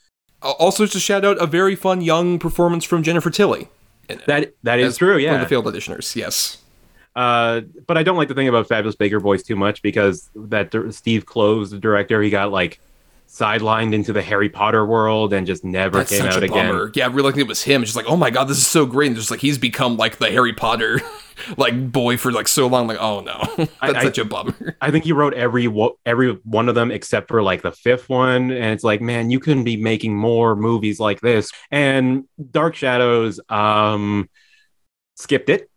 Also, 0.41 0.85
to 0.85 0.99
shout 0.99 1.23
out 1.25 1.37
a 1.41 1.45
very 1.45 1.75
fun 1.75 2.01
young 2.01 2.39
performance 2.39 2.83
from 2.85 3.03
Jennifer 3.03 3.29
Tilly. 3.29 3.67
that 4.25 4.53
that 4.63 4.79
is 4.79 4.93
as 4.93 4.97
true. 4.97 5.17
Yeah, 5.17 5.37
the 5.37 5.47
failed 5.47 5.65
auditioners, 5.65 6.15
yes. 6.15 6.57
Uh, 7.15 7.61
but 7.87 7.97
I 7.97 8.03
don't 8.03 8.17
like 8.17 8.27
the 8.29 8.33
thing 8.33 8.47
about 8.47 8.67
Fabulous 8.67 8.95
Baker 8.95 9.19
Boys 9.19 9.43
too 9.43 9.55
much 9.55 9.81
because 9.81 10.29
that 10.35 10.71
dir- 10.71 10.91
Steve 10.91 11.25
Kloves, 11.25 11.71
the 11.71 11.79
director, 11.79 12.21
he 12.21 12.29
got 12.29 12.51
like 12.51 12.79
sidelined 13.27 13.93
into 13.93 14.11
the 14.11 14.21
Harry 14.21 14.49
Potter 14.49 14.85
world 14.85 15.31
and 15.31 15.47
just 15.47 15.63
never 15.63 15.99
That's 15.99 16.09
came 16.09 16.19
such 16.21 16.33
out 16.35 16.41
a 16.43 16.45
again. 16.45 16.67
bummer. 16.69 16.91
Yeah, 16.95 17.05
I 17.05 17.07
really 17.07 17.31
think 17.31 17.43
it 17.43 17.47
was 17.47 17.63
him. 17.63 17.81
It's 17.81 17.89
just 17.93 17.95
like, 17.95 18.09
oh 18.11 18.17
my 18.17 18.29
god, 18.29 18.45
this 18.45 18.57
is 18.57 18.67
so 18.67 18.85
great. 18.85 19.07
And 19.07 19.15
just 19.15 19.31
like 19.31 19.39
he's 19.39 19.57
become 19.57 19.95
like 19.97 20.17
the 20.17 20.29
Harry 20.29 20.51
Potter 20.53 20.99
like 21.57 21.91
boy 21.91 22.17
for 22.17 22.31
like 22.31 22.47
so 22.49 22.67
long. 22.67 22.87
Like, 22.87 22.97
oh 22.99 23.21
no, 23.21 23.41
that's 23.57 23.71
I- 23.81 23.87
I- 23.99 24.03
such 24.03 24.17
a 24.17 24.25
bummer. 24.25 24.75
I 24.81 24.91
think 24.91 25.05
he 25.05 25.13
wrote 25.13 25.33
every 25.33 25.67
wo- 25.69 25.97
every 26.05 26.33
one 26.43 26.67
of 26.69 26.75
them 26.75 26.91
except 26.91 27.29
for 27.29 27.41
like 27.41 27.61
the 27.61 27.71
fifth 27.71 28.09
one, 28.09 28.51
and 28.51 28.65
it's 28.73 28.83
like, 28.83 28.99
man, 29.01 29.31
you 29.31 29.39
couldn't 29.39 29.63
be 29.63 29.77
making 29.77 30.15
more 30.15 30.55
movies 30.55 30.99
like 30.99 31.21
this. 31.21 31.51
And 31.71 32.25
Dark 32.51 32.75
Shadows 32.75 33.39
um, 33.49 34.29
skipped 35.15 35.49
it. 35.49 35.69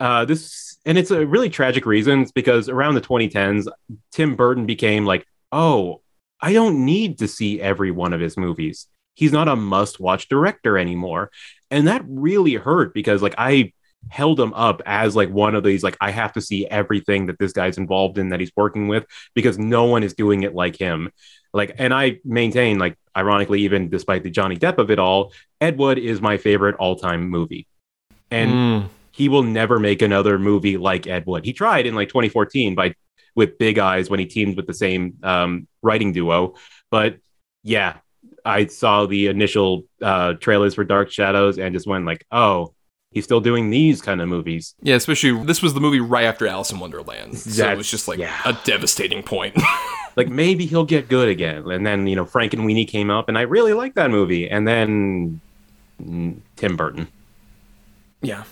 Uh, 0.00 0.24
this 0.26 0.67
and 0.88 0.96
it's 0.96 1.10
a 1.10 1.26
really 1.26 1.50
tragic 1.50 1.84
reason 1.84 2.22
it's 2.22 2.32
because 2.32 2.70
around 2.70 2.94
the 2.94 3.00
2010s, 3.02 3.68
Tim 4.10 4.34
Burton 4.36 4.64
became 4.64 5.04
like, 5.04 5.26
oh, 5.52 6.00
I 6.40 6.54
don't 6.54 6.84
need 6.86 7.18
to 7.18 7.28
see 7.28 7.60
every 7.60 7.90
one 7.90 8.14
of 8.14 8.20
his 8.20 8.38
movies. 8.38 8.86
He's 9.14 9.30
not 9.30 9.48
a 9.48 9.56
must-watch 9.56 10.28
director 10.28 10.78
anymore, 10.78 11.30
and 11.70 11.86
that 11.88 12.02
really 12.08 12.54
hurt 12.54 12.94
because 12.94 13.20
like 13.20 13.34
I 13.36 13.72
held 14.08 14.40
him 14.40 14.54
up 14.54 14.80
as 14.86 15.14
like 15.14 15.28
one 15.28 15.54
of 15.54 15.62
these 15.62 15.82
like 15.84 15.96
I 16.00 16.10
have 16.10 16.32
to 16.34 16.40
see 16.40 16.66
everything 16.66 17.26
that 17.26 17.38
this 17.38 17.52
guy's 17.52 17.76
involved 17.76 18.16
in 18.16 18.30
that 18.30 18.40
he's 18.40 18.52
working 18.56 18.88
with 18.88 19.04
because 19.34 19.58
no 19.58 19.84
one 19.84 20.02
is 20.02 20.14
doing 20.14 20.42
it 20.42 20.54
like 20.54 20.76
him. 20.76 21.10
Like 21.52 21.74
and 21.78 21.92
I 21.92 22.20
maintain 22.24 22.78
like 22.78 22.96
ironically 23.14 23.62
even 23.62 23.90
despite 23.90 24.22
the 24.22 24.30
Johnny 24.30 24.56
Depp 24.56 24.78
of 24.78 24.90
it 24.90 24.98
all, 24.98 25.32
Ed 25.60 25.76
Wood 25.76 25.98
is 25.98 26.22
my 26.22 26.38
favorite 26.38 26.76
all-time 26.76 27.28
movie. 27.28 27.66
And 28.30 28.52
Mm. 28.52 28.88
He 29.18 29.28
will 29.28 29.42
never 29.42 29.78
make 29.78 30.00
another 30.00 30.38
movie 30.38 30.76
like 30.76 31.06
Ed 31.06 31.26
Wood. 31.26 31.44
He 31.44 31.52
tried 31.52 31.86
in 31.86 31.94
like 31.94 32.08
2014 32.08 32.74
by 32.74 32.94
with 33.34 33.58
Big 33.58 33.78
Eyes 33.78 34.08
when 34.08 34.18
he 34.20 34.26
teamed 34.26 34.56
with 34.56 34.66
the 34.66 34.74
same 34.74 35.18
um, 35.22 35.68
writing 35.82 36.12
duo, 36.12 36.54
but 36.90 37.18
yeah, 37.62 37.98
I 38.44 38.66
saw 38.66 39.06
the 39.06 39.26
initial 39.26 39.84
uh, 40.00 40.34
trailers 40.34 40.74
for 40.74 40.84
Dark 40.84 41.10
Shadows 41.10 41.58
and 41.58 41.74
just 41.74 41.86
went 41.86 42.06
like, 42.06 42.26
oh, 42.30 42.74
he's 43.10 43.24
still 43.24 43.40
doing 43.40 43.70
these 43.70 44.00
kind 44.00 44.20
of 44.20 44.28
movies. 44.28 44.74
Yeah, 44.82 44.94
especially 44.94 45.44
this 45.44 45.62
was 45.62 45.74
the 45.74 45.80
movie 45.80 46.00
right 46.00 46.24
after 46.24 46.46
Alice 46.46 46.70
in 46.72 46.78
Wonderland, 46.78 47.38
so 47.38 47.68
it 47.68 47.76
was 47.76 47.90
just 47.90 48.08
like 48.08 48.18
yeah. 48.18 48.40
a 48.44 48.58
devastating 48.64 49.22
point. 49.22 49.56
Like 50.16 50.28
maybe 50.28 50.66
he'll 50.66 50.84
get 50.84 51.08
good 51.08 51.28
again. 51.28 51.70
And 51.70 51.86
then 51.86 52.08
you 52.08 52.16
know 52.16 52.24
Frankenweenie 52.24 52.88
came 52.88 53.08
up, 53.08 53.28
and 53.28 53.38
I 53.38 53.42
really 53.42 53.72
liked 53.72 53.94
that 53.94 54.10
movie. 54.10 54.50
And 54.50 54.66
then 54.66 55.40
mm, 56.02 56.40
Tim 56.56 56.76
Burton. 56.76 57.06
yeah, 58.20 58.42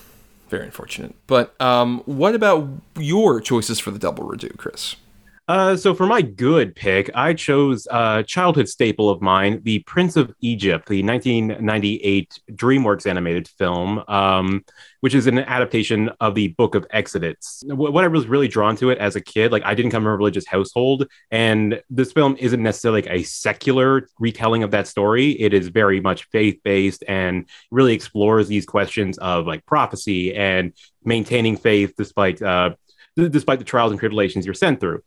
very 0.49 0.65
unfortunate. 0.65 1.15
But 1.27 1.59
um, 1.61 2.01
what 2.05 2.35
about 2.35 2.67
your 2.97 3.41
choices 3.41 3.79
for 3.79 3.91
the 3.91 3.99
double 3.99 4.23
redo, 4.23 4.55
Chris? 4.57 4.95
Uh, 5.47 5.77
so 5.77 5.93
for 5.95 6.05
my 6.05 6.21
good 6.21 6.75
pick, 6.75 7.09
I 7.15 7.33
chose 7.33 7.87
a 7.89 8.21
childhood 8.27 8.67
staple 8.67 9.09
of 9.09 9.21
mine, 9.21 9.61
The 9.63 9.79
Prince 9.79 10.17
of 10.17 10.33
Egypt, 10.41 10.89
the 10.89 11.01
1998 11.01 12.41
DreamWorks 12.51 13.07
animated 13.07 13.47
film, 13.47 14.03
um, 14.09 14.65
which 14.99 15.15
is 15.15 15.25
an 15.25 15.39
adaptation 15.39 16.09
of 16.19 16.35
the 16.35 16.49
Book 16.49 16.75
of 16.75 16.85
Exodus. 16.89 17.63
What 17.65 18.03
I 18.03 18.09
was 18.09 18.27
really 18.27 18.49
drawn 18.49 18.75
to 18.77 18.89
it 18.89 18.97
as 18.97 19.15
a 19.15 19.21
kid, 19.21 19.53
like 19.53 19.63
I 19.63 19.73
didn't 19.73 19.91
come 19.91 20.03
from 20.03 20.11
a 20.11 20.17
religious 20.17 20.45
household, 20.45 21.07
and 21.31 21.81
this 21.89 22.11
film 22.11 22.35
isn't 22.39 22.61
necessarily 22.61 23.03
like 23.03 23.11
a 23.11 23.23
secular 23.23 24.09
retelling 24.19 24.63
of 24.63 24.71
that 24.71 24.87
story. 24.87 25.31
It 25.31 25.53
is 25.53 25.69
very 25.69 26.01
much 26.01 26.25
faith 26.25 26.59
based 26.65 27.05
and 27.07 27.45
really 27.71 27.93
explores 27.93 28.49
these 28.49 28.65
questions 28.65 29.17
of 29.19 29.47
like 29.47 29.65
prophecy 29.65 30.35
and 30.35 30.73
maintaining 31.05 31.55
faith 31.55 31.93
despite 31.97 32.41
uh, 32.41 32.71
despite 33.15 33.59
the 33.59 33.65
trials 33.65 33.91
and 33.91 33.99
tribulations 33.99 34.45
you're 34.45 34.53
sent 34.53 34.79
through 34.79 35.01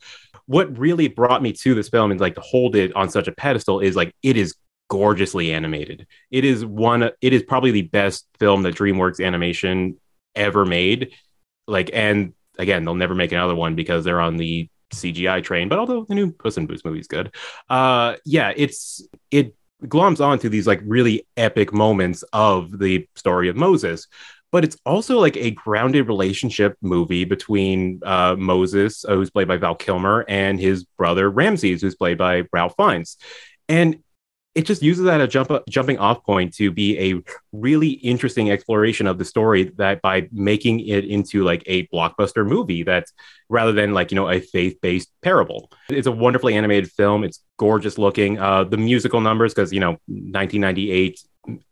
what 0.51 0.77
really 0.77 1.07
brought 1.07 1.43
me 1.43 1.53
to 1.53 1.77
this 1.77 1.89
film 1.89 2.11
and 2.11 2.21
like 2.21 2.35
to 2.35 2.41
hold 2.41 2.75
it 2.75 2.93
on 2.97 3.09
such 3.09 3.29
a 3.29 3.33
pedestal 3.33 3.79
is 3.79 3.95
like 3.95 4.13
it 4.25 4.37
is 4.37 4.57
gorgeously 4.89 5.53
animated. 5.53 6.09
It 6.33 6.45
is 6.45 6.67
one 6.67 7.05
it 7.05 7.33
is 7.33 7.45
probably 7.45 7.71
the 7.71 7.83
best 7.83 8.27
film 8.41 8.65
that 8.65 8.75
DreamWorks 8.75 9.25
animation 9.25 9.97
ever 10.35 10.67
made. 10.67 11.13
Like 11.69 11.91
and 11.95 12.35
again, 12.59 12.85
they'll 12.85 12.97
never 12.97 13.15
make 13.15 13.31
another 13.31 13.55
one 13.55 13.77
because 13.77 14.05
they're 14.05 14.21
on 14.21 14.39
the 14.39 14.69
CGI 14.93 15.41
train, 15.45 15.69
but 15.69 15.79
although 15.79 16.05
the 16.05 16.17
new 16.17 16.33
Puss 16.33 16.57
in 16.57 16.67
Boots 16.67 16.85
movie 16.85 16.99
is 16.99 17.07
good. 17.07 17.33
Uh 17.69 18.17
yeah, 18.25 18.53
it's 18.57 19.07
it 19.31 19.55
gloms 19.85 20.21
onto 20.21 20.49
these 20.49 20.67
like 20.67 20.81
really 20.85 21.29
epic 21.37 21.73
moments 21.73 22.25
of 22.33 22.77
the 22.77 23.07
story 23.15 23.49
of 23.49 23.55
Moses 23.55 24.09
but 24.53 24.65
it's 24.65 24.77
also 24.85 25.19
like 25.19 25.37
a 25.37 25.53
grounded 25.53 26.09
relationship 26.09 26.77
movie 26.83 27.25
between 27.25 28.01
uh, 28.05 28.37
Moses, 28.39 29.05
uh, 29.05 29.15
who's 29.15 29.31
played 29.31 29.49
by 29.49 29.57
Val 29.57 29.75
Kilmer, 29.75 30.25
and 30.29 30.61
his 30.61 30.85
brother 30.85 31.31
Ramses, 31.31 31.83
who's 31.83 31.95
played 31.95 32.19
by 32.19 32.45
Ralph 32.53 32.75
Fiennes. 32.77 33.17
And 33.69 34.03
it 34.55 34.67
just 34.67 34.83
uses 34.83 35.05
that 35.05 35.21
as 35.21 35.29
a 35.29 35.31
jump 35.31 35.51
jumping 35.69 35.99
off 35.99 36.25
point 36.25 36.55
to 36.55 36.73
be 36.73 36.99
a 36.99 37.23
really 37.53 37.91
interesting 37.91 38.51
exploration 38.51 39.07
of 39.07 39.17
the 39.17 39.25
story 39.25 39.73
that 39.77 40.03
by 40.03 40.29
making 40.33 40.81
it 40.81 41.05
into 41.05 41.45
like 41.45 41.63
a 41.67 41.87
blockbuster 41.89 42.45
movie 42.45 42.83
that's 42.83 43.13
rather 43.49 43.73
than 43.73 43.95
like 43.95 44.11
you 44.11 44.17
know 44.17 44.29
a 44.29 44.41
faith-based 44.41 45.09
parable. 45.23 45.71
It's 45.89 46.09
a 46.09 46.13
wonderfully 46.13 46.55
animated 46.55 46.91
film. 46.91 47.23
It's 47.23 47.45
gorgeous 47.59 47.97
looking. 47.97 48.41
Uh 48.41 48.65
the 48.65 48.77
musical 48.77 49.21
numbers 49.21 49.55
because 49.55 49.73
you 49.73 49.81
know 49.81 49.93
1998 50.09 51.21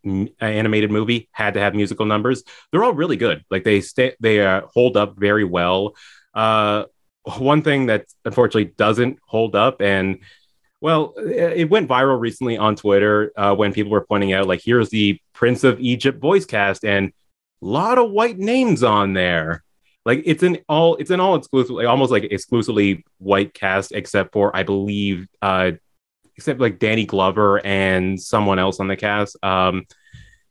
m- 0.04 0.28
animated 0.40 0.90
movie 0.90 1.28
had 1.32 1.54
to 1.54 1.60
have 1.60 1.74
musical 1.74 2.06
numbers. 2.06 2.42
They're 2.70 2.84
all 2.84 2.94
really 2.94 3.16
good. 3.16 3.44
Like 3.50 3.64
they 3.64 3.80
stay 3.80 4.14
they 4.20 4.44
uh, 4.44 4.62
hold 4.72 4.96
up 4.96 5.16
very 5.18 5.44
well. 5.44 5.94
Uh 6.34 6.84
one 7.36 7.62
thing 7.62 7.86
that 7.86 8.06
unfortunately 8.24 8.72
doesn't 8.76 9.18
hold 9.26 9.54
up 9.54 9.80
and 9.82 10.20
well, 10.80 11.14
it 11.16 11.68
went 11.68 11.88
viral 11.88 12.20
recently 12.20 12.56
on 12.56 12.76
Twitter 12.76 13.32
uh, 13.36 13.52
when 13.52 13.72
people 13.72 13.90
were 13.90 14.06
pointing 14.06 14.32
out, 14.32 14.46
like, 14.46 14.60
here's 14.64 14.90
the 14.90 15.20
Prince 15.32 15.64
of 15.64 15.80
Egypt 15.80 16.20
voice 16.20 16.44
cast, 16.44 16.84
and 16.84 17.08
a 17.08 17.12
lot 17.66 17.98
of 17.98 18.12
white 18.12 18.38
names 18.38 18.84
on 18.84 19.12
there. 19.12 19.64
Like 20.04 20.22
it's 20.24 20.42
an 20.42 20.58
all 20.70 20.96
it's 20.96 21.10
an 21.10 21.20
all 21.20 21.34
exclusively 21.34 21.84
almost 21.84 22.10
like 22.10 22.24
exclusively 22.24 23.04
white 23.18 23.52
cast 23.52 23.92
except 23.92 24.32
for 24.32 24.56
I 24.56 24.62
believe 24.62 25.28
uh 25.42 25.72
except 26.38 26.60
like 26.60 26.78
Danny 26.78 27.04
Glover 27.04 27.64
and 27.66 28.18
someone 28.20 28.58
else 28.58 28.80
on 28.80 28.88
the 28.88 28.96
cast. 28.96 29.36
Um 29.42 29.86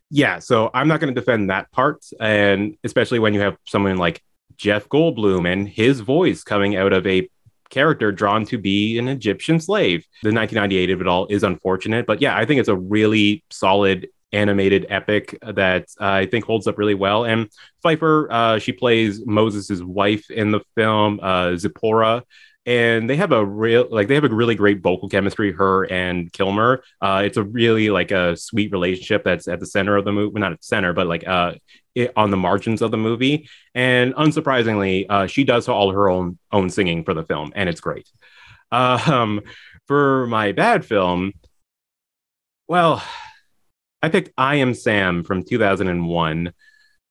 yeah, 0.10 0.40
so 0.40 0.70
I'm 0.74 0.88
not 0.88 1.02
going 1.02 1.14
to 1.14 1.20
defend 1.20 1.50
that 1.50 1.70
part 1.72 2.06
and 2.20 2.78
especially 2.84 3.20
when 3.20 3.34
you 3.34 3.42
have 3.42 3.58
someone 3.66 3.98
like 3.98 4.22
Jeff 4.56 4.88
Goldblum 4.88 5.52
and 5.52 5.68
his 5.68 6.00
voice 6.00 6.44
coming 6.44 6.76
out 6.76 6.94
of 6.94 7.06
a 7.06 7.30
character 7.70 8.12
drawn 8.12 8.46
to 8.46 8.58
be 8.58 8.98
an 8.98 9.08
Egyptian 9.08 9.60
slave. 9.60 10.06
The 10.24 10.34
1998 10.34 10.92
of 10.92 11.02
it 11.02 11.08
all 11.08 11.28
is 11.28 11.44
unfortunate, 11.44 12.06
but 12.06 12.22
yeah, 12.22 12.38
I 12.38 12.46
think 12.46 12.60
it's 12.60 12.70
a 12.70 12.76
really 12.76 13.44
solid 13.50 14.08
animated 14.34 14.86
epic 14.90 15.38
that 15.42 15.84
uh, 16.00 16.06
I 16.06 16.26
think 16.26 16.46
holds 16.46 16.68
up 16.68 16.78
really 16.78 16.96
well. 16.96 17.26
And 17.26 17.50
Pfeiffer, 17.82 18.32
uh, 18.32 18.60
she 18.60 18.72
plays 18.72 19.26
Moses' 19.26 19.82
wife 19.82 20.30
in 20.30 20.52
the 20.52 20.62
film, 20.76 21.20
uh, 21.22 21.56
Zipporah. 21.56 22.24
And 22.68 23.10
they 23.10 23.16
have 23.16 23.32
a 23.32 23.44
real, 23.44 23.88
like, 23.90 24.10
they 24.10 24.16
have 24.16 24.26
a 24.26 24.30
really 24.30 24.54
great 24.54 24.82
vocal 24.82 25.08
chemistry, 25.08 25.54
her 25.54 25.86
and 25.86 26.32
Kilmer. 26.34 26.84
Uh, 27.02 27.24
it's 27.26 27.38
a 27.38 27.44
really, 27.44 27.90
like, 27.90 28.12
a 28.12 28.36
sweet 28.36 28.74
relationship 28.74 29.24
that's 29.24 29.48
at 29.48 29.62
the 29.62 29.66
center 29.66 29.96
of 29.96 30.04
the 30.04 30.12
movie. 30.12 30.34
Well, 30.34 30.42
not 30.42 30.52
at 30.52 30.60
the 30.60 30.66
center, 30.66 30.92
but, 30.92 31.08
like, 31.08 31.26
uh, 31.26 31.54
it, 31.96 32.12
on 32.16 32.30
the 32.30 32.38
margins 32.38 32.82
of 32.82 32.92
the 32.92 32.98
movie. 32.98 33.50
And 33.74 34.14
unsurprisingly, 34.16 35.06
uh, 35.10 35.28
she 35.28 35.46
does 35.46 35.68
all 35.68 35.92
her 35.92 36.10
own 36.10 36.38
own 36.52 36.70
singing 36.70 37.04
for 37.04 37.14
the 37.14 37.24
film, 37.24 37.52
and 37.56 37.70
it's 37.70 37.82
great. 37.82 38.08
Um, 38.72 39.42
for 39.88 40.28
my 40.28 40.52
bad 40.52 40.86
film, 40.86 41.34
well, 42.68 43.02
I 44.04 44.10
picked 44.10 44.32
I 44.38 44.56
Am 44.58 44.74
Sam 44.74 45.24
from 45.24 45.44
2001. 45.44 46.54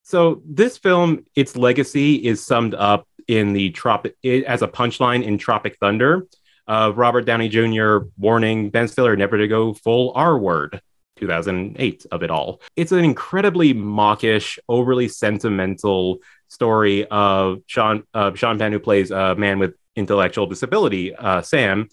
So 0.03 0.43
this 0.47 0.79
film, 0.79 1.25
its 1.35 1.57
legacy 1.57 2.15
is 2.15 2.45
summed 2.45 2.75
up 2.75 3.09
in 3.29 3.53
the 3.53 3.71
tropic 3.71 4.17
as 4.25 4.63
a 4.63 4.69
punchline 4.69 5.25
in 5.25 5.39
Tropic 5.39 5.79
Thunder. 5.81 6.27
Uh, 6.69 6.93
Robert 6.95 7.25
Downey 7.25 7.49
Jr. 7.49 8.09
warning 8.19 8.71
Ben 8.71 8.89
Stiller 8.89 9.17
never 9.17 9.39
to 9.39 9.49
go 9.49 9.75
full 9.75 10.13
R 10.15 10.39
word. 10.39 10.81
2008 11.17 12.07
of 12.13 12.23
it 12.23 12.31
all. 12.31 12.61
It's 12.77 12.93
an 12.93 13.03
incredibly 13.03 13.73
mawkish, 13.73 14.59
overly 14.69 15.09
sentimental 15.09 16.19
story 16.49 17.07
of 17.07 17.63
Sean 17.67 18.05
uh, 18.15 18.35
Sean 18.35 18.59
Penn, 18.59 18.73
who 18.73 18.79
plays 18.79 19.11
a 19.11 19.35
man 19.35 19.59
with 19.59 19.75
intellectual 19.97 20.47
disability, 20.47 21.15
uh, 21.15 21.43
Sam, 21.43 21.89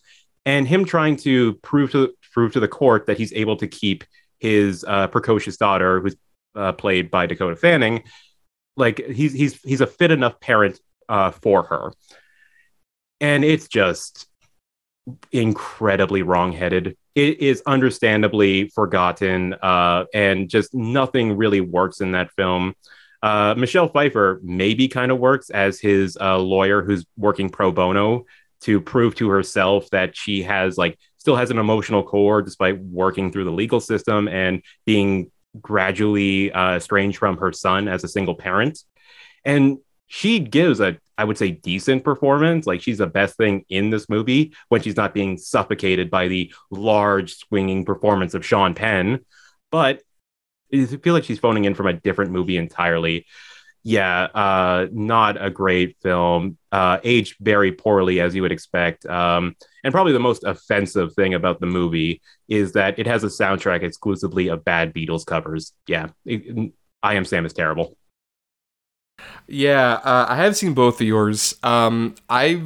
and 0.45 0.67
him 0.67 0.85
trying 0.85 1.15
to 1.17 1.53
prove 1.55 1.91
to 1.91 2.13
prove 2.31 2.53
to 2.53 2.59
the 2.59 2.67
court 2.67 3.05
that 3.07 3.17
he's 3.17 3.33
able 3.33 3.57
to 3.57 3.67
keep 3.67 4.03
his 4.39 4.83
uh, 4.87 5.07
precocious 5.07 5.57
daughter, 5.57 6.01
who's 6.01 6.15
uh, 6.55 6.73
played 6.73 7.09
by 7.09 7.25
Dakota 7.25 7.55
Fanning, 7.55 8.03
like 8.75 9.05
he's 9.07 9.33
he's 9.33 9.61
he's 9.61 9.81
a 9.81 9.87
fit 9.87 10.11
enough 10.11 10.39
parent 10.39 10.79
uh, 11.13 11.31
for 11.31 11.63
her, 11.63 11.93
and 13.21 13.45
it's 13.45 13.67
just 13.67 14.27
incredibly 15.31 16.23
wrongheaded. 16.23 16.97
It 17.13 17.39
is 17.39 17.61
understandably 17.67 18.69
forgotten, 18.69 19.53
uh, 19.53 20.05
and 20.13 20.49
just 20.49 20.73
nothing 20.73 21.37
really 21.37 21.61
works 21.61 22.01
in 22.01 22.13
that 22.13 22.31
film. 22.31 22.73
Uh, 23.21 23.53
Michelle 23.55 23.87
Pfeiffer 23.87 24.39
maybe 24.43 24.87
kind 24.87 25.11
of 25.11 25.19
works 25.19 25.49
as 25.51 25.79
his 25.79 26.17
uh, 26.19 26.39
lawyer 26.39 26.81
who's 26.81 27.05
working 27.15 27.49
pro 27.49 27.71
bono 27.71 28.25
to 28.61 28.81
prove 28.81 29.13
to 29.15 29.29
herself 29.29 29.89
that 29.91 30.17
she 30.17 30.41
has 30.41 30.77
like 30.77 30.97
still 31.17 31.35
has 31.35 31.51
an 31.51 31.59
emotional 31.59 32.03
core 32.03 32.41
despite 32.41 32.79
working 32.79 33.31
through 33.31 33.45
the 33.45 33.51
legal 33.51 33.79
system 33.79 34.27
and 34.27 34.61
being 34.85 35.31
gradually 35.61 36.51
uh, 36.51 36.75
estranged 36.75 37.17
from 37.17 37.37
her 37.37 37.53
son 37.53 37.87
as 37.87 38.03
a 38.03 38.07
single 38.07 38.35
parent. 38.35 38.79
And 39.45 39.77
she 40.07 40.39
gives 40.39 40.79
a, 40.79 40.97
I 41.17 41.23
would 41.23 41.37
say, 41.37 41.51
decent 41.51 42.03
performance. 42.03 42.65
Like 42.65 42.81
she's 42.81 42.97
the 42.97 43.07
best 43.07 43.37
thing 43.37 43.65
in 43.69 43.89
this 43.89 44.09
movie 44.09 44.53
when 44.69 44.81
she's 44.81 44.97
not 44.97 45.13
being 45.13 45.37
suffocated 45.37 46.09
by 46.09 46.27
the 46.27 46.53
large 46.71 47.35
swinging 47.35 47.85
performance 47.85 48.33
of 48.33 48.45
Sean 48.45 48.73
Penn. 48.73 49.19
But 49.71 50.01
I 50.73 50.85
feel 50.85 51.13
like 51.13 51.23
she's 51.23 51.39
phoning 51.39 51.65
in 51.65 51.75
from 51.75 51.87
a 51.87 51.93
different 51.93 52.31
movie 52.31 52.57
entirely. 52.57 53.25
Yeah, 53.85 54.23
uh, 54.23 54.87
not 54.91 55.43
a 55.43 55.49
great 55.49 55.97
film. 56.01 56.57
Uh, 56.71 56.99
aged 57.03 57.35
very 57.41 57.73
poorly, 57.73 58.21
as 58.21 58.33
you 58.33 58.41
would 58.41 58.51
expect. 58.53 59.05
Um, 59.05 59.55
and 59.83 59.93
probably 59.93 60.13
the 60.13 60.19
most 60.19 60.45
offensive 60.45 61.13
thing 61.13 61.33
about 61.33 61.59
the 61.59 61.65
movie 61.65 62.21
is 62.47 62.71
that 62.73 62.97
it 62.97 63.07
has 63.07 63.25
a 63.25 63.27
soundtrack 63.27 63.83
exclusively 63.83 64.47
of 64.47 64.63
bad 64.63 64.93
Beatles 64.93 65.25
covers. 65.25 65.73
Yeah, 65.85 66.09
it, 66.25 66.71
I 67.03 67.15
Am 67.15 67.25
Sam 67.25 67.45
is 67.45 67.51
terrible. 67.51 67.97
Yeah, 69.47 69.93
uh, 70.03 70.25
I 70.29 70.37
have 70.37 70.55
seen 70.55 70.73
both 70.73 71.01
of 71.01 71.07
yours. 71.07 71.55
Um, 71.63 72.15
I 72.29 72.61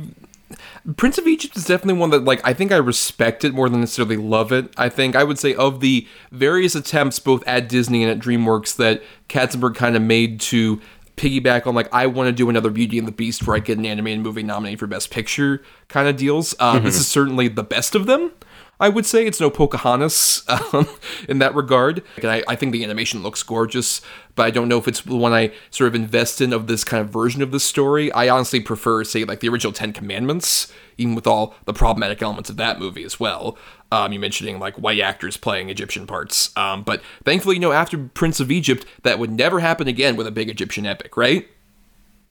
Prince 0.96 1.18
of 1.18 1.28
Egypt 1.28 1.58
is 1.58 1.66
definitely 1.66 2.00
one 2.00 2.12
that 2.12 2.24
like 2.24 2.40
I 2.46 2.54
think 2.54 2.72
I 2.72 2.78
respect 2.78 3.44
it 3.44 3.54
more 3.54 3.68
than 3.68 3.82
necessarily 3.82 4.16
love 4.16 4.52
it. 4.52 4.74
I 4.78 4.88
think 4.88 5.16
I 5.16 5.24
would 5.24 5.38
say 5.38 5.54
of 5.56 5.82
the 5.82 6.08
various 6.32 6.76
attempts 6.76 7.20
both 7.20 7.46
at 7.46 7.68
Disney 7.68 8.04
and 8.04 8.12
at 8.12 8.26
DreamWorks 8.26 8.78
that 8.78 9.04
Katzenberg 9.28 9.76
kind 9.76 9.96
of 9.96 10.02
made 10.02 10.40
to 10.42 10.80
piggyback 11.18 11.68
on 11.68 11.76
like 11.76 11.94
I 11.94 12.08
want 12.08 12.28
to 12.28 12.32
do 12.32 12.50
another 12.50 12.70
Beauty 12.70 12.98
and 12.98 13.08
the 13.08 13.12
Beast 13.12 13.46
where 13.46 13.58
I 13.58 13.60
get 13.60 13.78
an 13.78 13.86
animated 13.86 14.22
movie 14.22 14.44
nominated 14.44 14.80
for 14.80 14.88
Best 14.88 15.12
Picture 15.12 15.62
kind 15.90 16.08
of 16.08 16.16
deals. 16.16 16.56
Uh, 16.60 16.76
mm-hmm. 16.76 16.86
This 16.86 16.98
is 16.98 17.08
certainly 17.08 17.50
the 17.50 17.64
best 17.64 17.96
of 17.96 18.06
them. 18.06 18.32
I 18.80 18.90
would 18.90 19.06
say 19.06 19.26
it's 19.26 19.40
no 19.40 19.50
Pocahontas 19.50 20.44
um, 20.74 20.88
in 21.28 21.40
that 21.40 21.56
regard. 21.56 22.04
I, 22.24 22.44
I, 22.48 22.56
think 22.56 22.72
the 22.72 22.84
animation 22.84 23.24
looks 23.24 23.42
gorgeous, 23.42 24.02
but 24.36 24.46
I 24.46 24.52
don't 24.52 24.68
know 24.68 24.78
if 24.78 24.88
it's 24.88 25.02
the 25.02 25.16
one 25.16 25.34
I 25.34 25.52
sort 25.72 25.88
of 25.88 25.96
invest 25.96 26.42
in 26.42 26.54
of 26.54 26.68
this 26.68 26.84
kind 26.84 27.02
of 27.02 27.10
version 27.10 27.42
of 27.42 27.52
the 27.52 27.60
story. 27.60 28.12
I 28.12 28.30
honestly 28.30 28.60
prefer, 28.60 29.04
say, 29.04 29.24
like 29.24 29.40
the 29.40 29.50
original 29.50 29.74
Ten 29.74 29.94
Commandments, 29.94 30.72
even 30.98 31.16
with 31.16 31.26
all 31.26 31.56
the 31.66 31.74
problematic 31.74 32.22
elements 32.22 32.50
of 32.50 32.58
that 32.58 32.80
movie 32.80 33.04
as 33.04 33.20
well. 33.20 33.58
Um, 33.92 34.12
you 34.14 34.20
mentioning 34.20 34.60
like 34.60 34.76
white 34.76 35.00
actors 35.00 35.38
playing 35.38 35.70
Egyptian 35.70 36.06
parts, 36.06 36.56
um, 36.58 36.84
but 36.84 37.02
thankfully, 37.24 37.56
you 37.56 37.62
know, 37.62 37.72
after 37.72 37.98
Prince 37.98 38.42
of 38.42 38.52
Egypt, 38.52 38.86
that 39.04 39.18
would 39.18 39.32
never 39.32 39.62
happen 39.62 39.88
again 39.88 40.18
with 40.18 40.28
a 40.28 40.32
big 40.32 40.50
Egyptian 40.50 40.86
epic, 40.86 41.16
right? 41.16 41.48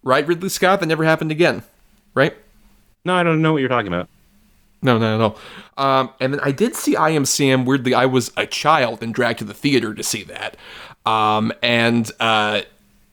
Right, 0.03 0.27
Ridley 0.27 0.51
Scott, 0.51 0.81
that 0.81 0.87
never 0.87 1.05
happened 1.05 1.33
again, 1.33 1.63
right? 2.15 2.37
No, 3.07 3.15
I 3.15 3.23
don't 3.23 3.41
know 3.41 3.53
what 3.53 3.61
you're 3.61 3.71
talking 3.71 3.89
about. 3.89 4.11
No, 4.87 4.99
no, 4.99 5.19
no. 5.19 5.37
Um, 5.83 6.11
and 6.21 6.33
then 6.33 6.41
I 6.45 6.53
did 6.53 6.77
see 6.77 6.95
I 6.95 7.11
Am 7.11 7.25
Sam. 7.25 7.65
Weirdly, 7.65 7.93
I 7.93 8.07
was 8.07 8.31
a 8.37 8.47
child 8.47 9.03
and 9.03 9.13
dragged 9.13 9.41
to 9.41 9.45
the 9.45 9.53
theater 9.53 9.93
to 9.93 10.03
see 10.03 10.23
that. 10.23 10.57
Um, 11.05 11.53
and 11.61 12.09
uh, 12.21 12.63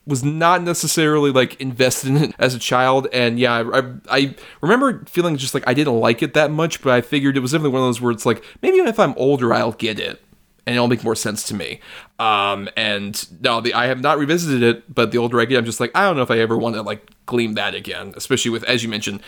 was 0.05 0.23
not 0.23 0.61
necessarily 0.61 1.31
like 1.31 1.59
invested 1.59 2.09
in 2.11 2.17
it 2.17 2.35
as 2.37 2.53
a 2.53 2.59
child. 2.59 3.07
And 3.11 3.39
yeah, 3.39 3.63
I, 3.73 3.83
I 4.07 4.35
remember 4.61 5.03
feeling 5.05 5.35
just 5.35 5.55
like 5.55 5.63
I 5.65 5.73
didn't 5.73 5.99
like 5.99 6.21
it 6.21 6.35
that 6.35 6.51
much, 6.51 6.81
but 6.83 6.93
I 6.93 7.01
figured 7.01 7.35
it 7.35 7.39
was 7.39 7.51
definitely 7.51 7.73
one 7.73 7.81
of 7.81 7.87
those 7.87 8.01
where 8.01 8.11
it's 8.11 8.25
like 8.25 8.43
maybe 8.61 8.77
if 8.77 8.99
I'm 8.99 9.15
older, 9.17 9.51
I'll 9.51 9.71
get 9.71 9.99
it. 9.99 10.21
And 10.65 10.75
it'll 10.75 10.87
make 10.87 11.03
more 11.03 11.15
sense 11.15 11.43
to 11.47 11.53
me. 11.53 11.81
Um, 12.19 12.69
and 12.77 13.27
no, 13.41 13.59
the, 13.59 13.73
I 13.73 13.87
have 13.87 13.99
not 13.99 14.17
revisited 14.17 14.63
it, 14.63 14.93
but 14.93 15.11
the 15.11 15.17
older 15.17 15.41
I 15.41 15.45
get, 15.45 15.57
I'm 15.57 15.65
just 15.65 15.81
like, 15.81 15.91
I 15.93 16.03
don't 16.03 16.15
know 16.15 16.21
if 16.21 16.31
I 16.31 16.39
ever 16.39 16.57
want 16.57 16.75
to 16.75 16.81
like 16.81 17.05
gleam 17.25 17.55
that 17.55 17.75
again, 17.75 18.13
especially 18.15 18.51
with, 18.51 18.63
as 18.63 18.81
you 18.81 18.87
mentioned, 18.87 19.19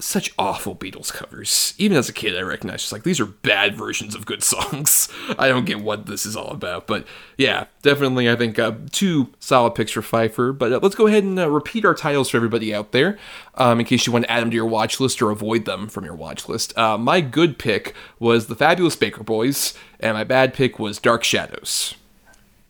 such 0.00 0.34
awful 0.38 0.74
Beatles 0.74 1.12
covers. 1.12 1.74
Even 1.78 1.96
as 1.96 2.08
a 2.08 2.12
kid, 2.12 2.36
I 2.36 2.42
recognized 2.42 2.82
just 2.82 2.92
like 2.92 3.04
these 3.04 3.20
are 3.20 3.26
bad 3.26 3.76
versions 3.76 4.14
of 4.14 4.26
good 4.26 4.42
songs. 4.42 5.08
I 5.38 5.48
don't 5.48 5.64
get 5.64 5.80
what 5.80 6.06
this 6.06 6.26
is 6.26 6.36
all 6.36 6.50
about, 6.50 6.86
but 6.86 7.06
yeah, 7.36 7.66
definitely 7.82 8.28
I 8.28 8.36
think 8.36 8.58
uh, 8.58 8.72
two 8.90 9.32
solid 9.38 9.74
picks 9.74 9.92
for 9.92 10.02
Pfeiffer. 10.02 10.52
But 10.52 10.72
uh, 10.72 10.80
let's 10.82 10.94
go 10.94 11.06
ahead 11.06 11.24
and 11.24 11.38
uh, 11.38 11.48
repeat 11.50 11.84
our 11.84 11.94
titles 11.94 12.30
for 12.30 12.36
everybody 12.36 12.74
out 12.74 12.92
there, 12.92 13.18
um, 13.54 13.80
in 13.80 13.86
case 13.86 14.06
you 14.06 14.12
want 14.12 14.24
to 14.24 14.30
add 14.30 14.42
them 14.42 14.50
to 14.50 14.56
your 14.56 14.66
watch 14.66 15.00
list 15.00 15.22
or 15.22 15.30
avoid 15.30 15.64
them 15.64 15.88
from 15.88 16.04
your 16.04 16.16
watch 16.16 16.48
list. 16.48 16.76
Uh, 16.76 16.98
my 16.98 17.20
good 17.20 17.58
pick 17.58 17.94
was 18.18 18.46
the 18.46 18.56
Fabulous 18.56 18.96
Baker 18.96 19.22
Boys, 19.22 19.74
and 20.00 20.16
my 20.16 20.24
bad 20.24 20.54
pick 20.54 20.78
was 20.78 20.98
Dark 20.98 21.24
Shadows. 21.24 21.94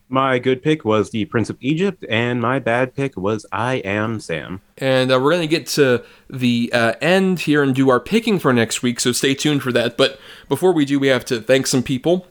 My 0.09 0.39
good 0.39 0.63
pick 0.63 0.85
was 0.85 1.11
The 1.11 1.25
Prince 1.25 1.49
of 1.51 1.57
Egypt, 1.61 2.05
and 2.11 2.41
my 2.41 2.59
bad 2.59 2.95
pick 2.95 3.17
was 3.17 3.47
I 3.51 3.77
Am 3.77 4.21
Sam. 4.21 4.61
And 4.77 5.11
uh, 5.11 5.19
we're 5.19 5.33
going 5.33 5.49
to 5.49 5.49
get 5.49 5.67
to 5.69 6.05
the 6.29 6.71
uh, 6.73 6.93
end 7.01 7.41
here 7.41 7.63
and 7.63 7.75
do 7.75 7.89
our 7.89 8.01
picking 8.01 8.39
for 8.39 8.53
next 8.53 8.83
week, 8.83 9.01
so 9.01 9.13
stay 9.13 9.35
tuned 9.35 9.63
for 9.63 9.73
that. 9.73 9.97
But 9.97 10.21
before 10.49 10.73
we 10.73 10.85
do, 10.85 10.99
we 10.99 11.09
have 11.09 11.25
to 11.27 11.41
thank 11.41 11.67
some 11.67 11.83
people 11.83 12.27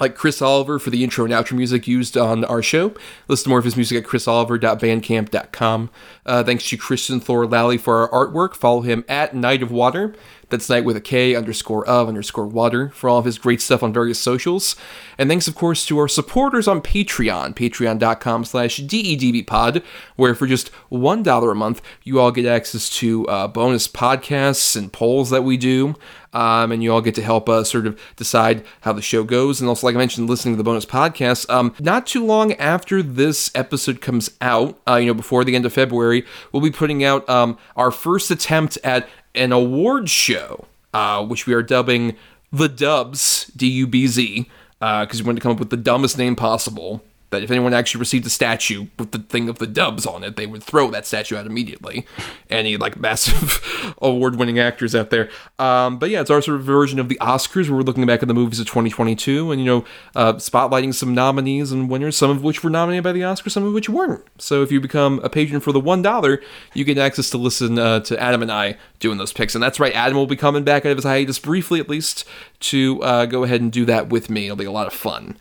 like 0.00 0.14
Chris 0.14 0.40
Oliver 0.40 0.78
for 0.78 0.90
the 0.90 1.04
intro 1.04 1.24
and 1.24 1.32
outro 1.32 1.56
music 1.56 1.86
used 1.86 2.16
on 2.16 2.44
our 2.46 2.62
show. 2.62 2.94
Listen 3.28 3.44
to 3.44 3.48
more 3.50 3.58
of 3.58 3.66
his 3.66 3.76
music 3.76 4.02
at 4.02 4.10
chrisoliver.bandcamp.com. 4.10 5.90
Uh, 6.24 6.42
thanks 6.42 6.68
to 6.70 6.76
Christian 6.76 7.20
Thor 7.20 7.46
Lally 7.46 7.76
for 7.76 8.08
our 8.10 8.26
artwork. 8.26 8.54
Follow 8.54 8.80
him 8.80 9.04
at 9.08 9.34
Knight 9.34 9.62
of 9.62 9.70
Water. 9.70 10.14
That's 10.50 10.68
night 10.68 10.84
with 10.84 10.96
a 10.96 11.00
K 11.00 11.34
underscore 11.34 11.86
of 11.86 12.08
underscore 12.08 12.46
water 12.46 12.90
for 12.90 13.08
all 13.08 13.18
of 13.18 13.24
his 13.24 13.38
great 13.38 13.60
stuff 13.60 13.82
on 13.82 13.92
various 13.92 14.18
socials. 14.18 14.76
And 15.18 15.28
thanks, 15.28 15.48
of 15.48 15.54
course, 15.54 15.86
to 15.86 15.98
our 15.98 16.08
supporters 16.08 16.66
on 16.66 16.80
Patreon, 16.80 17.54
patreon.com 17.54 18.44
slash 18.44 18.80
DEDBpod, 18.80 19.82
where 20.16 20.34
for 20.34 20.46
just 20.46 20.70
$1 20.90 21.50
a 21.50 21.54
month, 21.54 21.82
you 22.04 22.20
all 22.20 22.30
get 22.32 22.46
access 22.46 22.90
to 22.98 23.26
uh, 23.26 23.48
bonus 23.48 23.86
podcasts 23.88 24.76
and 24.76 24.92
polls 24.92 25.30
that 25.30 25.42
we 25.42 25.56
do. 25.56 25.94
Um, 26.32 26.70
and 26.70 26.82
you 26.82 26.92
all 26.92 27.00
get 27.00 27.16
to 27.16 27.22
help 27.22 27.48
us 27.48 27.70
sort 27.70 27.86
of 27.86 28.00
decide 28.16 28.64
how 28.82 28.92
the 28.92 29.02
show 29.02 29.24
goes. 29.24 29.60
And 29.60 29.68
also, 29.68 29.86
like 29.86 29.96
I 29.96 29.98
mentioned, 29.98 30.30
listening 30.30 30.54
to 30.54 30.58
the 30.58 30.64
bonus 30.64 30.86
podcast. 30.86 31.50
Um, 31.50 31.74
not 31.80 32.06
too 32.06 32.24
long 32.24 32.52
after 32.54 33.02
this 33.02 33.50
episode 33.54 34.00
comes 34.00 34.30
out, 34.40 34.78
uh, 34.88 34.96
you 34.96 35.06
know, 35.06 35.14
before 35.14 35.44
the 35.44 35.56
end 35.56 35.66
of 35.66 35.72
February, 35.72 36.24
we'll 36.52 36.62
be 36.62 36.70
putting 36.70 37.02
out 37.02 37.28
um, 37.28 37.58
our 37.76 37.90
first 37.90 38.30
attempt 38.30 38.78
at 38.84 39.08
an 39.34 39.52
award 39.52 40.08
show, 40.10 40.66
uh, 40.92 41.24
which 41.24 41.46
we 41.46 41.54
are 41.54 41.62
dubbing 41.62 42.16
the 42.52 42.68
Dubs, 42.68 43.50
D 43.56 43.68
U 43.68 43.86
B 43.86 44.06
Z, 44.06 44.48
because 44.78 45.22
we 45.22 45.26
wanted 45.26 45.40
to 45.40 45.42
come 45.42 45.52
up 45.52 45.58
with 45.58 45.70
the 45.70 45.76
dumbest 45.76 46.18
name 46.18 46.34
possible. 46.34 47.02
That 47.30 47.42
if 47.42 47.50
anyone 47.50 47.72
actually 47.72 48.00
received 48.00 48.26
a 48.26 48.30
statue 48.30 48.86
with 48.98 49.12
the 49.12 49.20
thing 49.20 49.48
of 49.48 49.58
the 49.58 49.66
dubs 49.66 50.04
on 50.04 50.24
it, 50.24 50.36
they 50.36 50.46
would 50.46 50.62
throw 50.62 50.90
that 50.90 51.06
statue 51.06 51.36
out 51.36 51.46
immediately. 51.46 52.06
Any 52.50 52.76
like 52.76 52.98
massive 52.98 53.94
award-winning 54.02 54.58
actors 54.58 54.94
out 54.94 55.10
there. 55.10 55.30
Um, 55.58 55.98
but 55.98 56.10
yeah, 56.10 56.20
it's 56.20 56.30
our 56.30 56.42
sort 56.42 56.58
of 56.58 56.64
version 56.64 56.98
of 56.98 57.08
the 57.08 57.18
Oscars, 57.20 57.68
where 57.68 57.76
we're 57.76 57.82
looking 57.82 58.04
back 58.04 58.22
at 58.22 58.28
the 58.28 58.34
movies 58.34 58.58
of 58.58 58.66
2022 58.66 59.52
and 59.52 59.60
you 59.60 59.66
know 59.66 59.84
uh, 60.16 60.34
spotlighting 60.34 60.92
some 60.94 61.14
nominees 61.14 61.70
and 61.70 61.88
winners, 61.88 62.16
some 62.16 62.30
of 62.30 62.42
which 62.42 62.64
were 62.64 62.70
nominated 62.70 63.04
by 63.04 63.12
the 63.12 63.20
Oscars, 63.20 63.52
some 63.52 63.64
of 63.64 63.72
which 63.72 63.88
weren't. 63.88 64.24
So 64.38 64.62
if 64.62 64.72
you 64.72 64.80
become 64.80 65.20
a 65.22 65.28
patron 65.28 65.60
for 65.60 65.72
the 65.72 65.80
one 65.80 66.02
dollar, 66.02 66.42
you 66.74 66.84
get 66.84 66.98
access 66.98 67.30
to 67.30 67.38
listen 67.38 67.78
uh, 67.78 68.00
to 68.00 68.20
Adam 68.20 68.42
and 68.42 68.50
I 68.50 68.76
doing 68.98 69.18
those 69.18 69.32
picks. 69.32 69.54
And 69.54 69.62
that's 69.62 69.80
right, 69.80 69.94
Adam 69.94 70.16
will 70.16 70.26
be 70.26 70.36
coming 70.36 70.64
back 70.64 70.84
out 70.84 70.92
of 70.92 70.98
his 70.98 71.04
hiatus 71.04 71.38
briefly, 71.38 71.80
at 71.80 71.88
least, 71.88 72.24
to 72.60 73.02
uh, 73.02 73.26
go 73.26 73.44
ahead 73.44 73.60
and 73.60 73.70
do 73.72 73.84
that 73.86 74.08
with 74.08 74.30
me. 74.30 74.46
It'll 74.46 74.56
be 74.56 74.64
a 74.64 74.72
lot 74.72 74.86
of 74.86 74.92
fun. 74.92 75.36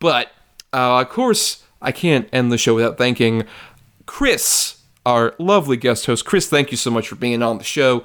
But 0.00 0.30
uh, 0.72 1.00
of 1.00 1.08
course, 1.08 1.64
I 1.80 1.92
can't 1.92 2.28
end 2.32 2.52
the 2.52 2.58
show 2.58 2.74
without 2.74 2.98
thanking 2.98 3.44
Chris, 4.06 4.82
our 5.06 5.34
lovely 5.38 5.76
guest 5.76 6.06
host. 6.06 6.24
Chris, 6.24 6.48
thank 6.48 6.70
you 6.70 6.76
so 6.76 6.90
much 6.90 7.08
for 7.08 7.14
being 7.14 7.42
on 7.42 7.58
the 7.58 7.64
show. 7.64 8.04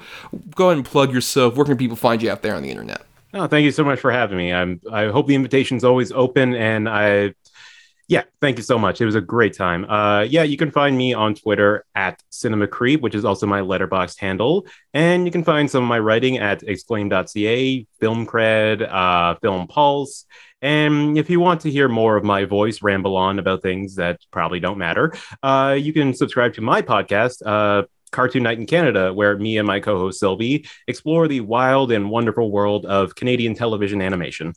Go 0.54 0.66
ahead 0.66 0.78
and 0.78 0.86
plug 0.86 1.12
yourself. 1.12 1.56
Where 1.56 1.64
can 1.64 1.76
people 1.76 1.96
find 1.96 2.22
you 2.22 2.30
out 2.30 2.42
there 2.42 2.54
on 2.54 2.62
the 2.62 2.70
internet? 2.70 3.04
Oh, 3.32 3.48
thank 3.48 3.64
you 3.64 3.72
so 3.72 3.82
much 3.82 3.98
for 3.98 4.12
having 4.12 4.38
me. 4.38 4.52
I'm. 4.52 4.80
I 4.92 5.06
hope 5.06 5.26
the 5.26 5.34
invitation's 5.34 5.82
always 5.82 6.12
open, 6.12 6.54
and 6.54 6.88
I, 6.88 7.34
yeah, 8.06 8.24
thank 8.40 8.58
you 8.58 8.62
so 8.62 8.78
much. 8.78 9.00
It 9.00 9.06
was 9.06 9.14
a 9.14 9.20
great 9.20 9.54
time. 9.54 9.84
Uh, 9.86 10.22
yeah, 10.22 10.42
you 10.42 10.56
can 10.56 10.70
find 10.70 10.96
me 10.96 11.14
on 11.14 11.34
Twitter 11.34 11.84
at 11.94 12.22
Cinema 12.30 12.66
Creep, 12.66 13.00
which 13.00 13.14
is 13.14 13.24
also 13.24 13.46
my 13.46 13.60
letterboxd 13.60 14.18
handle, 14.18 14.66
and 14.92 15.24
you 15.24 15.32
can 15.32 15.42
find 15.42 15.70
some 15.70 15.82
of 15.82 15.88
my 15.88 15.98
writing 15.98 16.38
at 16.38 16.62
exclaim.ca, 16.62 17.86
Film 18.00 18.26
Cred, 18.26 18.86
uh, 18.92 19.36
Film 19.36 19.66
Pulse. 19.66 20.26
And 20.60 21.18
if 21.18 21.28
you 21.30 21.40
want 21.40 21.62
to 21.62 21.70
hear 21.70 21.88
more 21.88 22.16
of 22.16 22.24
my 22.24 22.44
voice 22.44 22.82
ramble 22.82 23.16
on 23.16 23.38
about 23.38 23.62
things 23.62 23.96
that 23.96 24.20
probably 24.30 24.60
don't 24.60 24.78
matter, 24.78 25.14
uh, 25.42 25.76
you 25.78 25.92
can 25.92 26.14
subscribe 26.14 26.54
to 26.54 26.60
my 26.60 26.82
podcast, 26.82 27.42
uh, 27.44 27.86
Cartoon 28.12 28.44
Night 28.44 28.58
in 28.58 28.66
Canada, 28.66 29.12
where 29.12 29.36
me 29.36 29.58
and 29.58 29.66
my 29.66 29.80
co 29.80 29.98
host 29.98 30.20
Sylvie 30.20 30.66
explore 30.86 31.26
the 31.26 31.40
wild 31.40 31.90
and 31.90 32.10
wonderful 32.10 32.50
world 32.50 32.86
of 32.86 33.14
Canadian 33.14 33.54
television 33.54 34.00
animation. 34.00 34.54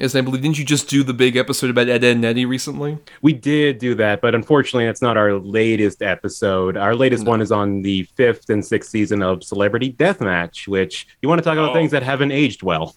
Yes, 0.00 0.16
I 0.16 0.22
believe 0.22 0.42
didn't 0.42 0.58
you 0.58 0.64
just 0.64 0.88
do 0.88 1.04
the 1.04 1.14
big 1.14 1.36
episode 1.36 1.70
about 1.70 1.88
Ed, 1.88 2.02
Edd 2.02 2.16
n 2.16 2.24
Eddy 2.24 2.44
recently? 2.46 2.98
We 3.22 3.32
did 3.32 3.78
do 3.78 3.94
that, 3.94 4.20
but 4.20 4.34
unfortunately, 4.34 4.86
it's 4.86 5.00
not 5.00 5.16
our 5.16 5.34
latest 5.34 6.02
episode. 6.02 6.76
Our 6.76 6.96
latest 6.96 7.24
one 7.24 7.40
is 7.40 7.52
on 7.52 7.82
the 7.82 8.02
fifth 8.16 8.50
and 8.50 8.64
sixth 8.64 8.90
season 8.90 9.22
of 9.22 9.44
Celebrity 9.44 9.92
Deathmatch, 9.92 10.66
which 10.66 11.06
you 11.22 11.28
want 11.28 11.38
to 11.38 11.44
talk 11.44 11.56
about 11.58 11.70
Oh. 11.70 11.74
things 11.74 11.92
that 11.92 12.02
haven't 12.02 12.32
aged 12.32 12.64
well. 12.64 12.96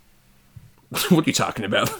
what 1.09 1.11
are 1.27 1.29
you 1.29 1.33
talking 1.33 1.65
about? 1.65 1.87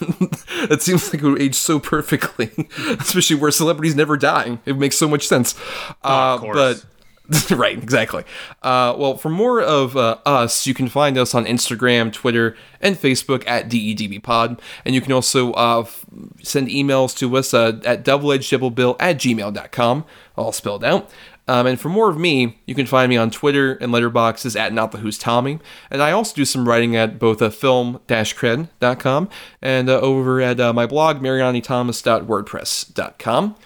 that 0.68 0.78
seems 0.80 1.12
like 1.12 1.22
it 1.22 1.28
would 1.28 1.40
age 1.42 1.54
so 1.54 1.78
perfectly, 1.78 2.50
especially 2.98 3.36
where 3.36 3.52
celebrities 3.52 3.94
never 3.94 4.16
die. 4.16 4.58
It 4.66 4.76
makes 4.78 4.96
so 4.96 5.06
much 5.06 5.28
sense. 5.28 5.54
Uh, 6.02 6.38
course. 6.38 6.56
But 6.56 6.84
right, 7.50 7.76
exactly. 7.76 8.24
Uh, 8.62 8.94
well, 8.96 9.18
for 9.18 9.28
more 9.28 9.60
of 9.60 9.96
uh, 9.96 10.16
us, 10.24 10.66
you 10.66 10.72
can 10.72 10.88
find 10.88 11.18
us 11.18 11.34
on 11.34 11.44
Instagram, 11.44 12.10
Twitter, 12.10 12.56
and 12.80 12.96
Facebook 12.96 13.46
at 13.46 13.68
DEDBpod. 13.68 14.58
And 14.84 14.94
you 14.94 15.02
can 15.02 15.12
also 15.12 15.52
uh, 15.52 15.80
f- 15.80 16.06
send 16.42 16.68
emails 16.68 17.16
to 17.18 17.36
us 17.36 17.52
uh, 17.52 17.80
at 17.84 18.02
doubleedgeddoublebill 18.04 18.96
at 18.98 19.18
gmail.com, 19.18 20.04
all 20.36 20.52
spelled 20.52 20.84
out. 20.84 21.10
Um, 21.48 21.66
and 21.66 21.78
for 21.80 21.88
more 21.88 22.08
of 22.10 22.18
me, 22.18 22.58
you 22.66 22.74
can 22.74 22.84
find 22.86 23.08
me 23.08 23.16
on 23.16 23.30
Twitter 23.30 23.72
and 23.74 23.92
letterboxes 23.92 24.58
at 24.58 24.74
Not 24.74 24.90
the 24.92 24.98
Who's 24.98 25.16
Tommy. 25.16 25.58
And 25.90 26.02
I 26.02 26.12
also 26.12 26.34
do 26.34 26.44
some 26.44 26.68
writing 26.68 26.94
at 26.94 27.18
both 27.18 27.40
uh, 27.40 27.48
film-cred.com 27.48 29.28
and 29.62 29.88
uh, 29.88 30.00
over 30.00 30.42
at 30.42 30.60
uh, 30.60 30.74
my 30.74 30.84
blog, 30.86 31.20
marianithomas.wordpress.com. 31.20 33.56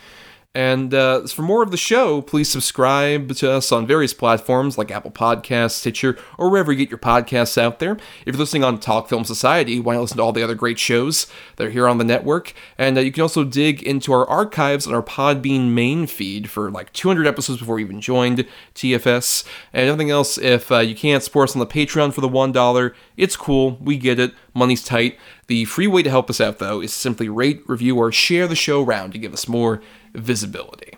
And 0.55 0.93
uh, 0.93 1.27
for 1.29 1.41
more 1.41 1.63
of 1.63 1.71
the 1.71 1.79
show, 1.79 2.21
please 2.21 2.51
subscribe 2.51 3.35
to 3.37 3.51
us 3.51 3.73
on 3.73 3.87
various 3.87 4.13
platforms 4.13 4.77
like 4.77 4.91
Apple 4.91 5.11
Podcasts, 5.11 5.73
Stitcher, 5.73 6.19
or 6.37 6.51
wherever 6.51 6.71
you 6.71 6.77
get 6.77 6.91
your 6.91 6.99
podcasts 6.99 7.57
out 7.57 7.79
there. 7.79 7.93
If 8.27 8.35
you're 8.35 8.37
listening 8.37 8.63
on 8.63 8.79
Talk 8.79 9.09
Film 9.09 9.25
Society, 9.25 9.81
why 9.81 9.95
not 9.95 10.03
listen 10.03 10.19
to 10.19 10.23
all 10.23 10.33
the 10.33 10.43
other 10.43 10.55
great 10.55 10.79
shows 10.79 11.27
that 11.57 11.69
are 11.69 11.71
here 11.71 11.89
on 11.89 11.97
the 11.97 12.05
network? 12.05 12.53
And 12.77 12.99
uh, 12.99 13.01
you 13.01 13.11
can 13.11 13.23
also 13.23 13.45
dig 13.45 13.83
into 13.83 14.13
our 14.13 14.29
archives 14.29 14.87
on 14.87 14.93
our 14.93 15.03
Podbean 15.03 15.71
main 15.71 16.07
feed 16.07 16.51
for 16.51 16.71
like 16.71 16.93
200 16.93 17.27
episodes 17.27 17.61
before 17.61 17.79
you 17.79 17.87
even 17.87 18.03
joined 18.03 18.47
TFS. 18.75 19.47
And 19.73 19.89
everything 19.89 20.11
else, 20.11 20.37
if 20.37 20.71
uh, 20.71 20.81
you 20.81 20.95
can't 20.95 21.23
support 21.23 21.49
us 21.49 21.57
on 21.57 21.61
the 21.61 21.67
Patreon 21.67 22.13
for 22.13 22.21
the 22.21 22.29
$1, 22.29 22.95
it's 23.17 23.37
cool. 23.37 23.79
We 23.81 23.97
get 23.97 24.19
it. 24.19 24.35
Money's 24.53 24.85
tight. 24.85 25.19
The 25.47 25.65
free 25.65 25.87
way 25.87 26.03
to 26.03 26.11
help 26.11 26.29
us 26.29 26.43
out, 26.43 26.59
though, 26.59 26.83
is 26.83 26.93
simply 26.93 27.31
rate, 27.31 27.63
review, 27.67 27.97
or 27.97 28.13
share 28.13 28.47
the 28.47 28.55
show 28.55 28.83
around 28.83 29.13
to 29.13 29.19
give 29.19 29.33
us 29.33 29.49
more 29.49 29.81
visibility. 30.13 30.97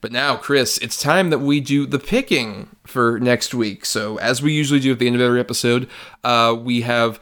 But 0.00 0.12
now, 0.12 0.36
Chris, 0.36 0.76
it's 0.78 1.00
time 1.00 1.30
that 1.30 1.38
we 1.38 1.60
do 1.60 1.86
the 1.86 1.98
picking 1.98 2.68
for 2.84 3.18
next 3.18 3.54
week. 3.54 3.86
So, 3.86 4.18
as 4.18 4.42
we 4.42 4.52
usually 4.52 4.80
do 4.80 4.92
at 4.92 4.98
the 4.98 5.06
end 5.06 5.16
of 5.16 5.22
every 5.22 5.40
episode, 5.40 5.88
uh, 6.22 6.54
we 6.58 6.82
have 6.82 7.18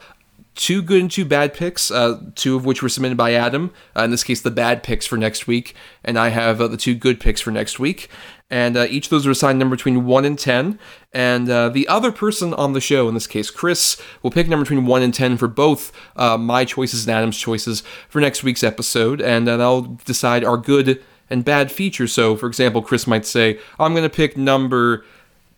two 0.55 0.81
good 0.81 1.01
and 1.01 1.11
two 1.11 1.25
bad 1.25 1.53
picks, 1.53 1.89
uh, 1.91 2.19
two 2.35 2.55
of 2.55 2.65
which 2.65 2.81
were 2.81 2.89
submitted 2.89 3.17
by 3.17 3.33
Adam. 3.33 3.71
Uh, 3.95 4.03
in 4.03 4.11
this 4.11 4.23
case, 4.23 4.41
the 4.41 4.51
bad 4.51 4.83
picks 4.83 5.05
for 5.05 5.17
next 5.17 5.47
week, 5.47 5.75
and 6.03 6.17
I 6.17 6.29
have 6.29 6.61
uh, 6.61 6.67
the 6.67 6.77
two 6.77 6.95
good 6.95 7.19
picks 7.19 7.41
for 7.41 7.51
next 7.51 7.79
week. 7.79 8.09
And 8.49 8.77
uh, 8.77 8.85
each 8.87 9.07
of 9.07 9.09
those 9.09 9.25
are 9.25 9.31
assigned 9.31 9.57
number 9.57 9.75
between 9.75 10.05
1 10.05 10.25
and 10.25 10.37
10. 10.37 10.77
And 11.11 11.49
uh, 11.49 11.69
the 11.69 11.87
other 11.87 12.11
person 12.11 12.53
on 12.53 12.73
the 12.73 12.81
show, 12.81 13.07
in 13.07 13.15
this 13.15 13.25
case 13.25 13.49
Chris, 13.49 13.99
will 14.21 14.29
pick 14.29 14.47
number 14.47 14.63
between 14.63 14.85
1 14.85 15.01
and 15.01 15.13
10 15.13 15.37
for 15.37 15.47
both 15.47 15.91
uh, 16.15 16.37
my 16.37 16.63
choices 16.63 17.07
and 17.07 17.15
Adam's 17.15 17.37
choices 17.37 17.81
for 18.09 18.21
next 18.21 18.43
week's 18.43 18.63
episode. 18.63 19.21
And 19.21 19.49
uh, 19.49 19.57
that'll 19.57 19.97
decide 20.05 20.43
our 20.43 20.57
good 20.57 21.03
and 21.31 21.43
bad 21.43 21.71
features. 21.71 22.13
So, 22.13 22.35
for 22.35 22.45
example, 22.45 22.83
Chris 22.83 23.07
might 23.07 23.25
say, 23.25 23.59
I'm 23.79 23.93
going 23.93 24.07
to 24.07 24.15
pick 24.15 24.37
number 24.37 25.03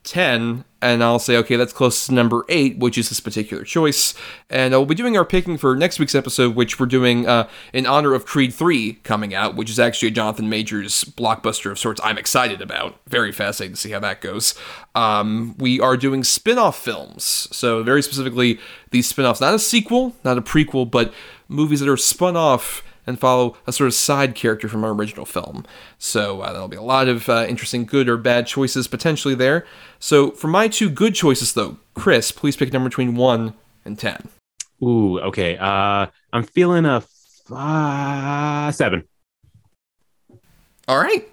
10, 0.06 0.64
and 0.86 1.04
I'll 1.04 1.18
say, 1.18 1.36
okay, 1.38 1.56
that's 1.56 1.74
close 1.74 2.06
to 2.06 2.14
number 2.14 2.46
8, 2.48 2.78
which 2.78 2.96
is 2.96 3.10
this 3.10 3.20
particular 3.20 3.64
choice. 3.64 4.14
And 4.52 4.72
we'll 4.72 4.86
be 4.86 4.94
doing 4.94 5.18
our 5.18 5.26
picking 5.26 5.58
for 5.58 5.76
next 5.76 5.98
week's 5.98 6.14
episode, 6.14 6.56
which 6.56 6.80
we're 6.80 6.86
doing 6.86 7.28
uh, 7.28 7.50
in 7.74 7.88
honor 7.88 8.14
of 8.14 8.28
Creed 8.28 8.54
3 8.54 8.94
coming 9.04 9.34
out, 9.34 9.56
which 9.56 9.72
is 9.72 9.80
actually 9.80 10.10
a 10.10 10.12
Jonathan 10.12 10.48
Majors 10.48 11.04
blockbuster 11.04 11.72
of 11.72 11.80
sorts 11.80 12.00
I'm 12.04 12.20
excited 12.20 12.62
about. 12.62 13.00
Very 13.08 13.32
fascinating 13.32 13.74
to 13.74 13.82
see 13.82 13.92
how 13.92 14.00
that 14.02 14.22
goes. 14.22 14.54
Um, 14.94 15.56
we 15.58 15.80
are 15.80 15.98
doing 15.98 16.24
spin 16.24 16.60
off 16.60 16.78
films. 16.78 17.24
So, 17.52 17.82
very 17.82 18.04
specifically, 18.04 18.60
these 18.92 19.08
spin 19.08 19.26
offs, 19.26 19.42
not 19.42 19.56
a 19.56 19.60
sequel, 19.60 20.16
not 20.24 20.38
a 20.38 20.42
prequel, 20.42 20.90
but 20.90 21.12
movies 21.48 21.80
that 21.80 21.90
are 21.90 21.98
spun 21.98 22.38
off 22.38 22.84
and 23.08 23.20
follow 23.20 23.56
a 23.68 23.72
sort 23.72 23.88
of 23.88 23.94
side 23.94 24.36
character 24.36 24.68
from 24.68 24.84
our 24.84 24.92
original 24.92 25.26
film. 25.26 25.66
So 25.98 26.42
uh, 26.42 26.52
there'll 26.52 26.68
be 26.68 26.78
a 26.78 26.82
lot 26.82 27.08
of 27.08 27.30
uh, 27.30 27.46
interesting 27.48 27.86
good 27.86 28.10
or 28.10 28.18
bad 28.18 28.48
choices 28.48 28.88
potentially 28.88 29.36
there. 29.36 29.66
So 30.00 30.32
for 30.32 30.48
my 30.48 30.68
two 30.68 30.90
good 30.90 31.16
choices, 31.16 31.54
though, 31.54 31.78
Chris, 31.94 32.32
please 32.32 32.56
pick 32.56 32.70
a 32.70 32.72
number 32.72 32.90
between 32.90 33.16
1 33.16 33.54
and 33.86 33.98
10. 34.00 34.30
Ooh, 34.84 35.20
okay. 35.20 35.58
Uh, 35.58 36.08
I'm 36.34 36.44
feeling 36.44 36.86
a 36.86 36.98
f- 36.98 37.52
uh, 37.52 38.72
seven. 38.72 39.08
All 40.88 40.98
right. 40.98 41.28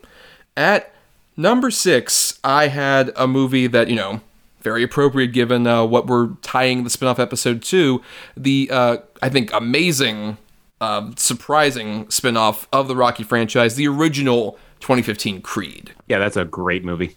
At 0.57 0.93
number 1.37 1.71
six, 1.71 2.39
I 2.45 2.69
had 2.69 3.11
a 3.17 3.27
movie 3.27 3.67
that, 3.67 3.89
you 3.89 3.97
know, 3.97 4.21
very 4.61 4.83
appropriate 4.83 5.29
given 5.29 5.67
uh, 5.67 5.85
what 5.85 6.07
we're 6.07 6.35
tying 6.43 6.85
the 6.85 6.91
spin-off 6.91 7.19
episode 7.19 7.63
to. 7.63 8.01
The, 8.37 8.69
uh, 8.71 8.97
I 9.21 9.29
think, 9.29 9.53
amazing, 9.53 10.37
uh, 10.83 11.13
surprising 11.17 12.11
spin-off 12.11 12.67
of 12.73 12.89
the 12.89 12.97
Rocky 12.97 13.23
franchise, 13.23 13.77
the 13.77 13.87
original 13.87 14.59
2015 14.81 15.41
Creed. 15.41 15.93
Yeah, 16.09 16.19
that's 16.19 16.37
a 16.37 16.45
great 16.45 16.85
movie. 16.85 17.17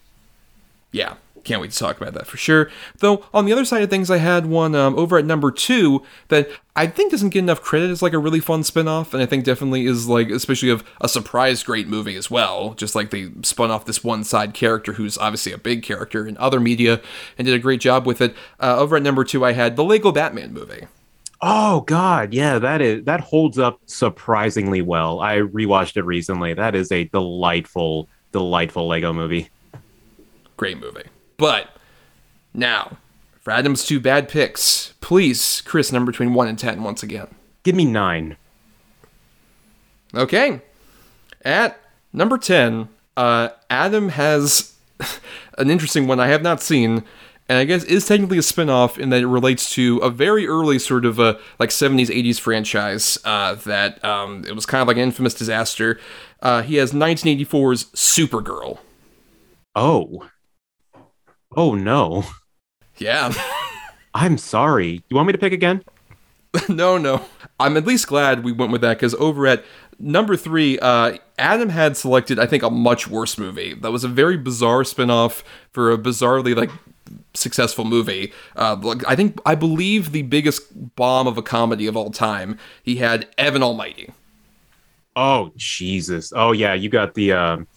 Yeah. 0.91 1.15
can't 1.43 1.61
wait 1.61 1.71
to 1.71 1.77
talk 1.77 1.99
about 1.99 2.13
that 2.13 2.27
for 2.27 2.37
sure. 2.37 2.69
Though 2.99 3.25
on 3.33 3.45
the 3.45 3.51
other 3.53 3.65
side 3.65 3.81
of 3.81 3.89
things, 3.89 4.11
I 4.11 4.17
had 4.17 4.45
one 4.45 4.75
um, 4.75 4.97
over 4.97 5.17
at 5.17 5.25
number 5.25 5.49
two 5.51 6.03
that 6.27 6.47
I 6.75 6.85
think 6.87 7.09
doesn't 7.11 7.29
get 7.29 7.39
enough 7.39 7.61
credit 7.61 7.89
as 7.89 8.01
like 8.03 8.13
a 8.13 8.19
really 8.19 8.39
fun 8.39 8.63
spin-off, 8.63 9.13
and 9.13 9.23
I 9.23 9.25
think 9.25 9.43
definitely 9.43 9.87
is 9.87 10.07
like 10.07 10.29
especially 10.29 10.69
of 10.69 10.83
a 11.01 11.09
surprise 11.09 11.63
great 11.63 11.87
movie 11.87 12.15
as 12.15 12.29
well. 12.29 12.75
Just 12.75 12.93
like 12.93 13.09
they 13.09 13.29
spun 13.41 13.71
off 13.71 13.85
this 13.85 14.03
one 14.03 14.23
side 14.23 14.53
character 14.53 14.93
who's 14.93 15.17
obviously 15.17 15.51
a 15.53 15.57
big 15.57 15.81
character 15.81 16.27
in 16.27 16.37
other 16.37 16.59
media 16.59 17.01
and 17.37 17.45
did 17.45 17.55
a 17.55 17.59
great 17.59 17.81
job 17.81 18.05
with 18.05 18.21
it. 18.21 18.35
Uh, 18.59 18.77
over 18.77 18.95
at 18.95 19.03
number 19.03 19.23
two, 19.23 19.43
I 19.43 19.53
had 19.53 19.75
the 19.75 19.83
Lego 19.83 20.11
Batman 20.11 20.53
movie. 20.53 20.87
Oh 21.47 21.81
God, 21.81 22.33
yeah, 22.33 22.57
that 22.57 22.81
is 22.81 23.05
that 23.05 23.21
holds 23.21 23.59
up 23.59 23.79
surprisingly 23.85 24.81
well. 24.81 25.19
I 25.19 25.37
rewatched 25.37 25.95
it 25.95 26.03
recently. 26.03 26.55
That 26.55 26.73
is 26.73 26.91
a 26.91 27.03
delightful, 27.03 28.09
delightful 28.31 28.87
Lego 28.87 29.13
movie. 29.13 29.49
Great 30.57 30.79
movie. 30.79 31.03
But 31.37 31.69
now, 32.51 32.97
for 33.41 33.51
Adam's 33.51 33.85
two 33.85 33.99
bad 33.99 34.27
picks, 34.27 34.95
please, 35.01 35.61
Chris, 35.61 35.91
number 35.91 36.11
between 36.11 36.33
one 36.33 36.47
and 36.47 36.57
ten 36.57 36.81
once 36.81 37.03
again. 37.03 37.27
Give 37.61 37.75
me 37.75 37.85
nine. 37.85 38.37
Okay. 40.15 40.61
At 41.43 41.79
number 42.11 42.37
10, 42.39 42.89
uh, 43.17 43.49
Adam 43.69 44.09
has 44.09 44.73
an 45.59 45.69
interesting 45.69 46.07
one 46.07 46.19
I 46.19 46.27
have 46.27 46.41
not 46.41 46.61
seen, 46.61 47.03
and 47.47 47.57
I 47.57 47.65
guess 47.65 47.83
is 47.83 48.07
technically 48.07 48.37
a 48.37 48.41
spin-off 48.41 48.97
in 48.97 49.09
that 49.09 49.21
it 49.21 49.27
relates 49.27 49.69
to 49.75 49.97
a 49.99 50.09
very 50.09 50.47
early 50.47 50.79
sort 50.79 51.05
of 51.05 51.19
a 51.19 51.39
like 51.59 51.69
70s 51.69 52.07
80s 52.07 52.39
franchise 52.39 53.19
uh, 53.23 53.55
that 53.55 54.03
um, 54.03 54.43
it 54.47 54.55
was 54.55 54.65
kind 54.65 54.81
of 54.81 54.87
like 54.87 54.97
an 54.97 55.03
infamous 55.03 55.33
disaster. 55.33 55.99
Uh, 56.41 56.61
he 56.61 56.75
has 56.75 56.91
1984's 56.91 57.85
Supergirl. 57.85 58.79
Oh. 59.75 60.29
Oh 61.55 61.75
no. 61.75 62.23
Yeah. 62.97 63.31
I'm 64.13 64.37
sorry. 64.37 65.03
You 65.09 65.15
want 65.15 65.27
me 65.27 65.33
to 65.33 65.39
pick 65.39 65.53
again? 65.53 65.83
no, 66.69 66.97
no. 66.97 67.25
I'm 67.59 67.77
at 67.77 67.85
least 67.85 68.07
glad 68.07 68.43
we 68.43 68.51
went 68.51 68.71
with 68.71 68.81
that 68.81 68.97
because 68.97 69.13
over 69.15 69.45
at 69.45 69.63
number 69.99 70.35
three, 70.35 70.79
uh, 70.79 71.17
Adam 71.37 71.69
had 71.69 71.97
selected, 71.97 72.39
I 72.39 72.45
think, 72.45 72.63
a 72.63 72.69
much 72.69 73.07
worse 73.07 73.37
movie. 73.37 73.73
That 73.73 73.91
was 73.91 74.03
a 74.03 74.07
very 74.07 74.37
bizarre 74.37 74.83
spinoff 74.83 75.43
for 75.71 75.91
a 75.91 75.97
bizarrely 75.97 76.55
like 76.55 76.71
successful 77.35 77.85
movie. 77.85 78.33
Uh, 78.55 78.95
I 79.07 79.15
think 79.15 79.39
I 79.45 79.55
believe 79.55 80.11
the 80.11 80.23
biggest 80.23 80.95
bomb 80.95 81.27
of 81.27 81.37
a 81.37 81.41
comedy 81.41 81.87
of 81.87 81.95
all 81.95 82.11
time. 82.11 82.57
He 82.83 82.97
had 82.97 83.27
Evan 83.37 83.63
Almighty. 83.63 84.11
Oh 85.15 85.51
Jesus. 85.55 86.33
Oh 86.35 86.51
yeah, 86.51 86.73
you 86.73 86.89
got 86.89 87.13
the 87.13 87.31
um 87.31 87.67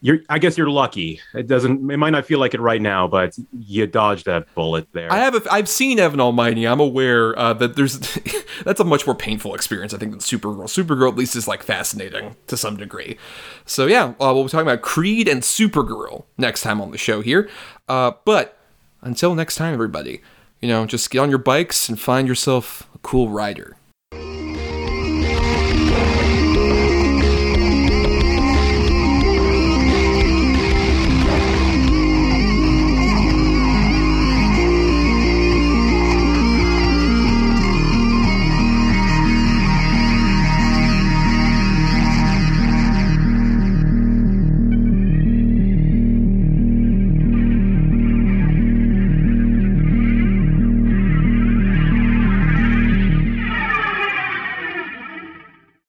you're 0.00 0.18
I 0.28 0.38
guess 0.38 0.56
you're 0.56 0.70
lucky. 0.70 1.20
It 1.34 1.46
doesn't 1.46 1.90
it 1.90 1.96
might 1.96 2.10
not 2.10 2.24
feel 2.24 2.38
like 2.38 2.54
it 2.54 2.60
right 2.60 2.80
now, 2.80 3.08
but 3.08 3.36
you 3.58 3.86
dodged 3.86 4.26
that 4.26 4.52
bullet 4.54 4.86
there. 4.92 5.12
I 5.12 5.18
have 5.18 5.34
a, 5.34 5.42
I've 5.50 5.68
seen 5.68 5.98
Evan 5.98 6.20
Almighty. 6.20 6.66
I'm 6.66 6.80
aware 6.80 7.36
uh, 7.38 7.52
that 7.54 7.74
there's 7.76 7.98
that's 8.64 8.80
a 8.80 8.84
much 8.84 9.06
more 9.06 9.14
painful 9.16 9.54
experience 9.54 9.92
I 9.92 9.98
think 9.98 10.12
than 10.12 10.20
Supergirl. 10.20 10.64
Supergirl 10.64 11.10
at 11.10 11.16
least 11.16 11.34
is 11.34 11.48
like 11.48 11.62
fascinating 11.62 12.36
to 12.46 12.56
some 12.56 12.76
degree. 12.76 13.18
So 13.66 13.86
yeah, 13.86 14.14
uh, 14.20 14.32
we'll 14.34 14.44
be 14.44 14.50
talking 14.50 14.68
about 14.68 14.82
Creed 14.82 15.28
and 15.28 15.42
Supergirl 15.42 16.24
next 16.36 16.62
time 16.62 16.80
on 16.80 16.90
the 16.90 16.98
show 16.98 17.20
here. 17.20 17.48
Uh, 17.88 18.12
but 18.24 18.57
until 19.02 19.34
next 19.34 19.56
time, 19.56 19.72
everybody, 19.72 20.20
you 20.60 20.68
know, 20.68 20.84
just 20.86 21.10
get 21.10 21.20
on 21.20 21.30
your 21.30 21.38
bikes 21.38 21.88
and 21.88 21.98
find 21.98 22.28
yourself 22.28 22.88
a 22.94 22.98
cool 22.98 23.30
rider. 23.30 23.77